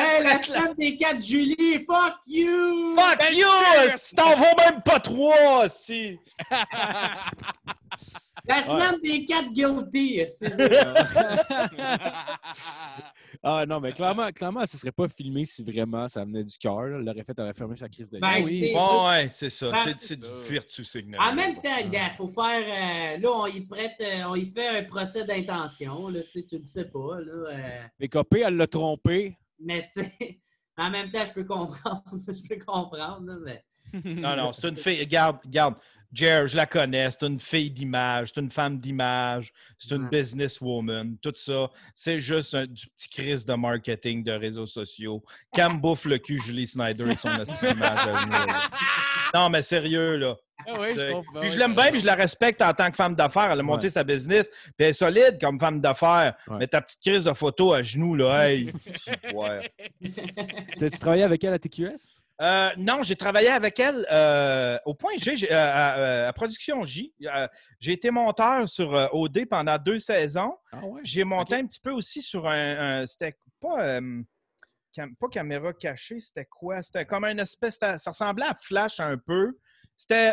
La 0.00 0.38
semaine 0.42 0.74
des 0.78 0.96
4 0.96 1.24
juillet, 1.24 1.84
fuck 1.88 2.14
you! 2.26 2.96
Fuck 2.96 3.30
you! 3.32 3.46
Si 3.96 4.14
t'en 4.14 4.36
vaux 4.36 4.44
même 4.58 4.82
pas 4.84 5.00
trois, 5.00 5.68
si! 5.68 6.18
La 8.48 8.62
semaine 8.62 9.00
des 9.02 9.24
4 9.26 9.52
guilty, 9.52 10.20
esti! 10.20 10.46
ah 13.42 13.64
non, 13.66 13.80
mais 13.80 13.90
clairement, 13.92 14.30
clairement, 14.30 14.64
ce 14.66 14.78
serait 14.78 14.92
pas 14.92 15.08
filmé 15.08 15.44
si 15.44 15.64
vraiment 15.64 16.06
ça 16.08 16.24
venait 16.24 16.44
du 16.44 16.56
cœur. 16.56 16.84
Elle 16.86 17.04
l'aurait 17.04 17.24
fait, 17.24 17.32
elle 17.36 17.44
aurait 17.44 17.54
fermé 17.54 17.74
sa 17.74 17.88
crise 17.88 18.08
de 18.10 18.18
Ben, 18.20 18.34
gueule. 18.36 18.44
oui. 18.44 18.70
Bon, 18.72 19.08
ouais, 19.08 19.28
c'est 19.32 19.50
ça. 19.50 19.70
Ben, 19.72 19.78
C'est- 19.84 19.94
c'est 20.00 20.06
C'est 20.14 20.20
du 20.20 20.28
virtue 20.48 20.84
signaling. 20.84 21.20
En 21.20 21.34
même 21.34 21.56
temps, 21.56 21.88
gars, 21.90 22.08
faut 22.10 22.28
faire. 22.28 23.16
euh, 23.16 23.18
là, 23.18 23.28
on 23.32 23.46
y 23.46 23.60
prête, 23.62 23.96
euh, 24.00 24.22
on 24.28 24.34
y 24.36 24.46
fait 24.46 24.68
un 24.78 24.84
procès 24.84 25.24
d'intention, 25.24 26.08
là, 26.08 26.20
tu 26.22 26.30
sais, 26.40 26.44
tu 26.44 26.58
le 26.58 26.64
sais 26.64 26.84
pas, 26.84 27.20
là. 27.20 27.32
euh, 27.50 27.82
Mais 27.98 28.08
Copé, 28.08 28.42
elle 28.46 28.56
l'a 28.56 28.66
trompé. 28.68 29.36
Mais 29.60 29.84
tu 29.84 30.02
sais, 30.02 30.40
en 30.76 30.90
même 30.90 31.10
temps, 31.10 31.24
je 31.24 31.32
peux 31.32 31.44
comprendre, 31.44 32.02
je 32.12 32.48
peux 32.48 32.64
comprendre, 32.64 33.38
mais. 33.44 33.64
Non, 34.04 34.36
non, 34.36 34.52
c'est 34.52 34.68
une 34.68 34.76
fille. 34.76 35.00
Regarde, 35.00 35.38
regarde. 35.44 35.74
Jer, 36.12 36.46
je 36.46 36.56
la 36.56 36.66
connais. 36.66 37.10
C'est 37.10 37.26
une 37.26 37.40
fille 37.40 37.70
d'image. 37.70 38.30
C'est 38.34 38.40
une 38.40 38.50
femme 38.50 38.78
d'image. 38.78 39.52
C'est 39.78 39.94
une 39.94 40.04
Ouais. 40.04 40.08
businesswoman. 40.10 41.16
Tout 41.22 41.32
ça, 41.34 41.68
c'est 41.94 42.20
juste 42.20 42.54
un- 42.54 42.66
du 42.66 42.86
petit 42.88 43.08
crise 43.08 43.44
de 43.44 43.54
marketing 43.54 44.22
de 44.24 44.32
réseaux 44.32 44.66
sociaux. 44.66 45.22
Cam 45.52 45.80
bouffe 45.80 46.04
le 46.06 46.18
cul 46.18 46.40
Julie 46.40 46.66
Snyder 46.66 47.10
et 47.10 47.16
son 47.16 47.28
là. 47.30 47.44
Non, 49.34 49.48
mais 49.50 49.62
sérieux, 49.62 50.16
là. 50.16 50.36
Ah 50.68 50.72
oui, 50.80 50.88
je 50.96 51.12
comprends. 51.12 51.40
Puis 51.40 51.50
je 51.50 51.58
l'aime 51.58 51.74
bien, 51.74 51.90
puis 51.90 52.00
je 52.00 52.06
la 52.06 52.14
respecte 52.14 52.62
en 52.62 52.72
tant 52.72 52.90
que 52.90 52.96
femme 52.96 53.14
d'affaires. 53.14 53.50
Elle 53.50 53.60
a 53.60 53.62
monté 53.62 53.84
Ouais. 53.86 53.90
sa 53.90 54.04
business, 54.04 54.48
puis 54.48 54.72
elle 54.78 54.86
est 54.88 54.92
solide 54.94 55.38
comme 55.40 55.60
femme 55.60 55.80
d'affaires. 55.80 56.34
Ouais. 56.48 56.56
Mais 56.60 56.66
ta 56.66 56.80
petite 56.80 57.00
crise 57.02 57.24
de 57.24 57.32
photo 57.34 57.72
à 57.74 57.82
genoux, 57.82 58.14
là, 58.14 58.48
hey! 58.50 58.72
ouais. 59.34 59.70
T'as-tu 60.78 60.98
travaillé 60.98 61.22
avec 61.24 61.44
elle 61.44 61.52
à 61.52 61.58
TQS? 61.58 62.20
Euh, 62.42 62.70
non, 62.76 63.02
j'ai 63.02 63.16
travaillé 63.16 63.48
avec 63.48 63.80
elle 63.80 64.06
euh, 64.12 64.78
au 64.84 64.94
point 64.94 65.12
G, 65.18 65.36
euh, 65.50 66.28
à, 66.28 66.32
Production 66.34 66.84
J. 66.84 67.14
J'ai 67.80 67.92
été 67.92 68.10
monteur 68.10 68.68
sur 68.68 68.90
OD 69.12 69.46
pendant 69.48 69.78
deux 69.78 69.98
saisons. 69.98 70.54
Ah 70.70 70.84
ouais? 70.84 71.00
J'ai 71.04 71.24
monté 71.24 71.54
un 71.54 71.64
petit 71.66 71.80
peu 71.80 71.92
aussi 71.92 72.20
sur 72.20 72.46
un. 72.46 73.00
un- 73.00 73.06
c'était 73.06 73.36
pas, 73.58 74.00
cam- 74.92 75.16
pas 75.16 75.28
caméra 75.30 75.72
cachée, 75.72 76.20
c'était 76.20 76.44
quoi? 76.44 76.82
C'était 76.82 77.06
comme 77.06 77.24
une 77.24 77.38
espèce. 77.40 77.78
Ça 77.78 77.96
ressemblait 78.10 78.46
à 78.46 78.54
Flash 78.54 79.00
un 79.00 79.16
peu. 79.16 79.56
C'était. 79.96 80.32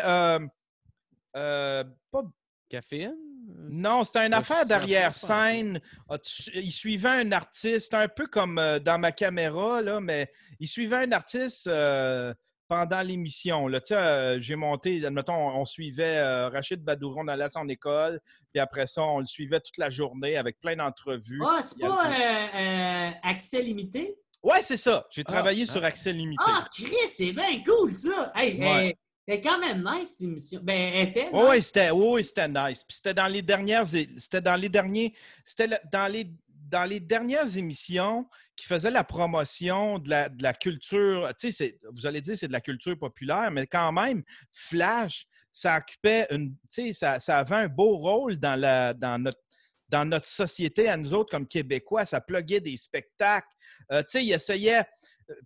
pas 1.32 2.22
Caféine? 2.68 3.16
Non, 3.56 4.04
c'était 4.04 4.26
une 4.26 4.34
affaire 4.34 4.66
d'arrière-scène. 4.66 5.80
Ah, 6.08 6.16
Il 6.54 6.72
suivait 6.72 7.08
un 7.08 7.32
artiste, 7.32 7.94
un 7.94 8.08
peu 8.08 8.26
comme 8.26 8.58
euh, 8.58 8.78
dans 8.78 8.98
ma 8.98 9.12
caméra, 9.12 9.80
là, 9.82 10.00
mais 10.00 10.30
il 10.60 10.68
suivait 10.68 10.96
un 10.96 11.12
artiste 11.12 11.66
euh, 11.68 12.34
pendant 12.68 13.00
l'émission. 13.00 13.68
là. 13.68 13.80
Tu 13.80 13.88
sais, 13.88 13.94
euh, 13.96 14.40
J'ai 14.40 14.56
monté, 14.56 15.04
admettons, 15.04 15.34
on, 15.34 15.60
on 15.60 15.64
suivait 15.64 16.16
euh, 16.18 16.48
Rachid 16.48 16.82
Badouron 16.82 17.28
allait 17.28 17.44
à 17.44 17.48
son 17.48 17.68
école, 17.68 18.20
puis 18.52 18.60
après 18.60 18.86
ça, 18.86 19.02
on 19.02 19.20
le 19.20 19.26
suivait 19.26 19.60
toute 19.60 19.78
la 19.78 19.90
journée 19.90 20.36
avec 20.36 20.60
plein 20.60 20.76
d'entrevues. 20.76 21.40
Ah, 21.46 21.60
c'est 21.62 21.78
y 21.80 21.84
a 21.84 21.88
pas 21.88 22.06
euh, 22.06 23.10
euh, 23.10 23.10
accès 23.22 23.62
limité? 23.62 24.16
Ouais, 24.42 24.60
c'est 24.60 24.76
ça. 24.76 25.06
J'ai 25.10 25.22
Ah, 25.26 25.32
travaillé 25.32 25.64
ah. 25.66 25.72
sur 25.72 25.82
Accès 25.84 26.12
Limité. 26.12 26.42
Ah, 26.46 26.66
Chris, 26.70 26.92
c'est 27.08 27.32
bien 27.32 27.62
cool, 27.64 27.94
ça! 27.94 28.30
Hey, 28.34 28.60
Ouais. 28.60 28.88
euh, 28.90 28.92
c'est 29.26 29.40
quand 29.40 29.58
même 29.58 29.82
nice, 29.84 30.10
cette 30.10 30.22
émission. 30.22 30.60
Ben, 30.62 30.92
elle 30.94 31.08
était. 31.08 31.28
Oui, 31.32 31.62
c'était 31.62 31.90
oui, 31.90 32.24
c'était 32.24 32.48
nice. 32.48 32.84
Puis 32.84 32.96
c'était 32.96 33.14
dans 33.14 33.26
les 33.26 33.42
dernières 33.42 33.86
c'était 33.86 34.40
dans 34.40 34.56
les 34.56 34.68
derniers 34.68 35.14
c'était 35.44 35.80
dans 35.90 36.06
les 36.06 36.30
dans 36.74 36.84
les 36.84 37.00
dernières 37.00 37.56
émissions 37.56 38.28
qui 38.56 38.66
faisaient 38.66 38.90
la 38.90 39.04
promotion 39.04 39.98
de 39.98 40.10
la, 40.10 40.28
de 40.28 40.42
la 40.42 40.54
culture, 40.54 41.30
tu 41.38 41.52
sais, 41.52 41.78
vous 41.92 42.06
allez 42.06 42.20
dire 42.20 42.36
c'est 42.36 42.48
de 42.48 42.52
la 42.52 42.60
culture 42.60 42.98
populaire, 42.98 43.50
mais 43.50 43.66
quand 43.66 43.92
même, 43.92 44.22
Flash, 44.52 45.26
ça 45.52 45.76
occupait 45.76 46.26
une, 46.30 46.50
tu 46.72 46.86
sais, 46.86 46.92
ça, 46.92 47.20
ça 47.20 47.38
avait 47.38 47.54
un 47.54 47.68
beau 47.68 47.96
rôle 47.96 48.38
dans, 48.38 48.58
la, 48.58 48.94
dans, 48.94 49.22
notre, 49.22 49.40
dans 49.88 50.04
notre 50.04 50.26
société 50.26 50.88
à 50.88 50.96
nous 50.96 51.14
autres 51.14 51.30
comme 51.30 51.46
Québécois. 51.46 52.04
Ça 52.04 52.20
pluguait 52.20 52.60
des 52.60 52.76
spectacles. 52.76 53.54
Euh, 53.92 54.00
tu 54.02 54.06
sais, 54.08 54.24
il 54.24 54.32
essayait, 54.32 54.84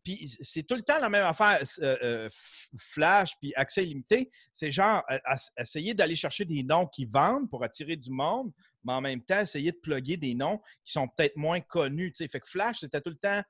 puis 0.05 0.29
c'est 0.41 0.63
tout 0.63 0.75
le 0.75 0.83
temps 0.83 0.99
la 1.01 1.09
même 1.09 1.27
affaire. 1.27 1.61
euh, 1.81 1.97
euh, 2.03 2.29
Flash 2.77 3.33
puis 3.41 3.53
Accès 3.55 3.83
Limité, 3.83 4.31
c'est 4.53 4.71
genre 4.71 5.03
euh, 5.11 5.19
essayer 5.59 5.95
d'aller 5.95 6.17
chercher 6.17 6.45
des 6.45 6.63
noms 6.63 6.87
qui 6.87 7.05
vendent 7.05 7.49
pour 7.51 7.65
attirer 7.65 7.97
du 7.97 8.11
monde, 8.11 8.53
mais 8.85 8.93
en 8.93 9.01
même 9.01 9.23
temps, 9.23 9.41
essayer 9.41 9.73
de 9.73 9.79
plugger 9.79 10.17
des 10.17 10.35
noms 10.35 10.59
qui 10.85 10.93
sont 10.93 11.09
peut-être 11.09 11.37
moins 11.37 11.61
connus. 11.61 12.13
tu 12.13 12.25
sais. 12.25 12.29
Fait 12.29 12.41
que 12.41 12.49
Flash, 12.49 12.81
c'était 12.81 13.01
tout 13.01 13.11
le 13.11 13.17
temps 13.17 13.43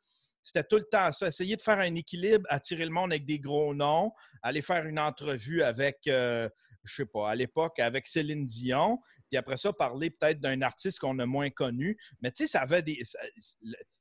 c'était 0.48 0.64
tout 0.64 0.76
le 0.76 0.84
temps 0.84 1.12
ça. 1.12 1.26
Essayer 1.26 1.56
de 1.56 1.62
faire 1.62 1.78
un 1.78 1.94
équilibre, 1.94 2.46
attirer 2.48 2.84
le 2.84 2.90
monde 2.90 3.12
avec 3.12 3.26
des 3.26 3.38
gros 3.38 3.74
noms, 3.74 4.12
aller 4.42 4.62
faire 4.62 4.86
une 4.86 4.98
entrevue 4.98 5.62
avec, 5.62 5.98
euh, 6.06 6.48
je 6.84 6.94
sais 6.94 7.06
pas, 7.06 7.30
à 7.30 7.34
l'époque, 7.34 7.78
avec 7.78 8.06
Céline 8.06 8.46
Dion, 8.46 8.98
puis 9.28 9.36
après 9.36 9.58
ça, 9.58 9.72
parler 9.72 10.10
peut-être 10.10 10.40
d'un 10.40 10.62
artiste 10.62 11.00
qu'on 11.00 11.18
a 11.18 11.26
moins 11.26 11.50
connu. 11.50 11.98
Mais 12.22 12.30
tu 12.32 12.44
sais, 12.44 12.52
ça 12.52 12.62
avait 12.62 12.82
des. 12.82 13.02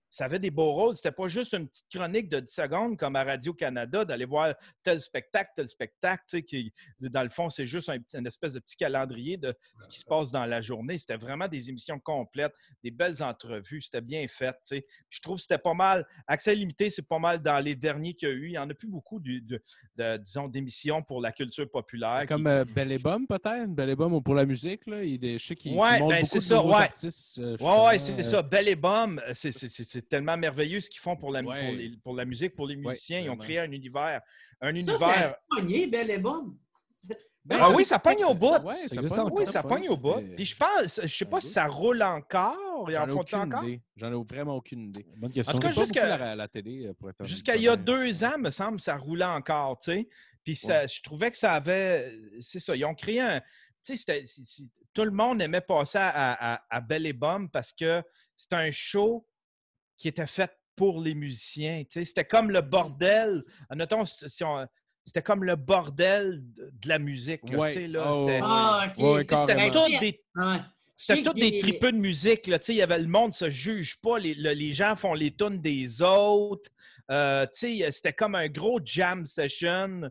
Ça 0.10 0.26
avait 0.26 0.40
des 0.40 0.52
beaux 0.52 0.72
rôles. 0.74 0.96
C'était 0.96 1.12
pas 1.12 1.28
juste 1.28 1.54
une 1.54 1.68
petite 1.68 1.86
chronique 1.94 2.30
de 2.30 2.40
10 2.40 2.54
secondes 2.54 2.98
comme 2.98 3.16
à 3.16 3.24
Radio-Canada 3.24 4.06
d'aller 4.06 4.26
voir 4.26 4.54
tel 4.84 5.00
spectacle, 5.02 5.52
tel 5.56 5.68
spectacle. 5.68 6.24
tu 6.30 6.38
sais, 6.38 6.44
Qui, 6.44 6.74
dans 7.00 7.24
le 7.24 7.30
fond, 7.30 7.50
c'est 7.50 7.66
juste 7.66 7.90
un 7.90 7.98
une 8.14 8.26
espèce 8.28 8.54
de 8.54 8.60
petit 8.60 8.78
calendrier 8.78 9.38
de 9.38 9.54
ce 9.80 9.88
qui 9.88 10.00
se 10.00 10.06
passe 10.06 10.32
dans 10.32 10.46
la 10.46 10.62
journée. 10.62 10.98
C'était 10.98 11.18
vraiment 11.18 11.48
des 11.48 11.70
émissions 11.70 12.00
complètes, 12.00 12.54
des 12.84 12.92
belles 12.92 13.22
entrevues. 13.22 13.82
C'était 13.82 14.02
bien 14.02 14.26
fait. 14.28 14.52
tu 14.66 14.78
sais. 14.78 14.82
Puis 15.10 15.18
Je 15.18 15.22
trouve 15.22 15.36
que 15.38 15.42
c'était 15.42 15.58
pas 15.58 15.74
mal. 15.74 16.06
Accès 16.28 16.56
limité, 16.56 16.90
c'est 16.90 17.08
pas 17.08 17.20
mal 17.20 17.42
dans 17.42 17.60
les 17.60 17.76
derniers 17.76 18.14
qu'il 18.14 18.30
y 18.30 18.32
a 18.32 18.36
eu. 18.36 18.46
Il 18.48 18.52
n'y 18.52 18.58
en 18.58 18.70
a 18.70 18.74
plus 18.74 18.88
beaucoup, 18.88 19.20
de, 19.20 19.40
de- 19.98 20.18
disons, 20.18 20.48
d'émissions 20.48 21.02
pour 21.04 21.22
la 21.22 21.32
culture 21.32 21.70
populaire. 21.70 22.22
qui- 22.22 22.28
Comme 22.28 22.48
euh, 22.48 22.64
Belle 22.66 22.92
et 22.92 23.00
Bum, 23.00 23.28
peut-être? 23.28 23.68
Belle 23.76 23.90
et 23.90 23.96
Bum 23.96 24.22
pour 24.24 24.36
la 24.36 24.46
musique, 24.46 24.88
là. 24.88 25.04
Il 25.04 25.12
y 25.12 25.16
a 25.16 25.18
des, 25.18 25.38
je 25.38 25.46
sais 25.46 25.56
qu'ils 25.56 25.76
Ouais, 25.76 26.00
ben, 26.00 26.06
beaucoup 26.08 26.26
c'est 26.26 26.38
de 26.40 26.44
ça, 26.44 26.64
ouais. 26.64 26.74
artistes. 26.76 27.40
euh, 27.40 27.44
Oui, 27.44 27.50
justement, 27.60 27.88
oui, 27.88 28.00
c'est 28.00 28.20
euh, 28.20 28.24
ça. 28.24 28.42
Belle 28.42 28.68
et 28.70 28.76
Bombe, 28.76 29.22
c'est- 29.34 29.52
c'est 29.98 30.02
c'est- 30.02 30.06
c'est 30.06 30.10
tellement 30.10 30.38
merveilleux 30.38 30.82
ce 30.82 30.90
qu'ils 30.90 31.00
font 31.02 31.16
pour 31.16 31.32
la, 31.32 31.42
pour, 31.42 31.52
Ouais. 31.52 31.72
les- 31.72 31.98
pour 32.04 32.16
la 32.16 32.26
musique, 32.26 32.56
pour 32.56 32.68
les 32.68 32.76
musiciens. 32.76 33.20
Ils 33.20 33.30
ont 33.30 33.38
créé 33.38 33.60
un 33.60 33.72
univers. 33.72 34.22
Un 34.62 34.68
Ça, 34.68 34.70
univers. 34.70 35.30
c'est 35.30 35.36
pogné, 35.62 35.88
belle 35.88 36.10
et 36.12 36.18
bonne? 36.18 36.58
Ben, 37.46 37.60
Ah 37.62 37.70
oui, 37.74 37.86
ça 37.86 37.98
pogne 37.98 38.26
au 38.26 38.34
bout. 38.34 38.48
Ouais, 38.66 38.76
Ça 38.76 39.02
pogne. 39.02 39.30
Oui, 39.32 39.48
ça 39.48 39.64
pogne 39.64 39.88
au 39.88 39.96
bout. 39.96 40.22
Puis 40.36 40.46
je 40.46 40.56
pense, 40.58 41.00
je 41.02 41.08
sais 41.08 41.26
pas 41.26 41.40
si 41.40 41.48
ça 41.48 41.66
roule 41.66 42.02
encore. 42.04 42.90
Ils 42.90 42.98
en 42.98 43.08
font 43.08 43.20
encore? 43.22 43.64
J'en 43.96 44.12
ai 44.12 44.26
vraiment 44.26 44.56
aucune 44.56 44.88
idée. 44.88 45.06
Bonne 45.16 45.30
En 45.30 45.34
question. 45.34 45.54
tout 45.54 45.60
cas, 45.60 45.72
jusqu'à- 45.72 46.18
la, 46.18 46.36
la 46.36 46.48
télé, 46.50 46.88
euh, 46.88 46.94
pour 46.94 47.10
être 47.10 47.24
Jusqu'à 47.26 47.56
il 47.56 47.62
y 47.62 47.68
a 47.70 47.74
honnête. 47.74 47.86
deux 47.86 48.24
ans, 48.26 48.38
me 48.38 48.52
semble, 48.52 48.82
ça 48.82 48.98
roulait 48.98 49.24
encore, 49.26 49.80
tu 49.80 49.92
sais. 49.92 50.10
Puis 50.44 50.56
ça- 50.56 50.86
je 50.88 51.02
trouvais 51.02 51.32
que 51.32 51.38
ça 51.38 51.54
avait. 51.54 52.14
C'est 52.42 52.60
ça, 52.60 52.76
ils 52.76 52.84
ont 52.86 52.94
créé 52.96 53.22
un. 53.22 53.40
Tu 53.84 53.96
sais, 53.96 54.24
c'est- 54.26 54.44
c'est- 54.44 54.64
tout 54.94 55.04
le 55.06 55.12
monde 55.12 55.42
aimait 55.42 55.62
passer 55.62 56.00
à, 56.00 56.56
à, 56.56 56.62
à 56.70 56.82
Belle 56.82 57.06
et 57.06 57.14
Bombe 57.14 57.50
parce 57.52 57.72
que 57.72 58.02
c'était 58.36 58.56
un 58.56 58.72
show 58.72 59.26
qui 59.98 60.08
était 60.08 60.28
fait 60.28 60.52
pour 60.76 61.02
les 61.02 61.16
musiciens. 61.16 61.84
Tu 61.84 62.00
sais, 62.00 62.06
c'était 62.06 62.26
comme 62.26 62.52
le 62.52 62.62
bordel. 62.62 63.44
Admettons, 63.70 64.06
si 64.06 64.44
on- 64.44 64.68
c'était 65.06 65.24
comme 65.24 65.44
le 65.44 65.56
bordel 65.56 66.42
de 66.44 66.88
la 66.88 67.00
musique. 67.00 67.50
là, 67.50 67.58
Ouais. 67.58 67.68
tu 67.70 67.74
sais, 67.76 67.88
là, 67.88 68.06
Ah, 68.08 68.14
c'était- 68.14 68.26
ouais. 68.34 68.40
Ah. 68.44 68.94
Ouais, 68.98 69.26
tous 69.26 69.36
des 69.46 71.24
que 71.24 71.30
des 71.52 71.60
tripeux 71.60 71.92
de 71.92 71.98
musique. 71.98 72.48
Là. 72.48 72.60
Tu 72.60 72.66
sais, 72.66 72.74
Il 72.74 72.78
y 72.78 72.82
avait, 72.82 73.00
le 73.00 73.08
monde 73.08 73.30
ne 73.30 73.34
se 73.36 73.50
juge 73.52 74.00
pas. 74.02 74.18
Les, 74.20 74.34
le- 74.34 74.54
les 74.54 74.72
gens 74.72 74.96
font 74.96 75.14
les 75.14 75.36
tunes 75.36 75.62
des 75.62 76.02
autres. 76.02 76.70
Euh, 77.12 77.46
tu 77.54 77.78
sais, 77.80 77.92
c'était 77.92 78.14
comme 78.14 78.36
un 78.36 78.48
gros 78.50 78.80
jam 78.84 79.26
session 79.26 80.02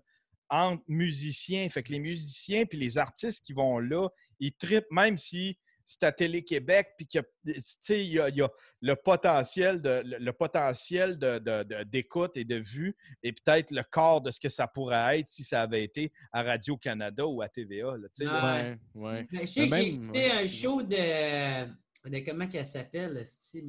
entre 0.48 0.82
musiciens. 0.88 1.68
Fait 1.68 1.82
que 1.82 1.92
les 1.92 1.98
musiciens 1.98 2.64
puis 2.66 2.78
les 2.78 2.98
artistes 2.98 3.44
qui 3.44 3.52
vont 3.52 3.78
là, 3.80 4.08
ils 4.40 4.52
trippent 4.52 4.90
même 4.90 5.18
si 5.18 5.58
c'est 5.86 6.02
à 6.02 6.10
Télé-Québec 6.12 6.88
puis 6.98 7.06
qu'il 7.06 7.20
y 7.20 7.50
a- 7.52 7.54
tu 7.54 7.62
sais, 7.80 8.04
il 8.04 8.12
y 8.12 8.18
a, 8.20 8.28
il 8.28 8.36
y 8.36 8.42
a 8.42 8.50
le 8.82 8.94
potentiel 8.96 9.80
de 9.80 10.02
le, 10.04 10.18
le 10.18 10.32
potentiel 10.32 11.16
de- 11.18 11.38
de- 11.38 11.62
de- 11.62 11.82
d'écoute 11.84 12.36
et 12.36 12.44
de 12.44 12.56
vue 12.56 12.94
et 13.22 13.32
peut-être 13.32 13.70
le 13.70 13.82
corps 13.88 14.20
de 14.20 14.30
ce 14.30 14.40
que 14.40 14.48
ça 14.48 14.66
pourrait 14.66 15.20
être 15.20 15.28
si 15.28 15.44
ça 15.44 15.62
avait 15.62 15.84
été 15.84 16.12
à 16.32 16.42
Radio-Canada 16.42 17.24
ou 17.26 17.40
à 17.40 17.48
TVA. 17.48 17.96
là, 17.96 18.08
tu 18.08 18.10
sais, 18.14 18.24
là. 18.24 18.40
Ah. 18.42 18.62
Ouais, 18.62 18.78
ouais. 18.94 19.26
Ben, 19.30 19.40
Je 19.42 19.46
sais 19.46 19.66
que 19.66 19.74
j'ai 19.76 19.88
écouté 19.94 20.18
ouais, 20.18 20.32
un 20.32 20.46
show 20.48 20.82
de, 20.82 22.08
de 22.10 22.18
comment 22.24 22.48
qu'elle 22.48 22.66
s'appelle, 22.66 23.24
Sti, 23.24 23.64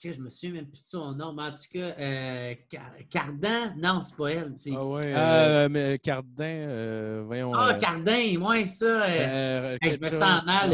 que 0.00 0.12
je 0.12 0.20
me 0.20 0.30
souviens 0.30 0.52
même 0.60 0.68
plus 0.68 0.80
de 0.82 0.86
son 0.86 1.12
nom, 1.12 1.32
mais 1.32 1.42
en 1.42 1.50
tout 1.50 1.64
cas, 1.72 1.94
euh, 1.98 2.54
Car- 2.70 2.92
Cardan, 3.10 3.74
non, 3.76 4.00
c'est 4.02 4.16
pas 4.16 4.28
elle. 4.30 4.52
C'est... 4.56 4.70
Ah 4.74 4.84
ouais. 4.84 5.00
Euh, 5.06 5.16
euh, 5.16 5.68
mais 5.70 5.98
Cardin, 5.98 6.44
euh, 6.44 7.22
voyons. 7.26 7.52
Ah, 7.54 7.70
euh, 7.70 7.78
Cardin, 7.78 8.36
ouais, 8.40 8.66
ça. 8.66 9.08
hey, 9.08 9.78
je 9.92 9.98
me 10.00 10.10
sens 10.10 10.44
mal, 10.44 10.72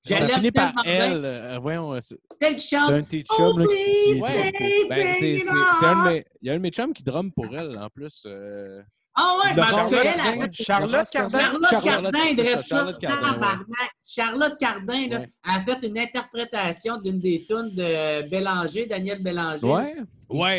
Ça 0.00 0.20
l'aime 0.20 0.28
finit 0.30 0.50
par 0.52 0.72
bien. 0.72 0.82
elle. 0.84 1.24
euh, 1.24 1.58
voyons, 1.60 1.98
c'est 2.00 2.16
Tel 2.40 2.54
qui 2.56 2.60
C'est 2.60 2.76
chante. 2.76 2.90
un 2.92 3.00
de 3.00 3.06
tes 3.06 3.24
Oh, 3.30 3.34
chums, 3.36 3.56
Ben, 3.56 3.66
c'est, 3.68 4.14
c'est, 4.18 4.88
baby, 4.88 5.42
c'est 5.78 5.86
un 5.86 6.04
de 6.04 6.08
mes, 6.08 6.24
il 6.42 6.46
y 6.46 6.50
a 6.50 6.54
un 6.54 6.56
de 6.56 6.62
mes 6.62 6.70
chums 6.70 6.92
qui 6.92 7.02
drum 7.02 7.32
pour 7.32 7.46
elle, 7.56 7.76
en 7.78 7.88
plus. 7.90 8.26
Ah 9.20 9.32
ouais, 9.44 9.54
ben, 9.54 9.64
cas, 9.64 9.70
Charlotte, 9.70 9.92
elle. 10.04 10.64
Charlotte 10.64 11.10
Cardin. 11.10 11.38
Charlotte 11.40 11.70
Charlotte, 11.70 12.12
Cardin. 12.12 12.62
Charlotte 12.62 12.98
Cardin. 13.00 13.58
Charlotte 14.06 14.56
Cardin, 14.60 15.08
là, 15.10 15.20
a 15.44 15.60
fait 15.60 15.86
une 15.88 15.98
interprétation 15.98 16.98
d'une 16.98 17.18
des 17.18 17.44
tunes 17.44 17.74
de 17.74 18.28
Bélanger, 18.28 18.86
Daniel 18.86 19.20
Bélanger. 19.22 19.66
Ouais. 19.66 19.96
Ouais. 20.30 20.58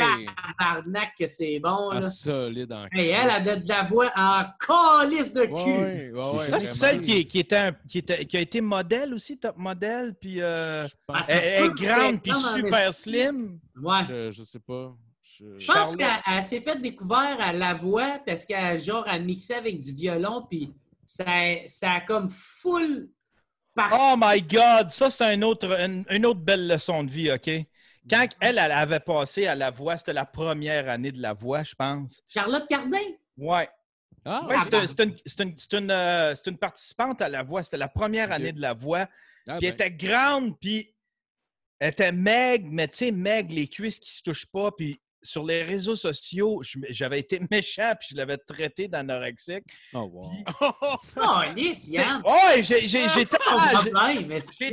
Tabarnak 0.57 1.11
que 1.17 1.27
c'est 1.27 1.59
bon, 1.59 1.89
Ah, 1.91 1.99
là. 1.99 2.09
solide 2.09 2.73
en 2.73 2.85
Hey, 2.91 3.09
elle 3.09 3.29
a 3.29 3.39
de, 3.55 3.61
de 3.61 3.69
la 3.69 3.83
voix 3.83 4.11
en 4.17 4.43
calice 4.59 5.31
de 5.31 5.41
cul. 5.45 5.53
Ouais, 5.53 6.11
ouais, 6.11 6.37
ouais, 6.39 6.47
ça, 6.49 6.59
c'est 6.59 6.73
celle 6.73 7.01
qui, 7.01 7.19
est- 7.19 7.25
qui 7.25 7.39
était 7.39 7.55
un- 7.55 7.75
qui, 7.87 7.99
était, 7.99 8.25
qui 8.25 8.35
a 8.37 8.39
été 8.39 8.61
modèle 8.61 9.13
aussi, 9.13 9.37
top 9.37 9.55
modèle, 9.57 10.15
puis 10.19 10.41
euh, 10.41 10.87
Je 10.87 10.93
Ah, 11.07 11.21
elle, 11.29 11.37
est 11.65 11.69
que 11.69 11.83
grande, 11.85 12.21
puis 12.21 12.33
super 12.55 12.93
slim. 12.93 13.59
Ouais. 13.81 14.01
je, 14.09 14.31
je 14.31 14.41
sais 14.43 14.59
pas. 14.59 14.91
Je, 15.39 15.57
Je 15.59 15.65
pense 15.67 15.95
qu'elle 15.95 16.07
elle 16.27 16.43
s'est 16.43 16.61
fait 16.61 16.81
découvert 16.81 17.37
à 17.39 17.53
la 17.53 17.73
voix 17.73 18.19
parce 18.25 18.45
qu'elle 18.45 18.77
genre 18.81 19.07
a 19.07 19.17
mixé 19.19 19.53
avec 19.53 19.79
du 19.79 19.93
violon 19.93 20.45
puis 20.49 20.73
ça, 21.05 21.25
ça 21.67 21.93
a 21.93 22.01
comme 22.01 22.27
full 22.29 23.09
par 23.73 23.89
Oh 23.93 24.15
my 24.17 24.41
God! 24.41 24.89
Ça, 24.91 25.09
c'est 25.09 25.23
un 25.23 25.41
autre, 25.41 25.71
une, 25.79 26.03
une 26.09 26.25
autre 26.25 26.41
belle 26.41 26.67
leçon 26.67 27.03
de 27.03 27.11
vie, 27.11 27.31
OK? 27.31 27.49
Quand 28.09 28.27
elle, 28.41 28.57
elle 28.57 28.71
avait 28.71 28.99
passé 28.99 29.45
à 29.45 29.55
la 29.55 29.69
voix, 29.71 29.97
c'était 29.97 30.13
la 30.13 30.25
première 30.25 30.89
année 30.89 31.11
de 31.11 31.21
la 31.21 31.33
voix, 31.33 31.63
je 31.63 31.75
pense. 31.75 32.21
Charlotte 32.29 32.65
Cardin? 32.67 32.97
Ouais. 33.37 33.69
Ah, 34.25 34.45
Ouais, 34.47 34.55
Ah, 34.57 34.61
c'est 34.63 34.73
un- 34.75 34.87
c'est 34.87 34.99
une, 35.03 35.15
c'est 35.25 35.39
une- 35.41 35.57
c'est 35.57 35.73
une, 35.77 35.91
euh, 35.91 36.35
c'est 36.35 36.49
une 36.49 36.57
participante 36.57 37.21
à 37.21 37.29
la 37.29 37.43
voix. 37.43 37.63
C'était 37.63 37.77
la 37.77 37.87
première 37.87 38.31
année 38.31 38.51
de 38.51 38.59
la 38.61 38.73
voix. 38.73 39.07
ah, 39.47 39.57
Puis 39.59 39.67
elle 39.67 39.75
ben, 39.77 39.87
était 39.87 39.91
grande, 39.91 40.59
puis 40.59 40.93
elle 41.79 41.91
était 41.91 42.11
maigre, 42.11 42.67
mais 42.69 42.87
tu 42.89 42.97
sais, 42.97 43.11
maigre, 43.11 43.53
les 43.53 43.67
cuisses 43.67 43.99
qui 43.99 44.11
se 44.11 44.21
touchent 44.23 44.47
pas. 44.47 44.71
Puis 44.71 44.99
sur 45.21 45.43
les 45.43 45.63
réseaux 45.63 45.95
sociaux, 45.95 46.61
j'avais 46.89 47.19
été 47.19 47.39
méchant, 47.51 47.93
puis 47.99 48.09
je 48.11 48.15
l'avais 48.15 48.37
traité 48.37 48.87
d'anorexique. 48.87 49.65
Oh, 49.93 50.09
wow. 50.11 50.31
Oh, 51.17 51.41
lisse, 51.55 51.89
Yann. 51.89 52.21
Ouais, 52.25 52.61
j'ai 52.63 52.87
j'ai- 52.87 53.07
j'ai 53.09 53.25
Pas 53.25 53.37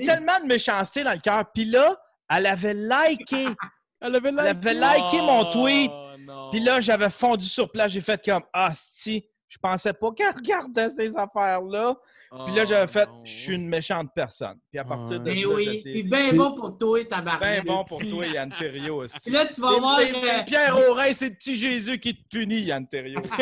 tellement- 0.05 0.41
de 0.41 0.47
méchanceté 0.47 1.03
dans 1.03 1.13
le 1.13 1.19
cœur. 1.21 1.45
Puis 1.55 1.65
là, 1.65 1.97
elle 2.31 2.47
avait 2.47 2.75
liké. 2.75 3.47
Elle 4.01 4.15
avait 4.15 4.29
Elle 4.29 4.39
avait 4.41 4.75
liké? 4.75 5.21
mon 5.23 5.51
tweet. 5.53 5.91
non. 6.21 6.51
Puis 6.51 6.61
là, 6.61 6.81
j'avais 6.83 7.09
fondu 7.09 7.47
sur 7.47 7.71
place. 7.73 7.91
J'ai 7.93 8.03
fait 8.03 8.23
comme 8.23 8.43
Ah, 8.53 8.71
si, 8.75 9.25
je 9.49 9.59
pensais 9.59 9.93
pas 9.93 10.11
qu'elle 10.13 10.35
regardait 10.37 10.91
ces 10.91 11.17
affaires-là. 11.17 11.97
Puis 12.45 12.55
là, 12.55 12.65
j'avais 12.65 12.91
fait 12.91 13.09
Oh, 13.11 13.23
Je 13.25 13.31
suis 13.31 13.55
une 13.55 13.69
méchante 13.69 14.11
personne. 14.15 14.59
Puis 14.69 14.79
à 14.79 14.85
partir 14.85 15.21
de 15.21 15.25
Mais 15.31 15.43
là, 15.43 15.49
oui, 15.49 15.81
puis 15.83 16.03
bien 16.03 16.33
bon 16.33 16.55
pour 16.55 16.77
toi, 16.77 17.03
tabarnak. 17.05 17.41
Ben 17.41 17.65
bon 17.65 17.85
pour 17.85 18.01
toi, 18.01 18.27
Yann 18.27 18.53
Terriot. 18.59 19.05
esti. 19.05 19.19
Puis 19.25 19.33
là, 19.33 19.47
tu 19.47 19.61
vas 19.61 19.79
voir 19.79 20.01
Pierre 20.45 20.77
Aurin, 20.91 21.13
c'est 21.13 21.29
le 21.29 21.35
petit 21.35 21.57
Jésus 21.57 21.99
qui 22.01 22.17
te 22.17 22.29
punit, 22.29 22.63
Yann 22.63 22.87
Terriot. 22.87 23.23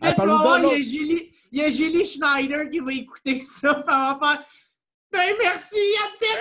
Là, 0.00 0.12
tu 0.14 0.20
vas 0.20 0.26
voir, 0.26 0.58
il 0.60 0.68
y, 0.68 0.72
a 0.72 0.76
Julie, 0.76 1.30
il 1.50 1.60
y 1.60 1.64
a 1.64 1.70
Julie 1.70 2.04
Schneider 2.04 2.70
qui 2.70 2.80
va 2.80 2.92
écouter 2.92 3.40
ça. 3.40 3.74
puis 3.74 3.82
elle 3.88 3.94
va 3.94 4.18
faire 4.20 4.44
Ben 5.12 5.34
merci, 5.42 5.76
là, 6.20 6.32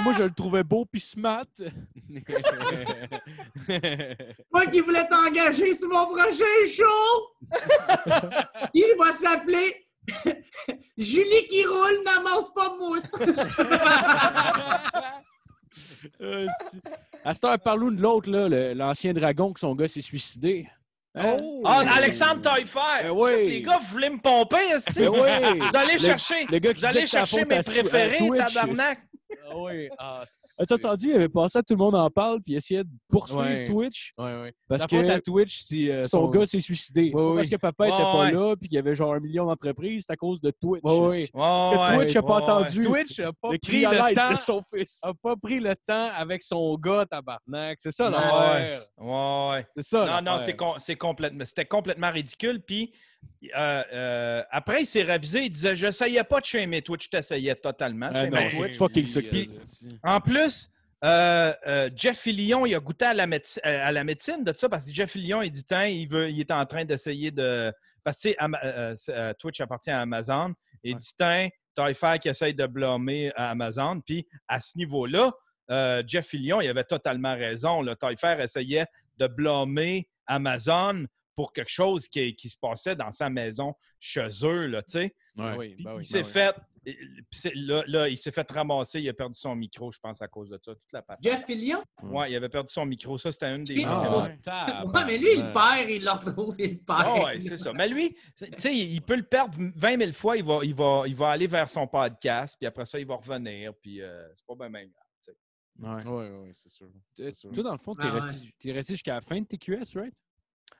moi, 0.04 0.12
je 0.18 0.24
le 0.24 0.34
trouvais 0.34 0.62
beau 0.62 0.84
puis 0.84 1.00
smart. 1.00 1.46
Moi 4.52 4.66
qui 4.66 4.80
voulais 4.80 5.08
t'engager 5.08 5.72
sur 5.72 5.88
mon 5.88 6.04
prochain 6.06 6.44
show! 6.68 7.30
qui 8.74 8.84
va 8.98 9.10
s'appeler 9.12 9.86
Julie 10.98 11.46
qui 11.48 11.64
roule 11.64 12.04
n'amorce 12.04 12.52
pas 12.52 12.76
mousse. 12.78 13.14
Euh, 16.20 16.46
à 17.24 17.32
cette 17.32 17.44
heure, 17.44 17.58
parlons 17.58 17.90
de 17.90 17.98
l'autre, 18.00 18.30
l'ancien 18.74 19.14
dragon 19.14 19.52
que 19.52 19.60
son 19.60 19.74
gars 19.74 19.88
s'est 19.88 20.02
suicidé. 20.02 20.68
Hein? 21.16 21.36
Ah, 21.64 21.84
Alexandre 21.96 22.40
Taillefer! 22.40 23.02
Ben 23.04 23.10
oui. 23.12 23.48
Les 23.48 23.62
gars, 23.62 23.78
vous 23.78 23.92
voulez 23.92 24.10
me 24.10 24.18
pomper, 24.18 24.56
esti? 24.74 24.98
Ben 25.00 25.08
oui! 25.10 25.58
Vous 25.60 25.76
allez 25.76 25.92
Le- 25.94 25.98
chercher, 26.00 26.46
le 26.50 26.58
gars 26.58 26.74
qui 26.74 26.80
vous 26.80 26.86
allez 26.86 27.02
que 27.02 27.08
chercher 27.08 27.44
mes 27.44 27.60
préférés, 27.62 28.18
tabarnak! 28.36 28.98
Ah 29.50 29.54
oui. 29.56 29.88
Ah, 29.98 30.24
c'est- 30.26 30.62
As-tu 30.62 30.72
entendu? 30.74 31.08
Il 31.10 31.14
avait 31.16 31.28
passé 31.28 31.58
à 31.58 31.62
tout 31.62 31.74
le 31.74 31.78
monde 31.78 31.94
en 31.94 32.08
parle, 32.10 32.40
puis 32.42 32.54
il 32.54 32.56
essayait 32.56 32.84
de 32.84 32.90
poursuivre 33.08 33.42
Ouais. 33.42 33.64
Twitch 33.64 34.12
Ouais, 34.18 34.24
ouais. 34.42 34.54
parce 34.68 34.86
que 34.86 35.08
à 35.10 35.20
Twitch, 35.20 35.62
si 35.62 35.90
euh, 35.90 36.04
son 36.04 36.28
gars 36.28 36.46
s'est 36.46 36.60
suicidé. 36.60 37.10
Pas 37.10 37.28
oui. 37.30 37.36
parce 37.36 37.48
que 37.48 37.56
papa 37.56 37.86
était 37.88 37.96
Ouais, 37.96 38.02
pas 38.02 38.18
ouais. 38.24 38.32
là, 38.32 38.54
puis 38.56 38.68
qu'il 38.68 38.76
y 38.76 38.78
avait 38.78 38.94
genre 38.94 39.14
un 39.14 39.20
million 39.20 39.46
d'entreprises, 39.46 40.04
c'est 40.06 40.12
à 40.12 40.16
cause 40.16 40.40
de 40.40 40.50
Twitch. 40.50 40.82
Ouais, 40.82 40.98
ouais. 41.00 41.28
Parce 41.32 41.90
que 41.92 41.96
Twitch 41.96 42.14
n'a 42.14 42.22
pas 42.22 42.40
entendu 42.40 42.80
Twitch 42.80 43.20
n'a 43.20 43.32
pas 43.32 43.52
le 43.52 43.58
pris 43.58 43.80
le 43.82 44.14
temps. 44.14 44.32
de 44.32 44.38
son 44.38 44.62
fils. 44.74 45.00
A 45.02 45.12
pas 45.14 45.36
pris 45.36 45.60
le 45.60 45.74
temps 45.86 46.08
avec 46.16 46.42
son 46.42 46.74
gars, 46.76 47.06
tabarnak. 47.06 47.78
C'est 47.80 47.90
ça, 47.92 48.06
Ouais, 48.06 48.10
l'affaire. 48.12 48.80
Ouais, 48.98 49.50
ouais. 49.50 49.66
C'est 49.76 49.82
ça, 49.84 49.98
Non, 49.98 50.06
non, 50.06 50.20
l'affaire. 50.32 50.40
c'est 50.46 50.56
com- 50.56 50.74
c'est 50.78 50.96
complètement, 50.96 51.44
c'était 51.44 51.64
complètement 51.64 52.10
ridicule. 52.10 52.60
Puis 52.66 52.92
euh, 53.56 53.82
euh, 53.92 54.42
après, 54.50 54.82
il 54.82 54.86
s'est 54.86 55.02
révisé. 55.02 55.42
Il 55.44 55.50
disait 55.50 55.76
J'essayais 55.76 56.24
pas 56.24 56.40
de 56.40 56.44
shamer 56.44 56.82
Twitch, 56.82 57.04
je 57.04 57.10
t'essayais 57.10 57.54
totalement. 57.56 58.06
de 58.08 58.12
Ah 58.14 58.18
shamer 58.24 58.30
non, 58.44 58.50
Twitch. 58.50 58.72
c'est 58.72 58.78
fucking 58.78 59.06
ça 59.06 59.20
Puis, 59.20 59.46
qu'il 59.46 59.92
euh, 59.92 59.96
En 60.02 60.20
plus, 60.20 60.70
Euh, 61.04 61.52
euh, 61.66 61.90
Jeff 61.94 62.18
Fillion, 62.18 62.64
il 62.64 62.74
a 62.74 62.80
goûté 62.80 63.04
à 63.04 63.12
la, 63.12 63.26
médecine, 63.26 63.60
à 63.62 63.92
la 63.92 64.04
médecine 64.04 64.42
de 64.42 64.54
ça 64.56 64.70
parce 64.70 64.86
que 64.86 64.94
Jeff 64.94 65.10
Fillion, 65.10 65.42
il 65.42 65.50
dit 65.50 65.62
tiens, 65.62 65.84
il, 65.84 66.08
veut, 66.08 66.30
il 66.30 66.40
est 66.40 66.50
en 66.50 66.64
train 66.64 66.86
d'essayer 66.86 67.30
de. 67.30 67.70
Parce 68.02 68.16
que 68.16 68.22
tu 68.22 68.28
sais, 68.30 68.36
Ama- 68.38 68.58
euh, 68.64 68.94
euh, 69.10 69.32
Twitch 69.38 69.60
appartient 69.60 69.90
à 69.90 70.00
Amazon. 70.00 70.54
Et 70.82 70.90
il 70.90 70.92
Ouais. 70.92 70.98
dit 70.98 71.04
qui 72.18 72.28
essaye 72.30 72.54
de 72.54 72.66
blâmer 72.66 73.32
à 73.36 73.50
Amazon. 73.50 74.00
Puis 74.00 74.26
à 74.48 74.60
ce 74.60 74.78
niveau-là, 74.78 75.30
euh, 75.70 76.02
Jeff 76.06 76.26
Fillion, 76.28 76.62
il 76.62 76.68
avait 76.68 76.84
totalement 76.84 77.34
raison. 77.34 77.82
Le 77.82 77.94
essayait 78.40 78.86
de 79.18 79.26
blâmer 79.26 80.08
Amazon 80.26 81.04
pour 81.34 81.52
quelque 81.52 81.70
chose 81.70 82.08
qui, 82.08 82.34
qui 82.34 82.48
se 82.48 82.56
passait 82.56 82.96
dans 82.96 83.12
sa 83.12 83.28
maison 83.30 83.74
chez 83.98 84.28
eux, 84.44 84.66
là, 84.66 84.82
tu 84.82 84.92
sais. 84.92 85.14
Ouais. 85.36 85.56
Oui, 85.56 85.76
ben 85.82 85.96
oui, 85.96 86.02
il 86.02 86.06
s'est 86.06 86.22
ben 86.22 86.26
oui. 86.26 86.32
fait. 86.32 86.54
Là, 87.54 87.82
là, 87.86 88.08
il 88.08 88.18
s'est 88.18 88.30
fait 88.30 88.48
ramasser, 88.50 89.00
il 89.00 89.08
a 89.08 89.14
perdu 89.14 89.34
son 89.38 89.56
micro, 89.56 89.90
je 89.90 89.98
pense, 89.98 90.20
à 90.20 90.28
cause 90.28 90.50
de 90.50 90.60
ça, 90.62 90.74
toute 90.74 90.92
la 90.92 91.00
patate. 91.00 91.22
Jeff 91.22 91.46
Fillion? 91.46 91.82
Ouais, 92.02 92.30
il 92.30 92.36
avait 92.36 92.50
perdu 92.50 92.70
son 92.70 92.84
micro. 92.84 93.16
Ça, 93.16 93.32
c'était 93.32 93.54
une 93.54 93.64
des. 93.64 93.82
Ah, 93.86 94.02
des- 94.02 94.16
ouais. 94.16 94.92
Ouais, 94.92 95.04
mais 95.06 95.18
lui, 95.18 95.28
il 95.34 95.50
perd, 95.52 95.88
il 95.88 96.04
le 96.04 96.10
retrouve, 96.10 96.54
il 96.58 96.72
le 96.72 96.78
perd. 96.78 97.02
Ah 97.04 97.24
ouais, 97.24 97.40
c'est 97.40 97.56
ça. 97.56 97.72
Mais 97.72 97.88
lui, 97.88 98.10
tu 98.36 98.46
sais, 98.58 98.76
il 98.76 99.00
peut 99.00 99.16
le 99.16 99.22
perdre 99.22 99.56
20 99.58 99.96
000 99.98 100.12
fois. 100.12 100.36
Il 100.36 100.44
va, 100.44 100.60
il, 100.62 100.74
va, 100.74 101.04
il 101.06 101.16
va 101.16 101.30
aller 101.30 101.46
vers 101.46 101.68
son 101.70 101.86
podcast, 101.86 102.54
puis 102.58 102.66
après 102.66 102.84
ça, 102.84 103.00
il 103.00 103.06
va 103.06 103.16
revenir, 103.16 103.72
puis 103.80 104.02
euh, 104.02 104.28
c'est 104.34 104.46
pas 104.46 104.54
bien 104.54 104.68
même 104.68 104.90
tu. 105.24 105.30
Oui, 105.78 105.88
oui, 106.06 106.50
c'est 106.52 106.68
sûr. 106.68 106.88
C'est 107.16 107.34
sûr. 107.34 107.50
Toi, 107.50 107.62
dans 107.64 107.72
le 107.72 107.78
fond, 107.78 107.94
t'es 107.94 108.04
Ah 108.06 108.14
ouais. 108.14 108.20
resté, 108.20 108.48
t'es 108.60 108.72
resté 108.72 108.92
jusqu'à 108.92 109.14
la 109.14 109.20
fin 109.22 109.40
de 109.40 109.46
TQS, 109.46 109.96
right? 109.96 110.14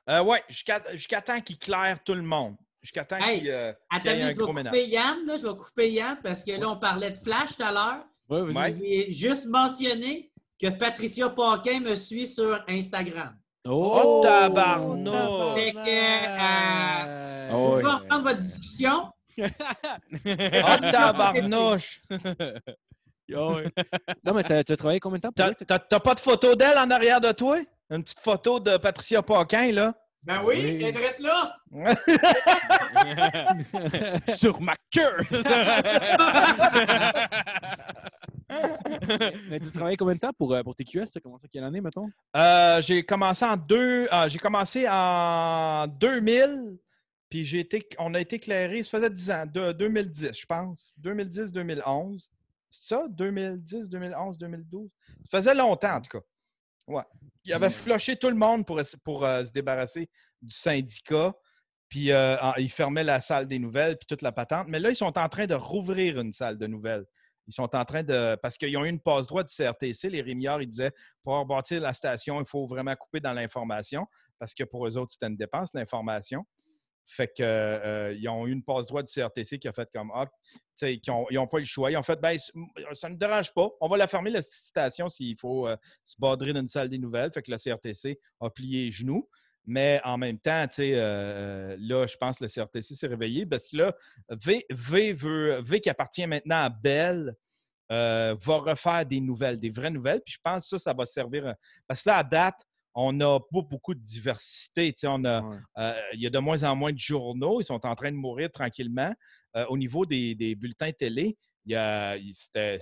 Euh, 0.09 0.23
ouais, 0.23 0.43
jusqu'à 0.49 0.81
jusqu'à 0.93 1.21
temps 1.21 1.41
qu'il 1.41 1.57
claire 1.57 1.97
tout 2.03 2.13
le 2.13 2.21
monde. 2.21 2.55
Jusqu'à 2.81 3.03
temps 3.05 3.17
Hey, 3.17 3.39
qu'il 3.39 3.49
euh, 3.49 3.73
y 4.03 4.07
ait 4.07 4.21
un 4.21 4.33
je 4.33 4.39
vais 4.39 4.45
couper 4.45 4.87
Yann, 4.87 5.25
là, 5.25 5.37
je 5.37 5.47
vais 5.47 5.57
couper 5.57 5.91
Yann 5.91 6.19
parce 6.23 6.43
que 6.43 6.51
là, 6.51 6.69
on 6.69 6.77
parlait 6.77 7.09
de 7.09 7.17
Flash 7.17 7.57
tout 7.57 7.63
à 7.63 7.71
l'heure. 7.71 8.05
Ouais. 8.29 8.53
vas-y. 8.53 8.77
J'ai 8.77 9.11
juste 9.11 9.47
mentionné 9.47 10.31
que 10.61 10.69
Patricia 10.69 11.29
Paquin 11.29 11.79
me 11.79 11.95
suit 11.95 12.27
sur 12.27 12.63
Instagram. 12.67 13.35
Oh, 13.67 14.21
tabarnak! 14.23 15.57
Fait 15.57 15.71
que, 15.71 15.77
euh, 15.79 17.47
Ah 17.49 17.55
On 17.55 17.81
va 17.81 17.95
reprendre 17.97 18.23
votre 18.23 18.39
discussion. 18.39 19.11
Oh, 19.39 19.43
tabarnouche! 20.91 22.01
Non, 23.27 24.33
mais 24.35 24.43
t'as 24.43 24.63
t'as 24.63 24.75
travaillé 24.75 24.99
combien 24.99 25.17
de 25.17 25.27
temps 25.27 25.51
t'as 25.65 25.99
pas 25.99 26.13
de 26.13 26.19
photo 26.19 26.53
d'elle 26.55 26.77
en 26.77 26.91
arrière 26.91 27.19
de 27.19 27.31
toi? 27.31 27.57
Une 27.89 28.03
petite 28.03 28.19
photo 28.19 28.59
de 28.59 28.75
Patricia 28.77 29.21
Paquin, 29.21 29.71
là? 29.71 29.93
Ben 30.23 30.41
oui, 30.43 30.55
Oui. 30.57 30.83
elle 30.83 30.97
est 30.97 31.19
là. 31.19 31.55
Sur 34.35 34.59
ma 34.59 34.75
queue! 34.91 35.23
Mais 39.49 39.59
t'as 39.59 39.71
travaillé 39.73 39.97
combien 39.97 40.15
de 40.15 40.19
temps 40.19 40.33
pour, 40.37 40.53
euh, 40.53 40.63
pour 40.63 40.75
TQS? 40.75 41.11
T'as 41.13 41.19
commencé 41.19 41.45
à 41.45 41.47
quelle 41.47 41.63
année, 41.63 41.81
mettons? 41.81 42.09
Euh, 42.35 42.81
j'ai 42.81 43.03
commencé 43.03 43.45
en 43.45 43.57
deux. 43.57 44.07
ah, 44.11 44.27
j'ai 44.27 44.39
commencé 44.39 44.87
en 44.89 45.87
2000, 45.87 46.77
puis 47.29 47.45
j'ai 47.45 47.59
été, 47.59 47.87
on 47.99 48.13
a 48.13 48.19
été 48.19 48.37
éclairé, 48.37 48.83
ça 48.83 48.91
faisait 48.91 49.09
10 49.09 49.31
ans, 49.31 49.45
de 49.51 49.71
2010, 49.73 50.39
je 50.39 50.45
pense. 50.45 50.93
2010-2011. 51.01 52.29
C'est 52.71 52.95
ça? 52.95 53.05
2010, 53.09 53.89
2011, 53.89 54.37
2012? 54.37 54.89
Ça 55.31 55.37
faisait 55.39 55.55
longtemps, 55.55 55.95
en 55.95 56.01
tout 56.01 56.19
cas. 56.19 56.23
Ouais. 56.87 57.03
Il 57.45 57.53
avait 57.53 57.69
flushé 57.69 58.15
tout 58.17 58.29
le 58.29 58.35
monde 58.35 58.65
pour, 58.65 58.79
euh, 59.23 59.45
se 59.45 59.51
débarrasser 59.51 60.09
du 60.41 60.53
syndicat. 60.55 61.33
Puis 61.89 62.11
euh, 62.11 62.35
en- 62.41 62.53
il 62.57 62.69
fermait 62.71 63.03
la 63.03 63.21
salle 63.21 63.47
des 63.47 63.59
nouvelles, 63.59 63.97
puis 63.97 64.07
toute 64.07 64.21
la 64.23 64.31
patente. 64.31 64.67
Mais 64.69 64.79
là, 64.79 64.89
ils 64.89 64.95
sont 64.95 65.17
en 65.17 65.29
train 65.29 65.45
de 65.45 65.53
rouvrir 65.53 66.19
une 66.19 66.33
salle 66.33 66.57
de 66.57 66.65
nouvelles. 66.67 67.05
Ils 67.47 67.53
sont 67.53 67.75
en 67.75 67.85
train 67.85 68.01
de. 68.01 68.35
Parce 68.41 68.57
qu'ils 68.57 68.75
ont 68.75 68.85
eu 68.85 68.89
une 68.89 68.99
passe 68.99 69.27
droit 69.27 69.43
du 69.43 69.53
CRTC. 69.53 70.09
Les 70.09 70.21
Rémiards, 70.23 70.63
ils 70.63 70.67
disaient 70.67 70.91
pour 71.23 71.33
rebâtir 71.37 71.79
la 71.79 71.93
station, 71.93 72.39
il 72.41 72.47
faut 72.47 72.65
vraiment 72.65 72.95
couper 72.95 73.19
dans 73.19 73.33
l'information 73.33 74.07
parce 74.39 74.53
que 74.55 74.63
pour 74.63 74.87
eux 74.87 74.97
autres, 74.97 75.11
c'était 75.11 75.27
une 75.27 75.37
dépense, 75.37 75.73
l'information. 75.75 76.43
Fait 77.07 77.27
que 77.27 77.43
euh, 77.43 78.13
ils 78.13 78.27
ont 78.27 78.47
eu 78.47 78.51
une 78.51 78.63
passe 78.63 78.87
droit 78.87 79.03
du 79.03 79.11
CRTC 79.11 79.59
qui 79.59 79.67
a 79.67 79.73
fait 79.73 79.89
comme 79.93 80.11
ah, 80.13 80.25
ils 80.81 80.99
n'ont 81.07 81.47
pas 81.47 81.57
eu 81.57 81.61
le 81.61 81.65
choix. 81.65 81.91
Ils 81.91 81.97
ont 81.97 82.03
fait 82.03 82.19
ben, 82.19 82.37
ça 82.93 83.09
ne 83.09 83.15
dérange 83.15 83.53
pas. 83.53 83.69
On 83.79 83.87
va 83.87 83.97
la 83.97 84.07
fermer, 84.07 84.31
la 84.31 84.41
station, 84.41 85.07
s'il 85.07 85.37
faut 85.37 85.67
euh, 85.67 85.77
se 86.03 86.15
badrer 86.19 86.53
dans 86.53 86.61
une 86.61 86.67
salle 86.67 86.89
des 86.89 86.97
nouvelles. 86.97 87.31
Fait 87.31 87.43
que 87.43 87.51
le 87.51 87.57
CRTC 87.57 88.19
a 88.41 88.49
plié 88.49 88.85
les 88.85 88.91
genoux. 88.91 89.29
Mais 89.67 89.99
en 90.03 90.17
même 90.17 90.37
temps, 90.39 90.67
euh, 90.79 91.75
là, 91.79 92.05
je 92.05 92.17
pense 92.17 92.39
que 92.39 92.43
le 92.43 92.49
CRTC 92.49 92.95
s'est 92.95 93.07
réveillé 93.07 93.45
parce 93.47 93.67
que 93.67 93.77
là, 93.77 93.95
V, 94.29 94.65
v, 94.69 95.13
v 95.13 95.79
qui 95.79 95.89
appartient 95.89 96.27
maintenant 96.27 96.65
à 96.65 96.69
Bell, 96.69 97.35
va 97.89 98.35
refaire 98.57 99.05
des 99.05 99.21
nouvelles, 99.21 99.59
des 99.59 99.69
vraies 99.71 99.91
nouvelles. 99.91 100.21
Puis 100.23 100.35
je 100.35 100.39
pense 100.43 100.63
que 100.69 100.77
ça, 100.77 100.89
ça 100.89 100.93
va 100.93 101.05
servir. 101.05 101.53
Parce 101.87 102.03
que 102.03 102.09
là, 102.09 102.17
à 102.17 102.23
date, 102.23 102.65
on 102.95 103.11
n'a 103.13 103.39
pas 103.39 103.61
beaucoup 103.61 103.93
de 103.93 103.99
diversité. 103.99 104.91
tu 104.93 104.99
sais, 105.01 105.07
On 105.07 105.23
a, 105.25 105.41
Ouais. 105.41 105.57
euh, 105.77 106.01
il 106.13 106.21
y 106.21 106.27
a 106.27 106.29
de 106.29 106.39
moins 106.39 106.63
en 106.63 106.75
moins 106.75 106.93
de 106.93 106.99
journaux. 106.99 107.59
Ils 107.61 107.65
sont 107.65 107.85
en 107.85 107.93
train 107.95 108.11
de 108.11 108.15
mourir 108.17 108.49
tranquillement. 108.51 109.13
Euh, 109.55 109.65
au 109.67 109.77
niveau 109.77 110.05
des, 110.05 110.33
des 110.33 110.55
bulletins 110.55 110.91
télé, 110.91 111.37
il 111.65 111.73
y 111.73 111.75
a- 111.75 112.15
il- 112.17 112.33
c'était, 112.33 112.79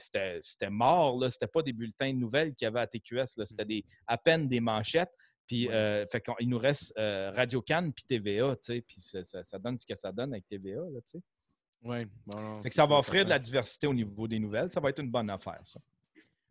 mort. 0.69 1.19
Ce 1.19 1.25
n'était 1.25 1.47
pas 1.47 1.61
des 1.63 1.73
bulletins 1.73 2.13
de 2.13 2.17
nouvelles 2.19 2.53
qu'il 2.53 2.65
y 2.65 2.67
avait 2.67 2.81
à 2.81 2.87
TQS. 2.87 3.25
C'était 3.43 3.83
à 4.07 4.17
peine 4.17 4.47
des 4.47 4.59
manchettes. 4.59 5.11
Puis, 5.47 5.67
euh, 5.69 6.05
fait 6.11 6.23
il 6.39 6.47
nous 6.49 6.57
reste 6.57 6.93
Radio 6.97 7.61
Cannes 7.61 7.91
puis 7.91 8.05
TVA. 8.07 8.55
tu 8.55 8.61
sais, 8.73 8.81
Puis 8.81 9.01
ça, 9.01 9.23
ça- 9.23 9.43
ça 9.43 9.57
donne 9.59 9.77
ce 9.77 9.85
que 9.85 9.95
ça 9.95 10.11
donne 10.11 10.31
avec 10.33 10.47
TVA. 10.47 10.79
Là, 10.79 10.99
tu 11.01 11.17
sais. 11.17 11.19
Oui. 11.81 12.05
Bon, 12.25 12.61
ça 12.67 12.85
va 12.85 12.95
offrir 12.97 13.25
de 13.25 13.29
la 13.29 13.39
diversité 13.39 13.87
au 13.87 13.93
niveau 13.93 14.25
des 14.27 14.39
nouvelles. 14.39 14.69
Ça 14.71 14.79
va 14.79 14.89
être 14.89 14.99
une 14.99 15.11
bonne 15.11 15.29
affaire, 15.29 15.59
ça. 15.65 15.79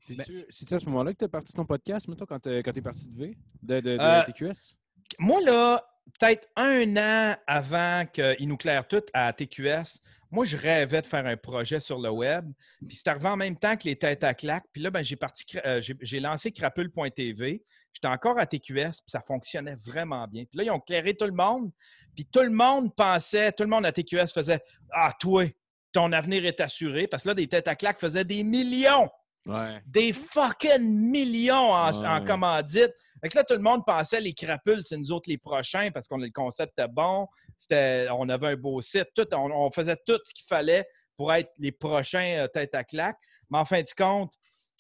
C'est-tu 0.03 0.45
c'est-tu 0.49 0.75
à 0.75 0.81
ce 0.81 0.87
moment-là 0.87 1.13
que 1.13 1.19
t'as 1.19 1.29
parti 1.29 1.53
ton 1.53 1.65
podcast, 1.65 2.09
mettons, 2.09 2.27
quand 2.27 2.45
quand 2.47 2.73
t'es 2.73 2.83
parti 2.83 3.09
de 3.09 3.17
V? 3.17 3.39
De, 3.63 3.81
de, 3.81 3.97
de 3.97 3.99
Euh, 4.01 4.23
TQS? 4.23 4.77
Moi, 5.19 5.41
là, 5.43 5.85
peut-être 6.19 6.49
un 6.57 6.97
an 6.97 7.37
avant 7.47 8.05
qu'ils 8.13 8.49
nous 8.49 8.57
clairent 8.57 8.89
tout 8.89 9.03
à 9.15 9.33
TQS, 9.33 10.01
moi, 10.31 10.47
je 10.47 10.57
rêvais 10.57 11.03
de 11.03 11.07
faire 11.07 11.27
un 11.27 11.37
projet 11.37 11.79
sur 11.79 11.99
le 12.01 12.11
web. 12.11 12.51
Puis 12.89 12.97
c'est 12.97 13.09
arrivé 13.09 13.29
en 13.29 13.37
même 13.37 13.57
temps 13.57 13.77
que 13.77 13.85
les 13.85 13.97
têtes 13.97 14.25
à 14.25 14.33
claque. 14.33 14.65
Puis 14.73 14.81
là, 14.83 14.91
ben, 14.91 15.03
j'ai 15.03 15.15
parti, 15.17 15.45
euh, 15.67 15.81
j'ai 16.01 16.21
lancé 16.21 16.51
crapule.tv. 16.51 17.63
J'étais 17.93 18.09
encore 18.09 18.39
à 18.39 18.47
TQS, 18.47 18.73
puis 18.73 19.03
ça 19.09 19.21
fonctionnait 19.21 19.77
vraiment 19.85 20.27
bien. 20.27 20.45
Puis 20.45 20.57
là, 20.57 20.65
ils 20.65 20.71
ont 20.71 20.81
clairé 20.81 21.15
tout 21.15 21.27
le 21.27 21.35
monde. 21.35 21.71
Puis 22.15 22.25
tout 22.25 22.41
le 22.41 22.51
monde 22.51 22.95
pensait, 22.97 23.53
tout 23.53 23.63
le 23.63 23.69
monde 23.69 23.85
à 23.85 23.93
TQS 23.93 24.33
faisait 24.35 24.61
Ah, 24.91 25.13
toi, 25.21 25.45
ton 25.93 26.11
avenir 26.13 26.47
est 26.47 26.61
assuré. 26.63 27.07
Parce 27.07 27.25
que 27.25 27.29
là, 27.29 27.35
des 27.35 27.47
têtes 27.47 27.69
à 27.69 27.77
claque 27.77 28.01
faisaient 28.01 28.25
des 28.25 28.43
millions 28.43 29.11
Ouais. 29.45 29.81
des 29.87 30.13
fucking 30.13 30.81
millions 31.11 31.73
en, 31.73 31.91
Ouais. 31.91 32.07
en 32.07 32.25
commandite. 32.25 32.93
Fait 33.21 33.29
que 33.29 33.37
là, 33.39 33.45
tout 33.45 33.55
le 33.55 33.61
monde 33.61 33.85
pensait 33.85 34.21
les 34.21 34.33
crapules, 34.33 34.83
c'est 34.83 34.97
nous 34.97 35.11
autres 35.13 35.29
les 35.29 35.39
prochains 35.39 35.91
parce 35.91 36.07
que 36.07 36.15
le 36.15 36.31
concept 36.31 36.73
était 36.79 36.89
bon. 36.89 37.27
C'était, 37.59 38.07
on 38.13 38.29
avait 38.29 38.49
un 38.49 38.57
beau 38.57 38.81
site. 38.83 39.09
Tout, 39.15 39.27
on, 39.35 39.51
on 39.51 39.71
faisait 39.71 39.97
tout 40.07 40.19
ce 40.25 40.33
qu'il 40.35 40.47
fallait 40.49 40.87
pour 41.17 41.33
être 41.33 41.51
les 41.59 41.73
prochains 41.73 42.45
euh, 42.45 42.49
tête 42.49 42.75
à 42.75 42.85
claque. 42.85 43.17
Mais 43.51 43.59
en 43.59 43.65
fin 43.65 43.81
de 43.83 43.89
compte, 43.97 44.33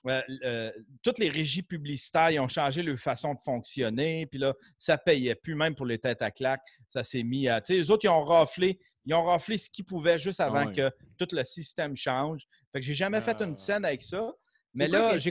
euh, 0.07 0.21
euh, 0.45 0.73
toutes 1.03 1.19
les 1.19 1.29
régies 1.29 1.63
publicitaires 1.63 2.31
ils 2.31 2.41
ont 2.41 2.49
changé 2.49 2.83
leur 2.83 2.99
façon 2.99 3.35
de 3.35 3.39
fonctionner. 3.45 4.27
Puis 4.27 4.39
là, 4.41 4.53
ça 4.79 4.97
payait 4.99 5.35
plus, 5.37 5.55
même 5.55 5.75
pour 5.77 5.87
les 5.87 5.99
têtes 5.99 6.23
à 6.23 6.31
claque. 6.31 6.63
Ça 6.89 7.05
s'est 7.05 7.23
mis 7.23 7.49
à. 7.49 7.61
Tu 7.61 7.75
sais, 7.75 7.79
les 7.79 7.91
autres, 7.91 8.05
ils 8.05 8.09
ont 8.09 8.23
raflé. 8.23 8.81
Ils 9.05 9.15
ont 9.15 9.25
raflé 9.25 9.59
ce 9.59 9.69
qu'ils 9.69 9.85
pouvaient 9.85 10.19
juste 10.19 10.39
avant 10.41 10.73
que 10.73 10.89
tout 11.19 11.27
le 11.33 11.43
système 11.45 11.97
change. 11.97 12.43
Fait 12.73 12.81
que 12.81 12.87
j'ai 12.87 12.95
jamais 12.95 13.21
fait 13.21 13.37
Ah. 13.41 13.45
une 13.45 13.55
scène 13.57 13.85
avec 13.85 14.03
ça. 14.03 14.33
Mais 14.75 14.89
là, 14.89 15.19
j'ai. 15.19 15.31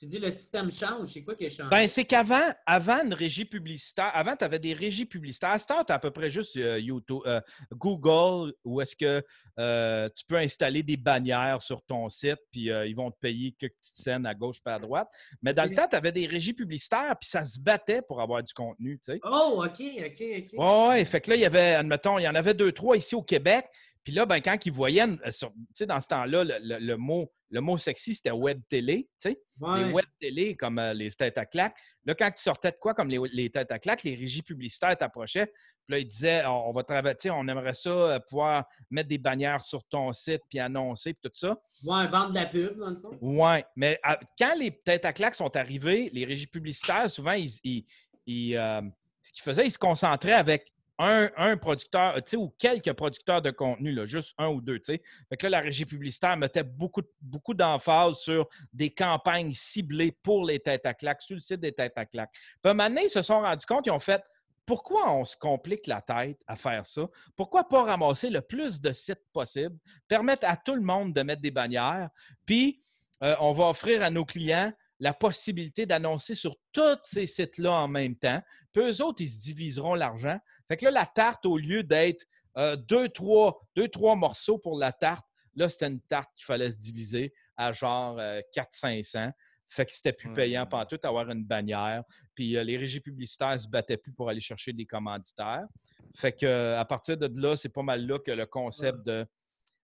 Tu 0.00 0.06
dis 0.06 0.18
le 0.18 0.30
système 0.30 0.70
change. 0.70 1.08
C'est 1.08 1.22
quoi 1.22 1.34
qui 1.34 1.44
a 1.44 1.50
changé? 1.50 1.68
Ben, 1.68 1.86
c'est 1.86 2.06
qu'avant, 2.06 2.54
avant 2.64 3.04
une 3.04 3.12
régie 3.12 3.44
publicitaire, 3.44 4.10
avant, 4.14 4.34
tu 4.34 4.44
avais 4.44 4.58
des 4.58 4.72
régies 4.72 5.04
publicitaires. 5.04 5.50
À 5.50 5.58
cette 5.58 5.70
heure, 5.72 5.84
tu 5.84 5.92
as 5.92 5.96
à 5.96 5.98
peu 5.98 6.10
près 6.10 6.30
juste 6.30 6.56
euh, 6.56 6.80
YouTube, 6.80 7.20
euh, 7.26 7.38
Google, 7.72 8.54
où 8.64 8.80
est-ce 8.80 8.96
que 8.96 9.22
euh, 9.58 10.08
tu 10.16 10.24
peux 10.24 10.36
installer 10.36 10.82
des 10.82 10.96
bannières 10.96 11.60
sur 11.60 11.82
ton 11.82 12.08
site, 12.08 12.38
puis 12.50 12.70
ils 12.70 12.94
vont 12.94 13.10
te 13.10 13.18
payer 13.20 13.54
quelques 13.58 13.74
petites 13.74 13.96
scènes 13.96 14.24
à 14.24 14.34
gauche 14.34 14.62
pas 14.62 14.76
à 14.76 14.78
droite. 14.78 15.08
Mais 15.42 15.52
dans 15.52 15.64
le 15.68 15.74
temps, 15.74 15.86
tu 15.86 15.96
avais 15.96 16.12
des 16.12 16.26
régies 16.26 16.54
publicitaires, 16.54 17.14
puis 17.20 17.28
ça 17.28 17.44
se 17.44 17.60
battait 17.60 18.00
pour 18.00 18.22
avoir 18.22 18.42
du 18.42 18.54
contenu, 18.54 18.98
tu 19.04 19.12
sais. 19.12 19.20
Oh, 19.22 19.62
OK, 19.66 19.82
OK, 19.98 20.24
OK. 20.38 20.52
Ouais, 20.54 20.88
ouais. 20.88 21.04
Fait 21.04 21.20
que 21.20 21.28
là, 21.28 21.36
il 21.36 21.42
y 21.42 21.46
avait, 21.46 21.74
admettons, 21.74 22.18
il 22.18 22.22
y 22.22 22.28
en 22.28 22.34
avait 22.34 22.54
deux, 22.54 22.72
trois 22.72 22.96
ici 22.96 23.14
au 23.14 23.22
Québec. 23.22 23.66
Puis 24.04 24.12
là, 24.14 24.24
ben, 24.26 24.40
quand 24.40 24.64
ils 24.64 24.72
voyaient, 24.72 25.06
euh, 25.06 25.30
sur- 25.30 25.50
tu 25.52 25.56
sais, 25.74 25.86
dans 25.86 26.00
ce 26.00 26.08
temps-là, 26.08 26.44
le, 26.44 26.54
le- 26.62 26.78
le 26.78 26.96
mot, 26.96 27.30
le 27.50 27.60
mot 27.60 27.76
sexy, 27.76 28.14
c'était 28.14 28.30
web 28.30 28.60
télé, 28.68 29.08
tu 29.20 29.30
sais. 29.30 29.40
Ouais. 29.60 29.84
Les 29.84 29.92
web 29.92 30.06
télé, 30.20 30.56
comme 30.56 30.78
euh, 30.78 30.94
les 30.94 31.10
têtes 31.10 31.36
à 31.36 31.44
claque. 31.46 31.76
Là, 32.06 32.14
quand 32.14 32.30
tu 32.30 32.42
sortais 32.42 32.70
de 32.70 32.76
quoi, 32.80 32.94
comme 32.94 33.08
les, 33.08 33.18
les 33.32 33.50
têtes 33.50 33.70
à 33.72 33.78
claque, 33.78 34.02
les 34.04 34.14
régies 34.14 34.42
publicitaires 34.42 34.96
t'approchaient. 34.96 35.46
Puis 35.46 35.94
là, 35.96 35.98
ils 35.98 36.06
disaient, 36.08 36.46
on, 36.46 36.68
on 36.68 36.72
va 36.72 36.82
travailler, 36.84 37.16
on 37.30 37.46
aimerait 37.48 37.74
ça 37.74 37.90
euh, 37.90 38.18
pouvoir 38.20 38.64
mettre 38.90 39.08
des 39.08 39.18
bannières 39.18 39.62
sur 39.64 39.84
ton 39.84 40.12
site, 40.12 40.40
puis 40.48 40.58
annoncer, 40.60 41.12
puis 41.12 41.28
tout 41.30 41.36
ça. 41.36 41.58
Ouais, 41.84 42.06
vendre 42.06 42.30
de 42.30 42.36
la 42.36 42.46
pub, 42.46 42.78
dans 42.78 42.90
le 42.90 42.96
fond. 42.96 43.18
Ouais, 43.20 43.64
mais 43.76 43.98
à- 44.02 44.18
quand 44.38 44.54
les 44.56 44.70
têtes 44.82 45.04
à 45.04 45.12
claques 45.12 45.34
sont 45.34 45.54
arrivées, 45.56 46.08
les 46.12 46.24
régies 46.24 46.46
publicitaires, 46.46 47.10
souvent, 47.10 47.32
ils, 47.32 47.50
ils- 47.64 47.86
ils, 48.26 48.56
euh, 48.56 48.80
ce 49.22 49.32
qu'ils 49.32 49.42
faisaient, 49.42 49.66
ils 49.66 49.70
se 49.72 49.78
concentraient 49.78 50.32
avec 50.34 50.72
un, 51.00 51.56
producteur, 51.56 52.20
ou 52.36 52.54
quelques 52.58 52.92
producteurs 52.92 53.40
de 53.40 53.50
contenu, 53.50 54.06
juste 54.06 54.34
un 54.36 54.48
ou 54.48 54.60
deux, 54.60 54.78
que 54.78 55.46
là, 55.46 55.48
la 55.48 55.60
régie 55.60 55.86
publicitaire 55.86 56.36
mettait 56.36 56.62
beaucoup, 56.62 57.02
beaucoup 57.20 57.54
d'emphase 57.54 58.18
sur 58.18 58.48
des 58.72 58.90
campagnes 58.90 59.52
ciblées 59.54 60.12
pour 60.22 60.44
les 60.44 60.60
têtes 60.60 60.84
à 60.84 60.92
claques, 60.92 61.22
sur 61.22 61.34
le 61.34 61.40
site 61.40 61.60
des 61.60 61.72
têtes 61.72 61.96
à 61.96 62.04
claques. 62.04 62.32
Puis 62.62 62.74
donné, 62.74 63.04
ils 63.04 63.10
se 63.10 63.22
sont 63.22 63.40
rendus 63.40 63.64
compte, 63.66 63.86
ils 63.86 63.90
ont 63.90 63.98
fait 63.98 64.22
pourquoi 64.66 65.12
on 65.12 65.24
se 65.24 65.36
complique 65.36 65.86
la 65.86 66.02
tête 66.02 66.38
à 66.46 66.54
faire 66.54 66.86
ça? 66.86 67.08
Pourquoi 67.34 67.68
pas 67.68 67.82
ramasser 67.82 68.30
le 68.30 68.40
plus 68.40 68.80
de 68.80 68.92
sites 68.92 69.24
possible, 69.32 69.76
permettre 70.06 70.46
à 70.46 70.56
tout 70.56 70.74
le 70.74 70.82
monde 70.82 71.12
de 71.14 71.22
mettre 71.22 71.42
des 71.42 71.50
bannières, 71.50 72.10
puis 72.46 72.78
euh, 73.22 73.34
on 73.40 73.52
va 73.52 73.68
offrir 73.68 74.02
à 74.02 74.10
nos 74.10 74.24
clients 74.24 74.72
la 75.00 75.14
possibilité 75.14 75.86
d'annoncer 75.86 76.34
sur 76.34 76.56
tous 76.72 76.98
ces 77.02 77.26
sites-là 77.26 77.72
en 77.72 77.88
même 77.88 78.14
temps. 78.16 78.40
Puis 78.72 78.82
eux 78.82 79.02
autres, 79.02 79.22
ils 79.22 79.30
se 79.30 79.40
diviseront 79.40 79.94
l'argent. 79.94 80.38
Fait 80.70 80.76
que 80.76 80.84
là, 80.84 80.92
la 80.92 81.06
tarte, 81.06 81.46
au 81.46 81.58
lieu 81.58 81.82
d'être 81.82 82.24
euh, 82.56 82.76
deux, 82.76 83.08
trois, 83.08 83.60
deux, 83.74 83.88
trois 83.88 84.14
morceaux 84.14 84.56
pour 84.56 84.78
la 84.78 84.92
tarte, 84.92 85.26
là, 85.56 85.68
c'était 85.68 85.88
une 85.88 86.00
tarte 86.02 86.30
qu'il 86.36 86.44
fallait 86.44 86.70
se 86.70 86.78
diviser 86.78 87.32
à 87.56 87.72
genre 87.72 88.16
euh, 88.20 88.40
400-500. 88.56 89.32
Fait 89.68 89.84
que 89.84 89.92
c'était 89.92 90.12
plus 90.12 90.32
payant 90.32 90.68
Ouais. 90.72 90.86
tout 90.88 90.98
avoir 91.02 91.28
une 91.28 91.44
bannière. 91.44 92.04
Puis 92.36 92.56
euh, 92.56 92.62
les 92.62 92.76
régies 92.76 93.00
publicitaires 93.00 93.54
ne 93.54 93.58
se 93.58 93.66
battaient 93.68 93.96
plus 93.96 94.12
pour 94.12 94.28
aller 94.28 94.40
chercher 94.40 94.72
des 94.72 94.86
commanditaires. 94.86 95.66
Fait 96.14 96.32
que 96.32 96.46
euh, 96.46 96.78
à 96.78 96.84
partir 96.84 97.16
de 97.16 97.28
là, 97.40 97.56
c'est 97.56 97.68
pas 97.68 97.82
mal 97.82 98.06
là 98.06 98.20
que 98.20 98.30
le 98.30 98.46
concept 98.46 99.02
de, 99.04 99.26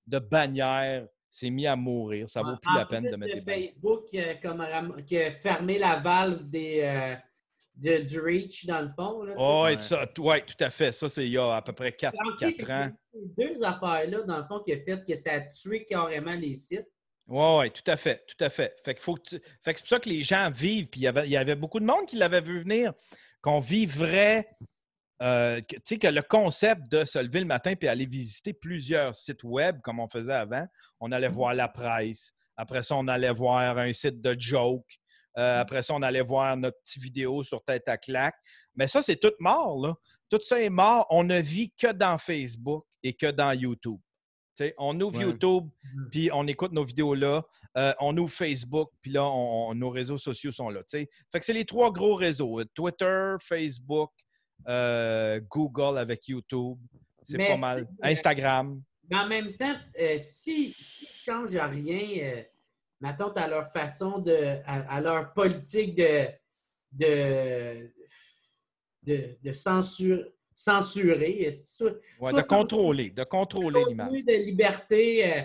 de 0.07 0.19
bannière 0.21 1.05
s'est 1.29 1.51
mis 1.51 1.67
à 1.67 1.75
mourir. 1.75 2.31
Ça 2.31 2.43
vaut 2.43 2.57
plus 2.63 2.71
en 2.71 2.79
la 2.79 2.87
peine 2.87 3.03
de 3.03 3.17
mettre 3.17 3.35
des 3.35 3.41
bannières. 3.41 3.71
Facebook 3.71 4.05
euh, 4.15 4.35
comme 4.41 5.05
qui 5.05 5.19
a 5.19 5.33
fermé 5.33 5.79
la 5.79 5.97
valve 5.99 6.49
des, 6.49 6.83
euh, 6.83 7.17
de- 7.77 8.03
du 8.07 8.21
Reach, 8.21 8.67
dans 8.67 8.81
le 8.83 8.89
fond. 8.89 9.23
Là. 9.23 9.35
Oh, 9.37 9.63
Ouais. 9.65 9.75
ouais, 9.77 9.81
ça- 9.83 10.07
ouais, 10.19 10.45
tout 10.45 10.65
à 10.65 10.71
fait. 10.71 10.93
Ça, 10.93 11.09
c'est 11.09 11.25
il 11.27 11.33
y 11.33 11.39
a 11.39 11.55
à 11.57 11.63
peu 11.63 11.73
près 11.73 11.93
4, 11.93 12.15
En 12.19 12.37
fait, 12.39 12.71
ans. 12.71 12.91
c'est 13.13 13.21
Deux 13.39 13.63
affaires-là, 13.65 14.23
dans 14.23 14.39
le 14.39 14.45
fond, 14.45 14.61
qui 14.61 14.73
a 14.73 14.79
fait 14.79 15.05
que 15.07 15.15
ça 15.15 15.35
a 15.35 15.41
tué 15.41 15.85
carrément 15.85 16.35
les 16.35 16.55
sites. 16.55 16.87
Oui, 17.29 17.45
oui, 17.61 17.71
tout 17.73 17.91
à 17.91 17.97
fait, 17.97 18.25
tout 18.27 18.43
à 18.45 18.51
fait. 18.51 18.77
Fait, 18.85 18.95
qu'il 18.95 19.03
faut 19.03 19.15
que 19.15 19.23
tu- 19.31 19.41
fait 19.65 19.75
que 19.75 19.81
c'est 19.81 19.85
pour 19.85 19.89
ça 19.89 20.01
que 20.01 20.09
les 20.09 20.23
gens 20.23 20.51
vivent, 20.51 20.87
puis 20.87 21.01
il 21.01 21.05
y 21.05 21.07
avait, 21.09 21.27
il 21.27 21.33
y 21.33 21.37
avait 21.37 21.57
beaucoup 21.57 21.81
de 21.81 21.85
monde 21.85 22.07
qui 22.07 22.17
l'avait 22.17 22.41
vu 22.41 22.61
venir, 22.63 22.93
qu'on 23.43 23.59
vivrait, 23.61 24.49
euh, 25.23 25.61
que- 25.61 25.77
tu 25.77 25.83
sais, 25.85 25.99
que 25.99 26.07
le 26.07 26.23
concept 26.23 26.89
de 26.91 27.05
se 27.05 27.19
lever 27.19 27.41
le 27.41 27.47
matin 27.47 27.75
puis 27.75 27.89
aller 27.89 28.07
visiter 28.07 28.53
plusieurs 28.53 29.15
sites 29.17 29.43
web 29.43 29.81
comme 29.83 29.99
on 29.99 30.09
faisait 30.09 30.33
avant, 30.33 30.67
on 31.01 31.11
allait 31.11 31.29
voir 31.29 31.53
la 31.55 31.67
presse, 31.69 32.33
après 32.57 32.83
ça, 32.85 32.95
on 32.97 33.09
allait 33.09 33.33
voir 33.33 33.77
un 33.77 33.93
site 33.93 34.21
de 34.21 34.37
joke, 34.39 34.87
euh, 35.39 35.61
après 35.61 35.83
ça, 35.83 35.95
on 35.95 36.03
allait 36.03 36.23
voir 36.23 36.57
notre 36.57 36.79
petite 36.81 37.03
vidéo 37.03 37.43
sur 37.45 37.63
Tête 37.65 37.89
à 37.89 37.97
claque. 37.99 38.37
Mais 38.75 38.87
ça, 38.87 39.03
c'est 39.03 39.17
tout 39.17 39.33
mort, 39.39 39.79
là. 39.87 39.95
Tout 40.29 40.41
ça 40.41 40.61
est 40.61 40.71
mort. 40.71 41.07
On 41.11 41.23
ne 41.25 41.39
vit 41.41 41.71
que 41.71 41.93
dans 41.93 42.19
Facebook 42.19 42.85
et 43.03 43.13
que 43.15 43.31
dans 43.31 43.53
YouTube. 43.53 43.99
On 44.79 44.99
ouvre 45.01 45.19
Ouais. 45.19 45.25
YouTube, 45.27 45.69
Mhm. 45.85 46.09
puis 46.11 46.31
on 46.33 46.47
écoute 46.47 46.73
nos 46.73 46.85
vidéos 46.85 47.15
là. 47.15 47.45
Euh, 47.77 47.93
on 48.01 48.17
ouvre 48.17 48.33
Facebook, 48.33 48.89
puis 49.03 49.11
là, 49.11 49.23
on- 49.25 49.69
on- 49.69 49.75
nos 49.75 49.91
réseaux 49.91 50.17
sociaux 50.17 50.51
sont 50.51 50.71
là. 50.71 50.81
tu 50.81 50.99
sais. 50.99 51.11
Fait 51.31 51.39
que 51.41 51.45
c'est 51.45 51.53
les 51.53 51.67
trois 51.67 51.93
gros 51.93 52.15
réseaux. 52.15 52.61
euh, 52.61 52.65
Twitter, 52.75 53.35
Facebook, 53.41 54.13
euh, 54.67 55.41
Google 55.51 55.99
avec 55.99 56.27
YouTube. 56.27 56.79
C'est 57.23 57.37
pas 57.37 57.57
mal. 57.59 57.87
Instagram. 58.03 58.81
Mais 59.11 59.17
en 59.19 59.27
même 59.29 59.53
temps, 59.57 59.75
euh, 60.01 60.15
si 60.19 60.73
s'ils 60.73 61.09
ne 61.09 61.13
changent 61.53 61.71
rien, 61.71 62.43
euh, 63.03 63.07
mettons, 63.07 63.31
à 63.33 63.49
leur 63.49 63.67
façon 63.67 64.19
de. 64.19 64.59
à, 64.67 64.97
à 64.97 65.01
leur 65.01 65.33
politique 65.33 65.95
de. 65.97 66.27
de, 66.93 67.91
de, 69.03 69.37
de 69.43 69.53
censure- 69.53 70.25
censurer. 70.55 71.49
Ouais, 71.49 71.53
soit 71.53 72.33
de 72.43 72.47
contrôler, 72.47 73.11
de 73.11 73.25
contrôler 73.25 73.83
l'image. 73.89 74.11
de 74.11 74.45
liberté, 74.45 75.33
euh, 75.33 75.43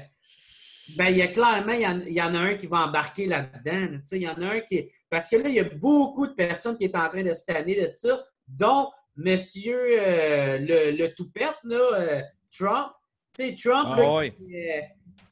ben, 0.97 1.07
il 1.09 1.17
y 1.17 1.21
a 1.21 1.27
clairement, 1.27 1.73
il 1.73 1.81
y, 1.81 1.87
en, 1.87 1.99
il 2.01 2.13
y 2.13 2.21
en 2.21 2.33
a 2.33 2.39
un 2.39 2.55
qui 2.55 2.67
va 2.67 2.85
embarquer 2.85 3.27
là-dedans. 3.27 3.91
là. 3.91 3.97
Il 4.13 4.21
y 4.21 4.27
en 4.27 4.41
a 4.41 4.55
un 4.55 4.59
qui. 4.61 4.89
Parce 5.09 5.29
que 5.29 5.35
là, 5.37 5.49
il 5.49 5.55
y 5.55 5.59
a 5.59 5.65
beaucoup 5.65 6.27
de 6.27 6.33
personnes 6.33 6.77
qui 6.77 6.85
sont 6.89 6.95
en 6.97 7.09
train 7.09 7.23
de 7.23 7.33
se 7.33 7.45
tanner 7.45 7.75
de 7.75 7.91
ça, 7.93 8.25
dont 8.47 8.89
Monsieur 9.17 9.77
euh, 9.99 10.57
le, 10.59 10.97
le 10.97 11.13
toupette, 11.13 11.57
là, 11.65 11.93
euh, 11.95 12.21
Trump. 12.49 12.91
Tu 13.33 13.49
sais, 13.49 13.55
Trump, 13.55 13.89
Ah, 13.91 13.95
là, 13.97 14.29
qui, 14.29 14.55
euh, 14.55 14.81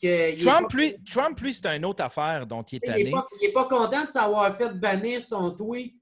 que- 0.02 0.44
Trump, 0.44 0.70
pas- 0.70 0.78
lui, 0.78 0.95
Trump, 1.10 1.40
lui, 1.40 1.53
c'est 1.53 1.66
une 1.68 1.86
autre 1.86 2.03
affaire 2.03 2.45
dont 2.48 2.64
il 2.64 2.76
est 2.76 2.80
il 2.84 2.88
tanné. 2.90 3.03
n'est 3.06 3.11
pas, 3.11 3.28
il 3.41 3.49
est 3.49 3.52
pas 3.53 3.66
content 3.66 4.06
de 4.06 4.11
s'avoir 4.11 4.56
fait 4.56 4.72
bannir 4.74 5.22
son 5.22 5.52
tweet. 5.52 5.95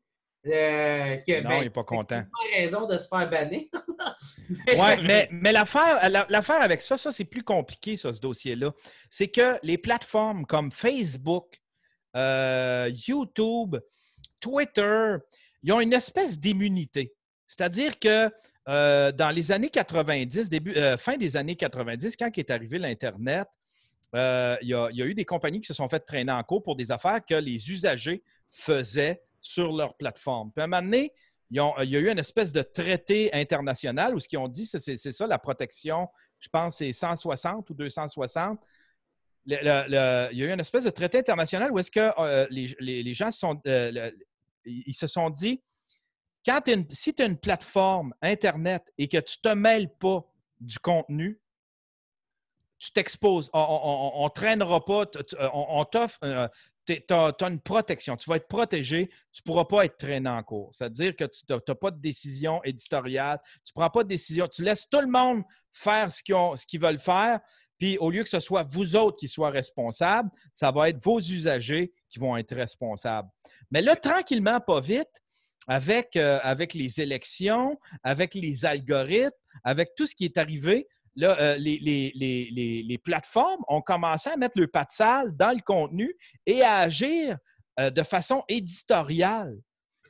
euh, 0.45 1.17
que, 1.27 1.41
Non, 1.41 1.49
ben, 1.49 1.55
il 1.57 1.63
n'est 1.63 1.69
pas 1.69 1.83
content. 1.83 2.21
Il 2.21 2.55
a 2.55 2.61
raison 2.61 2.87
de 2.87 2.95
se 2.97 3.07
faire 3.07 3.29
bannir. 3.29 3.63
Oui, 4.67 5.03
mais, 5.03 5.27
mais 5.31 5.51
l'affaire, 5.51 6.09
la- 6.09 6.25
l'affaire 6.29 6.61
avec 6.61 6.81
ça, 6.81 6.97
ça, 6.97 7.11
c'est 7.11 7.25
plus 7.25 7.43
compliqué, 7.43 7.95
ça, 7.97 8.13
ce 8.13 8.21
dossier-là. 8.21 8.71
C'est 9.09 9.27
que 9.27 9.57
les 9.63 9.77
plateformes 9.77 10.45
comme 10.45 10.71
Facebook, 10.71 11.59
euh, 12.15 12.89
YouTube, 13.07 13.75
Twitter, 14.39 15.15
ils 15.63 15.71
ont 15.73 15.81
une 15.81 15.93
espèce 15.93 16.39
d'immunité. 16.39 17.13
C'est-à-dire 17.47 17.99
que 17.99 18.31
euh, 18.69 19.11
dans 19.11 19.29
les 19.29 19.51
années 19.51 19.69
90, 19.69 20.49
début, 20.49 20.75
euh, 20.75 20.97
fin 20.97 21.17
des 21.17 21.35
années 21.37 21.55
90, 21.55 22.15
quand 22.17 22.29
est 22.37 22.51
arrivé 22.51 22.77
l'Internet, 22.77 23.47
euh, 24.15 24.55
il 24.61 24.69
y, 24.69 24.73
a, 24.73 24.89
eu 24.91 25.13
des 25.13 25.25
compagnies 25.25 25.59
qui 25.59 25.67
se 25.67 25.73
sont 25.73 25.89
fait 25.89 25.99
traîner 25.99 26.31
en 26.31 26.43
cours 26.43 26.63
pour 26.63 26.75
des 26.75 26.91
affaires 26.91 27.19
que 27.25 27.35
les 27.35 27.69
usagers 27.69 28.23
faisaient 28.49 29.21
sur 29.41 29.73
leur 29.73 29.95
plateforme. 29.95 30.51
Puis 30.51 30.61
à 30.61 30.65
un 30.65 30.67
moment 30.67 30.81
donné, 30.81 31.13
il 31.49 31.57
y 31.57 31.59
a 31.59 31.99
eu 31.99 32.09
une 32.09 32.19
espèce 32.19 32.51
de 32.51 32.61
traité 32.61 33.33
international 33.33 34.15
où 34.15 34.19
ce 34.19 34.27
qu'ils 34.27 34.39
ont 34.39 34.47
dit, 34.47 34.65
c'est 34.65 34.97
ça 34.97 35.27
la 35.27 35.39
protection, 35.39 36.07
je 36.39 36.49
pense 36.49 36.77
c'est 36.77 36.91
160 36.91 37.69
ou 37.69 37.73
260. 37.73 38.59
Le- 39.45 39.55
le- 39.55 39.89
le- 39.89 40.29
il 40.33 40.39
y 40.39 40.43
a 40.43 40.47
eu 40.47 40.51
une 40.51 40.59
espèce 40.59 40.83
de 40.83 40.89
traité 40.89 41.19
international 41.19 41.71
où 41.71 41.79
est-ce 41.79 41.91
que 41.91 42.11
euh, 42.19 42.47
les, 42.49 43.13
gens 43.13 43.31
sont, 43.31 43.61
euh, 43.65 44.11
ils 44.65 44.93
se 44.93 45.07
sont 45.07 45.29
dit, 45.29 45.61
quand 46.45 46.61
si 46.89 47.13
tu 47.13 47.23
as 47.23 47.25
une 47.25 47.37
plateforme 47.37 48.13
Internet 48.21 48.83
et 48.97 49.07
que 49.07 49.17
tu 49.17 49.37
ne 49.43 49.49
te 49.49 49.55
mêles 49.55 49.89
pas 49.89 50.25
du 50.59 50.79
contenu, 50.79 51.39
tu 52.79 52.91
t'exposes. 52.91 53.49
On 53.53 54.23
ne 54.25 54.29
traînera 54.29 54.83
pas, 54.83 55.05
t- 55.05 55.19
on, 55.53 55.83
t'offre, 55.85 56.19
tu 56.85 57.03
as, 57.09 57.35
une 57.41 57.59
protection. 57.59 58.15
Tu 58.17 58.29
vas 58.29 58.37
être 58.37 58.47
protégé, 58.47 59.09
tu 59.31 59.41
ne 59.41 59.51
pourras 59.51 59.65
pas 59.65 59.85
être 59.85 59.97
traîné 59.97 60.29
en 60.29 60.43
cours. 60.43 60.69
C'est-à-dire 60.73 61.15
que 61.15 61.25
tu 61.25 61.43
n'as 61.49 61.75
pas 61.75 61.91
de 61.91 61.99
décision 61.99 62.63
éditoriale, 62.63 63.39
tu 63.65 63.71
ne 63.75 63.81
prends 63.81 63.89
pas 63.89 64.03
de 64.03 64.09
décision, 64.09 64.47
tu 64.47 64.63
laisses 64.63 64.87
tout 64.89 65.01
le 65.01 65.07
monde 65.07 65.43
faire 65.71 66.11
ce 66.11 66.23
qu'ils 66.23 66.35
ont- 66.35 66.55
ce 66.55 66.65
qu'ils 66.65 66.81
veulent 66.81 66.99
faire. 66.99 67.39
Puis 67.77 67.97
au 67.99 68.09
lieu 68.09 68.23
que 68.23 68.29
ce 68.29 68.39
soit 68.39 68.63
vous 68.63 68.95
autres 68.95 69.17
qui 69.17 69.27
soient 69.27 69.51
responsables, 69.51 70.29
ça 70.53 70.71
va 70.71 70.89
être 70.89 71.03
vos 71.03 71.19
usagers 71.19 71.91
qui 72.09 72.17
vont 72.19 72.35
être 72.37 72.55
responsables. 72.55 73.29
Mais 73.69 73.81
là, 73.81 73.95
tranquillement, 73.95 74.59
pas 74.59 74.79
vite, 74.81 75.21
avec, 75.67 76.15
euh, 76.15 76.39
avec 76.41 76.73
les 76.73 77.01
élections, 77.01 77.77
avec 78.01 78.33
les 78.33 78.65
algorithmes, 78.65 79.29
avec 79.63 79.89
tout 79.95 80.07
ce 80.07 80.15
qui 80.15 80.25
est 80.25 80.37
arrivé, 80.37 80.87
là, 81.17 81.37
euh, 81.41 81.55
les, 81.57 81.77
les- 81.79 82.11
les- 82.15 82.83
les- 82.83 82.97
plateformes 82.97 83.63
ont 83.67 83.81
commencé 83.81 84.29
à 84.29 84.37
mettre 84.37 84.59
le 84.59 84.67
pas 84.67 84.83
de 84.85 84.91
salle 84.91 85.35
dans 85.35 85.49
le 85.51 85.61
contenu 85.65 86.15
et 86.45 86.61
à 86.61 86.77
agir 86.77 87.37
euh, 87.79 87.89
de 87.89 88.03
façon 88.03 88.43
éditoriale. 88.47 89.55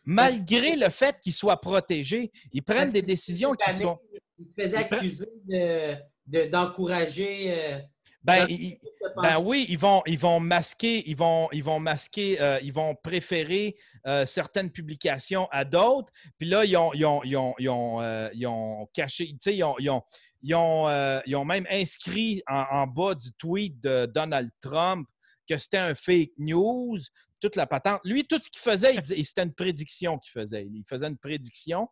Malgré 0.06 0.76
le 0.76 0.90
fait 0.90 1.20
qu'ils 1.20 1.34
soient 1.34 1.60
protégés, 1.60 2.32
ils 2.54 2.62
prennent 2.64 2.80
Parce 2.80 2.94
des 2.94 3.02
décisions 3.02 3.52
qui 3.54 3.74
sont. 3.74 3.98
Il 4.40 4.46
se 4.48 4.62
faisait 4.62 4.78
accuser 4.78 5.26
de- 5.48 5.96
de- 6.28 6.50
d'encourager. 6.50 7.54
euh, 7.54 7.80
Ben, 8.24 8.46
ils- 8.50 8.72
de 8.72 9.22
Ben 9.22 9.38
oui, 9.46 9.66
ils 9.70 9.78
vont, 9.78 10.02
ils 10.06 10.18
vont 10.20 10.40
masquer, 10.40 11.04
ils 11.10 11.16
vont, 11.16 11.48
ils 11.54 11.64
vont 11.64 11.80
masquer, 11.80 12.40
euh, 12.42 12.60
ils 12.62 12.74
vont 12.74 12.94
préférer 12.96 13.76
euh, 14.06 14.26
certaines 14.26 14.70
publications 14.72 15.48
à 15.52 15.64
d'autres. 15.66 16.12
Puis 16.38 16.48
là, 16.50 16.64
ils 16.66 16.76
ont, 16.78 16.94
ils 16.94 17.06
ont, 17.06 17.22
ils 17.24 17.36
ont, 17.38 17.54
ils 17.60 17.70
ont, 17.70 18.02
euh, 18.02 18.30
ils 18.34 18.46
ont 18.48 18.88
caché, 18.94 19.28
tu 19.28 19.38
sais, 19.42 19.56
ils 19.58 19.64
ont, 19.64 19.76
ils 19.80 19.90
ont, 19.90 20.02
ils 20.42 20.56
ont, 20.56 20.88
euh, 20.88 21.20
ils 21.26 21.36
ont 21.36 21.46
même 21.46 21.66
inscrit 21.70 22.42
en, 22.48 22.88
bas 22.88 23.16
du 23.16 23.34
tweet 23.34 23.80
de 23.82 24.06
Donald 24.06 24.50
Trump 24.62 25.08
que 25.50 25.58
c'était 25.58 25.78
un 25.78 25.96
fake 25.96 26.32
news, 26.38 26.98
toute 27.40 27.56
la 27.56 27.68
patente. 27.68 28.02
Lui, 28.04 28.26
tout 28.26 28.40
ce 28.40 28.50
qu'il 28.50 28.62
faisait, 28.62 28.96
c'était 29.04 29.44
une 29.44 29.54
prédiction 29.54 30.18
qu'il 30.20 30.32
faisait. 30.32 30.66
Il 30.66 30.84
faisait 30.88 31.08
une 31.08 31.18
prédiction. 31.18 31.88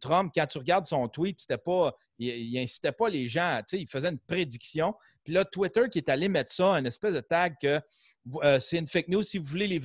Trump, 0.00 0.32
quand 0.34 0.46
tu 0.46 0.58
regardes 0.58 0.86
son 0.86 1.08
tweet, 1.08 1.40
c'était 1.40 1.58
pas, 1.58 1.92
il, 2.18 2.28
il 2.28 2.58
incitait 2.58 2.92
pas 2.92 3.08
les 3.08 3.28
gens, 3.28 3.60
tu 3.68 3.76
sais, 3.76 3.82
il 3.82 3.88
faisait 3.88 4.08
une 4.08 4.18
prédiction. 4.18 4.94
Puis 5.28 5.34
là, 5.34 5.44
Twitter 5.44 5.82
qui 5.90 5.98
est 5.98 6.08
allé 6.08 6.26
mettre 6.26 6.50
ça, 6.50 6.68
une 6.70 6.86
espèce 6.86 7.12
de 7.12 7.20
tag 7.20 7.56
que 7.60 7.82
euh, 8.42 8.58
c'est 8.58 8.78
une 8.78 8.86
fake 8.86 9.08
news 9.08 9.22
si 9.22 9.36
vous 9.36 9.44
voulez, 9.44 9.66
les 9.66 9.78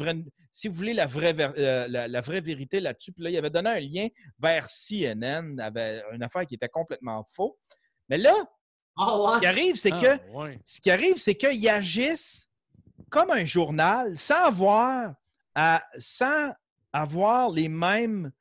si 0.53 0.69
vous 0.69 0.73
voulez 0.73 0.93
la, 0.93 1.05
vraie, 1.05 1.35
euh, 1.37 1.85
la 1.89 2.21
vraie 2.21 2.39
vérité 2.39 2.79
là-dessus. 2.79 3.11
Puis 3.11 3.25
là, 3.25 3.29
il 3.29 3.37
avait 3.37 3.49
donné 3.49 3.69
un 3.69 3.79
lien 3.81 4.07
vers 4.39 4.69
CNN, 4.69 5.59
avait 5.59 6.01
une 6.13 6.23
affaire 6.23 6.45
qui 6.47 6.55
était 6.55 6.69
complètement 6.69 7.25
faux. 7.25 7.57
Mais 8.13 8.19
là, 8.19 8.35
Ah 8.95 9.17
ouais. 9.19 9.35
ce 9.37 9.39
qui 9.39 9.45
arrive, 9.47 9.75
c'est 9.75 9.91
Ah, 9.91 9.99
que 9.99 10.31
ouais. 10.33 10.59
ce 10.63 10.79
qui 10.79 10.91
arrive, 10.91 11.17
c'est 11.17 11.33
qu'ils 11.33 11.67
agissent 11.67 12.47
comme 13.09 13.31
un 13.31 13.43
journal 13.43 14.15
sans 14.19 14.43
avoir, 14.45 15.15
à- 15.55 15.83
sans 15.97 16.51
avoir 16.91 17.49
les 17.49 17.69
mêmes 17.69 18.31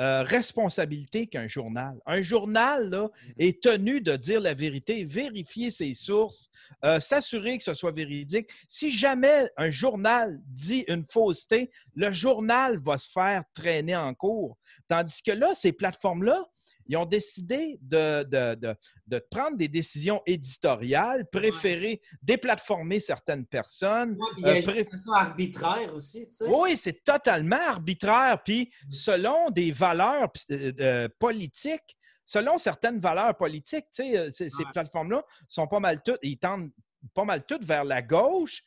euh, 0.00 0.22
responsabilité 0.22 1.26
qu'un 1.28 1.46
journal. 1.46 1.98
Un 2.06 2.20
journal 2.22 2.90
là, 2.90 3.08
est 3.38 3.62
tenu 3.62 4.00
de 4.00 4.16
dire 4.16 4.40
la 4.40 4.52
vérité, 4.52 5.04
vérifier 5.04 5.70
ses 5.70 5.94
sources, 5.94 6.50
euh, 6.84 6.98
s'assurer 6.98 7.56
que 7.56 7.64
ce 7.64 7.72
soit 7.74 7.92
véridique. 7.92 8.48
Si 8.68 8.90
jamais 8.90 9.48
un 9.56 9.70
journal 9.70 10.40
dit 10.46 10.84
une 10.88 11.04
fausseté, 11.08 11.70
le 11.94 12.10
journal 12.10 12.78
va 12.78 12.98
se 12.98 13.10
faire 13.10 13.44
traîner 13.54 13.94
en 13.96 14.12
cours. 14.12 14.58
Tandis 14.88 15.22
que 15.22 15.30
là, 15.32 15.54
ces 15.54 15.72
plateformes-là, 15.72 16.44
ils 16.86 16.96
ont 16.96 17.06
décidé 17.06 17.78
de, 17.82 18.24
de, 18.24 18.54
de, 18.54 18.74
de 19.06 19.24
prendre 19.30 19.56
des 19.56 19.68
décisions 19.68 20.20
éditoriales, 20.26 21.26
préférer 21.30 22.00
déplatformer 22.22 23.00
certaines 23.00 23.46
personnes. 23.46 24.12
Ouais, 24.12 24.26
puis 24.34 24.42
il 24.42 24.46
y 24.46 24.50
a 24.50 24.52
euh, 24.52 24.56
une 24.56 24.62
pré- 24.64 24.88
façon 24.90 25.12
arbitraire 25.12 25.94
aussi, 25.94 26.26
tu 26.28 26.34
sais. 26.34 26.44
oui, 26.48 26.76
c'est 26.76 27.04
totalement 27.04 27.60
arbitraire. 27.68 28.42
Puis 28.44 28.72
selon 28.90 29.50
des 29.50 29.72
valeurs 29.72 30.30
euh, 30.50 30.72
euh, 30.80 31.08
politiques, 31.18 31.96
selon 32.24 32.58
certaines 32.58 33.00
valeurs 33.00 33.36
politiques, 33.36 33.86
tu 33.94 34.04
sais, 34.14 34.32
ces, 34.32 34.64
plateformes-là 34.72 35.22
sont 35.48 35.66
pas 35.66 35.80
mal 35.80 36.02
toutes, 36.02 36.18
ils 36.22 36.38
tendent 36.38 36.70
pas 37.14 37.24
mal 37.24 37.44
toutes 37.44 37.64
vers 37.64 37.84
la 37.84 38.02
gauche. 38.02 38.62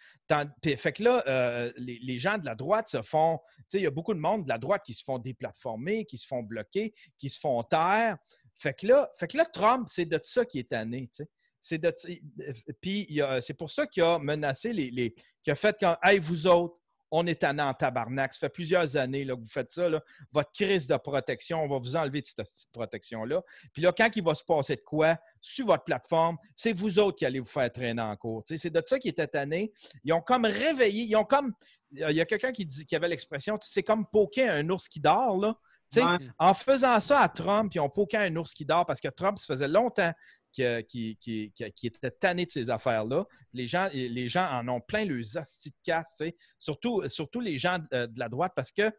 Puis- 0.62 0.78
fait 0.78 0.94
que 0.94 1.04
là, 1.04 1.24
euh, 1.28 1.72
les, 1.78 2.20
gens 2.20 2.38
de 2.38 2.46
la 2.46 2.56
droite 2.56 2.88
se 2.88 3.02
font, 3.02 3.40
tu 3.70 3.78
il 3.78 3.84
y 3.84 3.88
a 3.88 3.92
beaucoup 3.92 4.14
de 4.14 4.20
monde 4.20 4.44
de 4.44 4.50
la 4.50 4.58
droite 4.58 4.84
qui 4.86 4.94
se 4.94 5.04
font 5.04 5.20
déplatformer, 5.20 6.06
qui 6.06 6.18
se 6.18 6.28
font 6.28 6.44
bloquer, 6.44 6.94
qui 7.18 7.30
se 7.30 7.40
font 7.40 7.64
taire. 7.64 8.18
Fait 8.56 8.74
que 8.74 8.88
là, 8.88 9.10
fait 9.20 9.28
que 9.28 9.38
là 9.38 9.46
Trump, 9.46 9.88
c'est 9.92 10.06
de 10.06 10.20
ça 10.24 10.46
qui 10.46 10.60
est 10.60 10.70
tanné, 10.70 11.08
tu 11.08 11.24
sais. 11.24 11.30
C'est 11.60 11.80
de, 11.80 11.92
puis 12.80 13.08
y 13.10 13.22
a- 13.22 13.42
c'est 13.42 13.56
pour 13.56 13.72
ça 13.72 13.88
qu'il 13.88 14.04
a 14.04 14.20
menacé 14.20 14.72
les, 14.72 14.92
les 14.92 15.16
qu'il 15.42 15.52
a 15.52 15.56
fait 15.56 15.76
quand, 15.80 15.98
hey, 16.04 16.20
vous 16.20 16.46
autres, 16.46 16.76
on 17.18 17.26
est 17.28 17.42
tanné 17.42 17.64
en 17.64 17.74
tabarnak. 17.74 18.34
Ça 18.34 18.40
fait 18.40 18.50
plusieurs 18.50 18.98
années 18.98 19.24
là, 19.24 19.36
que 19.36 19.40
vous 19.40 19.50
faites 19.50 19.72
ça. 19.72 19.88
là. 19.88 20.02
Votre 20.32 20.52
crise 20.52 20.86
de 20.88 20.98
protection, 20.98 21.64
on 21.64 21.68
va 21.68 21.78
vous 21.78 21.96
enlever 21.96 22.22
de 22.22 22.28
cette 22.28 22.72
protection-là. 22.74 23.42
Puis 23.72 23.82
là, 23.82 23.94
quand 23.98 24.10
il 24.16 24.24
va 24.24 24.36
se 24.36 24.44
passer 24.44 24.76
de 24.76 24.82
quoi 24.82 25.18
sur 25.40 25.66
votre 25.68 25.86
plateforme, 25.86 26.38
c'est 26.56 26.74
vous 26.74 27.00
autres 27.00 27.18
qui 27.18 27.26
allez 27.26 27.40
vous 27.40 27.46
faire 27.46 27.72
traîner 27.72 28.02
en 28.02 28.16
cours. 28.18 28.44
C'est 28.46 28.70
de 28.70 28.84
ça 28.86 29.00
qui 29.00 29.08
était 29.08 29.28
tanné. 29.28 29.72
Ils 30.04 30.12
ont 30.12 30.22
comme 30.22 30.46
réveillé, 30.46 31.04
ils 31.04 31.16
ont 31.16 31.24
comme. 31.24 31.54
Il 31.92 32.12
y 32.12 32.22
a 32.22 32.26
quelqu'un 32.26 32.52
qui, 32.52 32.66
dit, 32.66 32.86
qui 32.86 32.96
avait 32.96 33.08
l'expression, 33.08 33.58
c'est 33.62 33.84
comme 33.84 34.06
poker 34.06 34.54
un 34.54 34.70
ours 34.70 34.90
qui 34.90 35.00
dort. 35.00 35.38
Là. 35.38 35.56
Ouais. 35.96 36.18
En 36.40 36.54
faisant 36.54 37.00
ça 37.00 37.22
à 37.22 37.30
Trump, 37.30 37.74
ils 37.74 37.80
ont 37.80 37.90
poké 37.90 38.18
un 38.18 38.36
ours 38.36 38.54
qui 38.54 38.66
dort 38.66 38.86
parce 38.86 39.00
que 39.00 39.08
Trump, 39.08 39.38
ça 39.38 39.46
faisait 39.54 39.68
longtemps 39.68 40.12
qu'il- 40.56 41.18
qu'il- 41.18 41.52
qu'il 41.52 41.88
était 41.88 42.12
tanné 42.12 42.46
de 42.46 42.52
ces 42.52 42.70
affaires-là. 42.70 43.26
Les 43.54 43.68
gens, 43.68 43.90
les 43.94 44.30
gens 44.30 44.50
en 44.50 44.68
ont 44.68 44.82
plein 44.82 45.06
le 45.06 45.20
hosties 45.20 45.72
de 45.72 45.76
casse, 45.84 46.16
surtout, 46.60 47.08
surtout 47.08 47.42
les 47.42 47.58
gens 47.58 47.80
de, 47.92 48.06
de 48.06 48.20
la 48.20 48.30
droite 48.30 48.54
parce 48.56 48.72
que 48.72 48.92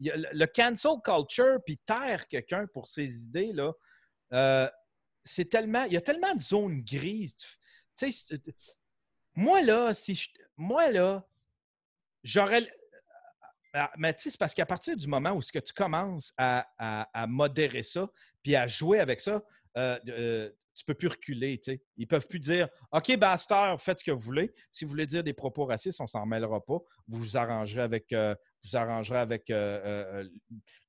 le, 0.00 0.46
cancel 0.46 0.92
culture 1.04 1.58
puis 1.64 1.78
taire 1.78 2.26
quelqu'un 2.26 2.66
pour 2.66 2.88
ses 2.88 3.22
idées, 3.22 3.52
là, 3.52 3.72
euh, 4.32 4.68
c'est 5.24 5.48
tellement, 5.48 5.84
il 5.84 5.92
y 5.92 5.96
a 5.96 6.00
tellement 6.00 6.34
de 6.34 6.40
zones 6.40 6.82
grises. 6.82 7.36
Moi, 9.34 9.62
là, 9.62 9.94
si 9.94 10.14
je, 10.14 10.30
moi, 10.56 10.90
là, 10.90 11.26
j'aurais. 12.22 12.68
Ah, 13.72 13.90
Mais 13.96 14.14
tu 14.14 14.22
sais, 14.22 14.30
c'est 14.30 14.38
parce 14.38 14.54
qu'à 14.54 14.66
partir 14.66 14.96
du 14.96 15.06
moment 15.08 15.32
où 15.32 15.42
ce 15.42 15.50
que 15.52 15.58
tu 15.58 15.72
commences 15.72 16.32
à, 16.36 17.26
modérer 17.28 17.82
ça, 17.82 18.08
puis 18.42 18.54
à 18.54 18.66
jouer 18.66 19.00
avec 19.00 19.20
ça, 19.20 19.42
euh, 19.76 19.98
euh, 20.08 20.52
tu 20.74 20.84
peux 20.84 20.94
plus 20.94 21.08
reculer. 21.08 21.58
tu 21.58 21.72
sais. 21.72 21.82
Ils 21.96 22.06
peuvent 22.06 22.26
plus 22.26 22.38
dire 22.40 22.68
OK, 22.92 23.16
Bastard, 23.16 23.80
faites 23.80 24.00
ce 24.00 24.04
que 24.04 24.10
vous 24.10 24.18
voulez. 24.20 24.52
Si 24.70 24.84
vous 24.84 24.90
voulez 24.90 25.06
dire 25.06 25.22
des 25.22 25.32
propos 25.32 25.64
racistes, 25.66 26.00
on 26.00 26.06
s'en 26.06 26.26
mêlera 26.26 26.64
pas. 26.64 26.78
Vous 27.08 27.18
vous 27.18 27.36
arrangerez 27.36 27.82
avec, 27.82 28.12
euh, 28.12 28.34
vous 28.64 28.76
arrangerez 28.76 29.18
avec 29.18 29.50
euh, 29.50 30.22
euh, 30.24 30.28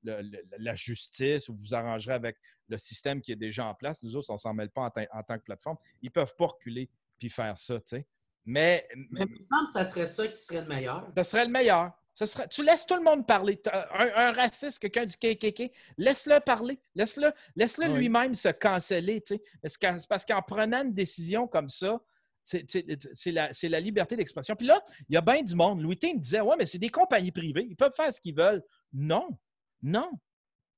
le- 0.03 0.21
le- 0.21 0.43
la 0.57 0.75
justice 0.75 1.49
ou 1.49 1.53
vous 1.55 1.61
vous 1.61 1.75
arrangerez 1.75 2.13
avec 2.15 2.37
le 2.67 2.77
système 2.77 3.21
qui 3.21 3.31
est 3.31 3.35
déjà 3.35 3.65
en 3.65 3.75
place. 3.75 4.01
Nous 4.03 4.15
autres, 4.15 4.29
on 4.31 4.37
s'en 4.37 4.53
mêle 4.53 4.69
pas 4.71 4.81
en, 4.81 4.89
tant- 4.89 5.05
en 5.11 5.23
tant 5.23 5.37
que 5.37 5.43
plateforme. 5.43 5.77
Ils 6.01 6.11
peuvent 6.11 6.35
pas 6.35 6.47
reculer 6.47 6.89
puis 7.19 7.29
faire 7.29 7.57
ça. 7.57 7.79
tu 7.79 7.87
sais. 7.97 8.07
Mais, 8.47 8.87
Mais 9.11 9.21
il 9.25 9.31
me 9.33 9.39
semble 9.39 9.65
que 9.65 9.71
ça 9.71 9.83
serait 9.83 10.05
ça 10.05 10.27
qui 10.27 10.35
serait 10.41 10.61
le 10.61 10.67
meilleur. 10.67 11.11
ce 11.15 11.23
serait 11.23 11.45
le 11.45 11.51
meilleur. 11.51 11.91
Ce. 12.15 12.23
Tu 12.49 12.63
laisses 12.63 12.85
tout 12.87 12.95
le 12.95 13.03
monde 13.03 13.27
parler. 13.27 13.61
Un, 13.71 14.09
un 14.15 14.31
raciste, 14.31 14.79
quelqu'un 14.79 15.05
du 15.05 15.15
KKK, 15.17 15.69
laisse-le 15.97 16.39
parler. 16.39 16.79
Laisse-le 16.95 17.31
laisse 17.55 17.77
Oui. 17.77 17.89
lui-même 17.89 18.33
se 18.33 18.47
canceller. 18.49 19.21
tu 19.21 19.35
sais. 19.35 19.77
Parce 20.09 20.25
qu'en- 20.25 20.41
prenant 20.41 20.83
une 20.83 20.93
décision 20.93 21.45
comme 21.47 21.69
ça, 21.69 21.99
c'est 22.41 22.63
la, 23.31 23.79
liberté 23.79 24.15
d'expression. 24.15 24.55
Puis 24.55 24.67
là, 24.67 24.81
il 25.09 25.13
y 25.15 25.17
a 25.17 25.21
bien 25.21 25.41
du 25.43 25.55
monde. 25.55 25.81
Louis 25.81 25.97
T 25.97 26.13
me 26.13 26.19
disait 26.19 26.41
Ouais, 26.41 26.55
mais 26.57 26.65
c'est 26.65 26.77
des 26.77 26.89
compagnies 26.89 27.31
privées. 27.31 27.65
Ils 27.69 27.75
peuvent 27.75 27.93
faire 27.95 28.13
ce 28.13 28.21
qu'ils 28.21 28.35
veulent. 28.35 28.63
Non. 28.93 29.27
Non. 29.81 30.09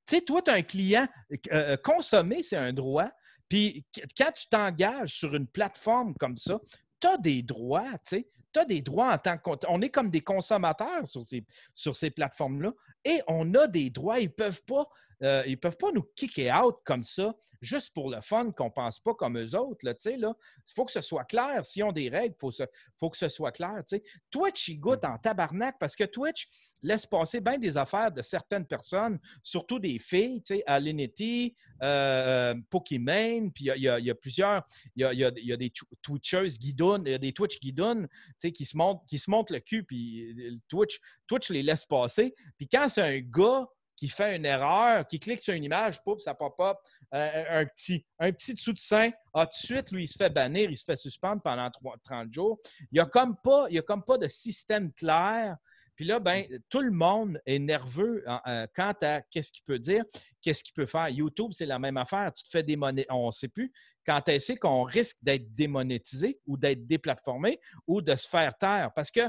Tu 0.08 0.16
sais, 0.16 0.22
toi, 0.22 0.42
tu 0.42 0.50
as 0.52 0.56
un 0.56 0.62
client. 0.62 1.08
euh, 1.52 1.78
consommer, 1.78 2.42
c'est 2.42 2.56
un 2.58 2.74
droit. 2.74 3.12
Puis 3.50 3.86
qu- 3.94 4.02
quand 4.18 4.32
tu 4.32 4.48
t'engages 4.48 5.18
sur 5.20 5.36
une 5.36 5.48
plateforme 5.48 6.16
comme 6.16 6.36
ça, 6.38 6.60
tu 7.00 7.08
as 7.08 7.18
des 7.18 7.44
droits, 7.44 7.92
tu 8.00 8.18
sais. 8.18 8.28
Tu 8.54 8.60
as 8.60 8.66
des 8.66 8.82
droits 8.82 9.14
en 9.14 9.18
tant 9.18 9.38
que. 9.38 9.50
On 9.68 9.82
est 9.82 9.90
comme 9.90 10.10
des 10.10 10.22
consommateurs 10.22 11.06
sur 11.06 11.24
ces, 11.24 11.46
sur 11.74 11.96
ces 11.96 12.10
plateformes-là 12.10 12.72
et 13.04 13.22
on 13.28 13.54
a 13.56 13.68
des 13.68 13.90
droits. 13.90 14.20
Ils 14.20 14.28
ne 14.28 14.32
peuvent, 14.32 14.64
pas, 14.64 14.88
euh, 15.24 15.44
ils 15.48 15.58
peuvent 15.58 15.78
pas 15.78 15.92
nous 15.92 16.04
kicker 16.16 16.52
out 16.52 16.76
comme 16.86 17.04
ça, 17.04 17.36
juste 17.62 17.94
pour 17.94 18.10
le 18.10 18.22
fun, 18.22 18.52
qu'on 18.52 18.66
ne 18.66 18.70
pense 18.72 19.00
pas 19.00 19.14
comme 19.16 19.38
eux 19.38 19.56
autres. 19.56 19.86
là, 19.86 19.94
là. 20.18 20.36
Il 20.68 20.74
faut 20.76 20.86
que 20.86 20.92
ce 20.92 21.02
soit 21.02 21.24
clair. 21.26 21.66
S'ils 21.66 21.84
ont 21.84 21.92
des 21.92 22.10
règles, 22.10 22.36
il 22.38 22.40
faut, 22.40 22.52
faut 23.00 23.10
que 23.10 23.18
ce 23.18 23.28
soit 23.30 23.52
clair. 23.52 23.82
Twitch, 24.30 24.68
il 24.68 24.80
goûte 24.80 25.04
en 25.06 25.18
tabarnak 25.18 25.78
parce 25.80 25.96
que 25.96 26.04
Twitch 26.04 26.48
laisse 26.84 27.06
passer 27.06 27.42
bien 27.42 27.58
des 27.58 27.78
affaires 27.78 28.12
de 28.12 28.22
certaines 28.22 28.66
personnes, 28.66 29.20
surtout 29.42 29.80
des 29.80 29.98
filles, 30.00 30.42
Alinity, 30.66 31.56
euh, 31.82 32.54
Pokimane, 32.70 33.52
puis 33.52 33.66
il 33.76 33.82
y 33.82 33.90
a- 33.90 34.00
y, 34.00 34.06
y 34.08 34.14
plusieurs, 34.14 34.64
il 34.96 35.02
y 35.02 35.06
a, 35.24 35.32
y 35.36 35.58
des 35.58 35.70
tw- 35.70 35.84
Twitchers 36.02 36.58
guidounes, 36.60 37.04
il 37.06 37.12
y 37.12 37.16
a 37.16 37.18
des 37.18 37.34
Twitch 37.34 37.60
guidounes, 37.60 38.08
qui 38.54 38.66
se 38.66 38.78
montent, 38.78 39.04
qui 39.08 39.18
se 39.18 39.30
montent 39.30 39.52
le 39.52 39.60
cul, 39.60 39.84
puis 39.84 40.34
le 40.34 40.60
Twitch, 40.68 41.00
Twitch 41.28 41.50
les 41.50 41.64
laisse 41.64 41.86
passer. 41.86 42.34
Puis 42.58 42.68
quand 42.68 42.88
c'est 42.90 43.02
un 43.02 43.20
gars 43.20 43.68
qui 43.98 44.08
fait 44.08 44.38
une 44.38 44.46
erreur, 44.46 45.06
qui 45.08 45.20
clique 45.20 45.42
sur 45.42 45.54
une 45.54 45.64
image, 45.64 46.02
pouf, 46.04 46.22
ça 46.22 46.34
pop-up, 46.36 46.78
euh, 47.14 47.62
un, 47.62 47.66
petit, 47.66 48.06
un 48.20 48.32
petit 48.32 48.54
dessous 48.54 48.74
de 48.74 48.80
sein, 48.80 49.12
ah, 49.34 49.46
tout 49.46 49.60
de 49.60 49.66
suite, 49.66 49.92
lui, 49.92 50.04
il 50.04 50.08
se 50.08 50.18
fait 50.18 50.30
bannir, 50.30 50.70
il 50.70 50.78
se 50.78 50.86
fait 50.86 50.96
suspendre 50.96 51.42
pendant 51.42 51.70
3 51.70 51.98
30 52.04 52.34
jours. 52.34 52.60
Il 52.80 52.88
n'y 52.94 53.00
a, 53.00 53.06
comme 53.06 53.36
pas- 53.44 53.66
a 53.66 53.82
comme 53.82 54.04
pas 54.04 54.18
de 54.18 54.28
système 54.28 54.94
clair. 54.94 55.58
Puis 55.96 56.06
là, 56.06 56.20
ben, 56.20 56.46
tout 56.70 56.82
le 56.82 56.92
monde 56.92 57.42
est 57.48 57.58
nerveux 57.58 58.24
euh, 58.48 58.68
quant 58.76 58.94
à 59.02 59.22
qu'est-ce 59.24 59.52
qu'il 59.52 59.64
peut 59.64 59.80
dire, 59.80 60.04
qu'est-ce 60.44 60.64
qu'il 60.64 60.76
peut 60.76 60.86
faire. 60.86 61.10
YouTube, 61.10 61.52
c'est 61.54 61.66
la 61.66 61.80
même 61.80 61.98
affaire. 61.98 62.32
Tu 62.34 62.44
te 62.44 62.50
fais 62.50 62.62
démonétiser. 62.62 63.08
On 63.12 63.28
ne 63.28 63.32
sait 63.32 63.48
plus 63.48 63.74
quand 64.06 64.30
est-ce 64.30 64.54
qu'on 64.54 64.84
risque 64.84 65.18
d'être 65.24 65.54
démonétisé 65.56 66.40
ou 66.46 66.56
d'être 66.56 66.86
déplatformé 66.86 67.60
ou 67.88 68.02
de 68.02 68.16
se 68.16 68.28
faire 68.28 68.56
taire. 68.58 68.92
Parce 68.96 69.10
que 69.10 69.22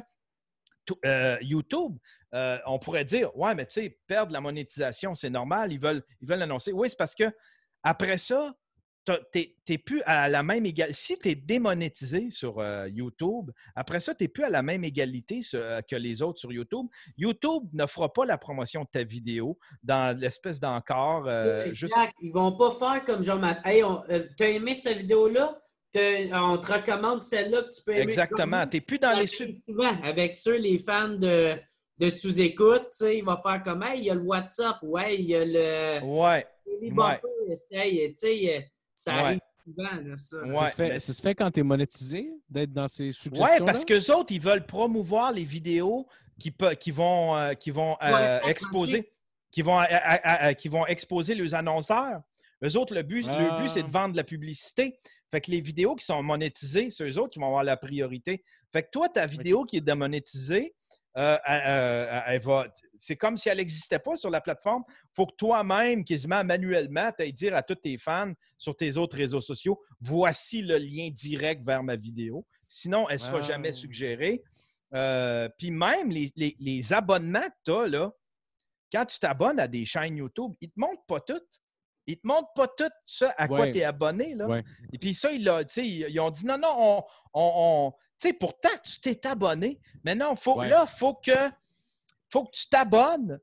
euh, 1.04 1.36
YouTube, 1.40 1.96
euh, 2.34 2.58
on 2.66 2.78
pourrait 2.78 3.04
dire, 3.04 3.36
ouais, 3.36 3.54
mais 3.54 3.66
tu 3.66 3.80
sais, 3.80 3.98
perdre 4.06 4.32
la 4.32 4.40
monétisation, 4.40 5.14
c'est 5.14 5.30
normal, 5.30 5.72
ils 5.72 5.80
veulent, 5.80 6.02
l'annoncer. 6.22 6.72
Oui, 6.72 6.88
c'est 6.90 6.98
parce 6.98 7.14
que 7.14 7.32
après 7.82 8.18
ça, 8.18 8.54
tu 9.32 9.54
n'es 9.68 9.78
plus 9.78 10.02
à 10.04 10.28
la 10.28 10.42
même 10.42 10.66
égalité. 10.66 10.94
Si 10.94 11.18
tu 11.18 11.30
es 11.30 11.34
démonétisé 11.34 12.30
sur 12.30 12.58
euh, 12.58 12.88
YouTube, 12.88 13.50
après 13.74 14.00
ça, 14.00 14.14
tu 14.14 14.24
n'es 14.24 14.28
plus 14.28 14.44
à 14.44 14.50
la 14.50 14.62
même 14.62 14.84
égalité 14.84 15.40
euh, 15.54 15.80
que 15.88 15.96
les 15.96 16.22
autres 16.22 16.38
sur 16.38 16.52
YouTube. 16.52 16.86
YouTube 17.16 17.64
ne 17.72 17.86
fera 17.86 18.12
pas 18.12 18.26
la 18.26 18.38
promotion 18.38 18.82
de 18.82 18.88
ta 18.92 19.04
vidéo 19.04 19.58
dans 19.82 20.18
l'espèce 20.18 20.60
d'encore. 20.60 21.26
euh, 21.26 21.64
exact. 21.64 21.74
juste... 21.74 21.96
Ils 22.20 22.32
vont 22.32 22.56
pas 22.56 22.74
faire 22.78 23.04
comme 23.04 23.22
genre. 23.22 23.42
Hey, 23.64 23.82
euh, 23.82 24.26
t'as 24.36 24.48
aimé 24.48 24.74
cette 24.74 24.98
vidéo-là? 24.98 25.58
T'as- 25.92 26.42
On 26.42 26.58
te 26.58 26.72
recommande 26.72 27.22
celle-là 27.22 27.62
que 27.62 27.70
tu 27.74 27.82
peux 27.84 27.92
aimer. 27.92 28.02
Exactement. 28.02 28.66
Tu 28.66 28.76
n'es 28.76 28.80
plus 28.82 28.98
dans 28.98 29.14
Ça 29.14 29.20
les. 29.20 29.26
sub- 29.26 29.54
souvent 29.56 30.00
avec 30.02 30.36
ceux, 30.36 30.58
les 30.58 30.78
fans 30.78 31.08
de, 31.08 31.56
de 31.98 32.10
sous-écoute, 32.10 32.88
tu 32.92 32.98
sais, 32.98 33.18
il 33.18 33.24
va 33.24 33.40
faire 33.42 33.62
comme, 33.62 33.82
hey, 33.82 33.98
il 33.98 34.04
y 34.04 34.10
a 34.10 34.14
le 34.14 34.20
WhatsApp, 34.22 34.76
ouais, 34.82 35.14
il 35.16 35.24
y 35.26 35.34
a 35.34 35.44
le. 35.44 36.04
Ouais. 36.04 36.46
les 36.82 36.90
ça 38.94 39.14
Ouais. 39.14 39.18
arrive 39.20 39.40
souvent, 39.64 40.02
là, 40.04 40.16
ça. 40.16 40.36
Ouais. 40.44 40.56
ça, 40.56 40.66
se 40.70 40.74
fait, 40.76 40.88
mais- 40.88 40.98
ça 40.98 41.12
se 41.12 41.22
fait 41.22 41.34
quand 41.34 41.50
tu 41.50 41.60
es 41.60 41.62
monétisé, 41.62 42.30
d'être 42.48 42.72
dans 42.72 42.88
ces 42.88 43.04
Oui, 43.04 43.12
suggestions 43.12 43.64
parce 43.64 43.84
qu'eux 43.84 44.12
autres, 44.12 44.32
ils 44.32 44.40
veulent 44.40 44.66
promouvoir 44.66 45.32
les 45.32 45.44
vidéos 45.44 46.06
qui, 46.38 46.50
pe- 46.50 46.74
qui 46.74 46.90
vont, 46.90 47.36
euh, 47.36 47.54
qui 47.54 47.70
vont 47.70 47.96
euh, 48.02 48.40
Ouais, 48.40 48.50
exposer, 48.50 49.12
qui 49.50 49.62
vont, 49.62 49.80
euh, 49.80 49.84
euh, 49.84 50.48
euh, 50.48 50.52
qui 50.52 50.68
vont 50.68 50.86
exposer 50.86 51.34
les 51.34 51.54
annonceurs. 51.54 52.20
Eux 52.64 52.76
autres, 52.76 52.92
le 52.94 53.02
but, 53.02 53.24
le 53.26 53.32
Ah. 53.32 53.58
but 53.60 53.68
c'est 53.68 53.82
de 53.84 53.90
vendre 53.90 54.12
de 54.12 54.16
la 54.16 54.24
publicité. 54.24 54.98
Fait 55.30 55.40
que 55.40 55.50
les 55.50 55.60
vidéos 55.60 55.94
qui 55.94 56.04
sont 56.04 56.22
monétisées, 56.22 56.90
c'est 56.90 57.08
eux 57.08 57.18
autres 57.18 57.30
qui 57.30 57.38
vont 57.38 57.46
avoir 57.46 57.64
la 57.64 57.76
priorité. 57.76 58.42
Fait 58.72 58.82
que 58.82 58.88
toi, 58.90 59.08
ta 59.08 59.26
vidéo 59.26 59.64
qui 59.64 59.76
est 59.76 59.80
démonétisée, 59.82 60.74
euh, 61.16 61.36
elle- 61.46 61.62
elle- 61.64 62.22
elle 62.26 62.40
va- 62.42 62.66
c'est 62.96 63.16
comme 63.16 63.36
si 63.36 63.48
elle 63.48 63.58
n'existait 63.58 63.98
pas 63.98 64.16
sur 64.16 64.30
la 64.30 64.40
plateforme. 64.40 64.84
Il 64.88 65.08
faut 65.16 65.26
que 65.26 65.34
toi-même, 65.36 66.04
quasiment 66.04 66.44
manuellement, 66.44 67.10
tu 67.16 67.24
ailles 67.24 67.32
dire 67.32 67.54
à 67.56 67.62
tous 67.62 67.74
tes 67.76 67.98
fans 67.98 68.32
sur 68.56 68.76
tes 68.76 68.96
autres 68.96 69.16
réseaux 69.16 69.40
sociaux, 69.40 69.80
voici 70.00 70.62
le 70.62 70.78
lien 70.78 71.10
direct 71.10 71.62
vers 71.66 71.82
ma 71.82 71.96
vidéo. 71.96 72.46
Sinon, 72.66 73.08
elle 73.08 73.16
ne 73.16 73.20
sera 73.22 73.38
Ah. 73.38 73.42
jamais 73.42 73.72
suggérée. 73.72 74.42
Euh, 74.94 75.48
Puis 75.58 75.70
même 75.70 76.10
les, 76.10 76.30
les- 76.36 76.56
les 76.58 76.92
abonnements 76.92 77.40
que 77.40 77.54
tu 77.64 77.72
as, 77.72 77.86
là, 77.88 78.10
quand 78.90 79.04
tu 79.04 79.18
t'abonnes 79.18 79.60
à 79.60 79.68
des 79.68 79.84
chaînes 79.84 80.16
YouTube, 80.16 80.52
ils 80.62 80.70
te 80.70 80.78
montrent 80.80 81.04
pas 81.06 81.20
toutes. 81.20 81.48
Ils 82.08 82.18
te 82.18 82.26
montrent 82.26 82.52
pas 82.54 82.66
tout 82.68 82.90
ça 83.04 83.34
à 83.36 83.46
quoi 83.46 83.70
tu 83.70 83.78
es 83.78 83.84
abonné. 83.84 84.34
Là. 84.34 84.46
Ouais. 84.46 84.64
Et 84.92 84.98
puis 84.98 85.14
ça, 85.14 85.30
ils, 85.30 85.48
ont 86.20 86.30
dit 86.30 86.46
non, 86.46 86.56
non, 86.58 86.74
on. 86.76 87.04
on, 87.34 87.52
on- 87.54 87.92
tu 88.20 88.28
sais, 88.28 88.32
pourtant, 88.32 88.70
tu 88.82 88.98
t'es 88.98 89.26
abonné. 89.28 89.78
Mais 90.02 90.14
non, 90.14 90.34
faut, 90.34 90.56
Ouais. 90.58 90.68
là, 90.68 90.86
il 90.92 90.98
faut 90.98 91.14
que, 91.14 91.50
faut 92.30 92.44
que 92.44 92.50
tu 92.50 92.66
t'abonnes. 92.68 93.38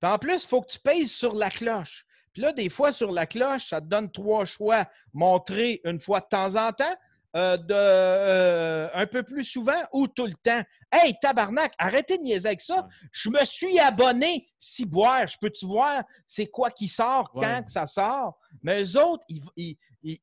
Puis 0.00 0.10
en 0.10 0.18
plus, 0.18 0.44
il 0.44 0.48
faut 0.48 0.60
que 0.60 0.66
tu 0.70 0.80
payes 0.80 1.06
sur 1.06 1.34
la 1.34 1.48
cloche. 1.48 2.04
Puis 2.32 2.42
là, 2.42 2.52
des 2.52 2.68
fois, 2.68 2.92
sur 2.92 3.10
la 3.12 3.26
cloche, 3.26 3.68
ça 3.68 3.80
te 3.80 3.86
donne 3.86 4.10
trois 4.10 4.44
choix. 4.44 4.86
Montrer 5.14 5.80
une 5.84 5.98
fois 6.00 6.20
de 6.20 6.26
temps 6.26 6.56
en 6.56 6.72
temps, 6.72 6.94
euh, 7.36 7.56
de, 7.56 7.74
euh, 7.74 8.88
un 8.94 9.06
peu 9.06 9.22
plus 9.22 9.44
souvent 9.44 9.80
ou 9.92 10.08
tout 10.08 10.26
le 10.26 10.32
temps? 10.34 10.62
Hey, 10.90 11.14
tabarnak, 11.20 11.72
arrêtez 11.78 12.18
de 12.18 12.22
niaiser 12.22 12.48
avec 12.48 12.60
ça. 12.60 12.86
Je 13.12 13.28
me 13.30 13.44
suis 13.44 13.78
abonné. 13.78 14.48
Si 14.58 14.86
boire, 14.86 15.26
je 15.26 15.36
peux-tu 15.40 15.66
voir 15.66 16.02
c'est 16.26 16.46
quoi 16.46 16.70
qui 16.70 16.88
sort, 16.88 17.30
Ouais. 17.34 17.46
quand 17.46 17.64
que 17.64 17.70
ça 17.70 17.86
sort? 17.86 18.38
Mais 18.62 18.82
eux 18.82 18.96
autres, 18.96 19.24
ils, 19.28 19.42
ils- 19.56 19.78
ils- 20.02 20.20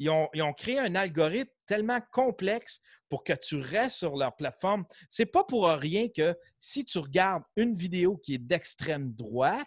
ils 0.00 0.10
ont, 0.10 0.28
ils 0.32 0.42
ont 0.42 0.52
créé 0.52 0.78
un 0.78 0.94
algorithme 0.94 1.50
tellement 1.66 2.00
complexe 2.12 2.80
pour 3.08 3.24
que 3.24 3.32
tu 3.32 3.56
restes 3.56 3.96
sur 3.98 4.16
leur 4.16 4.36
plateforme. 4.36 4.84
C'est 5.10 5.26
pas 5.26 5.42
pour 5.42 5.66
rien 5.66 6.08
que 6.08 6.36
si 6.60 6.84
tu 6.84 6.98
regardes 6.98 7.42
une 7.56 7.74
vidéo 7.74 8.16
qui 8.16 8.34
est 8.34 8.38
d'extrême 8.38 9.12
droite, 9.12 9.66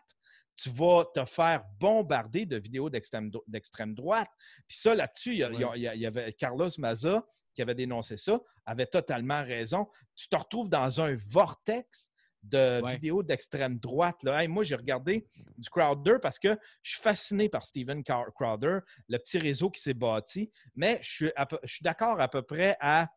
tu 0.55 0.69
vas 0.69 1.05
te 1.13 1.25
faire 1.25 1.63
bombarder 1.79 2.45
de 2.45 2.57
vidéos 2.57 2.89
d'extrême 2.89 3.29
dro- 3.31 3.43
d'extrême 3.47 3.93
droite. 3.95 4.29
Puis 4.67 4.77
ça, 4.77 4.93
là-dessus, 4.93 5.33
il 5.35 5.39
y, 5.39 6.05
avait 6.05 6.33
Carlos 6.33 6.69
Maza 6.77 7.25
qui 7.53 7.61
avait 7.61 7.75
dénoncé 7.75 8.17
ça, 8.17 8.39
avait 8.65 8.85
totalement 8.85 9.43
raison. 9.43 9.87
Tu 10.15 10.29
te 10.29 10.35
retrouves 10.35 10.69
dans 10.69 11.01
un 11.01 11.15
vortex 11.27 12.11
de 12.43 12.81
Ouais. 12.81 12.93
vidéos 12.93 13.21
d'extrême 13.21 13.77
droite. 13.77 14.23
Là. 14.23 14.41
Hey, 14.41 14.47
moi, 14.47 14.63
j'ai 14.63 14.75
regardé 14.75 15.27
du 15.57 15.69
Crowder 15.69 16.15
parce 16.21 16.39
que 16.39 16.57
je 16.81 16.91
suis 16.93 17.01
fasciné 17.01 17.49
par 17.49 17.65
Steven 17.65 18.03
Crowder, 18.03 18.79
le 19.09 19.17
petit 19.19 19.37
réseau 19.37 19.69
qui 19.69 19.79
s'est 19.81 19.93
bâti, 19.93 20.51
mais 20.75 20.99
suis, 21.03 21.31
je 21.63 21.71
suis 21.73 21.83
d'accord 21.83 22.19
à 22.19 22.27
peu 22.27 22.41
près 22.41 22.77
à 22.79 23.09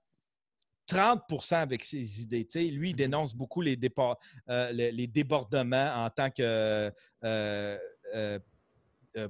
30% 0.89 1.55
avec 1.57 1.85
ses 1.85 2.23
idées. 2.23 2.47
Lui, 2.71 2.91
il 2.91 2.97
dénonce 2.97 3.35
beaucoup 3.35 3.61
les, 3.61 3.77
dépa- 3.77 4.17
euh, 4.49 4.71
les, 4.73 4.93
les 4.93 5.07
débordements 5.07 6.05
en 6.05 6.11
tant 6.11 6.31
que 6.31 6.93
euh, 7.25 7.79
euh, 8.15 8.39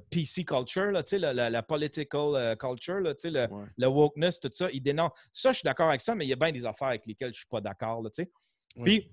PC 0.09 0.43
culture, 0.43 0.91
là, 0.91 1.03
la, 1.11 1.33
la- 1.33 1.49
la 1.49 1.63
political 1.63 2.57
culture, 2.57 2.99
là, 3.01 3.13
le, 3.23 3.47
Ouais. 3.53 3.65
le 3.77 3.87
wokeness, 3.87 4.39
tout 4.39 4.49
ça. 4.51 4.69
Il 4.71 4.81
dénonce. 4.81 5.11
Ça, 5.31 5.51
je 5.51 5.59
suis 5.59 5.63
d'accord 5.65 5.89
avec 5.89 6.01
ça, 6.01 6.15
mais 6.15 6.25
il 6.25 6.29
y 6.29 6.33
a 6.33 6.37
bien 6.37 6.51
des 6.51 6.65
affaires 6.65 6.87
avec 6.89 7.05
lesquelles 7.05 7.29
je 7.29 7.33
ne 7.33 7.41
suis 7.41 7.47
pas 7.47 7.61
d'accord. 7.61 8.01
Puis, 8.83 9.09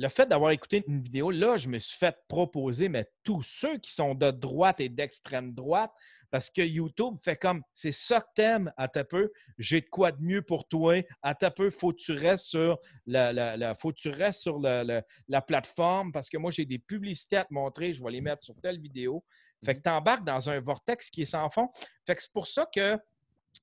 le 0.00 0.08
fait 0.08 0.26
d'avoir 0.26 0.50
écouté 0.50 0.82
une 0.88 1.02
vidéo, 1.02 1.30
là, 1.30 1.58
je 1.58 1.68
me 1.68 1.78
suis 1.78 1.98
fait 1.98 2.16
proposer, 2.26 2.88
mais 2.88 3.06
tous 3.22 3.42
ceux 3.42 3.76
qui 3.76 3.92
sont 3.92 4.14
de 4.14 4.30
droite 4.30 4.80
et 4.80 4.88
d'extrême 4.88 5.52
droite, 5.52 5.92
parce 6.30 6.48
que 6.48 6.62
YouTube 6.62 7.16
fait 7.22 7.36
comme 7.36 7.62
c'est 7.74 7.92
ça 7.92 8.20
que 8.22 8.28
t'aimes, 8.34 8.72
à 8.78 8.88
ta 8.88 9.04
peu, 9.04 9.30
j'ai 9.58 9.82
de 9.82 9.88
quoi 9.90 10.10
de 10.12 10.22
mieux 10.22 10.40
pour 10.40 10.66
toi, 10.68 11.02
à 11.20 11.34
ta 11.34 11.50
peu, 11.50 11.68
faut 11.68 11.92
que 11.92 11.98
tu 11.98 12.12
restes 12.12 12.46
sur 12.46 12.78
la, 13.04 13.30
la- 13.32 13.58
la- 13.58 13.74
faut 13.74 13.90
que 13.90 13.98
tu 13.98 14.08
restes 14.08 14.40
sur 14.40 14.58
la, 14.58 14.84
la- 14.84 15.02
la 15.28 15.42
plateforme 15.42 16.12
parce 16.12 16.30
que 16.30 16.38
moi 16.38 16.50
j'ai 16.50 16.64
des 16.64 16.78
publicités 16.78 17.36
à 17.36 17.44
te 17.44 17.52
montrer, 17.52 17.92
je 17.92 18.02
vais 18.02 18.10
les 18.12 18.20
mettre 18.22 18.42
sur 18.44 18.54
telle 18.62 18.80
vidéo. 18.80 19.22
Fait 19.62 19.74
que 19.74 19.82
tu 19.82 19.90
embarques 19.90 20.24
dans 20.24 20.48
un 20.48 20.60
vortex 20.60 21.10
qui 21.10 21.22
est 21.22 21.26
sans 21.26 21.50
fond. 21.50 21.68
Fait 22.06 22.14
que 22.16 22.22
c'est 22.22 22.32
pour 22.32 22.46
ça 22.46 22.64
que 22.74 22.96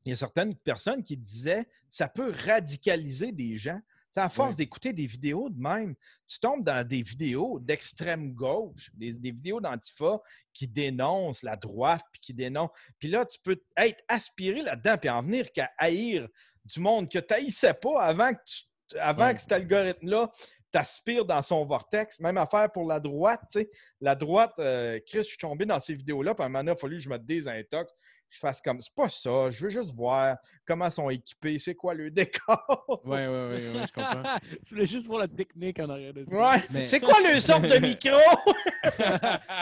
il 0.05 0.09
y 0.09 0.13
a 0.13 0.15
certaines 0.17 0.55
personnes 0.55 1.01
qui 1.01 1.17
disaient 1.17 1.65
ça 1.89 2.09
peut 2.09 2.31
radicaliser 2.45 3.31
des 3.31 3.57
gens. 3.57 3.79
À 4.19 4.29
force 4.29 4.55
d'écouter 4.55 4.93
des 4.93 5.05
vidéos 5.07 5.49
de 5.49 5.59
même, 5.59 5.95
tu 6.27 6.39
tombes 6.39 6.63
dans 6.63 6.85
des 6.87 7.01
vidéos 7.03 7.59
d'extrême 7.59 8.33
gauche, 8.33 8.89
des, 8.93 9.13
des 9.13 9.31
vidéos 9.31 9.61
d'Antifa 9.61 10.19
qui 10.53 10.67
dénoncent 10.67 11.43
la 11.43 11.55
droite, 11.55 12.03
puis 12.11 12.21
qui 12.21 12.33
dénoncent. 12.33 12.71
Puis 12.99 13.09
là, 13.09 13.25
tu 13.25 13.37
peux 13.43 13.61
être 13.77 14.01
aspiré 14.07 14.61
là-dedans, 14.61 14.97
puis 14.97 15.09
en 15.09 15.21
venir 15.21 15.51
qu'à 15.51 15.69
haïr 15.77 16.27
du 16.65 16.79
monde 16.79 17.09
que 17.09 17.19
tu 17.19 17.33
haïssais 17.33 17.73
pas 17.75 18.01
avant 18.01 18.33
que, 18.33 18.39
tu- 18.45 18.97
avant 18.97 19.33
que 19.33 19.39
cet 19.39 19.51
algorithme-là 19.51 20.29
t'aspire 20.71 21.23
dans 21.23 21.41
son 21.41 21.65
vortex. 21.65 22.19
Même 22.19 22.37
affaire 22.37 22.69
pour 22.71 22.85
la 22.87 22.99
droite, 22.99 23.41
tu 23.51 23.61
sais. 23.61 23.69
La 24.01 24.15
droite, 24.15 24.53
euh, 24.59 24.99
Chris, 25.05 25.19
je 25.19 25.23
suis 25.23 25.37
tombé 25.37 25.65
dans 25.65 25.79
ces 25.79 25.95
vidéos-là, 25.95 26.35
puis 26.35 26.43
à 26.43 26.47
un 26.47 26.49
moment 26.49 26.59
donné, 26.59 26.71
il 26.71 26.73
a 26.73 26.77
fallu 26.77 26.97
que 26.97 27.03
je 27.03 27.09
me 27.09 27.17
désintoxe. 27.17 27.93
Je 28.29 28.39
fasse 28.39 28.59
comme, 28.61 28.81
c'est 28.81 28.93
pas 28.93 29.07
ça, 29.09 29.49
je 29.49 29.63
veux 29.63 29.69
juste 29.69 29.93
voir 29.95 30.35
comment 30.65 30.85
ils 30.87 30.91
sont 30.91 31.09
équipés, 31.09 31.57
c'est 31.59 31.75
quoi 31.75 31.93
le 31.93 32.11
décor. 32.11 33.01
Ouais, 33.05 33.25
ouais, 33.25 33.27
ouais, 33.27 33.71
ouais, 33.73 33.87
je 33.87 33.93
comprends. 33.93 34.23
Tu 34.65 34.73
voulais 34.73 34.85
juste 34.85 35.07
voir 35.07 35.19
la 35.21 35.27
technique 35.29 35.79
en 35.79 35.89
arrière 35.89 36.13
de 36.13 36.25
ça. 36.29 36.35
Ouais. 36.35 36.63
Mais- 36.71 36.85
C'est 36.87 36.99
quoi 36.99 37.15
le 37.23 37.39
sorte 37.39 37.63
de 37.63 37.77
micro? 37.77 38.17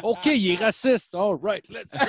OK, 0.03 0.25
il 0.25 0.51
est 0.51 0.55
raciste. 0.55 1.13
All 1.13 1.37
right, 1.41 1.67
let's 1.69 1.91
go. 1.91 1.99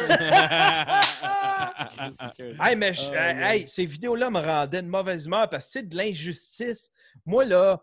hey, 2.62 2.76
mais 2.76 2.94
je- 2.94 3.10
ouais. 3.10 3.36
hey, 3.58 3.68
ces 3.68 3.86
vidéos-là 3.86 4.30
me 4.30 4.40
rendaient 4.40 4.82
de 4.82 4.88
mauvaise 4.88 5.26
humeur 5.26 5.48
parce 5.50 5.66
que 5.66 5.72
c'est 5.72 5.88
de 5.88 5.96
l'injustice. 5.96 6.90
Moi, 7.24 7.44
là, 7.44 7.80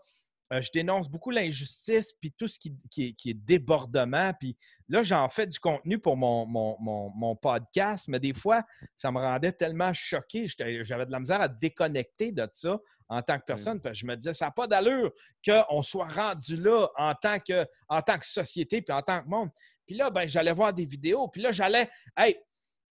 euh, 0.52 0.62
je 0.62 0.70
dénonce 0.74 1.10
beaucoup 1.10 1.32
l'injustice 1.32 2.14
puis 2.20 2.34
tout 2.38 2.48
ce 2.48 2.60
qui, 2.60 2.76
qui 2.92 3.08
est, 3.08 3.14
qui 3.14 3.30
est 3.30 3.34
débordement. 3.34 4.34
Puis 4.40 4.58
là, 4.90 5.02
j'en 5.02 5.30
fais 5.30 5.48
du 5.48 5.60
contenu 5.60 6.00
pour 6.00 6.18
mon, 6.18 6.46
mon, 6.46 6.76
mon- 6.80 7.10
mon 7.16 7.36
podcast, 7.36 8.08
mais 8.08 8.20
des 8.20 8.34
fois, 8.34 8.64
ça 8.96 9.12
me 9.12 9.20
rendait 9.20 9.54
tellement 9.54 9.94
choqué. 9.94 10.46
J'avais 10.48 11.06
de 11.06 11.12
la 11.12 11.20
misère 11.20 11.42
à 11.42 11.48
déconnecter 11.48 12.32
de 12.32 12.48
ça 12.54 12.78
en 13.10 13.22
tant 13.22 13.40
que 13.40 13.46
personne. 13.46 13.80
Parce 13.80 13.94
que 13.94 14.00
je 14.00 14.06
me 14.06 14.16
disais, 14.16 14.34
ça 14.34 14.46
n'a 14.46 14.52
pas 14.52 14.68
d'allure 14.68 15.12
qu'on 15.46 15.82
soit 15.82 16.08
rendu 16.10 16.58
là 16.58 16.88
en 16.98 17.16
tant, 17.16 17.38
que, 17.40 17.66
en 17.88 18.02
tant 18.02 18.20
que 18.20 18.26
société 18.26 18.82
puis 18.82 18.94
en 18.94 19.02
tant 19.02 19.24
que 19.24 19.28
monde. 19.30 19.50
Puis 19.86 19.96
là, 19.96 20.10
ben, 20.10 20.28
j'allais 20.28 20.54
voir 20.54 20.74
des 20.74 20.86
vidéos. 20.86 21.28
Puis 21.28 21.42
là, 21.42 21.52
j'allais, 21.52 21.90
hey, 22.18 22.38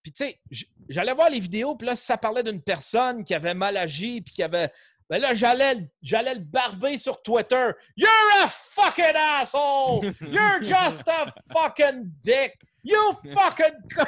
puis 0.02 0.12
tu 0.12 0.24
sais, 0.24 0.40
j'allais 0.88 1.14
voir 1.14 1.30
les 1.30 1.38
vidéos, 1.38 1.76
puis 1.76 1.86
là, 1.86 1.94
ça 1.94 2.16
parlait 2.18 2.42
d'une 2.42 2.60
personne 2.60 3.22
qui 3.22 3.34
avait 3.34 3.54
mal 3.54 3.76
agi, 3.76 4.20
puis 4.20 4.34
qui 4.34 4.42
avait... 4.42 4.68
Ben 5.12 5.20
là, 5.20 5.34
j'allais, 5.34 5.74
le- 5.74 5.86
j'allais 6.01 6.32
le 6.32 6.40
barber 6.40 6.97
sur 6.97 7.20
Twitter. 7.22 7.68
You're 7.98 8.09
a 8.44 8.48
fucking 8.48 9.14
asshole! 9.14 10.01
You're 10.22 10.62
just 10.62 11.06
a 11.06 11.26
fucking 11.52 12.10
dick! 12.24 12.55
You 12.82 12.97
fucking 13.34 13.74
con! 13.94 14.06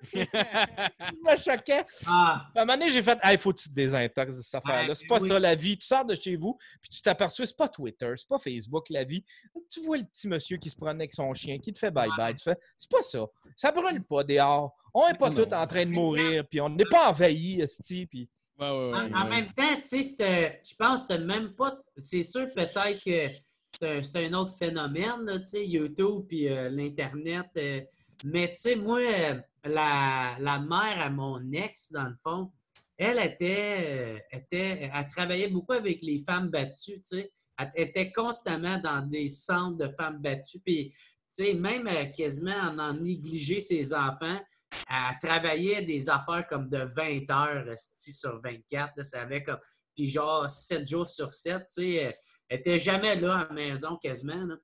Je 0.14 0.20
me 0.22 1.36
choquais. 1.36 1.84
Ah, 2.06 2.48
À 2.54 2.62
un 2.62 2.64
moment 2.64 2.78
donné, 2.78 2.90
j'ai 2.90 3.02
fait, 3.02 3.18
il 3.30 3.38
faut 3.38 3.52
que 3.52 3.58
tu 3.58 3.68
te 3.68 3.74
désintoxes 3.74 4.36
de 4.36 4.40
cette 4.40 4.54
affaire-là. 4.54 4.94
C'est 4.94 5.06
pas 5.06 5.18
oui. 5.20 5.28
ça 5.28 5.38
la 5.38 5.54
vie. 5.54 5.76
Tu 5.76 5.86
sors 5.86 6.06
de 6.06 6.14
chez 6.14 6.36
vous, 6.36 6.56
puis 6.80 6.88
tu 6.92 7.02
t'aperçois, 7.02 7.44
c'est 7.44 7.54
pas 7.56 7.68
Twitter, 7.68 8.14
c'est 8.16 8.28
pas 8.28 8.38
Facebook 8.38 8.88
la 8.88 9.04
vie. 9.04 9.22
Tu 9.70 9.82
vois 9.82 9.98
le 9.98 10.04
petit 10.04 10.28
monsieur 10.28 10.56
qui 10.56 10.70
se 10.70 10.76
promenait 10.76 11.02
avec 11.02 11.12
son 11.12 11.34
chien, 11.34 11.58
qui 11.58 11.74
te 11.74 11.78
fait 11.78 11.90
bye-bye. 11.90 12.36
Tu 12.36 12.44
fais, 12.44 12.56
c'est 12.78 12.90
pas 12.90 13.02
ça. 13.02 13.26
Ça 13.54 13.70
brûle 13.70 14.02
pas 14.02 14.24
dehors. 14.24 14.74
On 14.94 15.06
n'est 15.08 15.18
pas 15.18 15.30
tous 15.30 15.52
en 15.52 15.66
train 15.66 15.84
de 15.84 15.90
mourir, 15.90 16.44
puis 16.48 16.62
on 16.62 16.70
n'est 16.70 16.86
pas 16.90 17.10
envahi, 17.10 17.60
esti, 17.60 18.06
puis. 18.06 18.30
Ouais, 18.58 18.68
ouais, 18.70 18.74
en, 18.74 18.90
ouais, 18.90 19.14
en 19.14 19.22
ouais. 19.24 19.28
même 19.30 19.52
temps, 19.52 19.76
tu 19.76 19.88
sais, 19.88 20.02
c'était- 20.02 20.60
je 20.68 20.74
pense 20.74 21.04
que 21.04 21.14
même 21.14 21.54
pas. 21.54 21.78
C'est 21.96 22.22
sûr, 22.22 22.48
peut-être 22.54 23.02
que 23.04 23.32
c'est 23.66 24.16
un, 24.26 24.32
autre 24.34 24.56
phénomène, 24.58 25.24
là, 25.24 25.38
tu 25.38 25.46
sais, 25.46 25.66
YouTube 25.66 26.24
puis 26.28 26.48
euh, 26.48 26.68
l'Internet. 26.70 27.46
euh, 27.56 27.80
mais, 28.24 28.48
tu 28.48 28.56
sais, 28.60 28.76
moi, 28.76 28.98
euh, 29.00 29.40
la, 29.64 30.34
la 30.40 30.58
mère 30.58 31.00
à 31.00 31.10
mon 31.10 31.40
ex, 31.52 31.92
dans 31.92 32.08
le 32.08 32.16
fond, 32.22 32.50
elle 32.96 33.18
était, 33.20 34.16
euh, 34.32 34.36
était. 34.36 34.90
Elle 34.92 35.06
travaillait 35.08 35.48
beaucoup 35.50 35.74
avec 35.74 36.02
les 36.02 36.24
femmes 36.26 36.48
battues, 36.48 36.96
tu 37.00 37.02
sais. 37.04 37.30
Elle 37.58 37.70
était 37.76 38.10
constamment 38.12 38.78
dans 38.78 39.02
des 39.06 39.28
centres 39.28 39.76
de 39.76 39.88
femmes 39.88 40.18
battues. 40.20 40.58
Puis, 40.64 40.90
tu 40.90 40.96
sais, 41.28 41.54
même 41.54 41.86
euh, 41.86 42.06
quasiment 42.06 42.56
en 42.56 42.78
en 42.80 42.94
négliger 42.94 43.60
ses 43.60 43.94
enfants, 43.94 44.40
elle 44.88 45.28
travaillait 45.28 45.82
des 45.82 46.08
affaires 46.10 46.46
comme 46.48 46.68
de 46.68 46.78
20 46.78 47.30
heures 47.30 47.68
esti, 47.68 48.12
sur 48.12 48.40
24. 48.42 48.92
Là, 48.96 49.04
ça 49.04 49.22
avait 49.22 49.42
comme. 49.42 49.58
Puis 49.94 50.08
genre 50.08 50.48
7 50.48 50.86
jours 50.88 51.06
sur 51.06 51.32
7, 51.32 51.58
tu 51.58 51.64
sais, 51.68 52.16
elle 52.48 52.58
était 52.60 52.78
jamais 52.78 53.16
là 53.16 53.38
à 53.38 53.44
la 53.48 53.52
maison 53.52 53.96
quasiment. 53.96 54.44
là. 54.44 54.54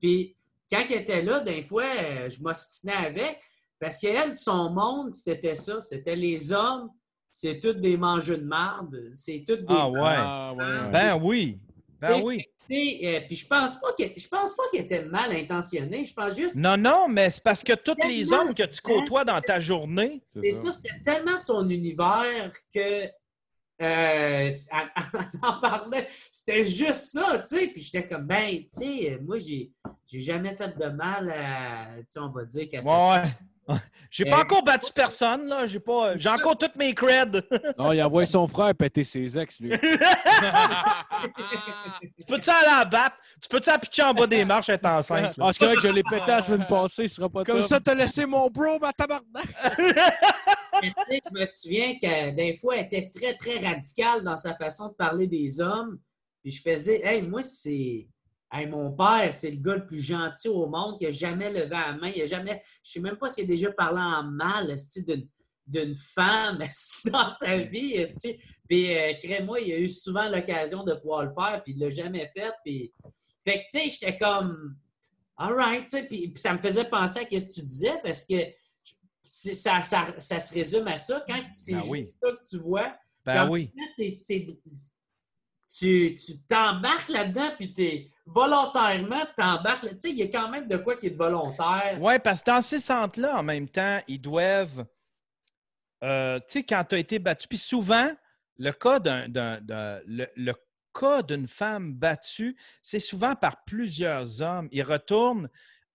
Puis 0.00 0.36
quand 0.70 0.84
elle 0.88 1.02
était 1.02 1.22
là, 1.22 1.40
des 1.40 1.62
fois, 1.62 1.84
euh, 1.84 2.30
je 2.30 2.42
m'ostinais 2.42 2.92
avec. 2.92 3.40
Parce 3.78 3.98
qu'elle, 3.98 4.34
son 4.36 4.70
monde, 4.70 5.12
c'était 5.12 5.56
ça. 5.56 5.80
C'était 5.80 6.14
les 6.14 6.52
hommes, 6.52 6.88
c'est 7.32 7.58
tous 7.58 7.72
des 7.74 7.96
mangeux 7.96 8.38
de 8.38 8.44
marde. 8.44 8.96
C'est 9.12 9.44
tous 9.46 9.56
des. 9.56 9.64
Ah 9.68 9.90
ouais. 9.90 10.00
Ah, 10.04 10.54
ouais, 10.54 10.64
ouais. 10.64 10.90
Ben 10.90 11.20
oui. 11.20 11.60
Ben 12.00 12.08
T'sais, 12.08 12.22
oui. 12.22 12.44
Euh, 12.70 13.20
puis 13.26 13.36
je 13.36 13.46
pense 13.46 13.78
pas 13.78 13.92
que 13.98 14.04
je 14.16 14.28
pense 14.28 14.54
pas 14.56 14.62
qu'elle 14.72 14.84
était 14.84 15.04
mal 15.04 15.30
intentionnée. 15.32 16.06
Je 16.06 16.14
pense 16.14 16.36
juste 16.36 16.56
Non, 16.56 16.76
non, 16.76 17.08
mais 17.08 17.30
c'est 17.30 17.42
parce 17.42 17.62
que 17.62 17.72
tous 17.74 17.96
les 18.06 18.32
hommes 18.32 18.54
que 18.54 18.62
tu 18.62 18.80
côtoies 18.80 19.24
dans 19.24 19.40
ta 19.40 19.60
journée, 19.60 20.22
C'est 20.32 20.52
ça, 20.52 20.72
c'était 20.72 21.00
tellement 21.04 21.36
son 21.36 21.68
univers 21.68 22.52
que 22.74 23.04
euh, 23.04 23.10
elle, 23.80 24.50
elle 24.72 25.40
en 25.42 25.60
parlait. 25.60 26.08
C'était 26.30 26.64
juste 26.64 27.12
ça, 27.12 27.38
tu 27.40 27.56
sais. 27.56 27.66
Puis 27.68 27.82
j'étais 27.82 28.06
comme, 28.06 28.26
ben, 28.26 28.58
tu 28.60 28.66
sais, 28.68 29.18
moi, 29.22 29.38
j'ai, 29.38 29.70
j'ai 30.06 30.20
jamais 30.20 30.54
fait 30.54 30.76
de 30.78 30.86
mal 30.86 31.30
à, 31.30 31.96
tu 31.98 32.04
sais, 32.08 32.20
on 32.20 32.28
va 32.28 32.44
dire 32.44 32.68
qu'à 32.70 32.80
ouais. 32.80 33.28
J'ai 34.10 34.24
pas 34.26 34.40
encore 34.40 34.62
battu 34.62 34.92
personne, 34.92 35.46
là. 35.46 35.66
J'ai 35.66 35.80
pas. 35.80 36.16
J'ai 36.18 36.28
encore 36.28 36.58
toutes 36.58 36.76
mes 36.76 36.94
creds. 36.94 37.42
Non, 37.78 37.92
il 37.92 38.02
envoie 38.02 38.26
son 38.26 38.46
frère 38.46 38.74
péter 38.74 39.04
ses 39.04 39.38
ex, 39.38 39.58
lui. 39.60 39.70
tu 39.70 39.78
peux-tu 42.26 42.50
aller 42.50 42.68
à 42.68 42.78
la 42.80 42.84
battre? 42.84 43.16
Tu 43.40 43.48
peux-tu 43.48 43.70
la 43.70 43.78
pitcher 43.78 44.02
en 44.02 44.12
bas 44.12 44.26
des 44.26 44.44
marches 44.44 44.68
être 44.68 44.84
enceinte? 44.86 45.36
là? 45.36 45.46
Ah, 45.48 45.50
correct, 45.58 45.80
je 45.80 45.88
l'ai 45.88 46.02
pété 46.02 46.26
la 46.26 46.40
semaine 46.40 46.66
passée, 46.66 47.04
il 47.04 47.08
sera 47.08 47.28
pas 47.28 47.44
Comme 47.44 47.60
top. 47.60 47.68
ça, 47.68 47.80
t'as 47.80 47.94
laissé 47.94 48.26
mon 48.26 48.48
bro, 48.48 48.78
ma 48.78 48.92
tabarnak! 48.92 49.46
Je 50.82 51.40
me 51.40 51.46
souviens 51.46 51.94
que 51.94 52.30
des 52.30 52.56
fois, 52.56 52.76
elle 52.76 52.86
était 52.86 53.10
très, 53.10 53.34
très 53.34 53.58
radicale 53.58 54.24
dans 54.24 54.36
sa 54.36 54.54
façon 54.54 54.88
de 54.88 54.94
parler 54.94 55.26
des 55.26 55.60
hommes. 55.60 55.98
Puis 56.42 56.52
je 56.52 56.62
faisais, 56.62 57.00
hey, 57.04 57.22
moi, 57.22 57.42
c'est. 57.42 58.08
Hey, 58.54 58.66
mon 58.66 58.92
père, 58.92 59.32
c'est 59.32 59.50
le 59.50 59.56
gars 59.62 59.76
le 59.76 59.86
plus 59.86 60.00
gentil 60.00 60.48
au 60.48 60.68
monde 60.68 60.98
qui 60.98 61.06
a 61.06 61.10
jamais 61.10 61.50
levé 61.50 61.70
la 61.70 61.94
main. 61.94 62.12
Il 62.14 62.20
a 62.20 62.26
jamais. 62.26 62.62
Je 62.84 62.92
sais 62.92 63.00
même 63.00 63.16
pas 63.16 63.30
s'il 63.30 63.44
a 63.44 63.46
déjà 63.46 63.72
parlé 63.72 64.00
en 64.00 64.24
mal 64.24 64.74
d'une 65.06 65.26
d'une 65.66 65.94
femme 65.94 66.58
dans 67.06 67.34
sa 67.36 67.56
vie. 67.58 67.94
esti. 67.94 68.36
Puis, 68.68 68.94
euh, 68.94 69.14
crée-moi, 69.14 69.60
il 69.60 69.72
a 69.72 69.78
eu 69.78 69.88
souvent 69.88 70.28
l'occasion 70.28 70.84
de 70.84 70.92
pouvoir 70.94 71.24
le 71.24 71.32
faire, 71.32 71.62
puis 71.62 71.72
il 71.72 71.78
l'a 71.78 71.88
jamais 71.88 72.28
fait. 72.28 72.52
Puis... 72.64 72.92
Fait 73.44 73.60
que, 73.60 73.64
tu 73.70 73.78
sais, 73.78 73.90
j'étais 73.90 74.18
comme. 74.18 74.76
All 75.36 75.54
right, 75.54 75.84
tu 75.84 75.96
sais. 75.96 76.06
Puis, 76.06 76.28
puis 76.28 76.40
ça 76.40 76.52
me 76.52 76.58
faisait 76.58 76.84
penser 76.84 77.20
à 77.20 77.22
ce 77.22 77.46
que 77.46 77.54
tu 77.54 77.62
disais, 77.62 77.98
parce 78.02 78.24
que 78.24 78.36
ça, 79.22 79.80
ça, 79.82 80.14
ça 80.18 80.40
se 80.40 80.52
résume 80.52 80.86
à 80.88 80.96
ça. 80.96 81.24
Quand 81.26 81.42
c'est 81.52 81.72
Ben 81.72 81.80
juste 81.80 81.90
oui. 81.90 82.06
ça 82.06 82.32
que 82.32 82.48
tu 82.48 82.58
vois, 82.58 82.94
Ben 83.24 83.48
oui. 83.48 83.72
Là, 83.74 83.84
tu 85.80 86.16
t'embarques 86.46 87.08
là-dedans, 87.08 87.50
puis 87.58 87.72
t'es 87.72 88.11
volontairement, 88.24 89.24
t'embarques. 89.36 89.84
là- 89.84 89.94
Tu 89.94 90.00
sais, 90.00 90.10
il 90.10 90.18
y 90.18 90.22
a 90.22 90.28
quand 90.28 90.48
même 90.48 90.68
de 90.68 90.76
quoi 90.76 90.96
qui 90.96 91.06
est 91.06 91.10
de 91.10 91.16
volontaire. 91.16 91.98
Oui, 92.00 92.18
parce 92.22 92.40
que 92.42 92.50
dans 92.50 92.62
ces 92.62 92.80
centres-là, 92.80 93.38
en 93.38 93.42
même 93.42 93.68
temps, 93.68 94.00
ils 94.08 94.20
doivent. 94.20 94.86
euh, 96.04 96.38
tu 96.40 96.44
sais, 96.58 96.62
quand 96.64 96.82
tu 96.88 96.94
as 96.96 96.98
été 96.98 97.18
battu, 97.20 97.46
puis 97.46 97.58
souvent, 97.58 98.10
le 98.58 98.72
cas 100.92 101.22
d'une 101.22 101.48
femme 101.48 101.94
battue, 101.94 102.56
c'est 102.82 103.00
souvent 103.00 103.34
par 103.36 103.62
plusieurs 103.64 104.42
hommes. 104.42 104.68
Ils 104.72 104.82
retournent, 104.82 105.48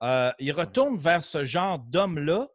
euh, 0.04 0.32
ils 0.40 0.52
retournent 0.54 0.98
vers 0.98 1.24
ce 1.26 1.44
genre 1.45 1.78
d'homme-là. 1.80 2.48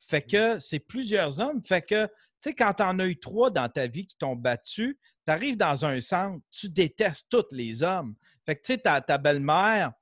Fait 0.00 0.22
que 0.22 0.58
c'est 0.58 0.80
plusieurs 0.80 1.40
hommes. 1.40 1.62
Fait 1.62 1.82
que, 1.82 2.06
tu 2.06 2.12
sais, 2.40 2.54
quand 2.54 2.72
tu 2.74 2.82
en 2.82 2.98
as 2.98 3.06
eu 3.06 3.18
trois 3.18 3.50
dans 3.50 3.68
ta 3.68 3.86
vie 3.86 4.06
qui 4.06 4.16
t'ont 4.16 4.36
battu, 4.36 4.98
tu 5.26 5.32
arrives 5.32 5.56
dans 5.56 5.84
un 5.86 6.00
centre, 6.00 6.42
tu 6.50 6.68
détestes 6.68 7.26
tous 7.30 7.44
les 7.52 7.82
hommes. 7.82 8.14
Fait 8.46 8.56
que, 8.56 8.62
tu 8.62 8.74
sais, 8.74 8.78
ta, 8.78 9.18
belle-mère, 9.18 9.92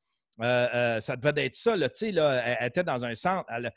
euh, 0.41 0.69
euh, 0.75 1.01
ça 1.01 1.17
devait 1.17 1.47
être 1.47 1.57
ça, 1.57 1.77
là, 1.77 1.89
tu 1.89 1.99
sais, 1.99 2.13
là, 2.13 2.43
elle, 2.61 2.67
était 2.67 2.83
dans 2.85 3.05
un 3.05 3.15
centre, 3.15 3.45
elle, 3.51 3.73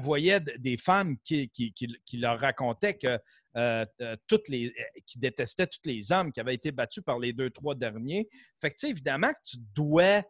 voyait 0.00 0.40
des 0.40 0.76
femmes 0.76 1.16
qui, 1.24 1.48
qui, 1.50 1.72
qui- 1.72 1.98
qui 2.04 2.18
leur 2.18 2.38
racontaient 2.38 2.94
que 2.96 3.18
euh, 3.56 3.84
euh, 4.00 4.16
toutes 4.26 4.48
les, 4.48 4.72
qui 5.04 5.18
détestaient 5.18 5.66
tous 5.66 5.80
les 5.84 6.12
hommes 6.12 6.30
qui 6.32 6.40
avaient 6.40 6.54
été 6.54 6.70
battus 6.70 7.02
par 7.02 7.18
les 7.18 7.32
deux, 7.32 7.50
trois 7.50 7.74
derniers. 7.74 8.28
Fait 8.60 8.70
que, 8.70 8.76
tu 8.76 8.86
sais, 8.86 8.90
évidemment 8.90 9.30
que 9.32 9.40
tu 9.44 9.56
dois. 9.74 10.22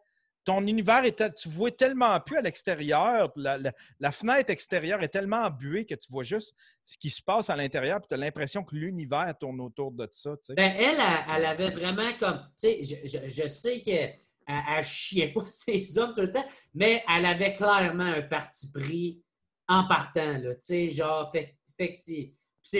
Ton 0.48 0.66
univers 0.66 1.04
est. 1.04 1.34
Tu 1.34 1.46
vois 1.50 1.70
tellement 1.70 2.18
plus 2.20 2.38
à 2.38 2.40
l'extérieur. 2.40 3.30
La, 3.36 3.58
la- 4.00 4.10
fenêtre 4.10 4.48
extérieure 4.50 5.02
est 5.02 5.08
tellement 5.10 5.42
embuée 5.44 5.84
que 5.84 5.94
tu 5.94 6.10
vois 6.10 6.22
juste 6.22 6.54
ce 6.86 6.96
qui 6.96 7.10
se 7.10 7.20
passe 7.22 7.50
à 7.50 7.56
l'intérieur, 7.56 8.00
puis 8.00 8.08
tu 8.08 8.14
as 8.14 8.16
l'impression 8.16 8.64
que 8.64 8.74
l'univers 8.74 9.34
tourne 9.38 9.60
autour 9.60 9.92
de 9.92 10.08
ça. 10.10 10.30
Ben, 10.56 10.72
elle, 10.78 10.96
elle, 11.36 11.44
avait 11.44 11.68
vraiment 11.68 12.10
comme. 12.18 12.38
Tu 12.58 12.68
sais, 12.68 12.82
je, 13.04 13.28
je- 13.28 13.46
sais 13.48 13.80
qu'elle 13.82 14.14
elle, 14.46 14.62
elle 14.78 14.84
chiait 14.84 15.34
pas 15.34 15.44
ses 15.50 15.98
hommes 15.98 16.14
tout 16.14 16.22
le 16.22 16.30
temps, 16.30 16.46
mais 16.72 17.02
elle 17.14 17.26
avait 17.26 17.54
clairement 17.54 18.04
un 18.04 18.22
parti 18.22 18.72
pris 18.72 19.22
en 19.68 19.86
partant, 19.86 20.38
là. 20.38 20.54
Tu 20.54 20.60
sais, 20.62 20.88
genre, 20.88 21.30
fait, 21.30 21.56
fait 21.76 21.92
que 21.92 21.98
c'est. 21.98 22.32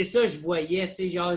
Ça, 0.04 0.24
je 0.24 0.38
voyais, 0.38 0.88
tu 0.88 0.94
sais, 0.94 1.08
genre, 1.10 1.34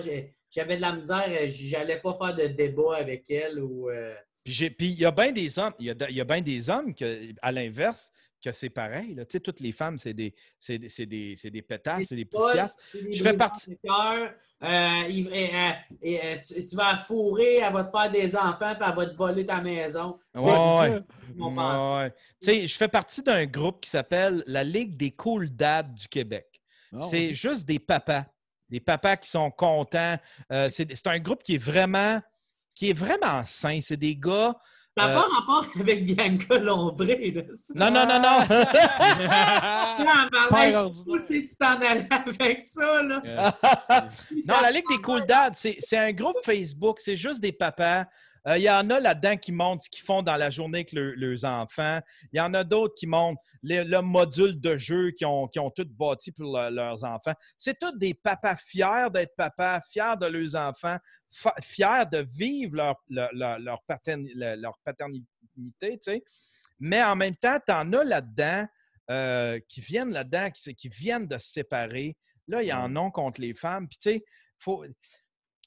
j'avais 0.49 0.77
de 0.77 0.81
la 0.81 0.93
misère, 0.95 1.27
j'allais 1.47 1.99
pas 1.99 2.13
faire 2.13 2.35
de 2.35 2.47
débat 2.47 2.95
avec 2.99 3.29
elle 3.29 3.59
ou. 3.59 3.89
euh, 3.89 4.15
Puis 4.43 4.73
il 4.79 4.99
y 4.99 5.05
a 5.05 5.11
bien 5.11 5.31
des 5.31 5.59
hommes, 5.59 5.73
il 5.79 5.85
y 5.85 6.13
y 6.13 6.21
a 6.21 6.23
bien 6.25 6.41
des 6.41 6.69
hommes 6.69 6.93
que, 6.95 7.31
à 7.41 7.51
l'inverse, 7.51 8.11
que 8.43 8.51
c'est 8.51 8.71
pareil. 8.71 9.13
Là. 9.13 9.23
Tu 9.25 9.33
sais, 9.33 9.39
toutes 9.39 9.59
les 9.59 9.71
femmes, 9.71 9.99
c'est 9.99 10.15
des, 10.15 10.33
c'est 10.57 10.79
des, 10.79 10.89
c'est 10.89 11.05
des, 11.05 11.35
c'est 11.37 11.51
des 11.51 11.61
pétasses, 11.61 12.05
c'est 12.09 12.15
des 12.15 12.25
poufiasses. 12.25 12.75
Je 12.91 13.21
fais 13.21 13.37
partie- 13.37 13.77
cœur, 13.83 14.33
euh, 14.63 15.03
il- 15.09 15.27
euh, 15.31 15.71
euh, 16.03 16.37
tu, 16.39 16.65
tu 16.65 16.75
vas 16.75 16.95
fourrer, 16.95 17.57
elle 17.57 17.71
va 17.71 17.83
te 17.83 17.91
faire 17.91 18.11
des 18.11 18.35
enfants, 18.35 18.73
puis 18.73 18.89
elle 18.89 18.95
va 18.95 19.05
te 19.05 19.15
voler 19.15 19.45
ta 19.45 19.61
maison. 19.61 20.17
Ouais, 20.33 20.41
ouais. 20.41 21.01
Ouais, 21.37 21.85
ouais. 21.95 22.11
Tu 22.41 22.51
sais, 22.51 22.67
je 22.67 22.75
fais 22.75 22.87
partie 22.87 23.21
d'un 23.21 23.45
groupe 23.45 23.79
qui 23.81 23.91
s'appelle 23.91 24.43
la 24.47 24.63
Ligue 24.63 24.97
des 24.97 25.11
Cool 25.11 25.49
Dads 25.51 25.83
du 25.93 26.07
Québec. 26.07 26.47
Ah, 26.93 27.01
c'est 27.03 27.27
ouais. 27.27 27.33
juste 27.33 27.67
des 27.67 27.77
papas. 27.79 28.25
Des 28.69 28.79
papas 28.79 29.17
qui 29.17 29.29
sont 29.29 29.51
contents. 29.51 30.17
Euh, 30.51 30.67
c'est 30.69 30.87
c'est 30.95 31.07
un 31.07 31.19
groupe 31.19 31.43
qui 31.43 31.55
est 31.55 31.63
vraiment, 31.63 32.19
qui 32.75 32.89
est 32.89 32.97
vraiment 32.97 33.43
sain. 33.45 33.79
C'est 33.81 33.97
des 33.97 34.15
gars. 34.15 34.55
Ça 34.97 35.07
n'a 35.07 35.11
Euh, 35.13 35.15
pas 35.15 35.21
rapport 35.21 35.65
avec 35.79 36.05
Bianca 36.05 36.59
Lombré. 36.59 37.31
Là. 37.31 37.43
Non, 37.75 37.91
non, 37.91 38.05
non, 38.05 38.19
non. 38.21 38.39
Non, 39.99 40.47
mais 40.51 40.71
je 40.73 41.21
si 41.25 41.47
tu 41.47 41.55
t'en 41.57 41.75
allais 41.79 42.07
avec 42.11 42.63
ça. 42.63 43.01
Là. 43.03 43.21
Non, 44.47 44.55
la 44.61 44.71
Ligue 44.71 44.85
des 44.89 44.97
Cool 45.01 45.25
Dads, 45.25 45.51
c'est 45.55 45.77
c'est 45.79 45.97
un 45.97 46.11
groupe 46.11 46.35
Facebook, 46.43 46.99
c'est 46.99 47.15
juste 47.15 47.39
des 47.39 47.51
papas. 47.53 48.05
Euh, 48.47 48.57
Il 48.57 48.63
y 48.63 48.69
en 48.69 48.89
a 48.89 48.99
là-dedans 48.99 49.37
qui 49.37 49.51
montrent 49.51 49.83
ce 49.83 49.89
qu'ils 49.89 50.03
font 50.03 50.23
dans 50.23 50.35
la 50.35 50.49
journée 50.49 50.79
avec 50.79 50.93
le- 50.93 51.13
leurs 51.13 51.45
enfants. 51.45 51.99
Il 52.33 52.37
y 52.37 52.41
en 52.41 52.53
a 52.55 52.63
d'autres 52.63 52.95
qui 52.95 53.05
montrent 53.05 53.41
les- 53.61 53.83
le 53.83 54.01
module 54.01 54.59
de 54.59 54.77
jeu 54.77 55.11
qu'ils 55.11 55.27
ont, 55.27 55.47
qui 55.47 55.59
ont 55.59 55.69
tout 55.69 55.85
bâti 55.87 56.31
pour 56.31 56.45
le- 56.57 56.73
leurs 56.73 57.03
enfants. 57.03 57.33
C'est 57.57 57.77
tous 57.79 57.95
des 57.97 58.13
papas 58.15 58.55
fiers 58.55 59.07
d'être 59.13 59.35
papas, 59.35 59.81
fiers 59.91 60.15
de 60.19 60.25
leurs 60.25 60.55
enfants, 60.55 60.97
fa- 61.31 61.55
fiers 61.61 62.05
de 62.11 62.19
vivre 62.35 62.75
leur, 62.77 62.95
leur, 63.09 63.29
leur- 63.33 63.59
leur 63.59 63.79
paterni- 63.87 64.33
leur- 64.35 64.55
leur 64.57 64.77
paternité. 64.83 66.23
Mais 66.79 67.03
en 67.03 67.15
même 67.15 67.35
temps, 67.35 67.59
tu 67.65 67.71
en 67.71 67.93
as 67.93 68.03
là-dedans 68.03 68.67
euh, 69.09 69.59
qui 69.67 69.81
viennent 69.81 70.11
là-dedans, 70.13 70.49
qui, 70.51 70.73
qui 70.73 70.87
viennent 70.87 71.27
de 71.27 71.37
se 71.37 71.49
séparer. 71.51 72.15
Là, 72.47 72.63
il 72.63 72.67
y 72.69 72.73
en 72.73 72.95
a 72.95 73.11
contre 73.11 73.41
les 73.41 73.53
femmes. 73.53 73.87
Puis, 73.89 73.97
tu 73.97 74.09
sais, 74.11 74.23
faut, 74.57 74.85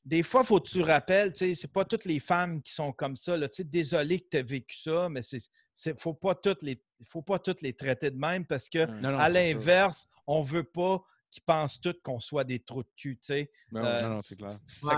des 0.05 0.23
fois, 0.23 0.43
il 0.43 0.47
faut 0.47 0.61
que 0.61 0.69
tu 0.69 0.83
rappelles, 0.83 1.33
tu 1.33 1.39
sais, 1.39 1.55
c'est 1.55 1.73
pas 1.73 1.85
toutes 1.85 2.05
les 2.05 2.21
femmes 2.21 2.61
qui 2.63 2.73
sont 2.73 2.93
comme 2.93 3.17
ça. 3.17 3.37
Là, 3.37 3.49
tu 3.49 3.57
sais, 3.57 3.65
désolé 3.65 4.21
que 4.21 4.29
tu 4.31 4.37
as 4.39 4.43
vécu 4.43 4.77
ça, 4.77 5.09
mais 5.09 5.23
c'est, 5.23 5.39
c'est 5.75 5.99
faut 5.99 6.13
pas 6.15 6.35
toutes 6.35 6.63
les, 6.63 6.83
faut 7.09 7.23
pas 7.23 7.39
toutes 7.39 7.63
les 7.63 7.73
traiter 7.73 8.11
de 8.11 8.19
même 8.19 8.45
parce 8.47 8.69
que, 8.69 8.85
Non, 9.01 9.13
non, 9.13 9.19
à 9.19 9.29
l'inverse, 9.29 10.07
on 10.27 10.43
veut 10.43 10.65
pas 10.65 11.03
qu'ils 11.31 11.43
pensent 11.43 11.81
toutes 11.81 12.01
qu'on 12.03 12.21
soit 12.21 12.45
des 12.45 12.61
trous 12.61 12.83
de 12.83 12.89
cul, 12.97 13.17
tu 13.17 13.27
sais. 13.27 13.51
Ben 13.73 13.85
Euh, 13.85 14.03
non, 14.03 14.09
non, 14.17 14.23
c'est 14.23 14.37
clair. 14.37 14.59
Ouais. 14.83 14.95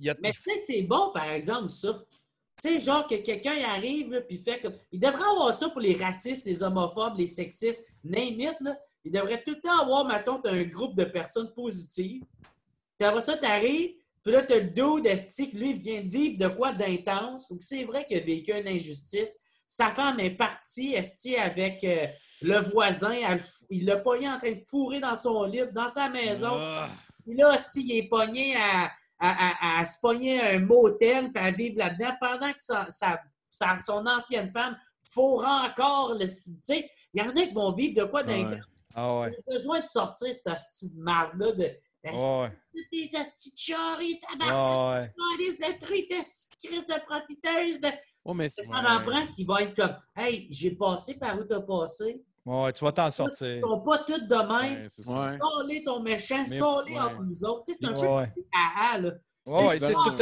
je- 0.00 0.10
a- 0.10 0.14
Mais 0.20 0.32
tu 0.32 0.42
sais, 0.42 0.60
c'est 0.62 0.82
bon, 0.82 1.12
par 1.14 1.30
exemple, 1.30 1.68
ça. 1.70 2.04
Tu 2.60 2.68
sais, 2.68 2.80
genre 2.80 3.06
que 3.06 3.14
quelqu'un 3.14 3.54
y 3.54 3.62
arrive, 3.62 4.10
là, 4.10 4.20
puis 4.22 4.36
fait 4.38 4.60
comme. 4.60 4.74
Il 4.90 4.98
devrait 4.98 5.22
avoir 5.30 5.54
ça 5.54 5.70
pour 5.70 5.80
les 5.80 5.94
racistes, 5.94 6.44
les 6.46 6.62
homophobes, 6.64 7.16
les 7.16 7.28
sexistes, 7.28 7.88
name 8.02 8.40
it, 8.40 8.56
là. 8.60 8.76
Il 9.04 9.12
devrait 9.12 9.40
tout 9.44 9.54
le 9.54 9.60
temps 9.60 9.80
avoir, 9.80 10.04
mettons, 10.04 10.42
un 10.44 10.64
groupe 10.64 10.96
de 10.96 11.04
personnes 11.04 11.54
positives. 11.54 12.24
Puis 12.98 13.06
après 13.06 13.20
ça, 13.20 13.36
t'arrives, 13.36 13.94
puis 14.24 14.32
là, 14.32 14.42
t'as 14.42 14.60
le 14.60 14.70
dos 14.70 15.00
d'Esti, 15.00 15.50
lui, 15.52 15.70
il 15.70 15.78
vient 15.78 16.02
de 16.02 16.08
vivre 16.08 16.38
de 16.38 16.48
quoi 16.48 16.72
d'intense. 16.72 17.50
Ou 17.50 17.56
que 17.58 17.64
c'est 17.64 17.84
vrai 17.84 18.04
qu'il 18.06 18.18
a 18.18 18.20
vécu 18.20 18.52
une 18.52 18.68
injustice. 18.68 19.38
Sa 19.66 19.90
femme 19.94 20.18
est 20.20 20.30
partie, 20.36 20.94
Esti, 20.94 21.36
avec 21.36 21.82
euh, 21.84 22.06
le 22.42 22.58
voisin. 22.72 23.12
elle 23.12 23.40
il 23.70 23.84
l'a 23.86 23.98
pogné 23.98 24.28
en 24.28 24.38
train 24.38 24.52
de 24.52 24.58
fourrer 24.58 25.00
dans 25.00 25.14
son 25.16 25.44
lit, 25.44 25.60
dans 25.74 25.88
sa 25.88 26.08
maison. 26.08 26.52
Ah. 26.58 26.88
Puis 27.24 27.36
là, 27.36 27.54
hostie, 27.54 27.84
il 27.86 27.98
est 27.98 28.08
pogné 28.08 28.54
à, 28.56 28.90
à, 29.18 29.78
à- 29.78 29.80
à 29.80 29.84
se 29.84 29.98
pogner 30.00 30.40
un 30.40 30.60
motel 30.60 31.30
puis 31.32 31.44
à 31.44 31.50
vivre 31.50 31.78
là-dedans 31.78 32.14
pendant 32.20 32.52
que 32.52 32.62
sa, 32.62 32.86
sa- 32.88 33.20
sa- 33.48 33.78
son 33.78 34.06
ancienne 34.06 34.50
femme 34.52 34.76
fourre 35.12 35.44
encore 35.44 36.14
le 36.14 36.26
Tu 36.26 36.52
sais, 36.62 36.90
il 37.12 37.20
y 37.20 37.24
en 37.24 37.28
a 37.30 37.46
qui 37.46 37.52
vont 37.52 37.72
vivre 37.72 38.00
de 38.02 38.04
quoi 38.08 38.22
d'un 38.22 38.50
Ouais. 38.50 38.60
Ah 38.94 39.20
ouais. 39.20 39.30
besoin 39.48 39.80
de 39.80 39.86
sortir 39.86 40.28
cette 40.32 40.96
de 40.96 41.02
marde-là 41.02 41.52
de. 41.52 41.70
Ouais. 42.14 42.52
Des 42.92 43.10
hosties 43.18 43.52
de 43.52 43.56
charries, 43.58 44.20
tabac, 44.20 44.90
ouais. 45.00 45.12
de 45.38 45.78
truites, 45.84 46.10
de 46.10 46.66
crise 46.68 46.86
de 46.86 47.04
profiteuse, 47.06 47.80
de. 47.80 47.88
Ouais, 48.24 48.34
mais 48.34 48.48
Ça 48.48 48.62
c'est- 48.62 48.68
en 48.74 49.02
prend 49.04 49.26
qui 49.34 49.44
va 49.44 49.62
être 49.62 49.74
comme 49.74 49.96
Hey, 50.16 50.46
j'ai 50.50 50.72
passé 50.72 51.18
par 51.18 51.38
où 51.38 51.44
t'as 51.44 51.60
passé. 51.60 52.22
Ouais, 52.44 52.72
tu 52.72 52.84
vas 52.84 52.92
t'en 52.92 53.08
Ils 53.08 53.12
sortir. 53.12 53.60
sont 53.60 53.80
pas 53.80 53.98
tous 53.98 54.20
de 54.26 54.34
même. 54.36 54.82
Ouais, 54.82 54.88
ça. 54.88 55.02
Sors-les 55.38 55.84
ton 55.84 56.00
méchant, 56.00 56.44
Mais- 56.48 56.58
sors-les 56.58 56.94
ouais. 56.94 57.00
entre 57.00 57.22
nous 57.22 57.44
autres. 57.44 57.62
Tu 57.66 57.74
sais, 57.74 57.78
c'est 57.82 57.86
un 57.86 57.92
Ouais, 57.92 57.96
truc 57.96 58.10
ouais. 58.10 58.44
à 58.92 58.98
là. 58.98 59.10
Ouais, 59.46 59.78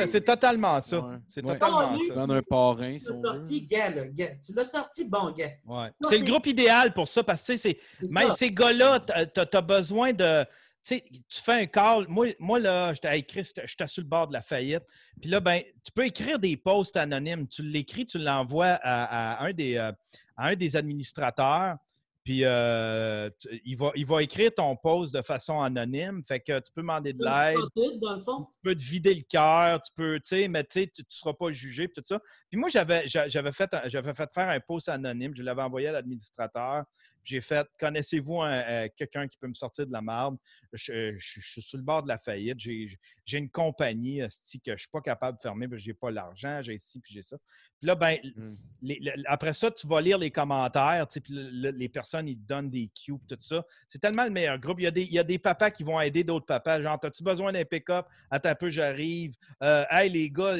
c'est, 0.06 0.24
totalement 0.24 0.80
ça. 0.80 1.00
Ouais. 1.00 1.16
C'est 1.28 1.42
totalement 1.42 1.90
Oh, 1.94 1.98
ça. 2.06 2.14
Prendre 2.14 2.34
un 2.36 2.42
parrain, 2.42 2.96
Tu 2.96 3.06
l'as 3.06 3.20
sorti, 3.20 3.62
gars, 3.66 3.90
là, 3.90 4.04
gars. 4.06 4.30
Tu 4.44 4.52
l'as 4.54 4.62
sorti, 4.64 5.04
bon, 5.08 5.32
gars. 5.32 5.50
Ouais. 5.66 5.84
Ça, 5.84 6.10
C'est 6.10 6.18
le 6.18 6.24
groupe 6.30 6.46
idéal 6.46 6.94
pour 6.94 7.08
ça 7.08 7.24
parce 7.24 7.42
que 7.42 7.52
tu 7.52 7.58
sais, 7.58 7.74
c'est 8.00 8.06
C'est 8.06 8.14
même 8.14 8.28
ça. 8.30 8.36
ces 8.36 8.52
gars-là, 8.52 9.00
tu 9.00 9.56
as, 9.56 9.60
besoin 9.62 10.12
de. 10.12 10.44
Tu 10.86 10.94
sais, 10.98 11.04
tu 11.28 11.40
fais 11.40 11.62
un 11.62 11.66
call. 11.66 12.06
Moi, 12.08 12.28
moi 12.38 12.60
là, 12.60 12.94
j'étais 12.94 13.18
écrit, 13.18 13.42
j'étais 13.42 13.86
sur 13.88 14.02
le 14.02 14.08
bord 14.08 14.28
de 14.28 14.32
la 14.34 14.42
faillite. 14.42 14.84
Puis 15.20 15.28
là, 15.28 15.40
ben, 15.40 15.60
tu 15.84 15.90
peux 15.92 16.06
écrire 16.06 16.38
des 16.38 16.56
posts 16.56 16.96
anonymes. 16.96 17.48
Tu 17.48 17.62
l'écris, 17.62 18.06
tu 18.06 18.18
l'envoies 18.18 18.78
à, 18.82 19.32
à 19.42 19.44
un 19.46 19.52
des, 19.52 19.76
euh, 19.78 19.90
à 20.36 20.46
un 20.48 20.54
des 20.54 20.76
administrateurs. 20.76 21.76
Puis 22.22 22.44
euh, 22.44 23.30
tu- 23.38 23.60
il, 23.64 23.76
va, 23.76 23.90
il 23.96 24.06
va 24.06 24.22
écrire 24.22 24.52
ton 24.54 24.76
post 24.76 25.12
de 25.14 25.22
façon 25.22 25.60
anonyme. 25.60 26.22
Fait 26.22 26.38
que 26.40 26.58
tu 26.60 26.72
peux 26.72 26.82
demander 26.82 27.12
de 27.12 27.24
l'aide, 27.24 27.56
spotted, 27.58 28.00
dans 28.00 28.14
le 28.14 28.20
fond. 28.20 28.44
tu 28.44 28.60
peux 28.62 28.74
te 28.76 28.82
vider 28.82 29.14
le 29.14 29.22
cœur, 29.22 29.80
tu 29.82 29.92
peux, 29.94 30.20
tu 30.20 30.28
sais, 30.28 30.48
mais 30.48 30.62
tu 30.64 30.80
ne 30.80 30.86
seras 31.08 31.34
pas 31.34 31.50
jugé, 31.50 31.88
puis 31.88 31.94
tout 32.02 32.06
ça. 32.06 32.20
Puis 32.50 32.58
moi, 32.60 32.68
j'avais, 32.68 33.06
j'a- 33.08 33.26
j'avais, 33.28 33.52
fait, 33.52 33.70
j'avais 33.86 34.14
fait 34.14 34.28
faire 34.32 34.48
un 34.48 34.60
post 34.60 34.88
anonyme, 34.88 35.34
je 35.36 35.42
l'avais 35.42 35.62
envoyé 35.62 35.88
à 35.88 35.92
l'administrateur. 35.92 36.84
J'ai 37.26 37.40
fait 37.40 37.66
Connaissez-vous 37.78 38.40
euh, 38.42 38.88
quelqu'un 38.96 39.26
qui 39.26 39.36
peut 39.36 39.48
me 39.48 39.54
sortir 39.54 39.86
de 39.86 39.92
la 39.92 40.00
marde? 40.00 40.36
Je, 40.72 41.14
je- 41.18 41.40
je 41.40 41.50
suis 41.50 41.62
sur 41.62 41.76
le 41.76 41.82
bord 41.84 42.02
de 42.02 42.08
la 42.08 42.18
faillite. 42.18 42.58
J'ai, 42.58 42.88
une 43.32 43.50
compagnie 43.50 44.20
esti, 44.20 44.58
que 44.60 44.70
je 44.70 44.72
ne 44.72 44.78
suis 44.78 44.88
pas 44.90 45.00
capable 45.00 45.36
de 45.38 45.42
fermer 45.42 45.66
parce 45.66 45.80
que 45.80 45.84
je 45.84 45.90
n'ai 45.90 45.94
pas 45.94 46.10
l'argent, 46.10 46.60
j'ai 46.62 46.78
ci, 46.78 47.00
puis 47.00 47.12
j'ai 47.12 47.22
ça. 47.22 47.36
Puis 47.78 47.86
là, 47.88 47.94
ben, 47.94 48.16
Mm. 48.22 48.54
les- 48.82 48.98
le- 49.00 49.22
après 49.26 49.52
ça, 49.52 49.70
tu 49.70 49.86
vas 49.86 50.00
lire 50.00 50.16
les 50.18 50.30
commentaires, 50.30 51.06
puis 51.08 51.34
le- 51.34 51.50
le- 51.50 51.76
les 51.76 51.88
personnes, 51.88 52.28
ils 52.28 52.38
te 52.38 52.46
donnent 52.46 52.70
des 52.70 52.88
cues, 52.88 53.14
tout 53.28 53.36
ça. 53.40 53.64
C'est 53.88 53.98
tellement 53.98 54.24
le 54.24 54.30
meilleur 54.30 54.58
groupe. 54.58 54.78
Il 54.80 54.84
y 54.84 54.86
a 54.86 54.90
des, 54.90 55.02
il 55.02 55.12
y 55.12 55.18
a 55.18 55.24
des 55.24 55.38
papas 55.38 55.70
qui 55.70 55.82
vont 55.82 56.00
aider 56.00 56.24
d'autres 56.24 56.46
papas. 56.46 56.80
Genre, 56.80 56.98
as-tu 57.02 57.22
besoin 57.24 57.52
d'un 57.52 57.64
pick-up? 57.64 58.06
Attends 58.30 58.50
un 58.50 58.54
peu, 58.54 58.70
j'arrive. 58.70 59.34
Euh, 59.62 59.84
hey, 59.90 60.08
les 60.10 60.30
gars, 60.30 60.56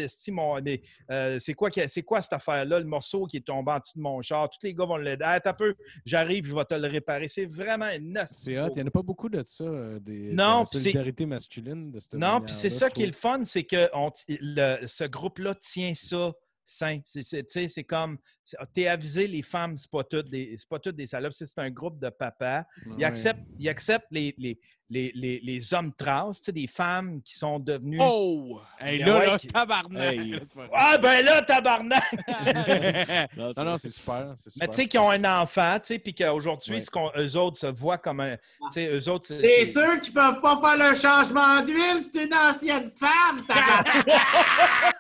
euh, 1.11 1.39
c'est 1.39 1.55
quoi, 1.55 1.71
quoi 1.71 2.21
cette 2.23 2.33
affaire-là? 2.33 2.81
Le 2.81 2.85
morceau 2.87 3.27
qui 3.27 3.39
est 3.39 3.47
tombé 3.47 3.73
en 3.73 3.79
dessous 3.79 3.97
de 3.97 4.03
mon 4.03 4.21
char. 4.23 4.51
Tous 4.51 4.59
les 4.67 4.75
gars 4.75 4.85
vont 4.85 4.97
l'aider. 4.97 5.25
Hey, 5.25 5.37
attends 5.37 5.51
un 5.51 5.55
peu, 5.55 5.75
j'arrive, 6.05 6.53
vais 6.57 6.65
te 6.65 6.75
le 6.75 6.89
réparer. 6.89 7.29
C'est 7.29 7.45
vraiment 7.47 7.89
une 7.91 8.19
C'est 8.27 8.59
hot. 8.61 8.69
Il 8.75 8.77
n'y 8.77 8.83
en 8.83 8.87
a 8.87 8.91
pas 8.91 9.03
beaucoup 9.03 9.29
de 9.29 9.43
ça, 9.47 9.65
euh, 9.65 9.99
des, 10.01 10.31
de 10.31 10.35
Non, 10.35 10.45
la 10.45 10.57
puis 10.59 10.67
c'est- 10.73 10.79
solidarité 10.79 11.27
masculine. 11.27 11.91
De 11.93 12.01
cette 12.01 12.15
Non, 12.15 12.41
puis 12.41 12.53
c'est 12.53 12.71
ça 12.71 12.91
qui 12.91 13.03
est 13.03 13.07
le 13.07 13.13
fun, 13.13 13.41
c'est 13.45 13.65
que 13.65 13.89
on 13.95 14.11
le- 14.29 14.87
ce 14.87 15.05
groupe-là 15.05 15.55
tient 15.55 15.93
ça 15.95 16.33
sain. 16.67 17.01
C'est- 17.05 17.23
c'est- 17.23 17.45
tu 17.45 17.53
sais, 17.61 17.69
c'est 17.69 17.85
comme, 17.85 18.19
c'est- 18.45 18.57
t'es 18.75 18.89
avisé, 18.89 19.27
les 19.27 19.43
femmes, 19.43 19.77
c'est 19.77 19.91
pas 19.91 20.05
toutes 20.05 20.29
des, 20.29 20.57
c'est 20.59 20.69
pas 20.69 20.79
toutes 20.79 20.97
des 20.97 21.07
salopes, 21.07 21.33
c'est 21.33 21.47
un 21.59 21.71
groupe 21.71 21.99
de 21.99 22.11
papas. 22.11 22.65
Ils 22.87 22.93
Ouais. 22.93 23.05
acceptent, 23.05 23.47
ils 23.59 23.69
acceptent 23.69 24.09
les, 24.11 24.35
les, 24.37 24.59
les, 24.89 25.11
les, 25.17 25.41
les 25.43 25.75
hommes 25.75 25.93
trans, 25.93 26.31
tu 26.33 26.43
sais, 26.45 26.53
des 26.53 26.69
femmes 26.69 27.21
qui 27.23 27.35
sont 27.37 27.59
devenues... 27.59 27.99
Oh! 28.01 28.61
Hey, 28.79 28.99
là, 29.01 29.19
ouais, 29.19 29.27
là, 29.27 29.39
qui- 29.39 29.49
tabarnak! 29.49 30.15
Hey. 30.15 30.39
C'est 30.45 30.55
pas 30.55 30.61
vrai. 30.67 30.71
Ah 30.75 30.99
ben 30.99 31.25
là, 31.25 31.43
tabarnak! 31.43 32.05
Non, 33.37 33.51
non, 33.57 33.65
non, 33.65 33.79
c'est 33.79 33.91
super. 33.91 34.35
Mais 34.61 34.69
tu 34.69 34.75
sais, 34.75 34.87
qui 34.87 34.97
ont 34.99 35.11
un 35.11 35.25
enfant, 35.43 35.77
tu 35.81 35.87
sais, 35.95 35.99
puis 35.99 36.15
qu'aujourd'hui, 36.15 36.77
Ouais. 36.95 37.11
eux 37.25 37.37
autres 37.37 37.59
se 37.61 37.67
voient 37.67 37.99
comme 37.99 38.21
un... 38.21 38.37
Tu 38.37 38.43
sais, 38.73 38.87
eux 38.89 39.09
autres... 39.09 39.27
c'est- 39.29 39.41
T'es 39.41 39.65
sûr 39.65 40.01
qu'ils 40.01 40.13
peuvent 40.13 40.41
pas 40.41 40.61
faire 40.65 40.91
le 40.91 40.95
changement 40.97 41.63
d'huile? 41.65 42.01
C'est 42.01 42.25
une 42.25 42.35
ancienne 42.35 42.89
femme, 42.91 43.45
tabarnak! 43.47 44.07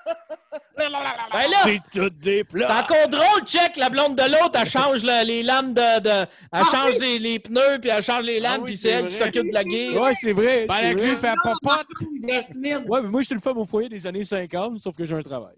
Ben 1.32 1.50
là, 1.50 1.56
C'est 1.64 1.80
tout 2.00 2.10
des 2.10 2.44
plats. 2.44 2.82
encore 2.82 3.08
drôle, 3.08 3.44
check, 3.46 3.76
la 3.76 3.88
blonde 3.90 4.16
de 4.16 4.22
l'autre, 4.22 4.58
elle 4.60 4.68
change 4.68 5.02
le- 5.02 5.24
les 5.26 5.42
lames 5.42 5.74
de. 5.74 6.00
de- 6.00 6.08
elle 6.10 6.26
Ah 6.52 6.62
change 6.70 6.94
oui! 6.94 7.00
les, 7.00 7.18
les 7.18 7.38
pneus, 7.38 7.78
puis 7.80 7.90
elle 7.90 8.02
change 8.02 8.22
les 8.24 8.40
lames, 8.40 8.60
Ah 8.60 8.62
oui, 8.64 8.70
puis 8.72 8.76
c'est 8.76 8.88
elle 8.90 9.08
qui 9.08 9.14
s'occupe 9.16 9.46
de 9.48 9.52
la 9.54 9.64
guille. 9.64 9.96
Ouais, 9.98 10.12
c'est 10.20 10.32
vrai. 10.32 10.66
Ben, 10.66 10.74
avec 10.74 11.00
lui, 11.00 11.10
fait 11.16 11.32
popote! 11.42 11.86
Ouais, 12.22 13.02
mais 13.02 13.08
moi, 13.08 13.20
je 13.22 13.26
suis 13.26 13.34
une 13.34 13.40
femme 13.40 13.58
au 13.58 13.66
foyer 13.66 13.88
des 13.88 14.06
années 14.06 14.24
50, 14.24 14.78
sauf 14.80 14.94
que 14.96 15.04
j'ai 15.04 15.14
un 15.14 15.22
travail. 15.22 15.56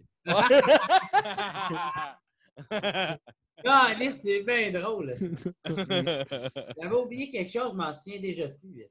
Ah, 3.67 3.89
c'est 4.13 4.43
bien 4.43 4.71
drôle. 4.71 5.15
J'avais 5.67 6.95
oublié 6.95 7.31
quelque 7.31 7.51
chose, 7.51 7.71
je 7.73 7.77
m'en 7.77 7.93
souviens 7.93 8.21
déjà 8.21 8.49
plus. 8.49 8.85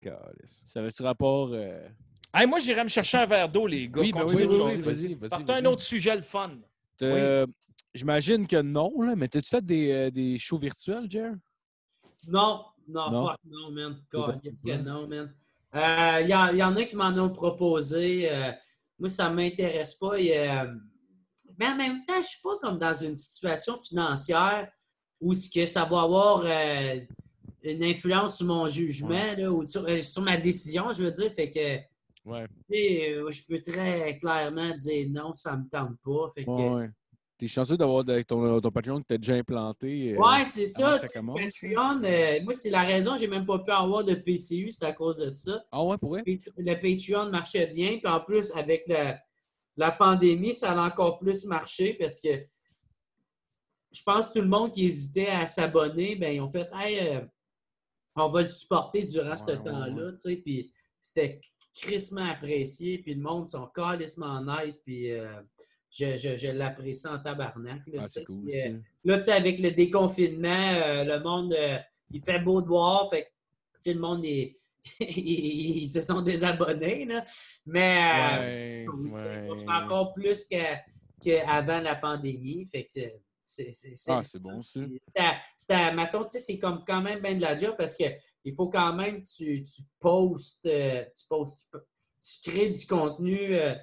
calice. 0.00 0.64
Ça 0.68 0.80
avait-tu 0.80 1.02
rapport. 1.02 1.50
euh, 1.52 1.88
Hey, 2.34 2.46
moi, 2.46 2.58
j'irais 2.58 2.84
me 2.84 2.88
chercher 2.88 3.18
un 3.18 3.26
verre 3.26 3.48
d'eau, 3.48 3.66
les 3.66 3.88
gars. 3.88 4.00
Oui, 4.02 4.12
ben 4.12 4.24
oui, 4.24 4.46
vas-y, 4.46 4.82
vas-y. 4.82 5.16
Partons 5.16 5.52
un 5.54 5.64
autre 5.66 5.82
sujet, 5.82 6.14
le 6.16 6.22
fun. 6.22 6.44
J'imagine 7.94 8.46
que 8.46 8.60
non, 8.60 9.00
là, 9.00 9.16
mais 9.16 9.28
t'as-tu 9.28 9.48
fait 9.48 9.64
des, 9.64 9.90
euh, 9.90 10.10
des 10.10 10.38
shows 10.38 10.58
virtuels, 10.58 11.10
Jer? 11.10 11.32
Non, 12.28 12.64
non, 12.86 13.10
Non? 13.10 13.26
fuck, 13.26 13.38
non, 13.46 13.70
man. 13.72 13.96
Qu'est-ce 14.42 14.60
fait 14.62 14.76
que 14.78 14.82
non, 14.82 15.08
man? 15.08 15.34
Il 15.74 16.28
y, 16.28 16.34
en- 16.34 16.48
y 16.54 16.62
en 16.62 16.76
a 16.76 16.84
qui 16.84 16.96
m'en 16.96 17.08
ont 17.18 17.30
proposé. 17.30 18.30
euh, 18.30 18.52
moi, 18.98 19.08
ça 19.08 19.30
ne 19.30 19.34
m'intéresse 19.34 19.94
pas. 19.94 20.18
et, 20.18 20.38
euh, 20.48 20.66
mais 21.58 21.66
en 21.66 21.76
même 21.76 22.04
temps, 22.04 22.14
je 22.14 22.18
ne 22.18 22.22
suis 22.24 22.40
pas 22.42 22.58
comme 22.62 22.78
dans 22.78 22.94
une 22.94 23.16
situation 23.16 23.74
financière 23.76 24.70
où 25.20 25.34
ce 25.34 25.48
que 25.48 25.66
ça 25.66 25.84
va 25.84 26.02
avoir 26.02 26.42
euh, 26.44 27.00
une 27.62 27.82
influence 27.84 28.36
sur 28.36 28.46
mon 28.46 28.68
jugement 28.68 29.24
là, 29.36 29.50
ou 29.50 29.66
sur, 29.66 29.84
euh, 29.88 30.00
sur 30.02 30.22
ma 30.22 30.36
décision, 30.36 30.92
je 30.92 31.04
veux 31.04 31.10
dire. 31.12 31.32
Fait 31.32 31.50
que 31.50 31.78
Ouais. 32.24 32.46
euh, 32.72 33.30
je 33.30 33.42
peux 33.48 33.60
très 33.62 34.18
clairement 34.18 34.74
dire 34.74 35.08
non, 35.10 35.32
ça 35.32 35.56
ne 35.56 35.62
me 35.62 35.68
tente 35.68 35.96
pas. 36.04 36.28
Fait 36.34 36.44
que, 36.44 36.50
Ouais. 36.50 36.90
T'es 37.38 37.46
chanceux 37.46 37.76
d'avoir 37.76 38.04
ton, 38.26 38.60
ton 38.60 38.70
Patreon 38.72 39.00
que 39.00 39.06
t'as 39.06 39.16
déjà 39.18 39.34
implanté. 39.34 40.12
euh, 40.12 40.18
Ouais, 40.18 40.44
c'est 40.44 40.66
ça. 40.66 40.98
Patreon, 41.00 42.02
euh, 42.02 42.40
moi, 42.42 42.52
c'est 42.52 42.68
la 42.70 42.82
raison 42.82 43.16
j'ai 43.16 43.28
même 43.28 43.46
pas 43.46 43.60
pu 43.60 43.70
avoir 43.70 44.02
de 44.04 44.14
PCU, 44.14 44.72
c'est 44.72 44.84
à 44.84 44.92
cause 44.92 45.18
de 45.18 45.32
ça. 45.36 45.64
Ah 45.70 45.84
ouais, 45.84 45.96
pour 45.98 46.10
vrai? 46.10 46.24
Le 46.26 46.74
Patreon 46.74 47.30
marchait 47.30 47.68
bien, 47.68 47.98
puis 47.98 48.08
en 48.12 48.20
plus, 48.20 48.50
avec 48.56 48.82
la, 48.88 49.20
la 49.76 49.92
pandémie, 49.92 50.52
ça 50.52 50.72
a 50.72 50.84
encore 50.88 51.20
plus 51.20 51.44
marché 51.44 51.94
parce 51.94 52.18
que 52.18 52.28
je 53.92 54.02
pense 54.02 54.28
que 54.28 54.32
tout 54.34 54.42
le 54.42 54.48
monde 54.48 54.72
qui 54.72 54.84
hésitait 54.86 55.28
à 55.28 55.46
s'abonner, 55.46 56.16
ben, 56.16 56.34
ils 56.34 56.40
ont 56.40 56.48
fait 56.48 56.68
Hey, 56.74 56.98
euh, 57.08 57.20
on 58.16 58.26
va 58.26 58.42
le 58.42 58.48
supporter 58.48 59.04
durant 59.04 59.36
ce 59.36 59.44
Ouais, 59.46 59.62
temps-là, 59.62 60.10
tu 60.12 60.18
sais, 60.18 60.36
puis 60.38 60.72
c'était 61.00 61.40
crissement 61.80 62.24
apprécié, 62.30 62.98
puis 62.98 63.14
le 63.14 63.20
monde 63.22 63.48
sont 63.48 63.66
calissement 63.66 64.40
nice, 64.42 64.78
puis 64.84 65.10
euh, 65.12 65.40
je, 65.90 66.16
je, 66.16 66.36
je 66.36 66.48
l'apprécie 66.48 67.06
en 67.08 67.18
tabarnak. 67.18 67.82
là, 67.86 68.00
Ah, 68.00 68.02
tu 68.02 68.08
sais. 68.08 68.20
c'est 68.20 68.24
cool. 68.24 68.44
Puis, 68.44 68.60
euh. 68.60 68.78
Là, 69.04 69.18
tu 69.18 69.24
sais, 69.24 69.32
avec 69.32 69.58
le 69.60 69.70
déconfinement, 69.70 70.48
euh, 70.74 71.04
le 71.04 71.20
monde, 71.20 71.52
euh, 71.54 71.78
il 72.10 72.20
fait 72.20 72.40
beau 72.40 72.60
de 72.62 72.66
voir. 72.66 73.08
Fait 73.10 73.22
que, 73.22 73.26
tu 73.28 73.32
sais, 73.80 73.94
le 73.94 74.00
monde, 74.00 74.24
est- 74.26 74.56
ils, 75.00 75.82
ils 75.82 75.88
se 75.88 76.00
sont 76.00 76.20
désabonnés, 76.22 77.04
là. 77.06 77.24
Mais 77.66 78.84
euh, 78.86 78.92
Ouais, 78.92 79.10
ouais. 79.10 79.48
c'est 79.58 79.68
encore 79.68 80.12
plus 80.14 80.46
que- 80.46 80.76
qu'avant 81.24 81.80
la 81.80 81.94
pandémie. 81.96 82.64
Fait 82.66 82.84
que 82.84 82.88
c'est 82.92 83.20
c'est- 83.72 83.72
c'est- 83.72 84.10
Ah, 84.12 84.20
c'est 84.22 84.38
bon, 84.38 84.62
ça. 84.62 84.80
c'était- 85.56 85.92
mettons, 85.94 86.24
tu 86.24 86.32
sais, 86.32 86.40
c'est 86.40 86.58
comme 86.58 86.84
quand 86.86 87.00
même 87.00 87.20
bien 87.20 87.34
de 87.34 87.40
la 87.40 87.56
job 87.56 87.74
parce 87.78 87.96
que 87.96 88.04
il 88.44 88.54
faut 88.54 88.68
quand 88.68 88.92
même 88.94 89.22
que 89.22 89.28
tu, 89.28 89.64
tu 89.64 89.82
postes, 89.98 90.66
euh, 90.66 91.04
tu 91.16 91.24
postes, 91.28 91.76
tu, 92.20 92.50
crées 92.50 92.68
du 92.70 92.86
contenu 92.86 93.54
euh, 93.54 93.74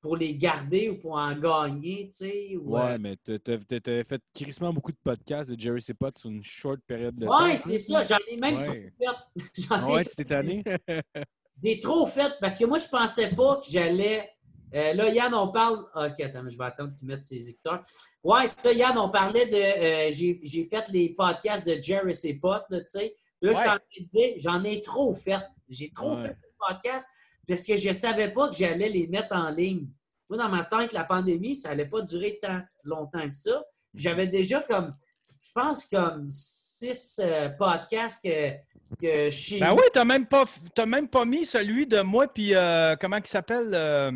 pour 0.00 0.16
les 0.16 0.34
garder 0.36 0.88
ou 0.90 0.98
pour 0.98 1.12
en 1.12 1.34
gagner, 1.38 2.08
tu 2.08 2.16
sais. 2.16 2.56
ou, 2.56 2.76
euh, 2.76 2.92
Ouais, 2.92 2.98
mais 2.98 3.16
t'as 3.16 4.04
fait 4.04 4.22
crissement 4.34 4.72
beaucoup 4.72 4.92
de 4.92 4.98
podcasts 5.02 5.50
de 5.50 5.60
Jerry 5.60 5.82
Sepot 5.82 6.10
sur 6.16 6.30
une 6.30 6.42
short 6.42 6.80
période 6.86 7.14
de 7.16 7.26
temps. 7.26 7.44
Ouais, 7.44 7.56
c'est 7.56 7.78
ça. 7.78 8.02
J'en 8.04 8.18
ai 8.28 8.36
même 8.36 8.56
Ouais. 8.56 8.64
trop 8.64 8.74
fait. 8.74 9.16
J'en 9.68 9.76
Ah 9.76 9.88
ai, 9.88 9.92
ouais, 9.96 10.04
tu 10.04 10.24
tanné? 10.24 10.64
j'ai 11.62 11.80
trop 11.80 12.06
fait 12.06 12.32
parce 12.40 12.56
que 12.58 12.64
moi, 12.64 12.78
je 12.78 12.88
pensais 12.88 13.34
pas 13.34 13.56
que 13.56 13.70
j'allais. 13.70 14.30
euh, 14.74 14.94
là, 14.94 15.08
Yann, 15.10 15.34
on 15.34 15.48
parle. 15.52 15.84
Ok, 15.94 16.20
attends, 16.20 16.48
je 16.48 16.56
vais 16.56 16.64
attendre 16.64 16.94
qu'il 16.94 17.06
mette 17.08 17.24
ses 17.24 17.50
écouteurs. 17.50 17.82
Ouais, 18.24 18.46
c'est 18.46 18.60
ça, 18.60 18.72
Yann, 18.72 18.96
on 18.96 19.10
parlait 19.10 19.46
de. 19.46 19.54
euh, 19.56 20.38
j'ai 20.42 20.64
fait 20.64 20.88
les 20.90 21.14
podcasts 21.14 21.66
de 21.66 21.80
Jerry 21.80 22.14
là, 22.44 22.64
tu 22.70 22.84
sais. 22.86 23.14
Là, 23.42 23.52
je 23.52 23.58
suis 23.58 23.68
en 23.68 23.72
train 23.72 23.78
de 24.00 24.06
dire, 24.06 24.34
j'en 24.38 24.64
ai 24.64 24.82
trop 24.82 25.14
fait. 25.14 25.40
J'ai 25.68 25.90
trop 25.92 26.14
Ouais. 26.14 26.22
fait 26.22 26.34
de 26.34 26.48
podcasts 26.58 27.08
parce 27.48 27.64
que 27.66 27.76
je 27.76 27.88
ne 27.88 27.94
savais 27.94 28.30
pas 28.32 28.48
que 28.48 28.56
j'allais 28.56 28.88
les 28.88 29.06
mettre 29.08 29.34
en 29.34 29.50
ligne. 29.50 29.88
Moi, 30.28 30.38
dans 30.38 30.48
ma 30.48 30.64
tête, 30.64 30.92
la 30.92 31.04
pandémie, 31.04 31.56
ça 31.56 31.70
n'allait 31.70 31.88
pas 31.88 32.02
durer 32.02 32.38
tant 32.40 32.60
longtemps 32.84 33.28
que 33.28 33.34
ça. 33.34 33.64
J'avais 33.94 34.26
déjà 34.28 34.60
comme, 34.62 34.94
je 35.42 35.50
pense, 35.52 35.86
comme 35.86 36.28
six 36.30 37.18
euh, 37.24 37.48
podcasts 37.48 38.22
que, 38.22 38.52
que 39.00 39.30
chez 39.30 39.58
Ben 39.58 39.72
oui, 39.72 39.82
t'as 39.92 40.04
même 40.04 40.26
pas, 40.26 40.44
même 40.86 41.08
pas 41.08 41.24
mis 41.24 41.46
celui 41.46 41.86
de 41.86 42.00
moi, 42.02 42.28
puis 42.28 42.54
euh, 42.54 42.94
comment 43.00 43.16
il 43.16 43.26
s'appelle? 43.26 43.70
euh, 43.74 44.12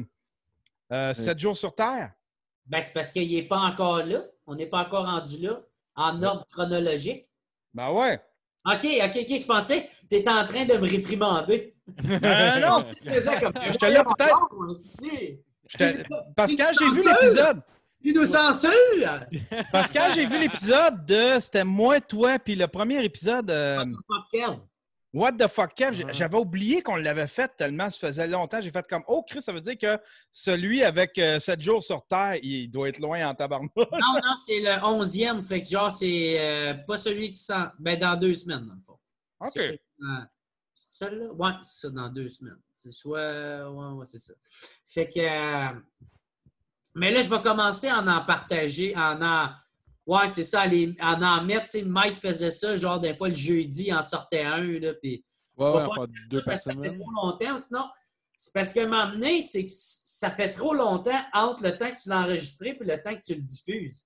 euh, 0.92 1.14
7 1.14 1.38
jours 1.40 1.56
sur 1.56 1.74
Terre? 1.74 2.12
Ben, 2.66 2.80
c'est 2.82 2.92
parce 2.92 3.10
qu'il 3.10 3.28
n'est 3.34 3.48
pas 3.48 3.58
encore 3.58 4.04
là. 4.04 4.22
On 4.46 4.54
n'est 4.54 4.66
pas 4.68 4.82
encore 4.86 5.06
rendu 5.06 5.38
là, 5.38 5.60
en 5.96 6.22
ordre 6.22 6.46
chronologique. 6.52 7.26
Ben 7.72 7.90
ouais. 7.90 8.22
OK, 8.66 8.86
OK, 9.04 9.16
OK. 9.16 9.38
Je 9.40 9.44
pensais 9.46 9.82
que 9.82 9.88
tu 10.08 10.16
étais 10.20 10.30
en 10.30 10.46
train 10.46 10.64
de 10.64 10.74
me 10.74 10.88
réprimer. 10.88 11.16
Non, 12.02 12.18
non, 12.20 12.60
non. 12.80 12.84
Je 13.04 13.10
faisais 13.10 13.40
comme. 13.40 13.52
Euh, 13.56 13.72
peut-être. 14.04 14.48
Esti. 14.70 15.38
J'étais- 15.68 16.02
Tu- 16.02 16.08
Parce 16.36 16.50
que 16.52 16.56
quand 16.56 16.70
j'ai 16.78 16.90
vu 16.90 17.02
l'épisode, 17.08 17.62
Tu 18.02 18.12
nous 18.12 18.26
censures! 18.26 19.20
parce 19.72 19.90
que 19.90 19.98
quand 19.98 20.12
j'ai 20.14 20.26
vu 20.26 20.38
l'épisode 20.38 21.06
de 21.06 21.40
c'était 21.40 21.64
moi, 21.64 22.00
toi, 22.00 22.38
puis 22.38 22.54
le 22.54 22.66
premier 22.68 23.02
épisode, 23.04 23.50
euh. 23.50 23.84
What 25.14 25.32
the 25.38 25.46
fuck, 25.46 25.74
Kev, 25.74 26.12
j'avais 26.12 26.36
oublié 26.36 26.82
qu'on 26.82 26.96
l'avait 26.96 27.28
fait 27.28 27.48
tellement 27.56 27.88
ça 27.88 28.08
faisait 28.08 28.26
longtemps. 28.26 28.60
J'ai 28.60 28.72
fait 28.72 28.84
comme, 28.88 29.04
oh 29.06 29.22
Chris, 29.22 29.42
ça 29.42 29.52
veut 29.52 29.60
dire 29.60 29.78
que 29.78 29.96
celui 30.32 30.82
avec 30.82 31.12
7 31.14 31.60
jours 31.60 31.84
sur 31.84 32.04
Terre, 32.08 32.36
il 32.42 32.68
doit 32.68 32.88
être 32.88 32.98
loin 32.98 33.28
en 33.28 33.32
tabarnak. 33.32 33.70
Non, 33.76 33.84
non, 33.92 34.36
c'est 34.36 34.58
le 34.60 34.84
onzième. 34.84 35.40
Fait 35.44 35.62
que 35.62 35.68
genre, 35.68 35.92
c'est 35.92 36.40
euh, 36.40 36.74
pas 36.84 36.96
celui 36.96 37.28
qui 37.32 37.40
sent. 37.40 37.64
Ben, 37.78 37.96
dans 37.96 38.18
deux 38.18 38.34
semaines, 38.34 38.66
dans 38.66 38.74
le 38.74 38.80
fond. 38.84 38.98
OK. 39.38 39.50
C'est 39.54 39.80
euh, 40.02 40.24
celle-là? 40.74 41.32
Ouais, 41.32 41.52
c'est 41.62 41.86
ça, 41.86 41.90
dans 41.90 42.08
deux 42.08 42.28
semaines. 42.28 42.58
C'est 42.72 42.92
soit. 42.92 43.70
Ouais, 43.70 43.92
ouais, 43.92 44.06
c'est 44.06 44.18
ça. 44.18 44.34
Fait 44.84 45.08
que. 45.08 45.20
euh, 45.20 45.80
Mais 46.96 47.12
là, 47.12 47.22
je 47.22 47.30
vais 47.30 47.40
commencer 47.40 47.86
à 47.86 48.00
en, 48.00 48.08
en 48.08 48.24
partager, 48.24 48.96
en 48.96 49.22
en, 49.22 49.48
Ouais, 50.06 50.28
c'est 50.28 50.42
ça, 50.42 50.66
les, 50.66 50.94
en 51.00 51.22
en 51.22 51.42
mettre, 51.44 51.76
Mike 51.84 52.18
faisait 52.18 52.50
ça, 52.50 52.76
genre 52.76 53.00
des 53.00 53.14
fois 53.14 53.28
le 53.28 53.34
jeudi, 53.34 53.84
il 53.88 53.94
en 53.94 54.02
sortait 54.02 54.42
un, 54.44 54.60
là, 54.80 54.92
puis 54.94 55.24
Ouais, 55.56 55.70
ouais, 55.70 55.82
faire 55.82 56.06
deux 56.28 56.42
que 56.42 56.56
ça 56.56 56.72
fait 56.72 56.98
trop 56.98 57.10
longtemps, 57.12 57.58
sinon, 57.58 57.84
c'est 58.36 58.52
parce 58.52 58.72
qu'à 58.72 58.82
un 58.82 58.86
moment 58.86 59.12
donné, 59.12 59.40
c'est 59.40 59.64
que 59.64 59.70
ça 59.72 60.30
fait 60.30 60.50
trop 60.52 60.74
longtemps 60.74 61.20
entre 61.32 61.62
le 61.62 61.76
temps 61.78 61.90
que 61.90 62.02
tu 62.02 62.08
l'as 62.08 62.22
enregistré 62.22 62.70
et 62.70 62.84
le 62.84 63.02
temps 63.02 63.14
que 63.14 63.20
tu 63.20 63.34
le 63.36 63.40
diffuses. 63.40 64.02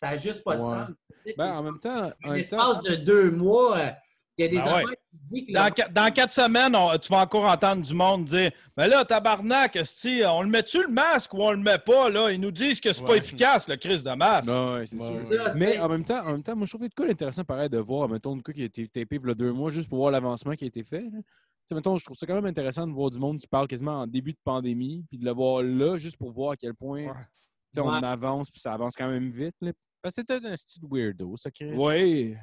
Ça 0.00 0.10
n'a 0.10 0.16
juste 0.16 0.42
pas 0.42 0.56
de 0.56 0.62
Ouais. 0.62 0.68
sens. 0.70 0.88
Ben, 1.36 1.54
en 1.54 1.62
même 1.62 1.78
temps, 1.80 2.04
en 2.04 2.28
un 2.28 2.30
même 2.30 2.36
espace 2.36 2.58
temps, 2.76 2.82
de 2.82 2.94
deux 2.96 3.30
mois, 3.30 3.76
euh, 3.78 3.90
il 4.38 4.42
y 4.42 4.44
a 4.46 4.48
des 4.48 4.56
Ben 4.56 4.68
affaires 4.68 4.95
Dans, 5.92 6.12
quatre 6.12 6.32
semaines, 6.32 6.74
on- 6.76 6.96
tu 6.98 7.08
vas 7.12 7.22
encore 7.22 7.44
entendre 7.50 7.82
du 7.82 7.94
monde 7.94 8.24
dire 8.26 8.50
Mais 8.76 8.86
là, 8.88 9.04
tabarnak, 9.04 9.76
on 10.28 10.42
le 10.42 10.48
met-tu 10.48 10.82
le 10.82 10.88
masque 10.88 11.32
ou 11.34 11.42
on 11.42 11.50
le 11.52 11.56
met 11.58 11.78
pas? 11.78 12.08
Là? 12.10 12.30
Ils 12.30 12.40
nous 12.40 12.50
disent 12.50 12.80
que 12.80 12.92
c'est 12.92 13.02
pas 13.04 13.12
Ouais. 13.12 13.18
efficace, 13.18 13.68
le 13.68 13.76
crise 13.76 14.04
de 14.04 14.10
masque. 14.12 14.48
Ben 14.48 14.74
ouais, 14.74 14.86
c'est 14.86 15.00
Ouais, 15.00 15.26
sûr. 15.28 15.52
Mais 15.56 15.78
en 15.80 15.88
même 15.88 16.04
temps, 16.04 16.20
en 16.26 16.32
même 16.32 16.42
temps, 16.42 16.54
moi 16.56 16.66
je 16.66 16.76
trouve 16.76 16.88
que 16.88 17.10
intéressant 17.10 17.44
pareil 17.44 17.68
de 17.70 17.78
voir, 17.78 18.08
mettons, 18.08 18.36
de 18.36 18.42
quoi 18.42 18.52
qui 18.54 18.62
a 18.62 18.66
été 18.66 18.86
tapé 18.86 19.16
il 19.22 19.26
y 19.26 19.30
a 19.30 19.34
deux 19.34 19.52
mois 19.52 19.70
juste 19.70 19.88
pour 19.88 19.98
voir 19.98 20.10
l'avancement 20.10 20.54
qui 20.54 20.64
a 20.64 20.66
été 20.68 20.82
fait. 20.84 21.04
mettons, 21.72 21.96
je 21.98 22.04
trouve 22.04 22.16
ça 22.16 22.26
quand 22.26 22.34
même 22.34 22.46
intéressant 22.46 22.86
de 22.86 22.92
voir 22.92 23.10
du 23.10 23.18
monde 23.18 23.38
qui 23.40 23.46
parle 23.48 23.66
quasiment 23.66 24.00
en 24.02 24.06
début 24.06 24.32
de 24.32 24.38
pandémie, 24.44 25.04
puis 25.08 25.18
de 25.18 25.24
le 25.24 25.32
voir 25.32 25.62
là, 25.62 25.98
juste 25.98 26.16
pour 26.16 26.30
voir 26.32 26.52
à 26.52 26.56
quel 26.56 26.74
point 26.74 27.06
on 27.78 27.92
Ouais. 27.92 28.04
avance, 28.06 28.50
puis 28.50 28.60
ça 28.60 28.72
avance 28.72 28.94
quand 28.96 29.08
même 29.08 29.30
vite. 29.30 29.56
là. 29.60 29.72
Parce 30.02 30.14
que 30.14 30.20
t'étais 30.20 30.46
un 30.46 30.56
style 30.56 30.84
weirdo, 30.90 31.36
ça, 31.36 31.50
Chris. 31.50 31.72
Ouais. 31.74 32.36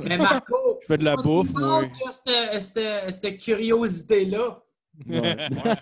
Mais 0.00 0.16
Marco, 0.18 0.78
Je 0.82 0.86
fais 0.86 0.96
de 0.96 1.04
la 1.04 1.16
bouffe, 1.16 1.50
moi. 1.54 1.82
cette, 2.10 2.62
cette- 2.62 3.12
cette 3.12 3.38
curiosité-là. 3.40 4.62
Ouais. 5.08 5.36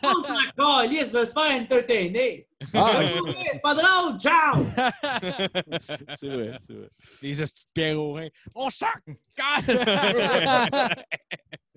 On 0.04 0.14
s'en 0.14 0.80
calisse, 0.84 1.12
veut 1.12 1.24
se 1.24 1.32
faire 1.32 1.60
entertainer. 1.60 2.46
Ah, 2.72 3.00
C'est 3.52 3.60
pas 3.60 3.74
drôle, 3.74 4.18
ciao! 4.18 4.64
c'est 6.18 6.28
vrai, 6.28 6.56
c'est 6.66 6.72
vrai. 6.74 6.88
Les 7.20 7.42
hosties 7.42 7.64
de 7.64 7.70
Pierre 7.74 8.00
Aurin. 8.00 8.28
On 8.54 8.70
sac! 8.70 9.02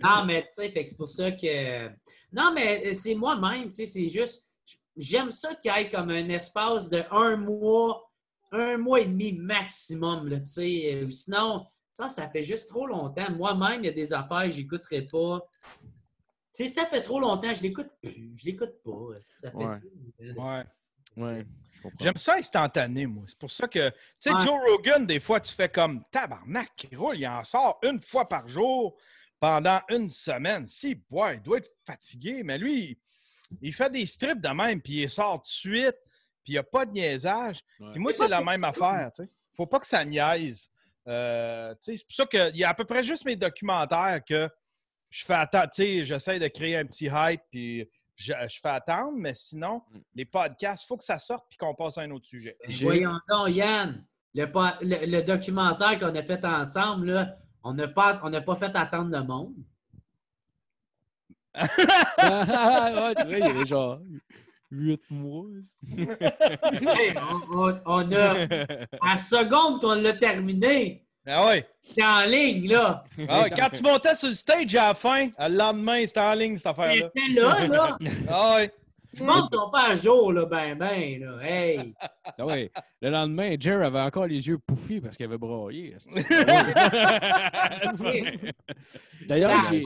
Non, 0.04 0.26
mais 0.26 0.42
tu 0.44 0.48
sais, 0.52 0.74
c'est 0.86 0.98
pour 0.98 1.08
ça 1.08 1.32
que. 1.32 1.88
Non, 2.34 2.52
mais 2.54 2.88
euh, 2.88 2.94
c'est 2.94 3.16
moi-même, 3.16 3.68
tu 3.70 3.74
sais, 3.74 3.86
c'est 3.86 4.08
juste. 4.10 4.50
J'aime 4.98 5.32
ça 5.32 5.56
qu'il 5.56 5.72
y 5.76 5.80
ait 5.80 5.90
comme 5.90 6.10
un 6.10 6.28
espace 6.30 6.90
de 6.90 7.04
un 7.10 7.38
mois, 7.38 8.12
un 8.52 8.78
mois 8.80 9.00
et 9.00 9.06
demi 9.06 9.34
maximum, 9.40 10.28
là, 10.28 10.40
tu 10.42 10.46
sais. 10.48 10.96
euh, 10.96 11.06
ou 11.06 11.12
Sinon, 11.12 11.66
ça, 11.94 12.10
ça 12.10 12.30
fait 12.30 12.44
juste 12.44 12.70
trop 12.70 12.88
longtemps. 12.88 13.32
Moi-même, 13.32 13.82
il 13.84 13.86
y 13.86 13.90
a 13.90 13.94
des 13.94 14.14
affaires 14.14 14.44
que 14.44 14.50
j'écouterai 14.50 15.04
pas. 15.04 15.42
Tu 16.56 16.64
sais, 16.64 16.68
ça 16.68 16.86
fait 16.86 17.02
trop 17.02 17.20
longtemps, 17.20 17.54
je 17.54 17.62
l'écoute 17.64 17.90
plus. 18.02 18.32
Je 18.36 18.46
l'écoute 18.46 18.82
pas. 18.84 19.18
Ça 19.22 19.52
fait 19.52 19.58
Ouais. 19.58 19.80
trop- 20.36 20.44
Ouais. 20.44 20.64
Ouais. 21.16 21.46
J'aime 22.00 22.16
ça 22.18 22.36
instantané, 22.36 23.06
moi. 23.06 23.26
C'est 23.28 23.38
pour 23.38 23.52
ça 23.52 23.68
que, 23.68 23.90
tu 23.90 23.96
sais, 24.20 24.32
Ouais. 24.34 24.42
Joe 24.42 24.60
Rogan, 24.68 25.06
des 25.06 25.20
fois, 25.20 25.40
tu 25.40 25.54
fais 25.54 25.70
comme 25.70 26.04
tabarnak, 26.12 26.88
il 26.92 26.98
roule, 26.98 27.18
il 27.18 27.28
en 27.28 27.44
sort 27.44 27.78
une 27.84 28.02
fois 28.02 28.28
par 28.28 28.48
jour 28.48 28.96
pendant 29.40 29.82
une 29.90 30.10
semaine. 30.10 30.68
Si, 30.68 30.96
boy, 30.96 31.36
il 31.36 31.42
doit 31.42 31.58
être 31.58 31.72
fatigué, 31.86 32.42
mais 32.44 32.58
lui, 32.58 32.98
il 33.62 33.74
fait 33.74 33.90
des 33.92 34.06
strips 34.06 34.40
de 34.40 34.48
même, 34.50 34.82
puis 34.82 35.02
il 35.04 35.10
sort 35.10 35.38
tout 35.38 35.44
de 35.44 35.48
suite, 35.48 35.98
puis 36.44 36.54
il 36.54 36.54
n'y 36.54 36.58
a 36.60 36.64
pas 36.64 36.86
de 36.86 36.92
niaisage. 36.92 37.60
Ouais. 37.80 37.92
Puis 37.92 38.00
moi, 38.00 38.14
c'est 38.14 38.30
la 38.30 38.42
même 38.42 38.64
affaire, 38.64 39.12
tu 39.14 39.24
sais. 39.24 39.30
Faut 39.56 39.68
pas 39.68 39.80
que 39.80 39.88
ça 39.88 40.04
niaise. 40.06 40.70
Euh, 41.08 41.74
c'est 41.80 41.94
pour 42.06 42.16
ça 42.16 42.26
qu'il 42.26 42.56
y 42.58 42.64
a 42.64 42.70
à 42.70 42.74
peu 42.74 42.86
près 42.86 43.04
juste 43.04 43.26
mes 43.26 43.36
documentaires 43.36 44.22
que 44.28 44.50
je 45.10 45.26
fais 45.26 45.34
attendre, 45.34 45.70
tu 45.74 45.84
sais, 45.84 46.06
j'essaie 46.06 46.40
de 46.40 46.48
créer 46.48 46.78
un 46.78 46.86
petit 46.86 47.10
hype, 47.14 47.42
puis 47.52 47.90
je, 48.16 48.34
je 48.50 48.60
fais 48.62 48.70
attendre, 48.70 49.14
mais 49.16 49.34
sinon, 49.34 49.82
Mm. 49.92 49.98
les 50.16 50.26
podcasts, 50.26 50.84
il 50.86 50.88
faut 50.88 50.98
que 50.98 51.04
ça 51.04 51.20
sorte, 51.20 51.46
puis 51.50 51.58
qu'on 51.58 51.76
passe 51.76 51.98
à 51.98 52.02
un 52.02 52.12
autre 52.12 52.26
sujet. 52.26 52.58
J'ai- 52.68 52.86
Voyons 52.86 53.20
donc, 53.30 53.50
Yann, 53.54 54.04
le, 54.34 54.46
pa- 54.46 54.78
le- 54.82 55.06
le 55.12 55.22
documentaire 55.24 56.00
qu'on 56.00 56.16
a 56.16 56.24
fait 56.24 56.44
ensemble, 56.46 57.12
là, 57.12 57.38
on 57.64 57.74
n'a 57.74 57.88
pas, 57.88 58.20
on 58.24 58.30
n'a 58.30 58.42
pas 58.42 58.56
fait 58.56 58.76
attendre 58.76 59.16
le 59.16 59.24
monde. 59.24 59.56
ouais, 61.56 63.14
c'est 63.16 63.24
vrai, 63.26 63.40
il 63.40 63.46
y 63.46 63.50
avait 63.50 63.66
genre 63.66 64.00
8 64.74 65.02
mois. 65.12 65.46
Hey, 65.92 67.14
on, 67.52 67.58
on- 67.60 67.82
on 67.86 68.12
a, 68.12 68.32
à 68.32 68.48
la 69.12 69.18
seconde 69.18 69.80
qu'on 69.82 69.96
l'a 70.02 70.14
terminé, 70.14 71.06
Ah 71.28 71.48
ouais. 71.48 71.68
c'est 71.82 72.04
en 72.04 72.26
ligne, 72.28 72.68
là. 72.70 73.04
Ah 73.30 73.44
ouais, 73.44 73.50
Quand 73.52 73.70
tu 73.70 73.84
montais 73.84 74.16
sur 74.16 74.30
le 74.30 74.34
stage 74.34 74.74
à 74.76 74.90
la 74.90 74.94
fin, 74.94 75.28
le 75.38 75.56
lendemain, 75.58 76.06
c'était 76.06 76.20
en 76.22 76.34
ligne, 76.34 76.58
cette 76.58 76.68
affaire-là. 76.68 77.10
C'était 77.16 77.42
là, 77.42 77.68
là. 77.68 77.98
Ah 78.28 78.56
ouais. 78.58 78.72
Le 79.16 79.26
monde 79.26 79.48
sont 79.54 79.70
pas 79.72 79.90
à 79.92 79.96
jour, 79.96 80.34
là, 80.34 80.46
ben, 80.48 80.76
ben, 80.76 81.20
là. 81.22 81.38
Hey! 81.44 81.94
Ah 82.40 82.46
ouais. 82.48 82.72
Le 83.00 83.12
lendemain, 83.12 83.56
Jer 83.60 83.84
avait 83.86 84.00
encore 84.02 84.26
les 84.26 84.48
yeux 84.48 84.58
pouffis 84.58 85.00
parce 85.02 85.16
qu'il 85.16 85.28
avait 85.28 85.38
braillé. 85.38 85.96
D'ailleurs, 89.28 89.52
Ah, 89.54 89.68
j'ai, 89.72 89.84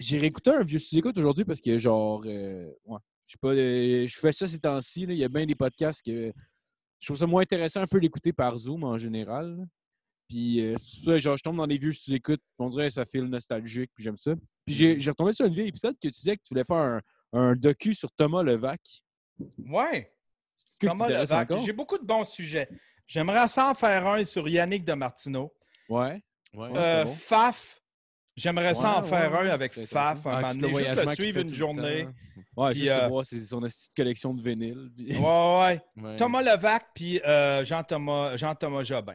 j'ai 0.00 0.18
réécouté 0.18 0.50
un 0.50 0.64
vieux 0.64 0.80
sous-écoute 0.80 1.16
aujourd'hui 1.16 1.44
parce 1.44 1.60
que, 1.60 1.78
genre, 1.78 2.22
euh, 2.26 2.68
ouais, 2.86 2.98
je 3.26 3.32
sais 3.32 3.38
pas, 3.40 3.48
euh, 3.48 4.06
je 4.06 4.18
fais 4.18 4.32
ça 4.32 4.46
ces 4.46 4.60
temps-ci. 4.60 5.02
Il 5.02 5.14
y 5.14 5.24
a 5.24 5.28
bien 5.28 5.46
des 5.46 5.54
podcasts 5.54 6.04
que 6.04 6.32
je 7.00 7.06
trouve 7.06 7.18
ça 7.18 7.26
moins 7.26 7.42
intéressant 7.42 7.80
un 7.82 7.86
peu 7.86 8.00
d'écouter 8.00 8.32
par 8.32 8.56
Zoom 8.56 8.84
en 8.84 8.98
général. 8.98 9.56
là. 9.58 9.64
Puis, 10.28 10.60
euh, 10.60 10.74
ça, 11.04 11.18
genre, 11.18 11.36
je 11.36 11.42
tombe 11.42 11.56
dans 11.58 11.66
des 11.66 11.76
vieux 11.76 11.92
sous-écoutes. 11.92 12.40
On 12.58 12.68
dirait 12.68 12.88
que 12.88 12.94
ça 12.94 13.04
file 13.04 13.24
nostalgique, 13.24 13.90
puis 13.94 14.02
j'aime 14.02 14.16
ça. 14.16 14.34
Puis, 14.64 14.74
j'ai, 14.74 14.98
j'ai 14.98 15.10
retombé 15.10 15.34
sur 15.34 15.44
un 15.44 15.50
vieux 15.50 15.66
épisode 15.66 15.94
que 15.94 16.08
tu 16.08 16.12
disais 16.12 16.36
que 16.36 16.42
tu 16.42 16.48
voulais 16.54 16.64
faire 16.64 16.76
un, 16.76 17.00
un 17.34 17.54
docu 17.54 17.94
sur 17.94 18.10
Thomas 18.12 18.42
Levac. 18.42 18.80
Ouais. 19.58 20.10
Thomas 20.80 21.08
Levac. 21.08 21.50
J'ai 21.64 21.72
beaucoup 21.74 21.98
de 21.98 22.04
bons 22.04 22.24
sujets. 22.24 22.68
J'aimerais 23.06 23.48
ça 23.48 23.70
en 23.70 23.74
faire 23.74 24.06
un 24.06 24.24
sur 24.24 24.48
Yannick 24.48 24.84
de 24.84 24.94
Martineau. 24.94 25.52
Ouais. 25.90 26.22
Ouais. 26.54 26.70
Euh, 26.74 27.02
c'est 27.02 27.04
bon. 27.04 27.14
Faf. 27.16 27.82
J'aimerais 28.36 28.74
ça 28.74 28.98
en 28.98 29.02
Ouais, 29.02 29.08
faire 29.08 29.32
ouais, 29.32 29.48
un 29.48 29.50
avec 29.50 29.72
Faf, 29.86 30.26
un 30.26 30.30
Ah, 30.30 30.40
moment 30.40 30.52
tout 30.52 30.58
donné, 30.58 30.86
juste 30.86 31.04
le 31.04 31.14
suivre 31.14 31.40
une 31.40 31.54
journée. 31.54 32.08
Ouais, 32.56 32.70
Puis, 32.72 32.80
juste 32.80 32.92
euh, 32.92 33.08
voir 33.08 33.24
ses- 33.24 33.44
son 33.44 33.60
petite 33.60 33.94
collection 33.96 34.34
de 34.34 34.42
vinyles. 34.42 34.90
puis- 34.96 35.16
Ouais, 35.16 35.20
ouais. 35.60 35.80
Ouais. 36.04 36.16
Thomas 36.16 36.42
Levac 36.42 36.86
puis 36.94 37.20
euh, 37.20 37.64
Jean-Thomas 37.64 38.36
Jean-Thomas 38.36 38.82
Jobin. 38.82 39.14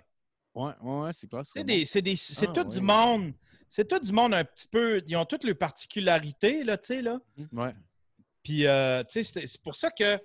Ouais, 0.55 0.71
ouais, 0.81 0.99
ouais, 1.01 1.09
c'est 1.13 1.27
clair. 1.29 1.41
C'est 1.45 1.63
des- 1.63 1.85
c'est 1.85 2.01
des- 2.01 2.15
c'est 2.15 2.47
Ah, 2.49 2.53
tout 2.53 2.61
ouais. 2.67 2.73
du 2.73 2.81
monde. 2.81 3.33
C'est 3.67 3.87
tout 3.87 3.99
du 3.99 4.11
monde 4.11 4.33
un 4.33 4.43
petit 4.43 4.67
peu. 4.67 5.01
Ils 5.05 5.15
ont 5.15 5.25
toutes 5.25 5.43
leurs 5.43 5.57
particularités, 5.57 6.63
là, 6.63 6.77
tu 6.77 6.87
sais, 6.87 7.01
là. 7.01 7.19
Ouais. 7.51 7.73
Puis, 8.41 8.65
euh, 8.65 9.03
tu 9.03 9.23
sais, 9.23 9.45
c'est 9.45 9.61
pour 9.61 9.75
ça 9.75 9.91
que. 9.91 10.17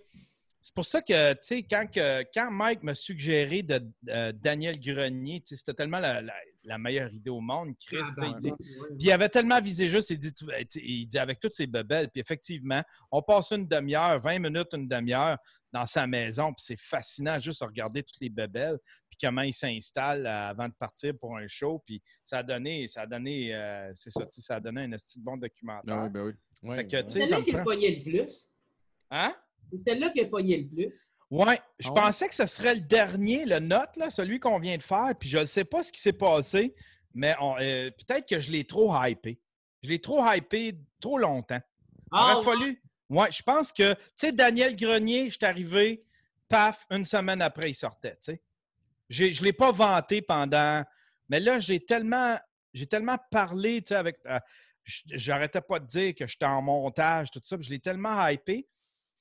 C'est 0.63 0.73
pour 0.75 0.87
ça 0.87 1.03
que, 1.03 1.33
tu 1.35 1.39
sais, 1.43 1.63
quand, 1.63 1.85
quand 2.33 2.51
Mike 2.51 2.83
m'a 2.85 2.95
suggéré 2.95 3.63
de 3.63 3.83
euh, 4.09 4.33
Daniel 4.33 4.81
Grenier, 4.81 5.41
tu 5.41 5.49
sais, 5.49 5.57
c'était 5.57 5.75
tellement 5.75 5.99
la, 5.99 6.23
la- 6.23 6.33
la 6.65 6.79
meilleure 6.79 7.13
idée 7.13 7.31
au 7.31 7.41
monde, 7.41 7.75
Chris. 7.79 7.99
Ah, 8.03 8.13
ben, 8.17 8.27
il 8.29 8.37
dit-. 8.37 8.53
Puis 8.53 8.97
il 8.99 9.13
avait 9.13 9.29
tellement 9.29 9.61
visé 9.61 9.89
juste, 9.89 10.11
il 10.11 10.19
dit, 10.19 10.33
sais, 10.35 10.67
il 10.83 11.07
dit 11.07 11.19
avec 11.19 11.41
toutes 11.41 11.53
ses 11.53 11.67
bebelles, 11.67 12.09
puis 12.11 12.21
effectivement, 12.21 12.83
on 13.11 13.23
passe 13.23 13.53
une 13.53 13.67
demi-heure, 13.67 14.21
20 14.21 14.39
minutes, 14.39 14.69
une 14.73 14.89
demi-heure 14.89 15.39
dans 15.73 15.87
sa 15.87 16.07
maison, 16.07 16.53
puis 16.53 16.65
c'est 16.65 16.81
fascinant 16.81 17.39
juste 17.41 17.61
de 17.61 17.67
regarder 17.67 18.03
toutes 18.03 18.21
les 18.21 18.31
bebelles, 18.31 18.79
puis 19.11 19.19
comment 19.21 19.43
il 19.43 19.53
s'installe 19.53 20.27
euh, 20.27 20.49
avant 20.51 20.69
de 20.69 20.75
partir 20.75 21.13
pour 21.19 21.37
un 21.37 21.47
show, 21.47 21.83
puis 21.85 22.03
ça 22.25 22.39
a 22.39 22.43
donné, 22.43 22.89
ça 22.89 23.03
a 23.03 23.07
donné, 23.07 23.55
euh, 23.55 23.91
c'est 23.93 24.11
ça, 24.11 24.25
tu 24.25 24.33
sais, 24.33 24.41
ça 24.41 24.57
a 24.57 24.61
donné 24.61 24.83
un 24.83 24.93
esti 24.93 25.19
de 25.19 25.25
bon 25.25 25.37
documentaire. 25.37 25.99
Ah, 25.99 26.09
ben 26.09 26.27
oui. 26.27 26.33
Ouais. 26.63 26.87
tu 26.87 26.97
sais, 26.97 27.05
C'est 27.09 27.27
ça 27.27 27.35
là 27.35 27.41
me 27.41 27.45
qui 27.45 27.57
a 27.57 27.63
pogné 27.63 27.97
le 27.97 28.03
plus. 28.03 28.49
Hein? 29.11 29.35
C'est 29.71 29.79
celle-là 29.79 30.11
qui 30.11 30.21
a 30.21 30.29
pogné 30.29 30.63
le 30.63 30.69
plus. 30.69 31.11
Ouais, 31.31 31.61
je 31.79 31.89
Ah 31.89 31.93
pensais 31.95 32.29
que 32.29 32.35
ce 32.35 32.47
serait 32.47 32.75
le 32.75 32.81
dernier, 32.81 33.45
le 33.45 33.59
note, 33.59 33.97
là, 33.97 34.11
celui 34.11 34.39
qu'on 34.41 34.59
vient 34.59 34.77
de 34.77 34.83
faire, 34.83 35.13
puis 35.19 35.29
je 35.29 35.39
ne 35.39 35.47
sais 35.47 35.65
pas 35.65 35.83
ce 35.83 35.91
qui 35.91 36.01
s'est 36.01 36.13
passé, 36.13 36.75
mais 37.15 37.35
euh, 37.41 37.91
peut-être 37.91 38.29
que 38.29 38.39
je 38.41 38.51
l'ai 38.53 38.65
trop 38.65 38.95
hypé. 39.05 39.41
Je 39.83 39.89
l'ai 39.89 40.01
trop 40.01 40.25
hypé 40.33 40.77
trop 41.01 41.19
longtemps. 41.19 41.61
Il 42.07 42.09
Ah, 42.13 42.37
aurait 42.37 42.45
fallu. 42.45 42.83
Ouais, 43.11 43.31
je 43.33 43.43
pense 43.43 43.73
que, 43.73 43.95
tu 43.95 44.01
sais, 44.15 44.33
Daniel 44.33 44.77
Grenier, 44.77 45.27
je 45.31 45.37
suis 45.37 45.45
arrivé, 45.47 46.05
paf, 46.49 46.87
une 46.91 47.05
semaine 47.05 47.43
après, 47.43 47.71
il 47.71 47.75
sortait, 47.75 48.13
tu 48.17 48.33
sais. 48.33 48.43
Je 49.11 49.25
ne 49.25 49.45
l'ai 49.45 49.53
pas 49.53 49.71
vanté 49.73 50.23
pendant. 50.23 50.83
Mais 51.29 51.41
là, 51.41 51.59
j'ai 51.59 51.85
tellement, 51.85 52.39
j'ai 52.73 52.87
tellement 52.87 53.19
parlé, 53.31 53.83
tu 53.83 53.89
sais, 53.89 53.97
avec. 53.97 54.19
euh, 54.27 54.39
J'arrêtais 55.07 55.63
pas 55.63 55.81
de 55.81 55.87
dire 55.87 56.15
que 56.15 56.27
j'étais 56.27 56.45
en 56.45 56.61
montage, 56.61 57.31
tout 57.31 57.41
ça, 57.43 57.57
puis 57.57 57.65
je 57.67 57.71
l'ai 57.71 57.79
tellement 57.81 58.27
hypé 58.29 58.69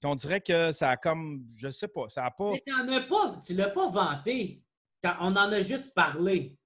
qu'on 0.03 0.15
dirait 0.15 0.41
que 0.41 0.71
ça 0.71 0.91
a 0.91 0.97
comme. 0.97 1.45
Je 1.57 1.69
sais 1.69 1.87
pas, 1.87 2.09
ça 2.09 2.25
a 2.25 2.31
pas. 2.31 2.51
Mais 2.51 2.63
t'en 2.67 2.87
as 2.87 3.01
pas, 3.01 3.39
tu 3.45 3.53
l'as 3.55 3.69
pas 3.69 3.87
vanté. 3.87 4.63
On 5.19 5.35
en 5.35 5.51
a 5.51 5.61
juste 5.61 5.93
parlé. 5.95 6.57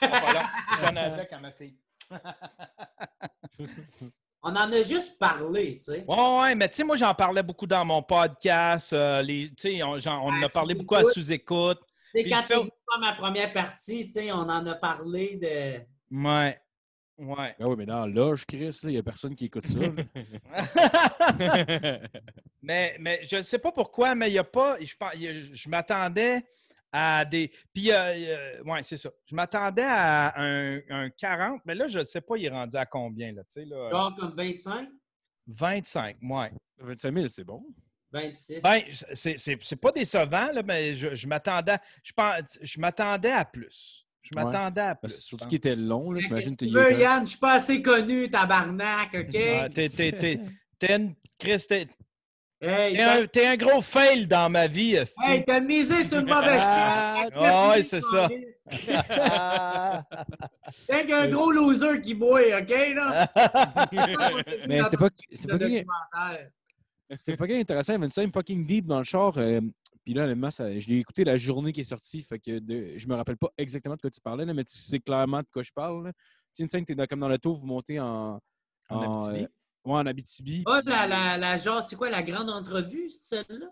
Voilà, 0.00 0.50
je 0.78 0.86
donne 0.86 0.98
un 0.98 1.16
bec 1.16 1.32
à 1.32 1.38
ma 1.38 1.52
fille. 1.52 1.78
On 4.44 4.50
en 4.56 4.72
a 4.72 4.82
juste 4.82 5.20
parlé, 5.20 5.78
tu 5.78 5.92
sais. 5.92 6.04
Ouais, 6.08 6.38
ouais, 6.40 6.54
mais 6.56 6.68
tu 6.68 6.74
sais, 6.74 6.82
moi, 6.82 6.96
j'en 6.96 7.14
parlais 7.14 7.44
beaucoup 7.44 7.64
dans 7.66 7.84
mon 7.84 8.02
podcast. 8.02 8.92
euh, 8.92 9.22
les, 9.22 9.50
tu 9.50 9.76
sais, 9.76 9.82
on, 9.84 9.92
on 9.92 10.32
en 10.32 10.42
À 10.42 10.46
a 10.46 10.48
parlé 10.48 10.74
beaucoup 10.74 10.96
à 10.96 11.04
sous-écoute. 11.04 11.78
Tu 12.12 12.28
quand 12.28 12.42
venu 12.48 12.68
faire 12.90 12.98
ma 13.00 13.12
première 13.14 13.52
partie, 13.52 14.06
tu 14.06 14.14
sais, 14.14 14.32
on 14.32 14.38
en 14.40 14.66
a 14.66 14.74
parlé 14.74 15.36
de. 15.36 15.80
Ouais. 16.10 16.60
Ouais. 17.18 17.54
Ah 17.60 17.68
oui, 17.68 17.76
mais 17.78 17.86
dans 17.86 18.06
loge, 18.06 18.46
Chris, 18.46 18.80
il 18.84 18.88
n'y 18.88 18.96
a 18.98 19.02
personne 19.02 19.36
qui 19.36 19.44
écoute 19.44 19.66
ça. 19.66 19.78
mais, 22.62 22.96
mais 22.98 23.20
je 23.28 23.36
ne 23.36 23.42
sais 23.42 23.58
pas 23.58 23.72
pourquoi, 23.72 24.14
mais 24.14 24.28
il 24.28 24.32
n'y 24.32 24.38
a 24.38 24.44
pas. 24.44 24.76
Je, 24.80 25.68
m'attendais 25.68 26.42
à 26.90 27.24
des. 27.24 27.52
Puis, 27.72 27.92
euh, 27.92 28.62
ouais, 28.64 28.82
c'est 28.82 28.96
ça. 28.96 29.10
Je 29.26 29.34
m'attendais 29.34 29.84
à 29.84 30.32
un, 30.40 30.80
un 30.88 31.10
40, 31.10 31.62
mais 31.64 31.74
là, 31.74 31.86
je 31.86 32.00
ne 32.00 32.04
sais 32.04 32.20
pas, 32.20 32.36
il 32.36 32.46
est 32.46 32.50
rendu 32.50 32.76
à 32.76 32.86
combien, 32.86 33.32
là, 33.32 33.42
tu 33.44 33.60
sais, 33.60 33.64
là. 33.64 33.90
Genre 33.90 34.14
comme 34.16 34.32
25, 34.34 34.88
25, 35.46 36.16
ouais. 36.22 36.50
25 36.78 37.14
000, 37.14 37.28
c'est 37.28 37.44
bon. 37.44 37.64
26. 38.12 38.60
Ben, 38.60 38.80
c'est- 39.14 39.38
c'est 39.38 39.58
c'est 39.62 39.76
pas 39.76 39.92
décevant, 39.92 40.52
là, 40.52 40.62
mais 40.62 40.94
je, 40.94 41.14
je 41.14 41.26
m'attendais. 41.26 41.78
Je, 42.02 42.12
pense- 42.12 42.58
je 42.60 42.80
m'attendais 42.80 43.32
à 43.32 43.44
plus. 43.44 44.06
Je 44.22 44.38
Ouais. 44.38 44.44
m'attendais 44.44 44.80
à 44.80 44.94
plus. 44.94 45.00
Parce 45.02 45.14
que 45.14 45.20
je 45.20 45.24
Surtout 45.26 45.46
qu'il 45.48 45.56
était 45.56 45.76
long, 45.76 46.16
j'imagine 46.18 46.56
tu 46.56 46.66
veux, 46.68 46.92
Yann? 46.98 47.24
Je 47.26 47.30
suis 47.30 47.38
pas 47.38 47.54
assez 47.54 47.82
connu, 47.82 48.30
tabarnak, 48.30 49.08
OK? 49.14 49.36
Ah, 49.60 49.68
t'es- 49.68 49.88
t'es- 49.88 50.12
t'es- 50.12 50.40
t'es 50.78 50.96
une- 50.96 51.14
Chris, 51.38 51.64
t'es- 51.68 51.86
Hey, 52.64 52.96
t'es 52.96 53.26
t'as 53.26 53.48
un, 53.48 53.52
un 53.54 53.56
gros 53.56 53.82
fail 53.82 54.28
dans 54.28 54.48
ma 54.48 54.68
vie, 54.68 54.94
esti. 54.94 55.20
hey, 55.28 55.44
t'as 55.44 55.58
misé 55.58 56.04
sur 56.04 56.20
le 56.20 56.26
mauvais 56.26 56.58
Ah, 56.60 57.24
chemin. 57.32 57.50
ah 57.50 57.70
ouais, 57.70 57.82
c'est 57.82 58.00
ça. 58.00 58.28
T'es 60.86 61.06
qu'un 61.06 61.28
gros 61.28 61.50
loser 61.50 62.00
qui 62.00 62.14
boit, 62.14 62.40
OK, 62.60 62.72
là? 62.94 63.28
Mais 64.68 64.80
c'était 64.84 64.96
pas, 64.96 65.08
c'est 65.34 65.48
pas, 65.48 65.58
c'est 67.24 67.36
fucking 67.36 67.60
intéressant. 67.60 67.94
Il 67.94 68.00
y 68.00 68.04
avait 68.04 68.24
une 68.24 68.32
fucking 68.32 68.64
deep 68.64 68.86
dans 68.86 68.98
le 68.98 69.04
char. 69.04 69.36
euh, 69.38 69.60
puis 70.04 70.14
là, 70.14 70.24
honnêtement, 70.24 70.50
ça- 70.50 70.78
je 70.78 70.88
l'ai 70.88 70.98
écouté 70.98 71.24
la 71.24 71.36
journée 71.36 71.72
qui 71.72 71.80
est 71.82 71.84
sortie. 71.84 72.22
Fait 72.22 72.38
que 72.38 72.58
de- 72.58 72.96
je 72.96 73.06
me 73.08 73.14
rappelle 73.14 73.36
pas 73.36 73.50
exactement 73.56 73.94
de 73.96 74.00
quoi 74.00 74.10
tu 74.10 74.20
parlais, 74.20 74.44
là, 74.44 74.52
mais 74.54 74.64
tu 74.64 74.76
sais 74.78 74.98
clairement 75.00 75.40
de 75.40 75.46
quoi 75.52 75.62
je 75.62 75.72
parle. 75.72 76.06
là. 76.06 76.12
C'est 76.52 76.62
une 76.64 76.68
scène, 76.68 76.84
t'es 76.84 76.94
dans, 76.94 77.06
comme 77.06 77.20
dans 77.20 77.28
le 77.28 77.38
tour, 77.38 77.58
vous 77.58 77.66
montez 77.66 77.98
en. 78.00 78.38
En 78.88 79.00
Abitibi? 79.02 79.44
euh, 79.44 79.48
ouais, 79.90 79.98
en 79.98 80.06
Abitibi. 80.06 80.64
Ah, 80.66 80.82
la, 80.84 81.06
la, 81.06 81.38
la 81.38 81.56
genre, 81.58 81.82
c'est 81.82 81.96
quoi, 81.96 82.10
la 82.10 82.22
grande 82.22 82.50
entrevue, 82.50 83.08
celle-là? 83.08 83.66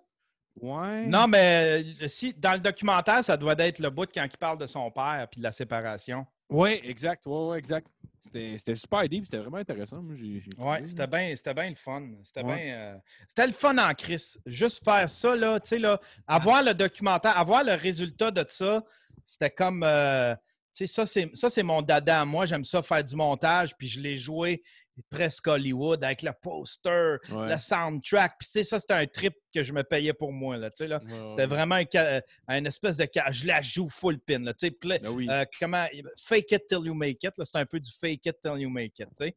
Ouais. 0.60 1.06
Non, 1.06 1.26
mais 1.28 1.84
euh, 2.02 2.08
si, 2.08 2.32
dans 2.34 2.52
le 2.54 2.58
documentaire, 2.60 3.22
ça 3.22 3.36
doit 3.36 3.54
être 3.58 3.78
le 3.78 3.90
bout 3.90 4.06
de 4.06 4.12
quand 4.12 4.24
il 4.30 4.36
parle 4.38 4.58
de 4.58 4.66
son 4.66 4.90
père 4.90 5.26
puis 5.30 5.38
de 5.40 5.44
la 5.44 5.52
séparation. 5.52 6.26
Ouais, 6.50 6.80
exact. 6.88 7.26
Ouais, 7.26 7.48
ouais, 7.50 7.58
exact. 7.58 7.86
C'était 8.32 8.74
super 8.76 9.08
deep. 9.08 9.24
C'était 9.24 9.38
vraiment 9.38 9.56
intéressant. 9.56 10.02
Oui, 10.08 10.42
c'était 10.84 11.06
bien 11.06 11.70
le 11.70 11.74
fun. 11.74 12.02
C'était 12.22 12.44
Ouais. 12.44 12.64
bien, 12.64 12.74
euh, 12.74 12.96
c'était 13.26 13.46
le 13.46 13.52
fun 13.52 13.76
en 13.78 13.92
crise. 13.94 14.40
Juste 14.46 14.84
faire 14.84 15.08
ça, 15.10 15.34
là, 15.34 15.58
tu 15.58 15.68
sais, 15.68 15.78
là, 15.78 16.00
avoir 16.28 16.62
le 16.62 16.72
documentaire, 16.74 17.36
avoir 17.36 17.64
le 17.64 17.72
résultat 17.72 18.30
de 18.30 18.44
ça, 18.48 18.84
c'était 19.24 19.50
comme. 19.50 19.82
euh, 19.82 20.34
tu 20.72 20.86
sais, 20.86 20.86
ça, 20.86 21.06
c'est 21.06 21.30
ça, 21.34 21.48
c'est 21.48 21.64
mon 21.64 21.82
dada. 21.82 22.24
Moi, 22.24 22.46
j'aime 22.46 22.64
ça 22.64 22.80
faire 22.82 23.02
du 23.02 23.16
montage, 23.16 23.76
puis 23.76 23.88
je 23.88 23.98
l'ai 24.00 24.16
joué 24.16 24.62
presque 25.08 25.46
Hollywood 25.46 26.02
avec 26.04 26.22
le 26.22 26.32
poster, 26.42 27.16
Ouais. 27.30 27.52
le 27.52 27.58
soundtrack. 27.58 28.34
Puis, 28.38 28.46
tu 28.46 28.52
sais, 28.52 28.62
ça, 28.64 28.78
c'était 28.78 28.94
un 28.94 29.06
trip 29.06 29.34
que 29.54 29.62
je 29.62 29.72
me 29.72 29.82
payais 29.82 30.12
pour 30.12 30.32
moi, 30.32 30.56
là, 30.56 30.70
tu 30.70 30.78
sais, 30.78 30.86
là. 30.88 31.00
Ouais, 31.04 31.30
C'était 31.30 31.46
vraiment 31.46 31.76
un, 31.76 32.20
un 32.48 32.64
espèce 32.64 32.96
de. 32.96 33.08
Je 33.30 33.46
la 33.46 33.60
joue 33.62 33.88
full 33.88 34.18
pin, 34.20 34.40
là, 34.40 34.52
Ben 34.82 35.08
oui. 35.08 35.26
euh, 35.30 35.44
comment. 35.58 35.86
Fake 36.16 36.52
it 36.52 36.66
till 36.68 36.80
you 36.84 36.94
make 36.94 37.22
it, 37.24 37.36
là, 37.38 37.44
c'est 37.44 37.58
un 37.58 37.66
peu 37.66 37.80
du 37.80 37.90
fake 37.90 38.26
it 38.26 38.36
till 38.42 38.58
you 38.58 38.68
make 38.70 38.98
it, 38.98 39.08
tu 39.08 39.24
sais. 39.26 39.34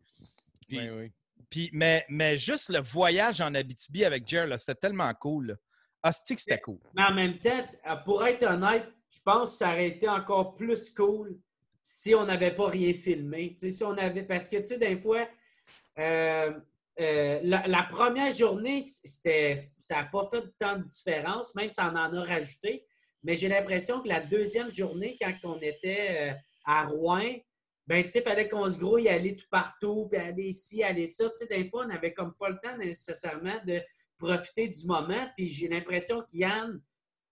Puis, 0.67 0.77
Ouais, 0.79 0.89
ouais. 0.91 1.11
puis, 1.49 1.69
mais, 1.73 2.05
mais 2.09 2.37
juste 2.37 2.69
le 2.69 2.79
voyage 2.79 3.41
en 3.41 3.53
Abitibi 3.53 4.05
avec 4.05 4.27
Jer, 4.27 4.47
là, 4.47 4.57
c'était 4.57 4.75
tellement 4.75 5.13
cool. 5.15 5.57
Hostie 6.03 6.35
que 6.35 6.41
c'était 6.41 6.59
cool? 6.59 6.79
Mais 6.95 7.03
en 7.03 7.13
même 7.13 7.37
temps, 7.39 7.49
euh, 7.89 7.95
pour 8.03 8.25
être 8.25 8.43
honnête, 8.43 8.85
je 9.09 9.19
pense 9.23 9.51
que 9.51 9.57
ça 9.57 9.71
aurait 9.71 9.87
été 9.87 10.07
encore 10.09 10.53
plus 10.55 10.89
cool 10.93 11.37
si 11.81 12.15
on 12.15 12.25
n'avait 12.25 12.55
pas 12.55 12.67
rien 12.69 12.93
filmé. 12.93 13.51
Tu 13.51 13.59
sais, 13.59 13.71
si 13.71 13.83
on 13.83 13.97
avait... 13.97 14.23
Parce 14.23 14.49
que, 14.49 14.57
tu 14.57 14.67
sais, 14.67 14.77
des 14.79 14.95
fois, 14.97 15.27
euh, 15.99 16.51
euh, 16.99 17.39
la, 17.43 17.83
première 17.83 18.33
journée, 18.33 18.81
ça 18.81 19.95
n'a 19.95 20.03
pas 20.05 20.27
fait 20.31 20.43
tant 20.59 20.77
de 20.77 20.83
différence, 20.83 21.55
même 21.55 21.69
si 21.69 21.79
on 21.79 21.95
en 21.95 22.13
a 22.13 22.23
rajouté. 22.23 22.85
Mais 23.23 23.37
j'ai 23.37 23.47
l'impression 23.47 24.01
que 24.01 24.09
la 24.09 24.19
deuxième 24.19 24.71
journée, 24.71 25.17
quand 25.19 25.33
on 25.43 25.59
était 25.59 26.31
euh, 26.31 26.33
à 26.65 26.85
Rouen, 26.85 27.23
ben, 27.87 28.05
tu 28.07 28.21
fallait 28.21 28.47
qu'on 28.47 28.69
se 28.69 28.77
grouille, 28.77 29.09
aller 29.09 29.35
tout 29.35 29.47
partout, 29.49 30.07
puis 30.11 30.19
aller 30.19 30.43
ici, 30.43 30.83
aller 30.83 31.07
ça. 31.07 31.29
Tu 31.29 31.47
des 31.47 31.69
fois, 31.69 31.83
on 31.85 31.87
n'avait 31.87 32.13
comme 32.13 32.33
pas 32.35 32.49
le 32.49 32.59
temps 32.61 32.77
nécessairement 32.77 33.59
de 33.65 33.81
profiter 34.17 34.69
du 34.69 34.85
moment. 34.85 35.29
Puis 35.35 35.49
j'ai 35.49 35.67
l'impression 35.67 36.23
qu'Yann, 36.31 36.79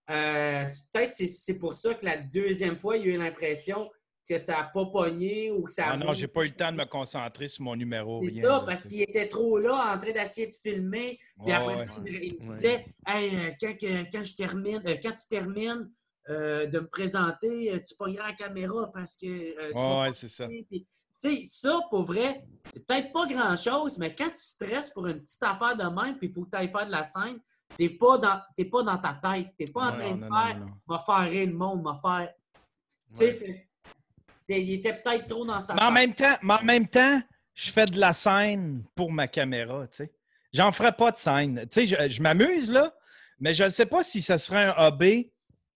peut-être 0.06 1.14
c'est, 1.14 1.58
pour 1.58 1.74
ça 1.74 1.94
que 1.94 2.04
la 2.04 2.18
deuxième 2.18 2.76
fois, 2.76 2.96
il 2.96 3.04
a 3.04 3.14
eu 3.14 3.18
l'impression 3.18 3.88
que 4.28 4.38
ça 4.38 4.58
n'a 4.58 4.64
pas 4.64 4.86
pogné 4.86 5.50
ou 5.50 5.62
que 5.64 5.72
ça 5.72 5.86
a 5.88 5.92
Ah 5.92 5.96
non, 5.96 6.14
j'ai 6.14 6.28
pas 6.28 6.42
eu 6.44 6.48
le 6.48 6.52
temps 6.52 6.70
de 6.70 6.76
me 6.76 6.84
concentrer 6.84 7.48
sur 7.48 7.64
mon 7.64 7.74
numéro. 7.76 8.22
c'est 8.28 8.40
ça, 8.40 8.62
parce 8.64 8.86
qu'il 8.86 9.02
était 9.02 9.28
trop 9.28 9.58
là 9.58 9.94
en 9.94 9.98
train 9.98 10.12
d'essayer 10.12 10.46
de 10.46 10.52
filmer. 10.54 11.18
Puis 11.18 11.46
Ouais, 11.46 11.52
après 11.54 11.76
ouais. 11.76 11.84
ça, 11.84 11.92
il 11.98 12.02
me- 12.02 12.24
il 12.24 12.34
me 12.42 12.48
Ouais. 12.48 12.54
disait 12.54 12.84
Hey, 13.06 13.36
euh, 13.36 13.50
quand, 13.60 13.74
quand 14.12 14.24
je 14.24 14.36
termine, 14.36 14.82
euh, 14.86 14.96
quand 15.02 15.12
tu 15.12 15.26
termines 15.28 15.90
euh, 16.30 16.66
de 16.66 16.78
me 16.78 16.86
présenter, 16.86 17.82
tu 17.84 17.96
pogneras 17.96 18.28
la 18.28 18.34
caméra 18.34 18.90
parce 18.92 19.16
que 19.16 19.26
euh, 19.26 19.72
tu 19.72 19.84
Ouais, 19.84 20.12
c'est 20.12 20.28
ça. 20.28 20.46
Puis, 20.46 20.86
Tu 21.20 21.30
sais, 21.30 21.42
ça, 21.44 21.80
pour 21.90 22.04
vrai, 22.04 22.44
c'est 22.70 22.86
peut-être 22.86 23.12
pas 23.12 23.26
grand-chose, 23.26 23.96
mais 23.98 24.12
quand 24.14 24.28
tu 24.30 24.38
stresses 24.38 24.90
pour 24.90 25.06
une 25.08 25.20
petite 25.20 25.42
affaire 25.42 25.76
de 25.76 25.82
même, 25.84 26.16
puis 26.18 26.28
il 26.28 26.32
faut 26.32 26.44
que 26.44 26.50
tu 26.50 26.56
ailles 26.56 26.70
faire 26.70 26.86
de 26.86 26.90
la 26.92 27.02
scène, 27.04 27.38
t'es 27.76 27.90
pas 27.90 28.18
dans, 28.18 28.40
t'es 28.56 28.64
pas 28.64 28.82
dans 28.82 28.98
ta 28.98 29.14
tête. 29.14 29.48
T'es 29.58 29.64
pas 29.72 29.82
en 29.82 29.92
Non, 29.92 29.98
train 29.98 30.14
de 30.14 30.20
non, 30.20 30.28
faire 30.28 30.58
non, 30.58 30.66
non. 30.66 30.72
va 30.86 30.98
faire 31.00 31.30
rire 31.30 31.46
le 31.48 31.54
monde, 31.54 31.82
va 31.84 31.94
faire. 31.96 32.32
Tu 33.14 33.20
sais, 33.20 33.68
il 34.48 34.72
était 34.74 34.94
peut-être 35.00 35.26
trop 35.26 35.44
dans 35.44 35.60
sa 35.60 35.74
Mais 35.74 35.82
en 35.82 35.92
même 35.92 36.14
temps, 36.14 36.36
mais 36.42 36.54
en 36.54 36.64
même 36.64 36.88
temps, 36.88 37.20
je 37.54 37.70
fais 37.70 37.86
de 37.86 37.98
la 37.98 38.12
scène 38.12 38.84
pour 38.94 39.12
ma 39.12 39.28
caméra, 39.28 39.86
tu 39.88 39.98
sais. 40.04 40.12
J'en 40.52 40.70
ferai 40.72 40.92
pas 40.92 41.10
de 41.12 41.16
scène. 41.16 41.66
Tu 41.70 41.86
sais, 41.86 41.86
je, 41.86 42.08
je 42.08 42.22
m'amuse, 42.22 42.70
là, 42.70 42.92
mais 43.40 43.54
je 43.54 43.64
ne 43.64 43.68
sais 43.70 43.86
pas 43.86 44.02
si 44.02 44.20
ce 44.20 44.36
serait 44.36 44.64
un 44.64 44.74
hobby 44.76 45.32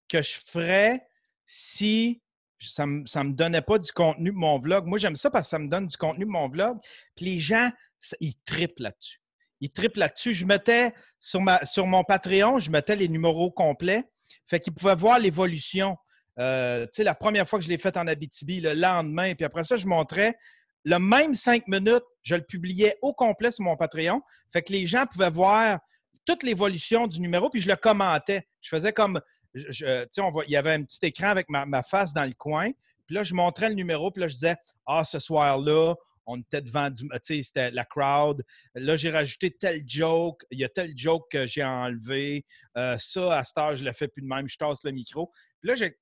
que 0.08 0.22
je 0.22 0.36
ferais 0.46 1.06
si 1.44 2.22
ça 2.60 2.86
ne 2.86 2.92
me, 3.02 3.24
me 3.24 3.32
donnait 3.32 3.62
pas 3.62 3.78
du 3.78 3.90
contenu 3.92 4.30
de 4.30 4.36
mon 4.36 4.58
vlog. 4.58 4.86
Moi, 4.86 4.98
j'aime 4.98 5.16
ça 5.16 5.30
parce 5.30 5.44
que 5.44 5.48
ça 5.50 5.58
me 5.58 5.68
donne 5.68 5.86
du 5.86 5.96
contenu 5.96 6.24
de 6.24 6.30
mon 6.30 6.48
vlog. 6.48 6.78
Puis 7.14 7.26
les 7.26 7.38
gens, 7.38 7.70
ça- 8.00 8.16
ils 8.20 8.34
triplent 8.44 8.82
là-dessus. 8.82 9.20
Ils 9.60 9.70
triplent 9.70 10.00
là-dessus. 10.00 10.34
Je 10.34 10.44
mettais 10.46 10.92
sur, 11.20 11.40
ma, 11.40 11.64
sur 11.64 11.86
mon 11.86 12.04
Patreon, 12.04 12.58
je 12.58 12.70
mettais 12.70 12.96
les 12.96 13.08
numéros 13.08 13.50
complets. 13.50 14.04
Fait 14.46 14.60
qu'ils 14.60 14.74
pouvaient 14.74 14.94
voir 14.94 15.18
l'évolution. 15.18 15.96
Euh, 16.38 16.86
la 16.98 17.14
première 17.14 17.48
fois 17.48 17.58
que 17.58 17.64
je 17.64 17.68
l'ai 17.70 17.78
fait 17.78 17.96
en 17.96 18.06
Abitibi, 18.06 18.60
le 18.60 18.74
lendemain, 18.74 19.34
puis 19.34 19.44
après 19.44 19.64
ça, 19.64 19.76
je 19.76 19.86
montrais 19.86 20.36
le 20.84 20.98
même 20.98 21.34
cinq 21.34 21.66
minutes, 21.66 22.04
je 22.22 22.36
le 22.36 22.42
publiais 22.42 22.96
au 23.02 23.12
complet 23.12 23.50
sur 23.50 23.64
mon 23.64 23.76
Patreon. 23.76 24.22
Fait 24.52 24.62
que 24.62 24.72
les 24.72 24.86
gens 24.86 25.04
pouvaient 25.06 25.30
voir 25.30 25.80
toute 26.24 26.42
l'évolution 26.42 27.06
du 27.06 27.20
numéro, 27.20 27.50
puis 27.50 27.60
je 27.60 27.68
le 27.68 27.76
commentais. 27.76 28.46
Je 28.60 28.68
faisais 28.68 28.92
comme, 28.92 29.20
je- 29.54 30.06
on 30.20 30.30
voit- 30.30 30.44
il 30.46 30.52
y 30.52 30.56
avait 30.56 30.72
un 30.72 30.82
petit 30.84 31.04
écran 31.06 31.28
avec 31.28 31.48
ma, 31.48 31.82
face 31.82 32.12
dans 32.12 32.24
le 32.24 32.34
coin, 32.34 32.70
puis 33.06 33.14
là, 33.14 33.24
je 33.24 33.34
montrais 33.34 33.68
le 33.68 33.74
numéro, 33.74 34.10
puis 34.10 34.20
là, 34.20 34.28
je 34.28 34.34
disais, 34.34 34.56
ah, 34.86 35.04
ce 35.04 35.18
soir-là, 35.18 35.94
on 36.26 36.40
était 36.40 36.60
devant 36.60 36.90
du, 36.90 37.08
c'était 37.22 37.70
la 37.70 37.84
crowd. 37.84 38.44
Là, 38.74 38.96
j'ai 38.96 39.10
rajouté 39.10 39.52
tel 39.52 39.82
joke, 39.86 40.42
il 40.50 40.58
y 40.58 40.64
a 40.64 40.68
tel 40.68 40.92
joke 40.96 41.30
que 41.30 41.46
j'ai 41.46 41.62
enlevé. 41.62 42.44
Euh, 42.76 42.96
ça, 42.98 43.38
à 43.38 43.44
cette 43.44 43.58
heure, 43.58 43.76
je 43.76 43.84
le 43.84 43.92
fais 43.92 44.08
plus 44.08 44.22
de 44.22 44.26
même, 44.26 44.48
je 44.48 44.56
tasse 44.56 44.82
le 44.82 44.90
micro. 44.90 45.30
Puis 45.60 45.68
là, 45.68 45.76
j'ai, 45.76 45.96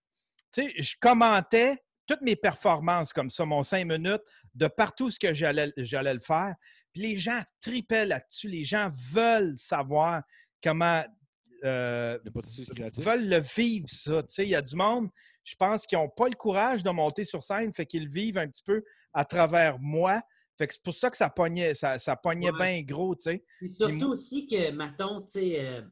tu 0.55 0.63
sais, 0.69 0.75
je 0.83 0.95
commentais 1.01 1.77
toutes 2.07 2.21
mes 2.23 2.37
performances 2.37 3.13
comme 3.13 3.31
ça, 3.31 3.45
mon 3.45 3.63
cinq 3.63 3.87
minutes, 3.87 4.23
de 4.55 4.67
partout 4.67 5.09
ce 5.11 5.19
que 5.19 5.33
j'allais, 5.33 5.73
le 5.77 6.21
faire. 6.21 6.55
Puis 6.93 7.03
les 7.03 7.17
gens 7.17 7.41
tripaient 7.61 8.07
là-dessus. 8.07 8.49
Les 8.49 8.65
gens 8.65 8.91
veulent 9.11 9.57
savoir 9.57 10.23
comment. 10.63 11.03
euh, 11.65 12.19
Le 12.25 13.03
veulent 13.03 13.29
le 13.29 13.39
vivre, 13.41 13.89
ça. 13.89 14.23
Il 14.39 14.49
y 14.49 14.55
a 14.55 14.61
du 14.63 14.77
monde, 14.77 15.09
je 15.45 15.55
pense, 15.57 15.87
qui 15.87 15.95
n'ont 15.95 16.11
pas 16.11 16.29
le 16.29 16.35
courage 16.37 16.83
de 16.83 16.91
monter 16.91 17.25
sur 17.25 17.43
scène, 17.43 17.73
fait 17.73 17.87
qu'ils 17.87 18.05
le 18.05 18.11
vivent 18.13 18.37
un 18.39 18.49
petit 18.49 18.63
peu 18.63 18.85
à 19.15 19.25
travers 19.25 19.79
moi. 19.79 20.21
Fait 20.59 20.67
que 20.69 20.75
c'est 20.75 20.83
pour 20.83 20.95
ça 20.95 21.11
que 21.11 21.17
ça 21.17 21.31
pognait, 21.31 21.75
ça, 21.75 21.99
ça 21.99 22.15
pognait 22.17 22.51
Ouais. 22.53 22.59
bien 22.75 22.83
gros, 22.83 23.17
tu 23.17 23.23
sais. 23.23 23.45
Surtout 23.67 23.95
moi- 23.97 24.09
aussi 24.09 24.47
que, 24.47 24.71
mettons, 24.73 25.23
tu 25.23 25.31
sais, 25.41 25.57
euh, 25.67 25.83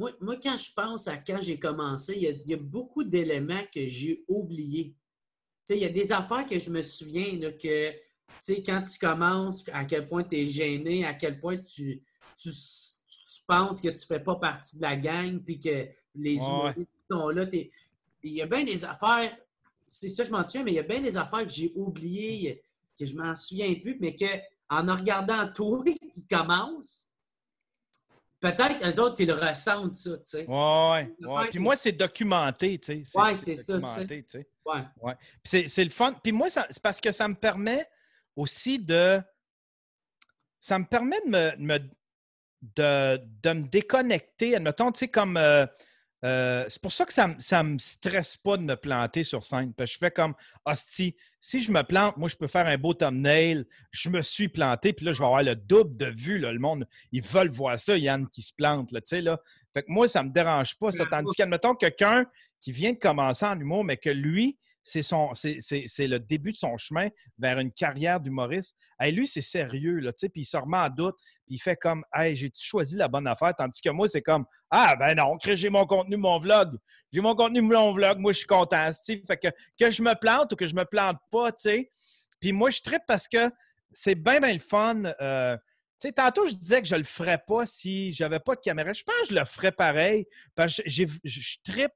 moi, 0.00 0.10
moi, 0.22 0.36
quand 0.42 0.56
je 0.56 0.72
pense 0.72 1.08
à 1.08 1.18
quand 1.18 1.40
j'ai 1.42 1.58
commencé, 1.58 2.14
il 2.16 2.22
y 2.22 2.26
a, 2.28 2.30
il 2.30 2.50
y 2.50 2.54
a 2.54 2.56
beaucoup 2.56 3.04
d'éléments 3.04 3.62
que 3.72 3.86
j'ai 3.86 4.24
oubliés. 4.28 4.96
Il 5.68 5.76
y 5.76 5.84
a 5.84 5.90
des 5.90 6.10
affaires 6.10 6.46
que 6.46 6.58
je 6.58 6.70
me 6.70 6.80
souviens 6.80 7.38
là, 7.38 7.52
que, 7.52 7.92
quand 8.64 8.82
tu 8.82 8.98
commences, 8.98 9.68
à 9.72 9.84
quel 9.84 10.08
point 10.08 10.24
tu 10.24 10.36
es 10.38 10.48
gêné, 10.48 11.04
à 11.04 11.12
quel 11.12 11.38
point 11.38 11.58
tu, 11.58 12.02
tu, 12.34 12.50
tu- 12.50 13.26
tu 13.34 13.40
penses 13.46 13.82
que 13.82 13.88
tu 13.88 14.06
fais 14.06 14.20
pas 14.20 14.36
partie 14.36 14.78
de 14.78 14.82
la 14.82 14.96
gang, 14.96 15.38
puis 15.44 15.58
que 15.58 15.88
les 16.14 16.36
Ouais. 16.40 16.48
humoristes 16.48 16.88
sont 17.10 17.28
là. 17.28 17.44
t'es- 17.46 17.68
Il 18.22 18.32
y 18.32 18.40
a 18.42 18.46
bien 18.46 18.64
des 18.64 18.84
affaires, 18.86 19.36
c'est 19.86 20.08
ça, 20.08 20.24
je 20.24 20.30
m'en 20.30 20.42
souviens, 20.42 20.64
mais 20.64 20.72
il 20.72 20.76
y 20.76 20.78
a 20.78 20.82
bien 20.82 21.00
des 21.02 21.16
affaires 21.18 21.46
que 21.46 21.52
j'ai 21.52 21.72
oubliées, 21.76 22.62
que 22.98 23.04
je 23.04 23.14
m'en 23.16 23.34
souviens 23.34 23.74
plus, 23.74 23.98
mais 24.00 24.16
que 24.16 24.24
en 24.70 24.88
en 24.88 24.96
regardant 24.96 25.46
toi 25.54 25.84
qui 26.14 26.26
commence, 26.26 27.09
peut-être 28.40 28.86
eux 28.88 29.00
autres, 29.00 29.20
ils 29.20 29.30
ressentent, 29.32 29.94
ça, 29.94 30.16
tu 30.18 30.22
sais. 30.24 30.46
Ouais, 30.46 31.14
ouais. 31.20 31.48
Puis 31.50 31.58
moi, 31.58 31.76
c'est 31.76 31.92
documenté, 31.92 32.78
tu 32.78 33.04
sais. 33.04 33.18
Ouais, 33.18 33.34
c'est 33.34 33.54
ça, 33.54 33.74
tu 33.74 33.80
sais. 33.80 33.86
documenté, 33.86 34.22
tu 34.24 34.38
sais. 34.38 34.48
Ouais. 34.64 34.80
Ouais. 35.00 35.14
Puis 35.42 35.68
c'est, 35.68 35.84
le 35.84 35.90
fun. 35.90 36.14
Puis 36.22 36.32
moi, 36.32 36.48
c'est 36.48 36.82
parce 36.82 37.00
que 37.00 37.12
ça 37.12 37.28
me 37.28 37.34
permet 37.34 37.86
aussi 38.34 38.78
de. 38.78 39.20
Ça 40.58 40.78
me 40.78 40.84
permet 40.84 41.20
de 41.24 41.30
me, 41.30 41.56
me- 41.56 41.90
de, 42.76 43.16
de 43.42 43.52
me 43.52 43.68
déconnecter. 43.68 44.56
Admettons, 44.56 44.92
tu 44.92 45.00
sais, 45.00 45.08
comme. 45.08 45.36
euh, 45.36 45.66
euh, 46.22 46.64
c'est 46.68 46.82
pour 46.82 46.92
ça 46.92 47.06
que 47.06 47.12
ça 47.12 47.28
ne 47.28 47.68
me 47.68 47.78
stresse 47.78 48.36
pas 48.36 48.56
de 48.56 48.62
me 48.62 48.76
planter 48.76 49.24
sur 49.24 49.44
scène. 49.44 49.72
Parce 49.72 49.90
que 49.90 49.94
je 49.94 49.98
fais 49.98 50.10
comme, 50.10 50.34
hostie, 50.66 51.16
si 51.38 51.60
je 51.60 51.72
me 51.72 51.82
plante, 51.82 52.16
moi, 52.16 52.28
je 52.28 52.36
peux 52.36 52.46
faire 52.46 52.66
un 52.66 52.76
beau 52.76 52.92
thumbnail. 52.92 53.64
Je 53.90 54.10
me 54.10 54.20
suis 54.22 54.48
planté, 54.48 54.92
puis 54.92 55.06
là, 55.06 55.12
je 55.12 55.18
vais 55.18 55.24
avoir 55.24 55.42
le 55.42 55.56
double 55.56 55.96
de 55.96 56.06
vues. 56.06 56.38
là. 56.38 56.52
Le 56.52 56.58
monde, 56.58 56.86
ils 57.12 57.22
veulent 57.22 57.50
voir 57.50 57.80
ça, 57.80 57.96
Yann, 57.96 58.28
qui 58.28 58.42
se 58.42 58.52
plante. 58.52 58.92
Là, 58.92 59.00
là. 59.20 59.40
Fait 59.72 59.82
que 59.82 59.90
moi, 59.90 60.08
ça 60.08 60.22
ne 60.22 60.28
me 60.28 60.32
dérange 60.32 60.76
pas. 60.76 60.92
Ça. 60.92 61.06
Tandis 61.06 61.34
qu'admettons, 61.36 61.74
quelqu'un 61.74 62.26
qui 62.60 62.72
vient 62.72 62.92
de 62.92 62.98
commencer 62.98 63.46
en 63.46 63.58
humour, 63.58 63.84
mais 63.84 63.96
que 63.96 64.10
lui, 64.10 64.58
c'est 64.90 66.06
le 66.06 66.18
début 66.18 66.52
de 66.52 66.56
son 66.56 66.76
chemin 66.78 67.08
vers 67.38 67.58
une 67.58 67.72
carrière 67.72 68.20
d'humoriste. 68.20 68.76
Hey, 68.98 69.12
lui, 69.12 69.26
c'est 69.26 69.42
sérieux, 69.42 69.98
là, 70.00 70.12
tu 70.12 70.20
sais, 70.20 70.28
puis 70.28 70.42
il 70.42 70.46
se 70.46 70.56
remet 70.56 70.78
en 70.78 70.88
doute, 70.88 71.16
puis 71.46 71.56
il 71.56 71.58
fait 71.58 71.76
comme, 71.76 72.04
hey, 72.14 72.34
j'ai-tu 72.36 72.62
choisi 72.64 72.96
la 72.96 73.08
bonne 73.08 73.26
affaire? 73.26 73.54
Tandis 73.56 73.80
que 73.80 73.90
moi, 73.90 74.08
c'est 74.08 74.22
comme, 74.22 74.44
ah, 74.70 74.96
ben 74.96 75.14
non, 75.14 75.36
j'ai 75.42 75.70
mon 75.70 75.86
contenu, 75.86 76.16
mon 76.16 76.38
vlog. 76.38 76.76
J'ai 77.12 77.20
mon 77.20 77.34
contenu, 77.34 77.60
mon 77.60 77.92
vlog, 77.92 78.18
moi, 78.18 78.32
je 78.32 78.38
suis 78.38 78.46
content. 78.46 78.90
Fait 79.06 79.36
que, 79.36 79.48
que 79.78 79.90
je 79.90 80.02
me 80.02 80.14
plante 80.14 80.52
ou 80.52 80.56
que 80.56 80.66
je 80.66 80.74
me 80.74 80.84
plante 80.84 81.18
pas, 81.30 81.50
tu 81.52 81.62
sais. 81.62 81.90
Puis 82.40 82.52
moi, 82.52 82.70
je 82.70 82.80
trippe 82.80 83.02
parce 83.06 83.28
que 83.28 83.50
c'est 83.92 84.14
bien, 84.14 84.40
bien 84.40 84.52
le 84.54 84.60
fun. 84.60 85.02
euh, 85.20 85.56
tantôt, 86.16 86.46
je 86.46 86.54
disais 86.54 86.80
que 86.80 86.88
je 86.88 86.94
le 86.96 87.04
ferais 87.04 87.40
pas 87.46 87.66
si 87.66 88.12
j'avais 88.12 88.40
pas 88.40 88.54
de 88.54 88.60
caméra. 88.60 88.92
Je 88.92 89.02
pense 89.02 89.14
que 89.22 89.34
je 89.34 89.34
le 89.34 89.44
ferais 89.44 89.72
pareil. 89.72 90.26
Parce 90.54 90.76
que 90.76 90.82
je 90.86 91.04
je 91.24 91.88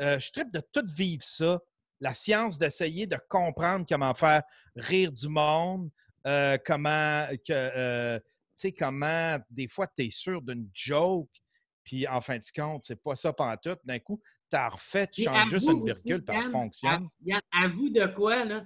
euh, 0.00 0.18
je 0.18 0.30
trippe 0.32 0.52
de 0.52 0.62
tout 0.72 0.84
vivre 0.86 1.22
ça. 1.22 1.58
La 2.02 2.14
science 2.14 2.58
d'essayer 2.58 3.06
de 3.06 3.16
comprendre 3.28 3.86
comment 3.88 4.12
faire 4.12 4.42
rire 4.74 5.12
du 5.12 5.28
monde, 5.28 5.88
euh, 6.26 6.58
comment 6.66 7.28
que 7.46 7.52
euh, 7.52 8.18
tu 8.18 8.24
sais, 8.56 8.72
comment 8.72 9.38
des 9.48 9.68
fois 9.68 9.86
tu 9.86 10.06
es 10.06 10.10
sûr 10.10 10.42
d'une 10.42 10.68
joke, 10.74 11.30
puis 11.84 12.06
en 12.08 12.20
fin 12.20 12.38
de 12.38 12.44
compte, 12.54 12.82
c'est 12.84 13.00
pas 13.00 13.14
ça 13.14 13.32
pantoute. 13.32 13.78
D'un 13.84 14.00
coup, 14.00 14.20
tu 14.50 14.56
as 14.56 14.68
refait, 14.68 15.06
tu 15.06 15.22
changes 15.22 15.48
juste 15.48 15.68
une 15.68 15.84
virgule, 15.84 16.24
Yann, 16.28 16.50
fonctionne. 16.50 17.08
à- 17.32 17.64
avoue 17.64 17.90
de 17.90 18.06
quoi, 18.12 18.44
là? 18.44 18.64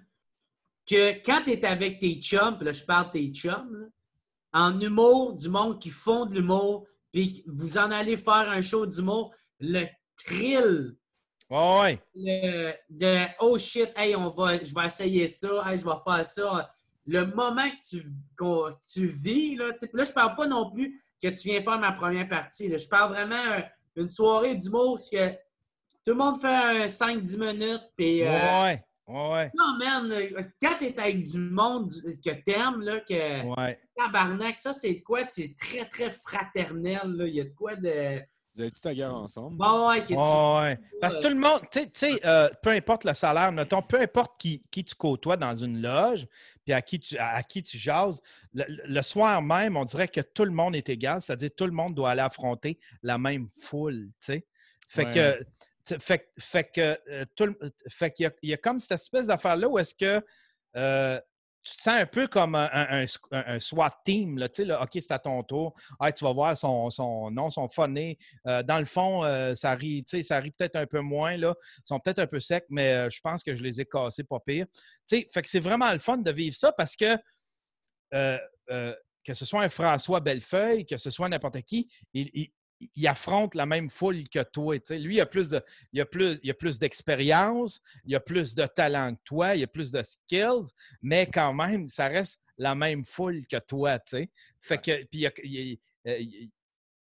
Que 0.88 1.22
quand 1.22 1.42
tu 1.44 1.50
es 1.50 1.64
avec 1.66 1.98
tes 1.98 2.14
chums, 2.14 2.58
là, 2.62 2.72
je 2.72 2.84
parle 2.84 3.08
de 3.08 3.12
tes 3.12 3.28
chums, 3.34 3.76
là, 3.76 3.86
en 4.52 4.80
humour, 4.80 5.34
du 5.34 5.50
monde 5.50 5.78
qui 5.78 5.90
font 5.90 6.24
de 6.24 6.34
l'humour, 6.36 6.86
puis 7.12 7.44
vous 7.46 7.76
en 7.76 7.90
allez 7.90 8.16
faire 8.16 8.48
un 8.48 8.62
show 8.62 8.86
d'humour, 8.86 9.34
le 9.60 9.84
thrill 10.16 10.96
Ouais, 11.48 11.78
ouais. 11.80 12.02
le- 12.14 12.72
de 12.90 13.16
oh 13.40 13.56
shit, 13.58 13.90
hey, 13.96 14.16
on 14.16 14.28
va, 14.28 14.54
je 14.62 14.74
vais 14.74 14.86
essayer 14.86 15.28
ça, 15.28 15.48
hey, 15.66 15.78
je 15.78 15.84
vais 15.84 15.96
faire 16.04 16.24
ça. 16.26 16.70
Le 17.06 17.24
moment 17.26 17.62
que 17.70 17.88
tu, 17.96 18.02
qu'on- 18.36 18.68
tu 18.92 19.06
vis, 19.06 19.54
là, 19.56 19.72
tu 19.78 19.88
là, 19.92 20.02
je 20.04 20.12
parle 20.12 20.34
pas 20.34 20.46
non 20.48 20.70
plus 20.72 21.00
que 21.22 21.28
tu 21.28 21.48
viens 21.48 21.62
faire 21.62 21.78
ma 21.78 21.92
première 21.92 22.28
partie. 22.28 22.68
là. 22.68 22.78
Je 22.78 22.88
parle 22.88 23.12
vraiment 23.12 23.36
euh, 23.36 23.60
une 23.96 24.08
soirée 24.08 24.56
d'humour, 24.56 24.98
ce 24.98 25.10
que 25.10 25.30
tout 26.04 26.12
le 26.12 26.14
monde 26.14 26.40
fait 26.40 26.48
un 26.48 26.86
5-10 26.88 27.38
minutes, 27.38 27.82
puis 27.96 28.22
euh, 28.22 28.26
Ouais, 28.28 28.84
ouais, 29.06 29.50
non, 29.56 29.78
man, 29.78 30.12
quand 30.60 30.76
t'es 30.80 30.98
avec 30.98 31.22
du 31.22 31.38
monde 31.38 31.88
que 32.24 32.30
t'aimes, 32.42 32.80
là, 32.80 32.98
que 33.00 33.54
Ouais. 33.54 33.80
tabarnak, 33.96 34.56
ça, 34.56 34.72
c'est 34.72 34.94
de 34.94 35.00
quoi? 35.04 35.20
C'est 35.30 35.54
très, 35.56 35.84
très 35.88 36.10
fraternel, 36.10 37.02
là. 37.04 37.26
Il 37.26 37.34
y 37.36 37.40
a 37.40 37.44
de 37.44 37.54
quoi 37.56 37.76
de... 37.76 38.20
Vous 38.56 38.62
avez 38.62 38.70
tout 38.70 38.88
à 38.88 38.94
guerre 38.94 39.14
ensemble. 39.14 39.56
Bon, 39.58 39.88
ouais, 39.88 40.00
que 40.00 40.06
tu- 40.08 40.14
Ouais, 40.14 40.60
ouais. 40.60 40.78
Parce 40.98 41.18
que 41.18 41.22
tout 41.24 41.28
le 41.28 41.34
monde, 41.34 41.60
tu 41.70 41.80
sais- 41.92 42.18
euh, 42.24 42.48
peu 42.62 42.70
importe 42.70 43.04
le 43.04 43.12
salaire, 43.12 43.52
mettons, 43.52 43.82
peu 43.82 44.00
importe 44.00 44.40
qui, 44.40 44.62
qui 44.70 44.82
tu 44.82 44.94
côtoies 44.94 45.36
dans 45.36 45.54
une 45.54 45.82
loge, 45.82 46.26
puis 46.64 46.72
à 46.72 46.80
qui 46.80 46.98
tu, 46.98 47.18
à, 47.18 47.42
qui 47.42 47.62
tu 47.62 47.76
jases, 47.76 48.18
le, 48.54 48.64
le 48.68 49.02
soir 49.02 49.42
même, 49.42 49.76
on 49.76 49.84
dirait 49.84 50.08
que 50.08 50.22
tout 50.22 50.46
le 50.46 50.52
monde 50.52 50.74
est 50.74 50.88
égal, 50.88 51.20
c'est-à-dire 51.20 51.50
tout 51.54 51.66
le 51.66 51.72
monde 51.72 51.94
doit 51.94 52.12
aller 52.12 52.22
affronter 52.22 52.78
la 53.02 53.18
même 53.18 53.46
foule, 53.46 54.06
tu 54.20 54.26
sais. 54.32 54.46
Fait 54.88 55.04
Ouais. 55.04 55.12
que, 55.88 55.98
fait, 55.98 56.30
fait 56.38 56.64
que, 56.64 56.98
euh, 57.10 57.24
tout 57.34 57.54
fait 57.88 58.10
qu'il 58.10 58.24
y 58.24 58.26
a, 58.26 58.32
il 58.40 58.48
y 58.50 58.54
a 58.54 58.56
comme 58.56 58.78
cette 58.78 58.92
espèce 58.92 59.26
d'affaire-là 59.26 59.68
où 59.68 59.78
est-ce 59.78 59.94
que 59.94 60.24
euh, 60.76 61.20
tu 61.66 61.76
te 61.76 61.82
sens 61.82 61.94
un 61.94 62.06
peu 62.06 62.28
comme 62.28 62.54
un, 62.54 63.04
SWAT 63.58 63.90
team, 64.04 64.38
là, 64.38 64.46
là, 64.58 64.82
OK, 64.82 64.90
c'est 64.92 65.10
à 65.10 65.18
ton 65.18 65.42
tour. 65.42 65.74
Tu 66.14 66.24
vas 66.24 66.32
voir 66.32 66.56
son, 66.56 66.90
son 66.90 67.30
nom, 67.32 67.50
son 67.50 67.68
phoné. 67.68 68.18
Euh, 68.46 68.62
dans 68.62 68.78
le 68.78 68.84
fond, 68.84 69.24
euh, 69.24 69.52
ça 69.56 69.72
rit, 69.74 70.04
ça 70.22 70.38
rit 70.38 70.52
peut-être 70.52 70.76
un 70.76 70.86
peu 70.86 71.00
moins, 71.00 71.36
là. 71.36 71.54
Ils 71.78 71.86
sont 71.88 71.98
peut-être 71.98 72.20
un 72.20 72.28
peu 72.28 72.38
secs, 72.38 72.66
mais 72.70 72.92
euh, 72.92 73.10
je 73.10 73.20
pense 73.20 73.42
que 73.42 73.56
je 73.56 73.64
les 73.64 73.80
ai 73.80 73.84
cassés 73.84 74.22
pas 74.22 74.38
pire. 74.38 74.66
Fait 75.08 75.24
que 75.24 75.48
c'est 75.48 75.60
vraiment 75.60 75.90
le 75.92 75.98
fun 75.98 76.18
de 76.18 76.30
vivre 76.30 76.54
ça 76.54 76.70
parce 76.72 76.94
que 76.94 77.18
que 78.12 79.34
ce 79.34 79.44
soit 79.44 79.62
un 79.62 79.68
François 79.68 80.20
Bellefeuille, 80.20 80.86
que 80.86 80.96
ce 80.96 81.10
soit 81.10 81.28
n'importe 81.28 81.60
qui, 81.62 81.90
il- 82.14 82.48
il 82.80 83.06
affronte 83.06 83.54
la 83.54 83.66
même 83.66 83.88
foule 83.88 84.28
que 84.28 84.42
toi. 84.42 84.76
Lui, 84.90 85.16
il 85.16 85.20
a 85.20 85.26
plus 85.26 85.50
de, 85.50 85.62
il 85.92 86.04
il 86.42 86.78
d'expérience, 86.78 87.80
il 88.04 88.14
a 88.14 88.20
plus 88.20 88.54
de 88.54 88.66
talent 88.66 89.14
que 89.14 89.20
toi, 89.24 89.54
il 89.56 89.62
a 89.62 89.66
plus 89.66 89.90
de 89.90 90.02
skills, 90.02 90.72
mais 91.02 91.26
quand 91.26 91.52
même, 91.52 91.88
ça 91.88 92.08
reste 92.08 92.40
la 92.58 92.74
même 92.74 93.04
foule 93.04 93.46
que 93.46 93.58
toi. 93.58 93.98
Fait 94.60 94.78
que, 94.78 95.04
puis 95.04 95.20
il 95.20 95.26
a- 95.26 95.78
il 96.18 96.50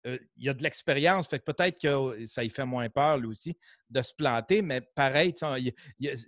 euh, 0.06 0.50
a 0.50 0.54
de 0.54 0.62
l'expérience, 0.62 1.26
fait 1.28 1.40
que 1.40 1.50
peut-être 1.52 1.80
que 1.80 2.26
ça 2.26 2.42
lui 2.42 2.50
fait 2.50 2.64
moins 2.64 2.88
peur, 2.88 3.18
lui 3.18 3.26
aussi, 3.26 3.56
de 3.90 4.00
se 4.02 4.14
planter, 4.14 4.62
mais 4.62 4.80
pareil, 4.80 5.34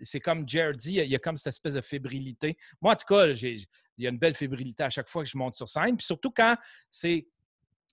c'est 0.02 0.20
comme 0.20 0.48
Jared 0.48 0.76
dit, 0.76 0.94
il 0.94 1.08
y 1.10 1.14
a 1.14 1.18
comme 1.18 1.36
cette 1.36 1.52
espèce 1.54 1.74
de 1.74 1.80
fébrilité. 1.80 2.56
Moi, 2.80 2.92
en 2.92 2.96
tout 2.96 3.06
cas, 3.06 3.26
il 3.28 3.64
y 3.98 4.06
a 4.06 4.10
une 4.10 4.18
belle 4.18 4.34
fébrilité 4.34 4.82
à 4.82 4.90
chaque 4.90 5.08
fois 5.08 5.22
que 5.22 5.28
je 5.30 5.38
monte 5.38 5.54
sur 5.54 5.68
scène, 5.68 5.96
puis 5.96 6.06
surtout 6.06 6.32
quand 6.32 6.56
c'est 6.90 7.28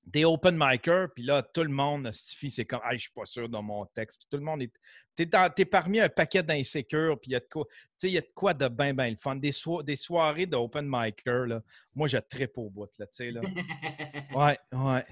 des 0.05 0.23
open 0.23 0.55
micers, 0.57 1.07
puis 1.15 1.23
là, 1.23 1.41
tout 1.41 1.63
le 1.63 1.69
monde 1.69 2.11
suffit, 2.11 2.51
c'est 2.51 2.65
comme, 2.65 2.81
hey, 2.89 2.97
je 2.97 3.03
suis 3.03 3.11
pas 3.11 3.25
sûr 3.25 3.49
dans 3.49 3.63
mon 3.63 3.85
texte, 3.87 4.19
puis 4.19 4.27
tout 4.29 4.37
le 4.37 4.43
monde 4.43 4.61
est. 4.61 4.71
T'es, 5.15 5.25
dans- 5.25 5.49
t'es 5.51 5.65
parmi 5.65 5.99
un 5.99 6.09
paquet 6.09 6.43
d'insécures, 6.43 7.19
puis 7.19 7.31
il 7.31 7.33
y 7.33 7.35
a 7.37 7.39
de 7.39 7.47
quoi, 7.51 7.65
tu 7.65 7.75
sais, 7.97 8.09
il 8.09 8.13
y 8.13 8.17
a 8.17 8.21
de 8.21 8.31
quoi 8.35 8.53
de 8.53 8.67
bien, 8.67 8.93
bien 8.93 9.09
le 9.09 9.15
fun. 9.17 9.35
Des, 9.35 9.51
so- 9.51 9.81
des 9.81 9.95
soirées 9.95 10.45
d'open 10.45 10.85
micer, 10.87 11.47
là, 11.47 11.61
moi, 11.95 12.07
je 12.07 12.17
tripe 12.17 12.57
au 12.57 12.69
bout, 12.69 12.89
là, 12.99 13.07
tu 13.07 13.13
sais, 13.13 13.31
là. 13.31 13.41
Ouais, 14.35 14.59
ouais. 14.73 15.05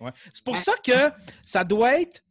ouais. 0.00 0.10
C'est 0.32 0.44
pour 0.44 0.56
ça 0.56 0.72
que 0.84 1.10
ça 1.44 1.64
doit 1.64 2.00
être. 2.00 2.22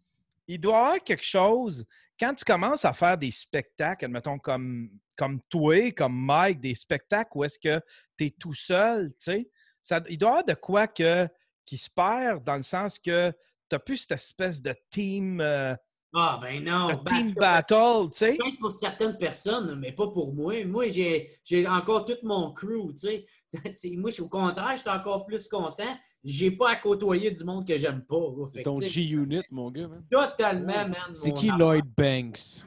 Il 0.47 0.59
doit 0.59 0.73
y 0.73 0.77
avoir 0.81 1.03
quelque 1.03 1.25
chose. 1.25 1.85
Quand 2.19 2.33
tu 2.33 2.43
commences 2.43 2.83
à 2.85 2.91
faire 2.93 3.17
des 3.17 3.31
spectacles, 3.31 4.05
admettons 4.05 4.37
comme, 4.37 4.91
comme 5.15 5.39
toi, 5.49 5.91
comme 5.93 6.13
Mike, 6.25 6.59
des 6.59 6.75
spectacles 6.75 7.31
où 7.35 7.43
est-ce 7.45 7.57
que 7.57 7.81
tu 8.17 8.25
es 8.25 8.29
tout 8.31 8.53
seul, 8.53 9.09
tu 9.11 9.15
sais, 9.19 9.49
ça- 9.81 10.03
il 10.09 10.17
doit 10.17 10.29
y 10.29 10.31
avoir 10.31 10.43
de 10.45 10.53
quoi 10.53 10.87
que, 10.87 11.27
qui 11.69 11.77
se 11.77 11.89
perd 11.91 12.43
dans 12.43 12.55
le 12.55 12.63
sens 12.63 12.97
que 12.97 13.29
tu 13.29 13.35
n'as 13.75 13.79
plus 13.79 13.97
cette 13.97 14.13
espèce 14.13 14.59
de 14.59 14.73
team, 14.89 15.39
euh, 15.39 15.75
Ah, 16.15 16.39
ben 16.41 16.63
non. 16.63 16.87
Ben, 16.87 17.03
team 17.05 17.33
battle, 17.35 18.09
tu 18.11 18.17
sais. 18.17 18.35
Peut-être 18.35 18.57
pour 18.59 18.71
certaines 18.71 19.15
personnes, 19.15 19.77
mais 19.79 19.91
pas 19.91 20.07
pour 20.07 20.33
moi. 20.33 20.65
Moi, 20.65 20.85
j'ai 20.89 21.67
encore 21.67 22.05
tout 22.05 22.17
mon 22.23 22.51
crew, 22.53 22.91
tu 22.99 23.07
sais. 23.07 23.25
Moi, 23.97 24.09
je 24.09 24.15
suis 24.15 24.23
au 24.23 24.29
contraire, 24.29 24.71
je 24.71 24.81
suis 24.81 24.89
encore 24.89 25.27
plus 25.27 25.47
content. 25.47 25.95
J'ai 26.23 26.49
pas 26.49 26.71
à 26.71 26.75
côtoyer 26.77 27.29
du 27.29 27.43
monde 27.43 27.67
que 27.67 27.77
j'aime 27.77 28.01
pas. 28.01 28.15
Fait 28.51 28.63
ton 28.63 28.81
G-Unit, 28.81 29.43
mon 29.51 29.69
gars, 29.69 29.87
man. 29.87 30.03
Totalement, 30.09 30.87
man. 30.87 31.13
C'est 31.13 31.33
qui. 31.33 31.49
Lloyd 31.49 31.85
Banks? 31.95 32.65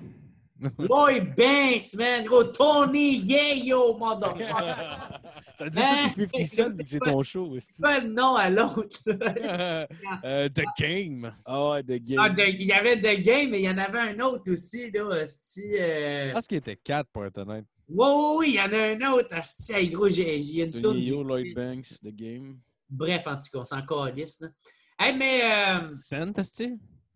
Lloyd 0.78 1.34
Banks, 1.36 1.94
man. 1.94 2.24
Gros 2.24 2.44
Tony 2.44 3.16
Yayo, 3.18 3.96
motherfucker. 3.98 4.48
Ça 5.58 5.64
veut 5.64 5.70
dire 5.70 5.82
Hein? 5.84 6.08
que 6.16 6.22
tu 6.22 6.46
50 6.46 6.46
Cent 6.46 6.78
et 6.78 6.84
que 6.84 6.90
c'est 6.90 6.98
ton 7.00 7.22
show, 7.22 7.46
aussi. 7.50 7.80
Pas 7.80 8.00
le 8.00 8.08
nom 8.08 8.36
à 8.36 8.48
l'autre. 8.50 8.98
Euh, 10.24 10.48
The 10.48 10.62
Game. 10.78 11.30
Ah 11.44 11.70
ouais, 11.70 11.82
The 11.82 12.02
Game. 12.02 12.18
Ah, 12.20 12.28
il 12.48 12.62
y 12.62 12.72
avait 12.72 13.00
The 13.00 13.22
Game, 13.22 13.50
mais 13.50 13.60
il 13.60 13.64
y 13.64 13.68
en 13.70 13.78
avait 13.78 13.98
un 14.00 14.20
autre 14.20 14.50
aussi, 14.52 14.90
là. 14.90 15.00
euh... 15.02 15.26
Je 15.26 16.32
pense 16.32 16.46
qu'il 16.46 16.58
était 16.58 16.76
4 16.76 17.08
pour 17.12 17.24
être 17.26 17.38
honnête. 17.38 17.64
Oui, 17.88 18.06
oui, 18.08 18.34
oui, 18.38 18.46
il 18.48 18.54
y 18.54 18.60
en 18.60 18.72
a 18.72 19.06
un 19.08 19.12
autre. 19.12 19.28
Hey, 19.74 19.88
gros, 19.90 20.08
j'ai 20.08 20.36
une 20.62 20.70
toune. 20.72 20.80
Tony 20.80 21.02
Yo, 21.08 21.18
j'ai- 21.18 21.24
Lloyd 21.24 21.54
Banks, 21.54 21.88
The 22.02 22.14
Game. 22.14 22.58
Bref, 22.88 23.26
en 23.26 23.34
tout 23.36 23.48
cas, 23.52 23.58
on 23.58 23.64
s'en 23.64 23.82
calisse, 23.82 24.40
là. 24.40 24.48
Hey, 24.98 25.14
mais... 25.16 25.40
Euh... 25.42 25.94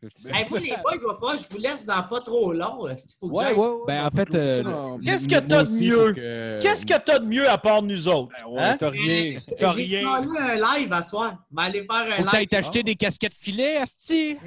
Hey, 0.03 0.45
vous, 0.49 0.57
les 0.57 0.71
boys, 0.83 0.93
il 0.95 1.07
va 1.07 1.15
falloir 1.15 1.33
que 1.37 1.43
je 1.43 1.49
vous 1.49 1.59
laisse 1.59 1.87
dans 1.87 2.03
pas 2.03 2.21
trop 2.21 2.53
long. 2.53 2.87
Il 2.87 2.97
faut 3.19 3.29
que 3.29 3.35
Ouais, 3.35 3.45
j'aille? 3.47 3.55
ouais, 3.57 3.67
ouais. 3.69 3.81
Ben, 3.87 4.05
en 4.07 4.11
fait, 4.11 4.35
euh, 4.35 4.99
Qu'est-ce 5.03 5.27
que 5.27 5.39
t'as 5.41 5.63
de 5.63 5.71
mieux? 5.83 6.13
que- 6.13 6.59
Qu'est-ce 6.61 6.85
que 6.87 7.03
tu 7.03 7.11
as 7.11 7.19
de 7.19 7.25
mieux 7.25 7.49
à 7.49 7.57
part 7.57 7.81
nous 7.83 8.07
autres? 8.07 8.31
Ben 8.39 8.47
ouais, 8.51 8.61
hein? 8.63 8.77
T'as 8.79 8.91
rien. 8.91 9.39
T'as 9.59 9.73
J'ai 9.75 9.83
rien. 9.85 10.03
collé 10.05 10.39
un 10.39 10.55
live 10.79 10.93
à 10.93 11.03
soir. 11.03 11.39
Je 11.51 11.57
vais 11.57 11.63
aller 11.67 11.87
faire 11.91 12.19
un 12.21 12.31
t'ailles 12.31 12.41
live. 12.41 12.49
t'acheter 12.51 12.83
des 12.83 12.95
casquettes 12.95 13.35
filets, 13.35 13.79
Asti. 13.79 14.37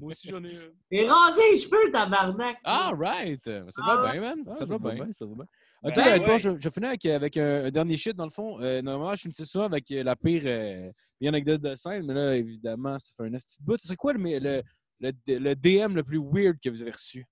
Moi 0.00 0.10
aussi, 0.10 0.28
j'en 0.28 0.42
ai 0.44 0.54
un. 0.56 0.60
Et 0.90 1.06
raser 1.08 1.42
les 1.52 1.56
cheveux, 1.58 1.90
tabarnak. 1.92 2.56
All 2.64 2.94
right. 2.98 3.44
Ça 3.70 3.82
Ah. 3.84 3.96
va 3.96 4.10
bien, 4.12 4.20
man. 4.20 4.38
Ah, 4.48 4.54
Ça 4.58 4.64
va 4.64 4.78
bien. 4.78 5.06
ça 5.12 5.24
va 5.24 5.34
bien. 5.34 5.44
Ok, 5.86 5.94
Ben, 5.96 6.18
bon, 6.18 6.26
ouais. 6.28 6.38
je, 6.38 6.56
je 6.58 6.70
finis 6.70 6.86
avec, 6.86 7.04
avec 7.04 7.36
un, 7.36 7.66
un 7.66 7.70
dernier 7.70 7.96
shit, 7.98 8.16
dans 8.16 8.24
le 8.24 8.30
fond. 8.30 8.58
Euh, 8.62 8.80
normalement, 8.80 9.14
je 9.14 9.20
finissais 9.22 9.44
ça 9.44 9.66
avec 9.66 9.90
euh, 9.90 10.02
la 10.02 10.16
pire, 10.16 10.42
euh, 10.46 10.90
pire 11.20 11.28
anecdote 11.28 11.60
de 11.60 11.74
scène, 11.74 12.06
mais 12.06 12.14
là, 12.14 12.34
évidemment, 12.36 12.98
ça 12.98 13.12
fait 13.16 13.24
un 13.28 13.32
esti 13.34 13.60
de 13.60 13.66
bout. 13.66 13.76
C'est 13.78 13.94
quoi 13.96 14.14
le, 14.14 14.18
le, 14.38 14.62
le, 15.00 15.12
le 15.38 15.54
DM 15.54 15.94
le 15.94 16.02
plus 16.02 16.18
weird 16.18 16.58
que 16.58 16.70
vous 16.70 16.80
avez 16.80 16.92
reçu? 16.92 17.26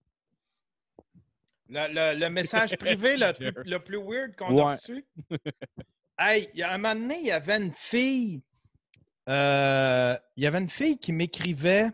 Le, 1.68 1.88
le- 2.14 2.18
le 2.20 2.28
message 2.28 2.76
privé 2.78 3.16
le, 3.16 3.32
plus, 3.32 3.52
le 3.64 3.78
plus 3.78 3.96
weird 3.98 4.36
qu'on 4.36 4.58
a 4.58 4.72
reçu? 4.74 5.04
Hey, 6.18 6.50
il 6.52 6.60
y 6.60 6.62
a 6.62 6.70
un 6.70 6.76
moment 6.78 6.94
donné, 6.94 7.20
il 7.20 7.26
y 7.26 7.32
avait 7.32 7.56
une 7.56 7.72
fille. 7.72 8.42
euh, 9.30 10.14
il 10.36 10.44
y 10.44 10.46
avait 10.46 10.58
une 10.60 10.68
fille 10.68 10.98
qui 10.98 11.10
m'écrivait. 11.10 11.90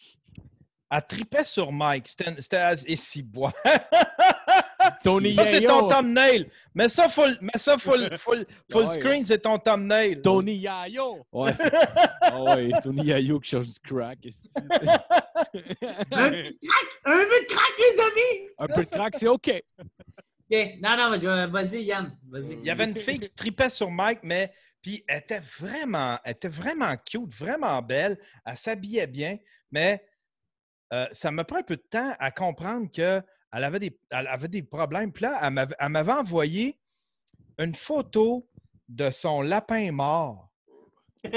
Elle 0.90 1.06
tripait 1.08 1.42
sur 1.44 1.72
Mike. 1.72 2.06
C'était 2.06 2.40
c'était 2.40 2.72
et 2.86 2.96
si 2.96 3.22
bois. 3.22 3.52
Tony 5.02 5.34
Ça, 5.34 5.44
c'est 5.44 5.64
ton 5.64 5.88
thumbnail. 5.88 6.50
Mais 6.74 6.88
ça, 6.88 7.08
full, 7.08 7.36
mais 7.40 7.50
ça, 7.56 7.76
full, 7.78 8.08
full, 8.18 8.44
full 8.70 8.84
Ouais. 8.86 8.94
screen, 8.94 9.24
c'est 9.24 9.38
ton 9.40 9.58
thumbnail. 9.58 10.20
Tony 10.22 10.56
Yayo. 10.56 11.26
Ouais, 11.32 11.54
c'est- 11.54 11.70
Ah 12.22 12.42
ouais, 12.42 12.70
Tony 12.82 13.06
Yayo 13.06 13.40
qui 13.40 13.50
cherche 13.50 13.66
du 13.68 13.80
crack. 13.80 14.18
Un 14.26 15.50
peu 15.50 15.58
de 15.60 16.56
crack! 16.60 16.88
Un 17.04 17.18
peu 17.18 17.40
de 17.40 17.46
crack, 17.46 17.72
les 17.78 18.00
amis! 18.00 18.48
Un 18.58 18.66
peu 18.68 18.82
de 18.84 18.88
crack, 18.90 19.14
c'est 19.16 19.28
OK. 19.28 19.50
OK. 19.80 20.68
Non, 20.82 20.96
non, 20.96 21.10
vas-y, 21.50 21.82
Yann. 21.84 22.16
Vas-y. 22.28 22.52
Il 22.54 22.64
y 22.64 22.70
avait 22.70 22.84
une 22.84 22.96
fille 22.96 23.20
qui 23.20 23.30
tripait 23.30 23.70
sur 23.70 23.90
Mike, 23.90 24.20
mais 24.22 24.52
puis 24.82 25.04
elle 25.08 25.18
était 25.18 25.40
vraiment, 25.58 26.18
elle 26.24 26.32
était 26.32 26.48
vraiment 26.48 26.94
cute, 26.96 27.34
vraiment 27.34 27.80
belle. 27.82 28.18
Elle 28.44 28.56
s'habillait 28.56 29.06
bien, 29.06 29.38
mais 29.70 30.04
euh, 30.92 31.06
ça 31.12 31.30
me 31.30 31.42
prend 31.44 31.58
un 31.58 31.62
peu 31.62 31.76
de 31.76 31.84
temps 31.88 32.14
à 32.18 32.30
comprendre 32.30 32.88
qu'elle 33.52 33.64
avait 33.64 33.78
des, 33.78 33.98
elle 34.10 34.26
avait 34.26 34.48
des 34.48 34.62
problèmes. 34.62 35.12
Puis 35.12 35.22
là, 35.24 35.38
elle 35.42 35.50
m'avait- 35.52 35.74
elle 35.78 35.88
envoyé 36.20 36.78
une 37.58 37.74
photo 37.74 38.48
de 38.88 39.10
son 39.10 39.42
lapin 39.42 39.92
mort. 39.92 40.48
Puis 41.22 41.32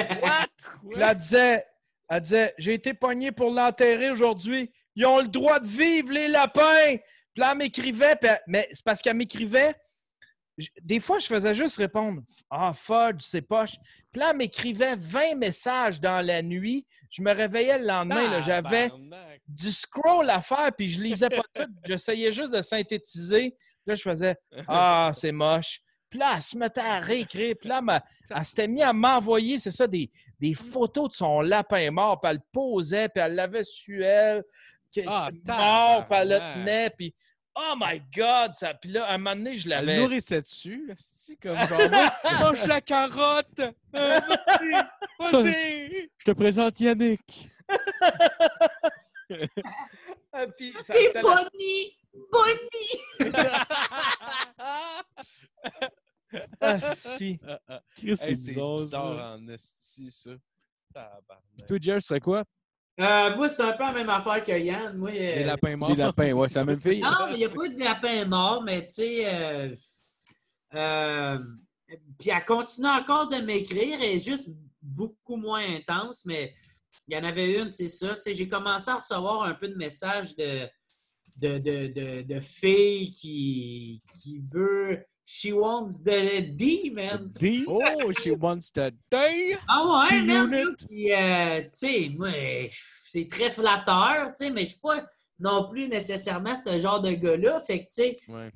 là, 1.00 1.12
elle 1.12 1.18
disait, 1.18 1.66
elle 2.10 2.22
disait 2.22 2.54
J'ai 2.58 2.74
été 2.74 2.94
pogné 2.94 3.32
pour 3.32 3.52
l'enterrer 3.52 4.10
aujourd'hui. 4.12 4.72
Ils 4.96 5.06
ont 5.06 5.20
le 5.20 5.28
droit 5.28 5.60
de 5.60 5.68
vivre, 5.68 6.12
les 6.12 6.28
lapins. 6.28 6.96
Puis 7.34 7.42
là, 7.42 7.52
elle 7.52 7.58
m'écrivait, 7.58 8.16
puis 8.16 8.30
elle- 8.30 8.42
mais 8.48 8.68
c'est 8.72 8.84
parce 8.84 9.02
qu'elle 9.02 9.18
m'écrivait. 9.18 9.74
Des 10.82 11.02
fois, 11.02 11.20
je 11.20 11.28
faisais 11.28 11.54
juste 11.54 11.76
répondre 11.78 12.22
Ah, 12.50 12.72
fudge, 12.74 13.22
c'est 13.22 13.42
poche. 13.42 13.76
Puis 14.12 14.22
là, 14.22 14.30
elle 14.32 14.38
m'écrivait 14.38 14.96
20 14.96 15.36
messages 15.36 16.00
dans 16.00 16.26
la 16.26 16.42
nuit. 16.42 16.88
Je 17.10 17.22
me 17.22 17.34
réveillais 17.34 17.78
le 17.80 17.88
lendemain, 17.88 18.16
là, 18.30 18.42
j'avais. 18.42 18.90
Du 19.48 19.72
scroll 19.72 20.30
à 20.30 20.42
faire, 20.42 20.72
puis 20.76 20.90
je 20.90 21.02
lisais 21.02 21.30
pas 21.30 21.44
tout. 21.54 21.72
J'essayais 21.86 22.32
juste 22.32 22.54
de 22.54 22.62
synthétiser. 22.62 23.56
Là, 23.86 23.96
je 23.96 24.02
faisais 24.02 24.36
Ah, 24.68 25.12
c'est 25.14 25.32
moche. 25.32 25.82
Puis 26.10 26.20
là, 26.20 26.34
elle 26.36 26.42
se 26.42 26.58
mettait 26.58 26.82
à 26.82 27.00
réécrire. 27.00 27.56
Puis 27.60 27.70
là, 27.70 27.82
elle 28.30 28.46
s'était 28.46 28.68
mise 28.68 28.84
à 28.84 28.94
m'envoyer, 28.94 29.60
c'est 29.60 29.72
ça, 29.72 29.86
des, 29.88 30.10
des 30.40 30.54
photos 30.54 31.10
de 31.10 31.14
son 31.14 31.42
lapin 31.42 31.92
mort. 31.92 32.20
Puis 32.22 32.32
elle 32.32 32.38
le 32.38 32.44
posait, 32.52 33.10
puis 33.10 33.22
elle 33.24 33.36
l'avait 33.36 33.64
sur 33.64 34.04
elle. 34.04 34.44
Ah, 35.08 35.30
mort, 35.46 36.08
puis 36.08 36.18
elle 36.20 36.30
le 36.30 36.38
tenait. 36.56 36.90
Puis 36.92 37.14
oh 37.58 37.74
my 37.78 38.02
God! 38.16 38.54
Ça... 38.54 38.74
Puis 38.74 38.92
là, 38.92 39.10
un 39.12 39.18
moment 39.18 39.36
donné, 39.36 39.56
je 39.58 39.66
Elle 39.70 39.86
l'avais. 39.86 40.00
nourrissait 40.00 40.42
dessus, 40.42 40.90
esti, 40.92 41.38
comme 41.38 41.60
genre, 41.68 41.80
Mange- 42.42 42.66
la 42.68 42.82
carotte! 42.82 43.60
Euh, 43.96 44.20
Ça-. 45.20 45.44
Je 45.44 46.26
te 46.26 46.32
présente 46.32 46.80
Yannick. 46.80 47.50
Ah, 50.34 50.48
puis 50.48 50.74
ça- 50.74 50.94
C'est 50.94 51.14
la- 51.14 51.22
Bonnie! 51.22 51.98
Bonnie! 52.32 53.20
Ah, 56.60 56.80
c'est-tu. 56.80 57.40
Chris, 57.96 58.10
Hey, 58.10 58.16
c'est 58.18 58.36
c'est 58.36 58.54
bizarre. 58.56 59.36
en 59.38 59.48
esti, 59.48 60.12
ça. 60.12 60.32
Tabarnak. 60.94 61.66
Toi, 61.68 61.78
Jer, 61.82 62.02
serait 62.02 62.20
quoi? 62.20 62.44
Euh, 63.00 63.36
moi, 63.36 63.48
c'est 63.50 63.62
un 63.62 63.74
peu 63.74 63.84
la 63.84 63.92
même 63.94 64.10
affaire 64.10 64.44
que 64.44 64.52
Yann. 64.58 64.98
Moi, 64.98 65.10
euh, 65.12 65.36
Des 65.36 65.44
lapins 65.44 65.76
morts. 65.76 65.90
Des 65.90 65.96
lapins, 65.96 66.32
ouais, 66.34 66.50
c'est 66.50 66.60
la 66.60 66.66
même 66.66 66.80
fille. 66.80 67.02
Non, 67.02 67.28
mais 67.28 67.34
il 67.36 67.38
n'y 67.38 67.46
a 67.46 67.50
pas 67.50 67.66
eu 67.66 67.74
de 67.74 67.80
lapin 67.80 68.26
mort, 68.26 68.64
mais 68.64 68.86
tu 68.88 68.94
sais. 68.96 69.34
Euh, 69.34 69.76
euh, 70.76 71.40
puis 72.20 72.30
elle 72.30 72.46
continue 72.46 72.88
encore 72.88 73.30
de 73.30 73.38
m'écrire, 73.38 73.98
elle 74.02 74.16
est 74.16 74.20
juste 74.26 74.50
beaucoup 74.82 75.36
moins 75.38 75.64
intense, 75.76 76.26
mais 76.26 76.54
il 77.08 77.16
y 77.16 77.18
en 77.18 77.24
avait 77.24 77.60
une, 77.60 77.72
c'est 77.72 77.88
ça. 77.88 78.16
Tu 78.16 78.22
sais, 78.22 78.34
j'ai 78.34 78.48
commencé 78.48 78.90
à 78.90 78.96
recevoir 78.96 79.44
un 79.44 79.54
peu 79.54 79.68
de 79.68 79.76
messages 79.76 80.36
de, 80.36 80.68
de, 81.38 81.58
de, 81.58 81.88
de, 81.88 82.22
de 82.24 82.40
filles 82.40 83.12
qui, 83.12 84.02
qui 84.22 84.42
veut. 84.52 85.04
She 85.28 85.52
wants 85.52 86.04
the 86.06 86.40
D, 86.56 86.92
man. 86.94 87.28
D? 87.40 87.64
Oh, 87.68 88.12
she 88.12 88.30
wants 88.40 88.70
to 88.76 88.92
die! 89.12 89.56
Ah 89.68 90.08
ouais, 90.12 90.22
man! 90.22 90.54
Euh, 90.54 91.62
tu 91.64 91.70
sais, 91.74 92.12
moi, 92.16 92.30
c'est 92.70 93.28
très 93.28 93.50
flatteur, 93.50 94.34
tu 94.38 94.46
sais, 94.46 94.52
mais 94.52 94.62
je 94.62 94.70
suis 94.72 94.80
pas 94.80 95.04
non 95.40 95.68
plus 95.70 95.88
nécessairement 95.88 96.54
ce 96.56 96.78
genre 96.78 97.02
de 97.02 97.10
gars-là. 97.12 97.60
Fait 97.62 97.80
que, 97.80 97.84
tu 97.86 98.04
sais, 98.04 98.16
Ouais. 98.30 98.52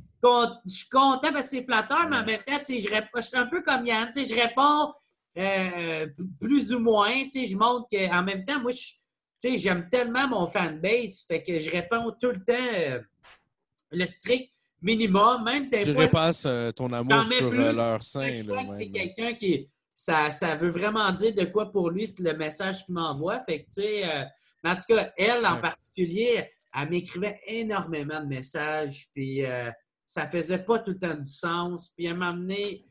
je 0.68 0.72
suis 0.72 0.90
content 0.90 1.32
parce 1.34 1.50
que 1.50 1.56
c'est 1.58 1.64
flatteur, 1.66 2.08
mais 2.08 2.18
en 2.18 2.26
même 2.26 2.44
temps, 2.46 2.60
tu 2.60 2.78
sais, 2.78 2.80
je 2.80 3.22
suis 3.22 3.38
un 3.38 3.48
peu 3.48 3.64
comme 3.64 3.84
Yann, 3.86 4.10
tu 4.14 4.24
sais, 4.24 4.36
je 4.36 4.40
réponds 4.40 4.94
euh, 5.40 6.08
plus 6.40 6.74
ou 6.74 6.80
moins, 6.80 7.14
tu 7.24 7.32
sais, 7.32 7.46
je 7.46 7.58
montre 7.58 7.88
qu'en 7.92 8.24
même 8.24 8.46
temps, 8.46 8.60
moi, 8.60 8.72
je, 8.72 8.78
tu 8.80 9.52
sais, 9.52 9.58
j'aime 9.58 9.88
tellement 9.90 10.28
mon 10.28 10.48
fanbase, 10.48 11.24
fait 11.28 11.42
que 11.42 11.60
je 11.60 11.70
réponds 11.72 12.12
tout 12.20 12.32
le 12.32 12.44
temps 12.44 12.54
euh, 12.74 13.00
le 13.92 14.06
strict 14.06 14.54
minimum, 14.82 15.44
même 15.44 15.70
des 15.70 15.84
Tu 15.84 15.94
fois, 15.94 16.04
repasses 16.06 16.44
euh, 16.46 16.72
ton 16.72 16.92
amour 16.94 17.28
sur 17.28 17.50
plus. 17.50 17.58
leur 17.60 18.04
sein. 18.04 18.36
c'est 18.70 18.90
quelqu'un 18.90 19.34
qui. 19.34 19.68
Ça, 19.94 20.32
ça 20.32 20.56
veut 20.56 20.70
vraiment 20.70 21.12
dire 21.12 21.34
de 21.36 21.44
quoi 21.44 21.72
pour 21.74 21.90
lui, 21.90 22.08
c'est 22.08 22.22
le 22.22 22.34
message 22.38 22.86
qu'il 22.86 22.96
m'envoie. 22.96 23.42
Fait 23.42 23.64
que, 23.64 23.66
tu 23.66 23.82
sais, 23.82 24.06
euh, 24.10 24.24
mais 24.64 24.70
en 24.72 24.76
tout 24.76 24.96
cas, 24.96 25.12
elle 25.18 25.46
en 25.46 25.56
Ouais. 25.56 25.62
particulier, 25.62 26.46
elle 26.74 26.90
m'écrivait 26.90 27.38
énormément 27.48 28.22
de 28.22 28.28
messages, 28.28 29.08
puis 29.14 29.42
ça 30.06 30.30
faisait 30.30 30.64
pas 30.64 30.80
tout 30.80 30.92
le 30.92 31.00
temps 31.00 31.16
du 31.16 31.30
sens. 31.32 31.90
Puis 31.98 32.06
elle 32.06 32.16
m'a 32.16 32.30
amené. 32.30 32.86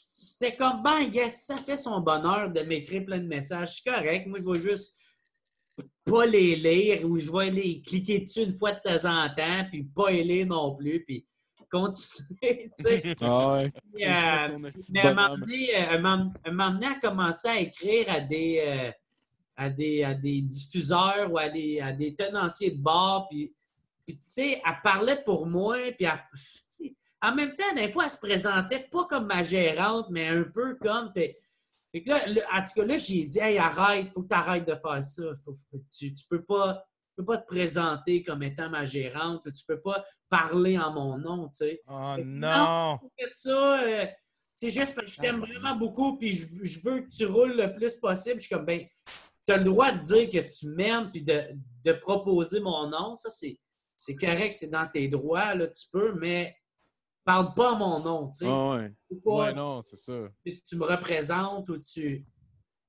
C'était 0.00 0.56
comme, 0.56 0.82
ben, 0.82 1.10
ça 1.28 1.56
fait 1.56 1.76
son 1.76 2.00
bonheur 2.00 2.50
de 2.50 2.60
m'écrire 2.62 3.04
plein 3.04 3.18
de 3.18 3.26
messages. 3.26 3.80
C'est 3.82 3.90
correct. 3.92 4.26
Moi, 4.26 4.38
je 4.40 4.44
vais 4.44 4.70
juste 4.70 4.94
pas 6.04 6.24
les 6.24 6.56
lire 6.56 7.04
ou 7.04 7.18
je 7.18 7.30
vais 7.30 7.50
les 7.50 7.82
cliquer 7.82 8.20
dessus 8.20 8.42
une 8.44 8.52
fois 8.52 8.72
de 8.72 8.80
temps 8.80 9.10
en 9.10 9.28
temps, 9.34 9.66
puis 9.70 9.84
pas 9.84 10.10
les 10.10 10.22
lire 10.24 10.46
non 10.46 10.74
plus, 10.74 11.04
puis 11.04 11.26
continuer, 11.70 12.70
tu 12.78 12.82
sais. 12.82 13.16
Ah 13.20 13.54
ouais. 13.54 13.70
Puis, 13.94 14.04
euh, 14.04 14.70
mais 14.90 15.00
à 15.00 15.08
un 15.08 15.14
moment 15.14 15.28
bonhomme. 15.28 15.40
donné, 15.40 16.94
euh, 16.94 17.00
commencé 17.00 17.48
à 17.48 17.60
écrire 17.60 18.06
à 18.10 18.20
des, 18.20 18.62
euh, 18.64 18.90
à 19.56 19.70
des, 19.70 20.04
à 20.04 20.14
des 20.14 20.42
diffuseurs 20.42 21.32
ou 21.32 21.38
à 21.38 21.48
des, 21.48 21.80
à 21.80 21.92
des 21.92 22.14
tenanciers 22.14 22.70
de 22.70 22.80
bar. 22.80 23.26
Puis, 23.28 23.52
puis, 24.06 24.14
tu 24.16 24.20
sais, 24.22 24.62
elle 24.64 24.80
parlait 24.84 25.22
pour 25.24 25.46
moi. 25.46 25.76
Puis, 25.98 26.06
elle- 26.06 26.22
tu 26.32 26.40
sais, 26.68 26.94
en 27.26 27.34
même 27.34 27.54
temps, 27.56 27.74
des 27.74 27.90
fois, 27.90 28.04
elle 28.04 28.10
se 28.10 28.18
présentait 28.18 28.86
pas 28.90 29.04
comme 29.06 29.26
ma 29.26 29.42
gérante, 29.42 30.06
mais 30.10 30.28
un 30.28 30.44
peu 30.44 30.76
comme. 30.76 31.10
Fait, 31.10 31.34
fait 31.90 32.02
que 32.02 32.10
là, 32.10 32.18
en 32.52 32.62
tout 32.62 32.72
cas, 32.80 32.84
là, 32.84 32.98
j'ai 32.98 33.24
dit, 33.24 33.38
hey, 33.40 33.58
arrête, 33.58 34.08
faut 34.10 34.22
que 34.22 34.28
tu 34.28 34.34
arrêtes 34.34 34.66
de 34.66 34.74
faire 34.74 35.02
ça. 35.02 35.22
Faut- 35.44 35.56
tu, 35.96 36.14
tu 36.14 36.24
peux 36.28 36.42
pas. 36.44 36.84
Tu 37.16 37.22
peux 37.24 37.32
pas 37.32 37.38
te 37.38 37.46
présenter 37.46 38.22
comme 38.22 38.42
étant 38.42 38.68
ma 38.68 38.84
gérante, 38.84 39.50
tu 39.50 39.64
peux 39.66 39.80
pas 39.80 40.04
parler 40.28 40.78
en 40.78 40.92
mon 40.92 41.16
nom, 41.16 41.48
tu 41.48 41.64
sais 41.64 41.80
Oh 41.88 42.12
Fait 42.14 42.24
non! 42.26 42.98
fait 43.18 43.30
ça, 43.32 43.82
euh, 43.82 44.04
c'est 44.54 44.68
juste 44.68 44.94
parce 44.94 45.06
que 45.06 45.12
je 45.12 45.20
t'aime 45.22 45.40
vraiment 45.40 45.74
beaucoup 45.76 46.18
puis 46.18 46.34
je, 46.34 46.46
je 46.62 46.78
veux 46.80 47.00
que 47.00 47.08
tu 47.08 47.24
roules 47.24 47.56
le 47.56 47.74
plus 47.74 47.96
possible. 47.96 48.38
Je 48.38 48.46
suis 48.46 48.54
comme, 48.54 48.66
ben, 48.66 48.84
tu 49.46 49.54
as 49.54 49.56
le 49.56 49.64
droit 49.64 49.92
de 49.92 50.02
dire 50.02 50.28
que 50.28 50.46
tu 50.46 50.66
m'aimes 50.68 51.10
puis 51.10 51.22
de, 51.22 51.42
de 51.84 51.92
proposer 51.92 52.60
mon 52.60 52.86
nom. 52.90 53.16
Ça, 53.16 53.30
c'est, 53.30 53.58
c'est 53.96 54.16
correct, 54.16 54.52
c'est 54.52 54.68
dans 54.68 54.86
tes 54.86 55.08
droits, 55.08 55.54
là, 55.54 55.68
tu 55.68 55.86
peux, 55.90 56.12
mais 56.20 56.54
parle 57.26 57.52
pas 57.54 57.74
mon 57.74 58.00
nom, 58.00 58.30
tu 58.30 58.38
sais. 58.38 58.46
Ah 58.48 58.70
ouais. 58.76 58.92
Pas 59.24 59.30
Ouais, 59.30 59.52
non, 59.52 59.82
c'est 59.82 59.96
ça. 59.96 60.14
tu 60.44 60.76
me 60.76 60.84
représentes 60.84 61.68
ou 61.68 61.78
tu... 61.78 62.24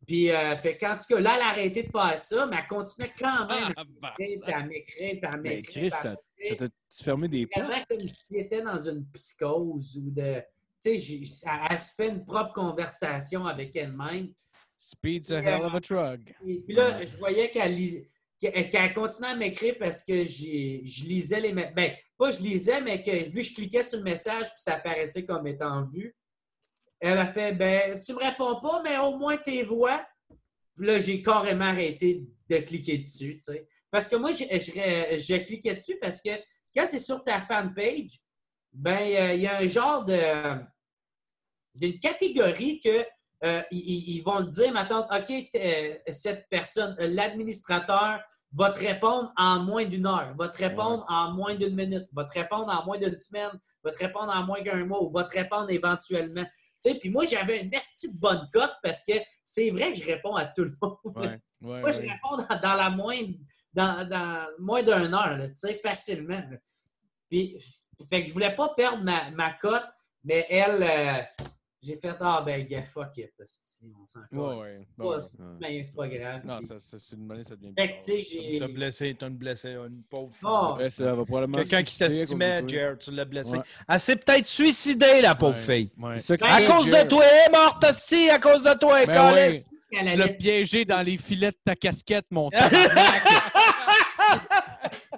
Puis, 0.06 0.32
euh, 0.32 0.56
fait 0.56 0.78
qu'en 0.78 0.96
tout 0.98 1.04
cas, 1.10 1.20
là, 1.20 1.32
elle 1.36 1.42
a 1.42 1.50
arrêté 1.50 1.84
de 1.84 1.90
faire 1.90 2.18
ça, 2.18 2.46
mais 2.46 2.56
elle 2.58 2.68
continuait 2.68 3.12
quand 3.20 3.46
même 3.48 3.74
Ah, 3.76 3.84
bah. 4.02 4.14
à 4.16 4.18
m'écrire, 4.20 4.40
puis 4.46 4.54
à 4.54 4.64
m'écrire, 4.64 5.12
puis 5.20 5.30
à 5.30 5.38
m'écrire. 5.38 5.84
Des 5.84 5.90
portes? 7.48 7.88
comme 7.90 8.08
si 8.08 8.38
était 8.38 8.62
dans 8.62 8.78
une 8.78 9.06
psychose 9.08 9.98
ou 9.98 10.12
de. 10.12 10.42
Tu 10.82 10.98
sais, 11.00 11.44
elle, 11.46 11.60
elle 11.72 11.78
se 11.78 11.94
fait 11.96 12.10
une 12.10 12.24
propre 12.24 12.54
conversation 12.54 13.46
avec 13.48 13.76
elle-même. 13.76 14.32
Speed's 14.78 15.32
a 15.32 15.42
hell 15.42 15.64
of 15.66 15.74
a 15.74 15.80
drug. 15.80 16.34
Et 16.46 16.62
puis 16.62 16.76
là, 16.76 17.04
je 17.04 17.18
voyais 17.18 17.50
qu'elle 17.50 17.74
lis- 17.74 18.08
qu'elle 18.40 18.70
qu'elle 18.70 18.94
continuait 18.94 19.30
à 19.32 19.36
m'écrire 19.36 19.76
parce 19.80 20.04
que 20.04 20.24
je 20.24 21.04
lisais 21.06 21.40
les 21.40 21.54
messages. 21.54 21.74
Ben, 21.76 21.94
pas 22.18 22.32
je 22.32 22.40
lisais, 22.42 22.82
mais 22.82 23.02
que 23.02 23.12
vu 23.30 23.42
que 23.42 23.48
je 23.48 23.54
cliquais 23.56 23.84
sur 23.84 23.98
le 24.00 24.04
message 24.04 24.44
puis 24.50 24.58
ça 24.62 24.76
apparaissait 24.76 25.26
comme 25.26 25.48
étant 25.48 25.84
vu, 25.84 26.16
elle 27.00 27.18
a 27.18 27.28
fait 27.28 27.54
Ben, 27.54 28.00
tu 28.00 28.14
me 28.14 28.20
réponds 28.20 28.60
pas, 28.62 28.82
mais 28.84 28.98
au 29.00 29.18
moins 29.18 29.38
tes 29.38 29.64
voix. 29.64 30.06
Puis 30.76 30.86
là, 30.86 31.00
j'ai 31.00 31.22
carrément 31.24 31.66
arrêté 31.66 32.24
de 32.50 32.58
cliquer 32.58 33.00
dessus, 33.00 33.40
tu 33.40 33.52
sais. 33.54 33.68
Parce 33.90 34.08
que 34.08 34.16
moi, 34.16 34.32
je, 34.32 34.44
je- 34.44 35.18
je 35.18 35.36
cliquais 35.46 35.74
dessus 35.76 35.98
parce 36.00 36.22
que 36.22 36.30
quand 36.76 36.86
c'est 36.86 37.00
sur 37.00 37.24
ta 37.24 37.42
fanpage, 37.42 38.20
ben, 38.72 39.00
euh, 39.00 39.34
il 39.34 39.42
y 39.42 39.48
a 39.48 39.58
un 39.58 39.68
genre 39.68 40.06
de 40.06 40.20
d'une 41.74 42.00
catégorie 42.00 42.80
que 42.80 43.06
euh, 43.44 43.62
ils, 43.72 44.22
vont 44.24 44.40
le 44.40 44.46
dire, 44.46 44.72
maintenant, 44.74 45.08
OK, 45.12 45.26
t- 45.28 45.52
euh, 45.56 46.12
cette 46.12 46.48
personne, 46.50 46.96
euh, 47.00 47.08
l'administrateur 47.08 48.20
va 48.54 48.72
te 48.72 48.80
répondre 48.80 49.32
en 49.38 49.60
moins 49.60 49.86
d'une 49.86 50.08
heure, 50.08 50.34
va 50.38 50.48
te 50.48 50.58
répondre 50.64 51.06
en 51.10 51.34
moins 51.34 51.54
d'une 51.56 51.76
minute, 51.76 52.08
va 52.14 52.24
te 52.24 52.34
répondre 52.40 52.72
en 52.74 52.84
moins 52.86 52.98
d'une 52.98 53.18
semaine, 53.20 53.52
va 53.84 53.92
te 53.92 54.00
répondre 54.00 54.34
en 54.36 54.44
moins 54.44 54.62
d'un 54.62 54.86
mois 54.86 55.04
ou 55.04 55.10
va 55.12 55.26
te 55.26 55.38
répondre 55.38 55.70
éventuellement. 55.70 56.44
Tu 56.46 56.92
sais, 56.92 56.96
puis 56.96 57.10
moi, 57.10 57.26
j'avais 57.26 57.62
une 57.62 57.70
petite 57.70 58.20
bonne 58.20 58.48
cote 58.54 58.74
parce 58.82 59.04
que 59.04 59.14
c'est 59.44 59.70
vrai 59.72 59.92
que 59.94 60.00
je 60.00 60.06
réponds 60.06 60.36
à 60.36 60.46
tout 60.46 60.64
le 60.64 60.74
monde. 60.82 60.98
Ouais, 61.06 61.28
ouais, 61.62 61.82
Moi, 61.82 61.92
je 61.92 62.00
réponds 62.02 62.38
dans, 62.50 62.60
dans 62.62 62.74
la 62.76 62.90
moins, 62.90 63.16
dans, 63.74 64.08
dans 64.08 64.48
moins 64.60 64.82
d'une 64.82 65.14
heure, 65.14 65.38
tu 65.50 65.52
sais, 65.56 65.76
facilement. 65.84 66.42
Puis, 67.30 67.58
fait 68.10 68.24
que 68.24 68.30
je 68.30 68.34
voulais 68.34 68.56
pas 68.56 68.70
perdre 68.76 69.04
ma, 69.04 69.30
ma 69.32 69.54
cote, 69.54 69.84
mais 70.24 70.46
elle, 70.50 70.82
euh, 70.84 71.22
j'ai 71.82 71.96
fait 71.96 72.16
Ah 72.20 72.44
ben 72.46 72.66
gars, 72.66 72.82
fuck 72.82 73.16
it, 73.18 73.32
hostie, 73.40 73.92
on 74.02 74.06
s'en 74.06 74.20
Ouais, 74.32 74.48
ouais, 74.48 74.56
ouais. 74.62 74.88
Pas- 74.98 75.04
ouais, 75.06 75.16
ouais. 75.16 75.22
Ben, 75.60 75.84
c'est 75.84 75.96
pas 75.96 76.08
grave. 76.08 76.42
Non, 76.46 76.60
ça, 76.62 76.80
ça, 76.80 76.98
c'est 77.00 77.16
une 77.16 77.26
monnaie, 77.26 77.44
ça 77.44 77.56
devient 77.56 77.74
fait 77.78 77.88
que, 77.88 77.94
tu 77.94 78.00
sais, 78.02 78.18
bizarre. 78.18 78.44
j'ai. 78.52 78.60
T'as 78.60 78.68
blessé, 78.68 79.16
t'as 79.20 79.28
une 79.28 79.38
blessée, 79.38 79.70
une 79.70 80.04
pauvre 80.10 80.34
fille. 80.34 80.48
Oh, 80.50 80.76
Ouais, 80.78 80.90
ça 80.90 81.14
va 81.16 81.26
probablement 81.26 81.58
Quelqu'un 81.60 81.84
qui 81.84 82.00
de 82.00 82.08
t'estimait. 82.08 82.68
Jer, 82.68 82.98
tu 82.98 83.12
l'as 83.12 83.26
blessé. 83.26 83.58
Ouais. 83.58 83.64
Elle 83.90 84.00
s'est 84.00 84.16
peut-être 84.16 84.46
suicidée, 84.46 85.22
la 85.22 85.36
pauvre 85.36 85.56
Ouais, 85.58 85.88
fille. 85.88 85.92
C'est 86.20 86.38
qui 86.38 86.44
À 86.44 86.66
cause 86.66 86.86
de 86.88 87.08
toi, 87.08 87.24
elle 87.26 87.54
est 87.54 87.56
morte, 87.58 87.84
hostie, 87.84 88.30
à 88.30 88.40
cause 88.40 88.64
de 88.64 88.74
toi, 88.78 89.06
Ben 89.06 89.36
elle 89.36 89.54
Tu 90.12 90.18
l'as 90.18 90.28
piégé 90.30 90.84
dans 90.86 91.02
les 91.02 91.18
filets 91.18 91.52
de 91.52 91.58
ta 91.64 91.76
casquette, 91.76 92.26
mon 92.32 92.50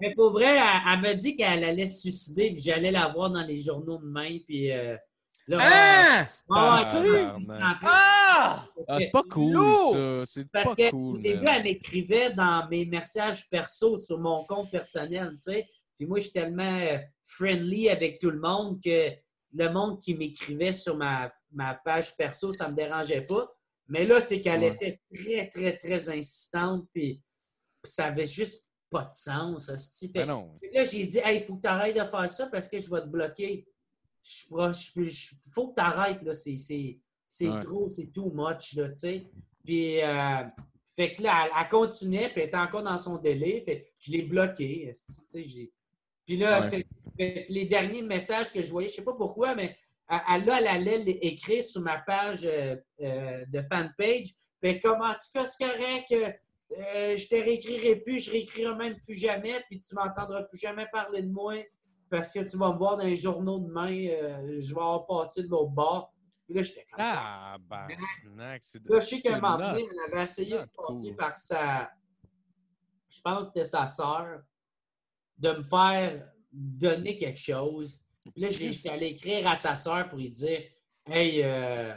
Mais 0.02 0.14
pour 0.15 0.31
vrai, 0.31 0.56
elle, 0.57 0.81
elle 0.94 1.02
m'a 1.02 1.14
dit 1.14 1.36
qu'elle 1.36 1.64
allait 1.64 1.86
se 1.86 2.02
suicider, 2.02 2.52
puis 2.53 2.61
j'allais 2.61 2.91
la 2.91 3.07
voir 3.07 3.30
dans 3.31 3.41
les 3.45 3.57
journaux 3.57 3.98
demain, 3.98 4.38
puis 4.48 4.72
euh, 4.72 4.95
là, 5.50 5.60
Hein? 5.62 6.26
Ah. 6.50 6.84
Ah! 7.84 8.66
Ah, 8.88 8.98
c'est 9.00 9.12
pas 9.12 9.24
cool, 9.24 9.56
ça. 9.92 10.22
C'est 10.26 10.50
Parce 10.52 10.66
pas 10.66 10.76
que 10.76 10.90
cool. 10.92 11.18
au 11.18 11.20
début, 11.20 11.46
elle 11.48 11.64
m'écrivait 11.64 12.34
dans 12.34 12.68
mes 12.70 12.86
messages 12.86 13.50
perso 13.50 13.98
sur 13.98 14.20
mon 14.20 14.46
compte 14.46 14.72
personnel, 14.72 15.32
tu 15.44 15.52
sais. 15.52 15.66
Puis 15.98 16.08
moi, 16.08 16.20
je 16.20 16.24
suis 16.26 16.34
tellement 16.34 16.64
euh, 16.64 16.98
friendly 17.26 17.90
avec 17.90 18.20
tout 18.20 18.30
le 18.32 18.40
monde 18.40 18.80
que 18.84 19.10
le 19.54 19.70
monde 19.70 20.00
qui 20.02 20.16
m'écrivait 20.16 20.72
sur 20.72 20.96
ma, 20.96 21.32
ma 21.52 21.74
page 21.76 22.16
perso, 22.16 22.52
ça 22.52 22.70
me 22.70 22.76
dérangeait 22.76 23.22
pas. 23.28 23.52
Mais 23.88 24.06
là, 24.06 24.22
c'est 24.22 24.40
qu'elle 24.42 24.62
Ouais. 24.62 24.68
était 24.80 25.02
très, 25.14 25.50
très, 25.50 25.78
très 25.78 26.10
insistante, 26.10 26.88
puis, 26.94 27.22
puis 27.82 27.92
ça 27.92 28.06
avait 28.06 28.28
juste 28.28 28.64
pas 28.92 29.06
de 29.06 29.14
sens. 29.14 29.72
Fait 30.00 30.08
Ben 30.14 30.28
non. 30.28 30.58
Là, 30.74 30.84
j'ai 30.86 31.06
dit, 31.06 31.20
hey, 31.24 31.40
il 31.40 31.44
faut 31.44 31.56
que 31.58 31.62
tu 31.62 31.68
arrêtes 31.68 31.96
de 31.96 32.04
faire 32.08 32.30
ça 32.30 32.48
parce 32.48 32.68
que 32.68 32.80
je 32.80 32.90
vais 32.90 33.02
te 33.02 33.08
bloquer. 33.08 33.68
Je 34.24 34.44
Il 35.02 35.52
faut 35.54 35.70
que 35.70 35.76
tu 35.76 35.82
arrêtes, 35.82 36.22
là. 36.24 36.34
C'est, 36.34 36.56
c'est, 36.58 37.00
c'est 37.28 37.50
Ouais. 37.50 37.60
trop, 37.60 37.88
c'est 37.88 38.08
too 38.08 38.32
much, 38.34 38.74
là, 38.76 38.90
tu 38.90 38.96
sais. 38.96 39.24
Puis, 39.64 40.02
euh, 40.02 40.44
fait 40.96 41.16
que 41.16 41.24
là, 41.24 41.46
elle, 41.46 41.52
elle 41.60 41.70
continuait, 41.70 42.30
puis 42.30 42.41
elle 42.41 42.48
était 42.48 42.58
encore 42.58 42.84
dans 42.84 42.98
son 42.98 43.18
délai. 43.18 43.64
Fait 43.66 43.86
je 44.00 44.12
l'ai 44.12 44.24
bloqué. 44.24 44.91
tu 44.94 44.94
sais, 45.28 45.44
j'ai- 45.44 45.72
Puis 46.26 46.38
là, 46.38 46.62
Ouais. 46.62 46.70
fait, 46.70 46.88
fait 47.18 47.46
que 47.48 47.54
les 47.54 47.66
derniers 47.66 48.02
messages 48.02 48.52
que 48.52 48.62
je 48.62 48.70
voyais, 48.72 48.90
je 48.90 48.96
sais 48.96 49.04
pas 49.04 49.14
pourquoi, 49.14 49.56
mais 49.56 49.76
elle, 50.10 50.20
elle- 50.36 50.46
là, 50.46 50.58
elle 50.60 50.68
allait 50.68 51.12
écrire 51.22 51.64
sur 51.64 51.82
ma 51.82 52.00
page 52.00 52.41
euh, 52.46 52.76
euh, 53.02 53.46
de 53.48 53.62
fanpage. 53.62 54.28
Fait 54.62 54.80
comme, 54.80 55.02
en 55.02 55.14
tout 55.14 55.32
cas, 55.34 55.46
c'est 55.46 55.64
correct. 55.66 56.12
euh, 56.12 56.32
euh, 56.78 57.18
je 57.18 57.28
te 57.28 57.36
réécrirai 57.36 57.96
plus, 57.98 58.20
je 58.20 58.32
réécrirai 58.32 58.76
même 58.76 59.00
plus 59.02 59.16
jamais, 59.16 59.54
puis 59.70 59.82
tu 59.82 59.96
m'entendras 59.96 60.44
plus 60.44 60.60
jamais 60.60 60.86
parler 60.91 61.24
de 61.24 61.32
moi 61.32 61.56
parce 62.10 62.34
que 62.34 62.40
tu 62.49 62.57
vas 62.57 62.73
me 62.73 62.77
voir 62.77 62.98
dans 62.98 63.06
les 63.06 63.15
journaux 63.15 63.60
demain, 63.60 63.91
euh, 63.91 64.61
je 64.61 64.73
vais 64.73 64.81
avoir 64.81 65.06
passé 65.06 65.44
de 65.44 65.49
l'autre 65.49 65.72
bord. 65.72 66.14
Puis 66.45 66.56
là, 66.56 66.61
j'étais 66.64 66.86
comme 66.90 66.99
Ah, 66.99 67.57
c'est 68.61 68.84
Là, 68.86 68.99
je 68.99 69.06
sais 69.06 69.19
qu'à 69.19 69.36
un 69.36 69.40
moment 69.40 69.57
donné, 69.57 69.88
elle 69.90 70.14
avait 70.14 70.23
essayé 70.23 70.57
de 70.57 70.65
passer 70.76 71.10
cool. 71.10 71.15
par 71.15 71.38
sa. 71.38 71.91
Je 73.10 73.22
pense 73.22 73.40
que 73.40 73.45
c'était 73.45 73.65
sa 73.65 73.88
sœur, 73.88 74.41
de 75.38 75.52
me 75.52 75.64
faire 75.64 76.31
donner 76.52 77.18
quelque 77.18 77.40
chose. 77.40 77.99
Puis 78.34 78.41
là, 78.41 78.49
j'étais 78.49 78.90
allé 78.90 79.07
écrire 79.07 79.48
à 79.48 79.56
sa 79.56 79.76
sœur 79.76 80.07
pour 80.07 80.18
lui 80.18 80.31
dire 80.31 80.61
Hey, 81.06 81.41
euh, 81.44 81.94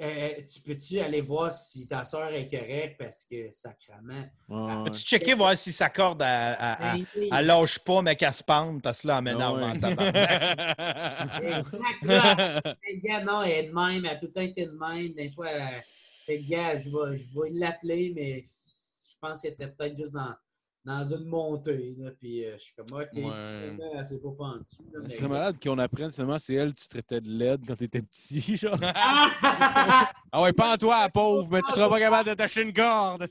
euh, 0.00 0.28
tu 0.52 0.60
peux-tu 0.62 1.00
aller 1.00 1.20
voir 1.20 1.50
si 1.52 1.86
ta 1.86 2.04
sœur 2.04 2.28
est 2.32 2.48
correcte? 2.48 2.96
Parce 2.98 3.24
que. 3.24 3.36
Ouais, 3.36 4.14
ouais. 4.48 4.88
As-tu 4.90 5.00
checké 5.02 5.34
voir 5.34 5.56
si 5.56 5.72
sa 5.72 5.88
corde, 5.88 6.22
elle, 6.22 6.56
elle- 6.60 7.06
elle- 7.32 7.46
lâche 7.46 7.78
pas, 7.78 8.02
mais 8.02 8.16
qu'elle 8.16 8.34
se 8.34 8.42
pende, 8.42 8.82
parce 8.82 9.02
que 9.02 9.08
là, 9.08 9.18
elle 9.18 9.24
m'énerve 9.24 9.58
ouais. 9.58 9.64
en 9.64 9.78
tabarnak. 9.80 11.42
Exact, 11.42 12.02
là. 12.02 12.60
Fait 12.62 13.00
que, 13.00 13.06
gars, 13.06 13.24
non, 13.24 13.42
elle 13.42 13.50
est 13.50 13.68
de 13.68 13.74
même, 13.74 14.04
elle 14.04 14.10
a 14.12 14.16
tout 14.16 14.26
le 14.26 14.32
temps 14.32 14.40
été 14.40 14.66
de 14.66 14.72
même. 14.72 15.14
Des 15.14 15.30
fois, 15.30 15.50
elle... 15.50 15.82
fait 16.26 16.38
que, 16.38 16.48
gars, 16.50 16.76
je 16.78 16.88
vais, 16.88 17.16
je 17.18 17.28
vais 17.40 17.50
l'appeler, 17.52 18.12
mais 18.14 18.42
je 18.42 19.18
pense 19.20 19.42
qu'elle 19.42 19.52
était 19.52 19.68
peut-être 19.70 19.96
juste 19.96 20.12
dans, 20.12 20.34
dans 20.84 21.04
une 21.04 21.24
montée. 21.26 21.94
Là, 21.98 22.10
puis 22.18 22.44
euh, 22.44 22.54
je 22.58 22.62
suis 22.64 22.74
comme, 22.74 22.86
OK, 22.98 23.08
Ouais. 23.14 23.76
elle 23.94 24.04
s'est 24.06 24.18
pas 24.18 24.30
pendue. 24.36 24.60
là, 24.60 24.64
Ce 24.94 24.98
mais- 25.02 25.08
serait 25.08 25.28
malade 25.28 25.56
qu'on 25.62 25.78
apprenne 25.78 26.10
seulement 26.10 26.38
c'est 26.38 26.54
elle 26.54 26.74
tu 26.74 26.88
traitais 26.88 27.20
de 27.20 27.28
laide 27.28 27.60
quand 27.66 27.76
t'étais 27.76 28.02
petit, 28.02 28.40
genre. 28.56 28.78
Ah! 30.32 30.40
Ouais, 30.40 30.52
pas 30.52 30.78
toi, 30.78 31.08
pauvre, 31.12 31.48
mais 31.50 31.60
tu 31.62 31.72
seras 31.72 31.88
pas 31.88 31.98
capable 31.98 32.26
d'attacher 32.26 32.62
une 32.62 32.72
corde, 32.72 33.26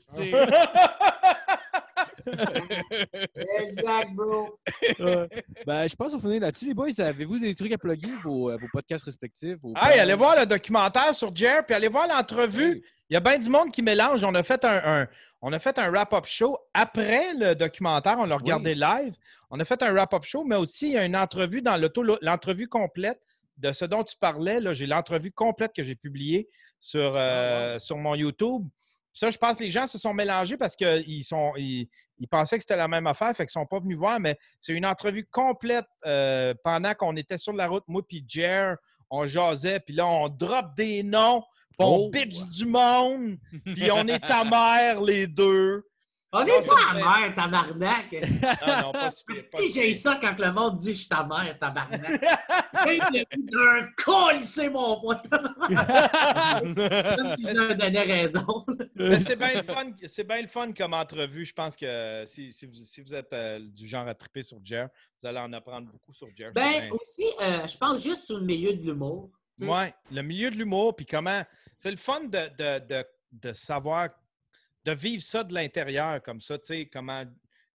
exact, 3.60 4.12
bro. 4.14 4.58
ben, 5.66 5.86
je 5.88 5.96
pense 5.96 6.12
qu'on 6.12 6.18
finit 6.20 6.38
là-dessus. 6.38 6.66
Les 6.66 6.74
boys, 6.74 6.88
avez-vous 6.98 7.38
des 7.38 7.54
trucs 7.54 7.72
à 7.72 7.78
plugger, 7.78 8.10
vos, 8.22 8.50
euh, 8.50 8.56
vos 8.56 8.66
podcasts 8.72 9.04
respectifs? 9.04 9.56
Vos 9.62 9.72
Hey, 9.76 9.98
allez 10.00 10.14
voir 10.14 10.36
le 10.38 10.46
documentaire 10.46 11.14
sur 11.14 11.34
Jer, 11.34 11.64
puis 11.64 11.74
allez 11.74 11.88
voir 11.88 12.06
l'entrevue. 12.06 12.82
Il 13.08 13.14
y 13.14 13.16
a 13.16 13.20
bien 13.20 13.38
du 13.38 13.48
monde 13.50 13.70
qui 13.72 13.82
mélange. 13.82 14.22
On 14.24 14.34
a 14.34 14.42
fait 14.42 14.64
un, 14.64 14.80
un- 15.02 15.08
on 15.42 15.52
a 15.52 15.58
fait 15.58 15.78
un 15.78 15.90
wrap-up 15.90 16.26
show 16.26 16.58
après 16.74 17.32
le 17.34 17.54
documentaire. 17.54 18.16
On 18.18 18.24
l'a 18.24 18.36
regardé 18.36 18.74
live. 18.74 19.16
On 19.50 19.58
a 19.58 19.64
fait 19.64 19.82
un 19.82 19.92
wrap-up 19.92 20.24
show, 20.24 20.44
mais 20.44 20.56
aussi 20.56 20.88
il 20.88 20.92
y 20.92 20.98
a 20.98 21.04
une 21.04 21.16
entrevue 21.16 21.62
dans 21.62 21.76
l'auto, 21.76 22.02
l'entrevue 22.20 22.68
complète 22.68 23.20
de 23.56 23.72
ce 23.72 23.84
dont 23.84 24.04
tu 24.04 24.16
parlais. 24.16 24.60
Là, 24.60 24.74
j'ai 24.74 24.86
l'entrevue 24.86 25.32
complète 25.32 25.72
que 25.74 25.82
j'ai 25.82 25.94
publiée 25.94 26.48
sur, 26.78 27.12
euh, 27.16 27.78
sur 27.78 27.96
mon 27.96 28.14
YouTube. 28.14 28.66
Ça, 29.12 29.30
je 29.30 29.38
pense 29.38 29.56
que 29.56 29.64
les 29.64 29.70
gens 29.70 29.86
se 29.86 29.98
sont 29.98 30.14
mélangés 30.14 30.56
parce 30.56 30.76
qu'ils 30.76 31.24
sont, 31.24 31.52
ils, 31.56 31.88
ils 32.18 32.28
pensaient 32.28 32.56
que 32.56 32.62
c'était 32.62 32.76
la 32.76 32.86
même 32.86 33.06
affaire, 33.06 33.34
fait 33.34 33.46
qu'ils 33.46 33.58
ne 33.58 33.64
sont 33.64 33.66
pas 33.66 33.80
venus 33.80 33.96
voir, 33.96 34.20
mais 34.20 34.38
c'est 34.60 34.74
une 34.74 34.86
entrevue 34.86 35.26
complète 35.30 35.86
euh, 36.06 36.54
pendant 36.62 36.94
qu'on 36.94 37.16
était 37.16 37.38
sur 37.38 37.54
la 37.54 37.66
route, 37.66 37.84
moi 37.88 38.02
puis 38.06 38.24
Jer, 38.28 38.76
on 39.08 39.26
jasait, 39.26 39.80
puis 39.80 39.94
là, 39.94 40.06
on 40.06 40.28
drop 40.28 40.76
des 40.76 41.02
noms, 41.02 41.42
on 41.78 42.06
Oh. 42.06 42.10
bitch 42.10 42.44
du 42.50 42.66
monde, 42.66 43.38
puis 43.64 43.90
on 43.90 44.06
est 44.06 44.20
ta 44.20 44.44
mère, 44.44 45.00
les 45.00 45.26
deux. 45.26 45.82
On 46.32 46.40
Non, 46.40 46.44
n'est 46.46 46.64
pas 46.64 46.90
à 46.90 46.94
mère, 46.94 47.34
tabarnak. 47.34 48.12
Ah 48.62 48.82
non, 48.82 48.92
pas 48.92 49.10
si 49.10 49.24
pire, 49.24 49.42
pas 49.50 49.58
Si 49.58 49.72
j'ai 49.72 49.94
ça 49.94 50.16
quand 50.20 50.38
le 50.38 50.52
monde 50.52 50.76
dit 50.76 50.92
je 50.92 50.98
suis 50.98 51.08
ta 51.08 51.26
mère, 51.26 51.58
tabarnak. 51.58 52.02
Hey, 52.86 53.00
le 53.12 53.82
un 53.82 53.88
col, 53.96 54.42
c'est 54.42 54.70
mon 54.70 55.00
point. 55.00 55.20
Comme 55.30 55.44
si 57.36 57.46
je 57.46 57.54
leur 57.54 57.76
donnais 57.76 58.02
raison. 58.02 58.64
Mais 58.94 59.20
c'est 59.20 59.36
bien 59.36 59.54
le 59.54 59.62
fun, 59.64 59.92
c'est 60.06 60.24
bien 60.24 60.42
le 60.42 60.48
fun 60.48 60.72
comme 60.72 60.94
entrevue. 60.94 61.44
Je 61.44 61.52
pense 61.52 61.76
que 61.76 62.22
si, 62.26 62.52
si 62.52 62.66
vous, 62.66 62.74
si 62.84 63.00
vous 63.02 63.14
êtes 63.14 63.32
euh, 63.32 63.58
du 63.60 63.86
genre 63.86 64.06
à 64.06 64.14
triper 64.14 64.42
sur 64.42 64.58
Jer, 64.64 64.88
vous 65.20 65.26
allez 65.28 65.38
en 65.40 65.52
apprendre 65.52 65.88
beaucoup 65.90 66.12
sur 66.12 66.28
Jer. 66.36 66.52
Ben, 66.54 66.90
aussi, 66.92 67.24
euh, 67.42 67.66
je 67.66 67.76
pense 67.76 68.02
juste 68.02 68.24
sur 68.26 68.38
le 68.38 68.44
milieu 68.44 68.72
de 68.76 68.82
l'humour. 68.82 69.30
Oui, 69.62 69.86
le 70.10 70.22
milieu 70.22 70.50
de 70.50 70.56
l'humour, 70.56 70.94
puis 70.96 71.06
comment. 71.06 71.44
C'est 71.76 71.90
le 71.90 71.96
fun 71.96 72.20
de, 72.24 72.28
de, 72.28 72.86
de, 72.86 73.04
de 73.32 73.52
savoir, 73.52 74.10
de 74.84 74.92
vivre 74.92 75.22
ça 75.22 75.42
de 75.44 75.54
l'intérieur 75.54 76.22
comme 76.22 76.40
ça, 76.40 76.58
tu 76.58 76.66
sais, 76.66 76.90
comment 76.92 77.24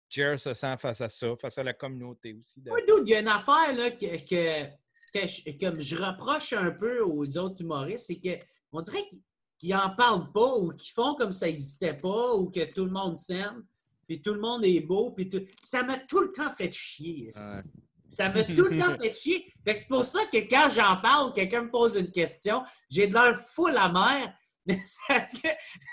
Jer 0.10 0.40
se 0.40 0.54
sent 0.54 0.76
face 0.80 1.02
à 1.02 1.10
ça, 1.10 1.36
face 1.42 1.58
à 1.58 1.64
la 1.64 1.74
communauté 1.74 2.34
aussi. 2.34 2.62
dude, 2.62 3.08
il 3.08 3.10
y 3.10 3.16
a 3.16 3.22
une 3.22 3.28
affaire 3.28 3.76
là, 3.76 3.90
que, 3.92 4.24
que, 4.24 4.66
que 5.14 5.28
je, 5.28 5.58
comme 5.60 5.82
je 5.82 5.96
reproche 5.96 6.54
un 6.54 6.72
peu 6.72 7.02
aux 7.02 7.38
autres 7.38 7.62
humoristes, 7.62 8.08
c'est 8.08 8.22
qu'on 8.22 8.82
dirait 8.82 9.08
qu'ils 9.08 9.22
qu'ils 9.58 9.76
en 9.76 9.96
parlent 9.96 10.32
pas 10.32 10.56
ou 10.58 10.72
qu'ils 10.74 10.94
font 10.94 11.16
comme 11.16 11.32
ça 11.32 11.48
n'existait 11.48 11.96
pas 11.96 12.34
ou 12.34 12.50
que 12.50 12.66
tout 12.74 12.86
le 12.86 12.92
monde 12.92 13.18
s'aime, 13.18 13.66
puis 14.08 14.22
tout 14.22 14.34
le 14.34 14.40
monde 14.40 14.66
est 14.66 14.82
beau, 14.82 15.12
puis 15.12 15.30
tout... 15.30 15.42
ça 15.64 15.84
m'a 15.84 15.98
tout 16.00 16.22
le 16.22 16.32
temps 16.32 16.52
fait 16.52 16.72
chier. 16.72 17.32
Ça 18.10 18.30
m'a 18.30 18.44
tout 18.44 18.68
le 18.70 18.78
temps 18.78 18.98
fait 19.00 19.14
chier. 19.14 19.46
Fait 19.66 19.74
que 19.74 19.80
c'est 19.80 19.88
pour 19.88 20.06
ça 20.06 20.20
que 20.32 20.38
quand 20.50 20.70
j'en 20.74 20.98
parle, 21.02 21.34
quelqu'un 21.34 21.64
me 21.64 21.72
pose 21.72 21.96
une 21.96 22.12
question, 22.12 22.62
j'ai 22.90 23.08
de 23.08 23.14
l'air 23.14 23.38
fou 23.38 23.68
la 23.68 23.90
mer, 23.90 24.34
mais 24.66 24.80
c'est 24.82 25.00
parce 25.08 25.34
que 25.34 25.48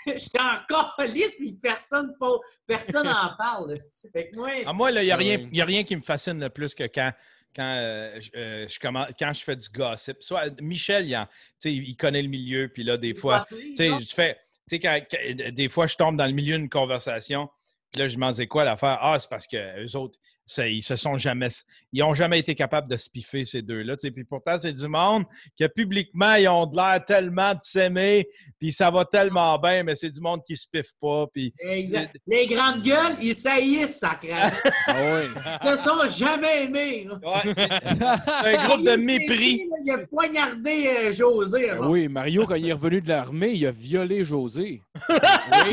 j'étais 0.07 0.39
encore 0.39 0.95
lisse, 1.09 1.35
puis 1.37 1.53
personne 1.53 2.13
pose- 2.19 2.39
personne 2.67 3.07
en 3.07 3.31
parle. 3.37 3.73
esti. 3.73 4.09
Fait 4.11 4.29
que 4.29 4.35
moi, 4.35 4.49
Ah, 4.65 4.73
moi, 4.73 4.91
il 4.91 5.01
n'y 5.01 5.11
a, 5.11 5.15
rien- 5.17 5.37
Ouais. 5.39 5.49
y 5.51 5.61
a 5.61 5.65
rien 5.65 5.83
qui 5.83 5.95
me 5.95 6.01
fascine 6.01 6.39
le 6.39 6.49
plus 6.49 6.73
que 6.73 6.83
quand, 6.83 7.11
quand, 7.55 7.75
euh, 7.77 8.19
je, 8.19 8.29
euh, 8.35 8.67
je 8.67 8.79
commence- 8.79 9.09
quand 9.19 9.33
je 9.33 9.43
fais 9.43 9.55
du 9.55 9.69
gossip. 9.69 10.17
Soit, 10.21 10.59
Michel, 10.61 11.07
il, 11.07 11.15
en- 11.15 11.25
tu 11.25 11.31
sais, 11.59 11.73
il 11.73 11.95
connaît 11.95 12.21
le 12.21 12.29
milieu, 12.29 12.67
puis 12.67 12.83
là, 12.83 12.97
des 12.97 13.13
fois, 13.15 13.45
tu 13.49 13.75
fais, 14.15 14.35
tu 14.35 14.39
sais, 14.69 14.79
quand- 14.79 15.01
quand- 15.11 15.51
des 15.53 15.69
fois, 15.69 15.87
je 15.87 15.95
tombe 15.95 16.15
dans 16.17 16.25
le 16.25 16.31
milieu 16.31 16.57
d'une 16.57 16.69
conversation, 16.69 17.49
puis 17.91 17.99
là, 18.01 18.07
je 18.07 18.15
demande 18.15 18.33
c'est 18.33 18.47
quoi 18.47 18.63
l'affaire? 18.63 18.97
Ah, 19.01 19.19
c'est 19.19 19.29
parce 19.29 19.45
que 19.45 19.83
eux 19.85 19.95
autres, 19.97 20.17
ça, 20.45 20.67
ils 20.67 20.81
se 20.81 20.95
sont 20.95 21.17
jamais, 21.17 21.47
ils 21.91 22.03
ont 22.03 22.13
jamais 22.13 22.39
été 22.39 22.53
capables 22.55 22.89
de 22.89 22.97
se 22.97 23.09
piffer 23.09 23.45
ces 23.45 23.61
deux-là. 23.61 23.95
Puis 23.95 24.23
pourtant, 24.25 24.57
c'est 24.57 24.73
du 24.73 24.87
monde 24.87 25.23
que 25.59 25.65
publiquement, 25.67 26.35
ils 26.35 26.47
ont 26.47 26.65
de 26.65 26.75
l'air 26.75 27.03
tellement 27.05 27.53
de 27.53 27.59
s'aimer, 27.61 28.27
puis 28.59 28.71
ça 28.71 28.89
va 28.91 29.05
tellement 29.05 29.57
bien, 29.57 29.83
mais 29.83 29.95
c'est 29.95 30.09
du 30.09 30.19
monde 30.19 30.41
qui 30.45 30.57
se 30.57 30.67
piffe 30.69 30.91
pas. 30.99 31.25
Puis 31.33 31.53
Exact. 31.59 32.15
Les 32.27 32.47
grandes 32.47 32.81
gueules, 32.81 33.15
ils 33.21 33.33
saillissent, 33.33 33.99
sacré. 33.99 34.31
Ah 34.87 35.01
ouais. 35.01 35.25
Ils 35.63 35.71
ne 35.71 35.75
sont 35.77 36.25
jamais 36.25 36.63
aimés. 36.65 37.07
Ouais, 37.09 37.53
c'est 37.55 38.55
un 38.57 38.67
groupe 38.67 38.85
de 38.85 38.95
mépris. 38.97 39.59
Il 39.85 39.91
a 39.91 40.05
poignardé 40.07 40.87
euh, 41.07 41.11
José. 41.11 41.61
Ben 41.67 41.77
avant. 41.77 41.89
oui, 41.89 42.07
Mario, 42.09 42.45
quand 42.45 42.55
il 42.55 42.67
est 42.67 42.73
revenu 42.73 43.01
de 43.01 43.07
l'armée, 43.09 43.51
il 43.53 43.65
a 43.65 43.71
violé 43.71 44.23
José. 44.23 44.81
Oui, 45.09 45.15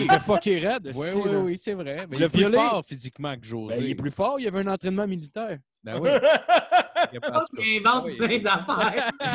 Il 0.05 0.11
a 0.11 0.21
fucké 0.21 0.59
raide. 0.59 0.93
oui, 0.95 1.09
oui, 1.15 1.37
oui, 1.37 1.59
c'est 1.59 1.75
vrai. 1.75 2.07
Mais 2.09 2.19
Le 2.19 2.23
il 2.23 2.41
est 2.43 2.45
plus 2.45 2.53
fort 2.53 2.85
physiquement 2.87 3.35
que 3.35 3.41
Ben, 3.41 3.49
José. 3.49 3.79
il 3.81 3.91
est 3.91 3.95
plus 3.95 4.11
fort, 4.11 4.37
il 4.39 4.45
y 4.45 4.49
avait 4.49 4.60
un 4.61 4.73
entraînement 4.73 5.07
militaire. 5.07 5.59
Ben 5.83 5.99
oui. 6.01 6.09
Il 7.59 7.79
invente 7.79 8.15
plein 8.19 8.39
d'affaires. 8.41 9.11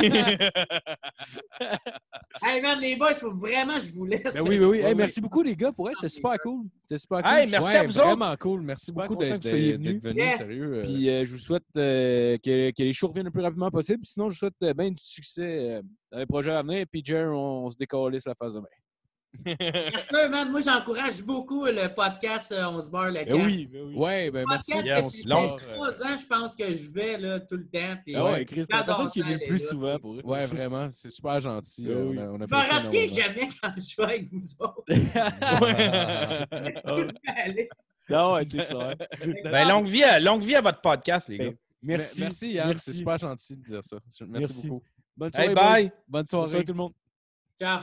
hey 2.42 2.62
man, 2.62 2.78
les 2.80 2.96
boys, 2.96 3.10
il 3.10 3.16
faut 3.16 3.34
vraiment 3.36 3.74
que 3.74 3.80
je 3.80 3.92
vous 3.92 4.04
laisse. 4.06 4.34
Ben 4.34 4.42
oui, 4.42 4.58
oui, 4.60 4.64
oui. 4.66 4.78
Hey, 4.80 4.94
merci 4.94 5.20
beaucoup, 5.20 5.42
les 5.42 5.56
gars. 5.56 5.72
Pour 5.72 5.88
elle, 5.88 5.94
c'était 5.96 6.08
super 6.14 6.38
cool. 6.38 6.66
C'était 6.82 7.00
super 7.00 7.22
cool. 7.22 7.32
Hey, 7.32 7.50
merci 7.50 7.66
Ouais, 7.66 7.76
à 7.76 7.82
vous 7.84 7.98
autres. 7.98 8.06
vraiment 8.08 8.36
cool. 8.38 8.62
Merci 8.62 8.86
Super 8.86 9.08
beaucoup 9.08 9.16
d'être 9.20 9.42
venus. 9.48 10.00
venu, 10.02 10.16
Yes. 10.20 10.46
sérieux. 10.46 10.74
euh. 10.76 10.82
Puis 10.82 11.10
euh, 11.10 11.24
je 11.24 11.32
vous 11.32 11.38
souhaite 11.38 11.64
euh, 11.76 12.38
que, 12.38 12.70
que 12.70 12.82
les 12.82 12.92
shows 12.92 13.08
reviennent 13.08 13.26
le 13.26 13.32
plus 13.32 13.42
rapidement 13.42 13.70
possible. 13.70 14.04
Sinon, 14.04 14.28
je 14.28 14.34
vous 14.34 14.38
souhaite 14.38 14.62
euh, 14.62 14.72
bien 14.74 14.90
du 14.90 15.02
succès 15.02 15.42
euh, 15.78 15.82
dans 16.12 16.18
les 16.18 16.26
projets 16.26 16.52
à 16.52 16.62
venir. 16.62 16.86
Puis, 16.90 17.02
Jer, 17.04 17.28
on, 17.32 17.66
on 17.66 17.70
se 17.70 17.76
décalisse 17.76 18.26
la 18.26 18.34
face 18.36 18.54
de 18.54 18.60
main. 19.44 19.54
Merci, 19.60 20.14
man. 20.30 20.50
Moi, 20.50 20.60
j'encourage 20.60 21.22
beaucoup 21.22 21.64
le 21.66 21.94
podcast 21.94 22.52
euh, 22.52 22.66
On 22.70 22.80
se 22.80 22.90
barre 22.90 23.06
le 23.08 23.12
Ben 23.14 23.28
casque. 23.28 23.42
oui, 23.46 23.66
ben 23.66 23.82
oui. 23.86 23.94
Ouais, 23.96 24.30
ben 24.30 24.44
merci. 24.48 24.72
Podcast 24.72 24.86
Yes, 24.86 25.06
que 25.06 25.16
c'est 25.22 25.28
long. 25.28 25.56
trois 25.56 26.02
ans, 26.02 26.16
je 26.20 26.26
pense 26.26 26.56
que 26.56 26.64
je 26.72 26.92
vais 26.94 27.18
là, 27.18 27.40
tout 27.40 27.56
le 27.56 27.66
temps. 27.68 27.96
Puis, 28.04 28.14
Ah 28.16 28.24
ouais, 28.32 28.44
Chris, 28.44 28.64
c'est 28.68 28.76
la 28.76 28.84
personne 28.84 29.08
qui 29.08 29.20
est 29.20 29.22
venue 29.22 29.38
le 29.40 29.46
plus 29.48 29.62
gars. 29.62 29.68
souvent 29.68 29.98
pour 29.98 30.14
eux. 30.14 30.20
Ouais, 30.24 30.46
vraiment, 30.46 30.88
c'est 30.90 31.10
super 31.10 31.40
gentil. 31.40 31.84
Ben 31.84 31.90
euh, 31.92 32.04
oui. 32.08 32.18
on 32.18 32.22
a- 32.22 32.28
on 32.28 32.40
a 32.40 32.46
Je 32.46 32.88
me 32.88 33.08
jamais 33.22 33.48
quand 33.62 33.72
je 33.76 33.96
vais 33.96 34.02
avec 34.04 34.28
vous 34.32 34.54
autres. 34.60 34.84
Ah 36.48 37.42
aller. 37.44 37.68
Non, 38.08 38.34
ouais, 38.34 38.44
c'est 38.44 38.64
clair. 38.64 38.94
Ben, 39.44 39.68
longue, 39.68 39.86
vie 39.86 40.04
à, 40.04 40.20
longue 40.20 40.42
vie 40.42 40.54
à 40.54 40.60
votre 40.60 40.80
podcast, 40.80 41.28
les 41.28 41.38
gars. 41.38 41.44
Ben, 41.46 41.56
Merci. 41.82 42.20
Merci, 42.20 42.52
Yann. 42.52 42.68
Merci. 42.68 42.84
C'est 42.86 42.92
super 42.98 43.18
gentil 43.18 43.56
de 43.56 43.62
dire 43.64 43.80
ça. 43.84 43.96
Merci, 44.20 44.26
Merci. 44.54 44.68
beaucoup. 44.68 44.86
Bonne 45.16 45.32
soirée, 45.32 45.48
Hey, 45.48 45.54
bye! 45.54 45.82
Bonne 45.84 45.92
Bonne 46.08 46.26
soirée. 46.26 46.50
soirée 46.50 46.64
tout 46.64 46.72
le 46.72 46.78
monde. 46.78 46.92
Ciao. 47.58 47.80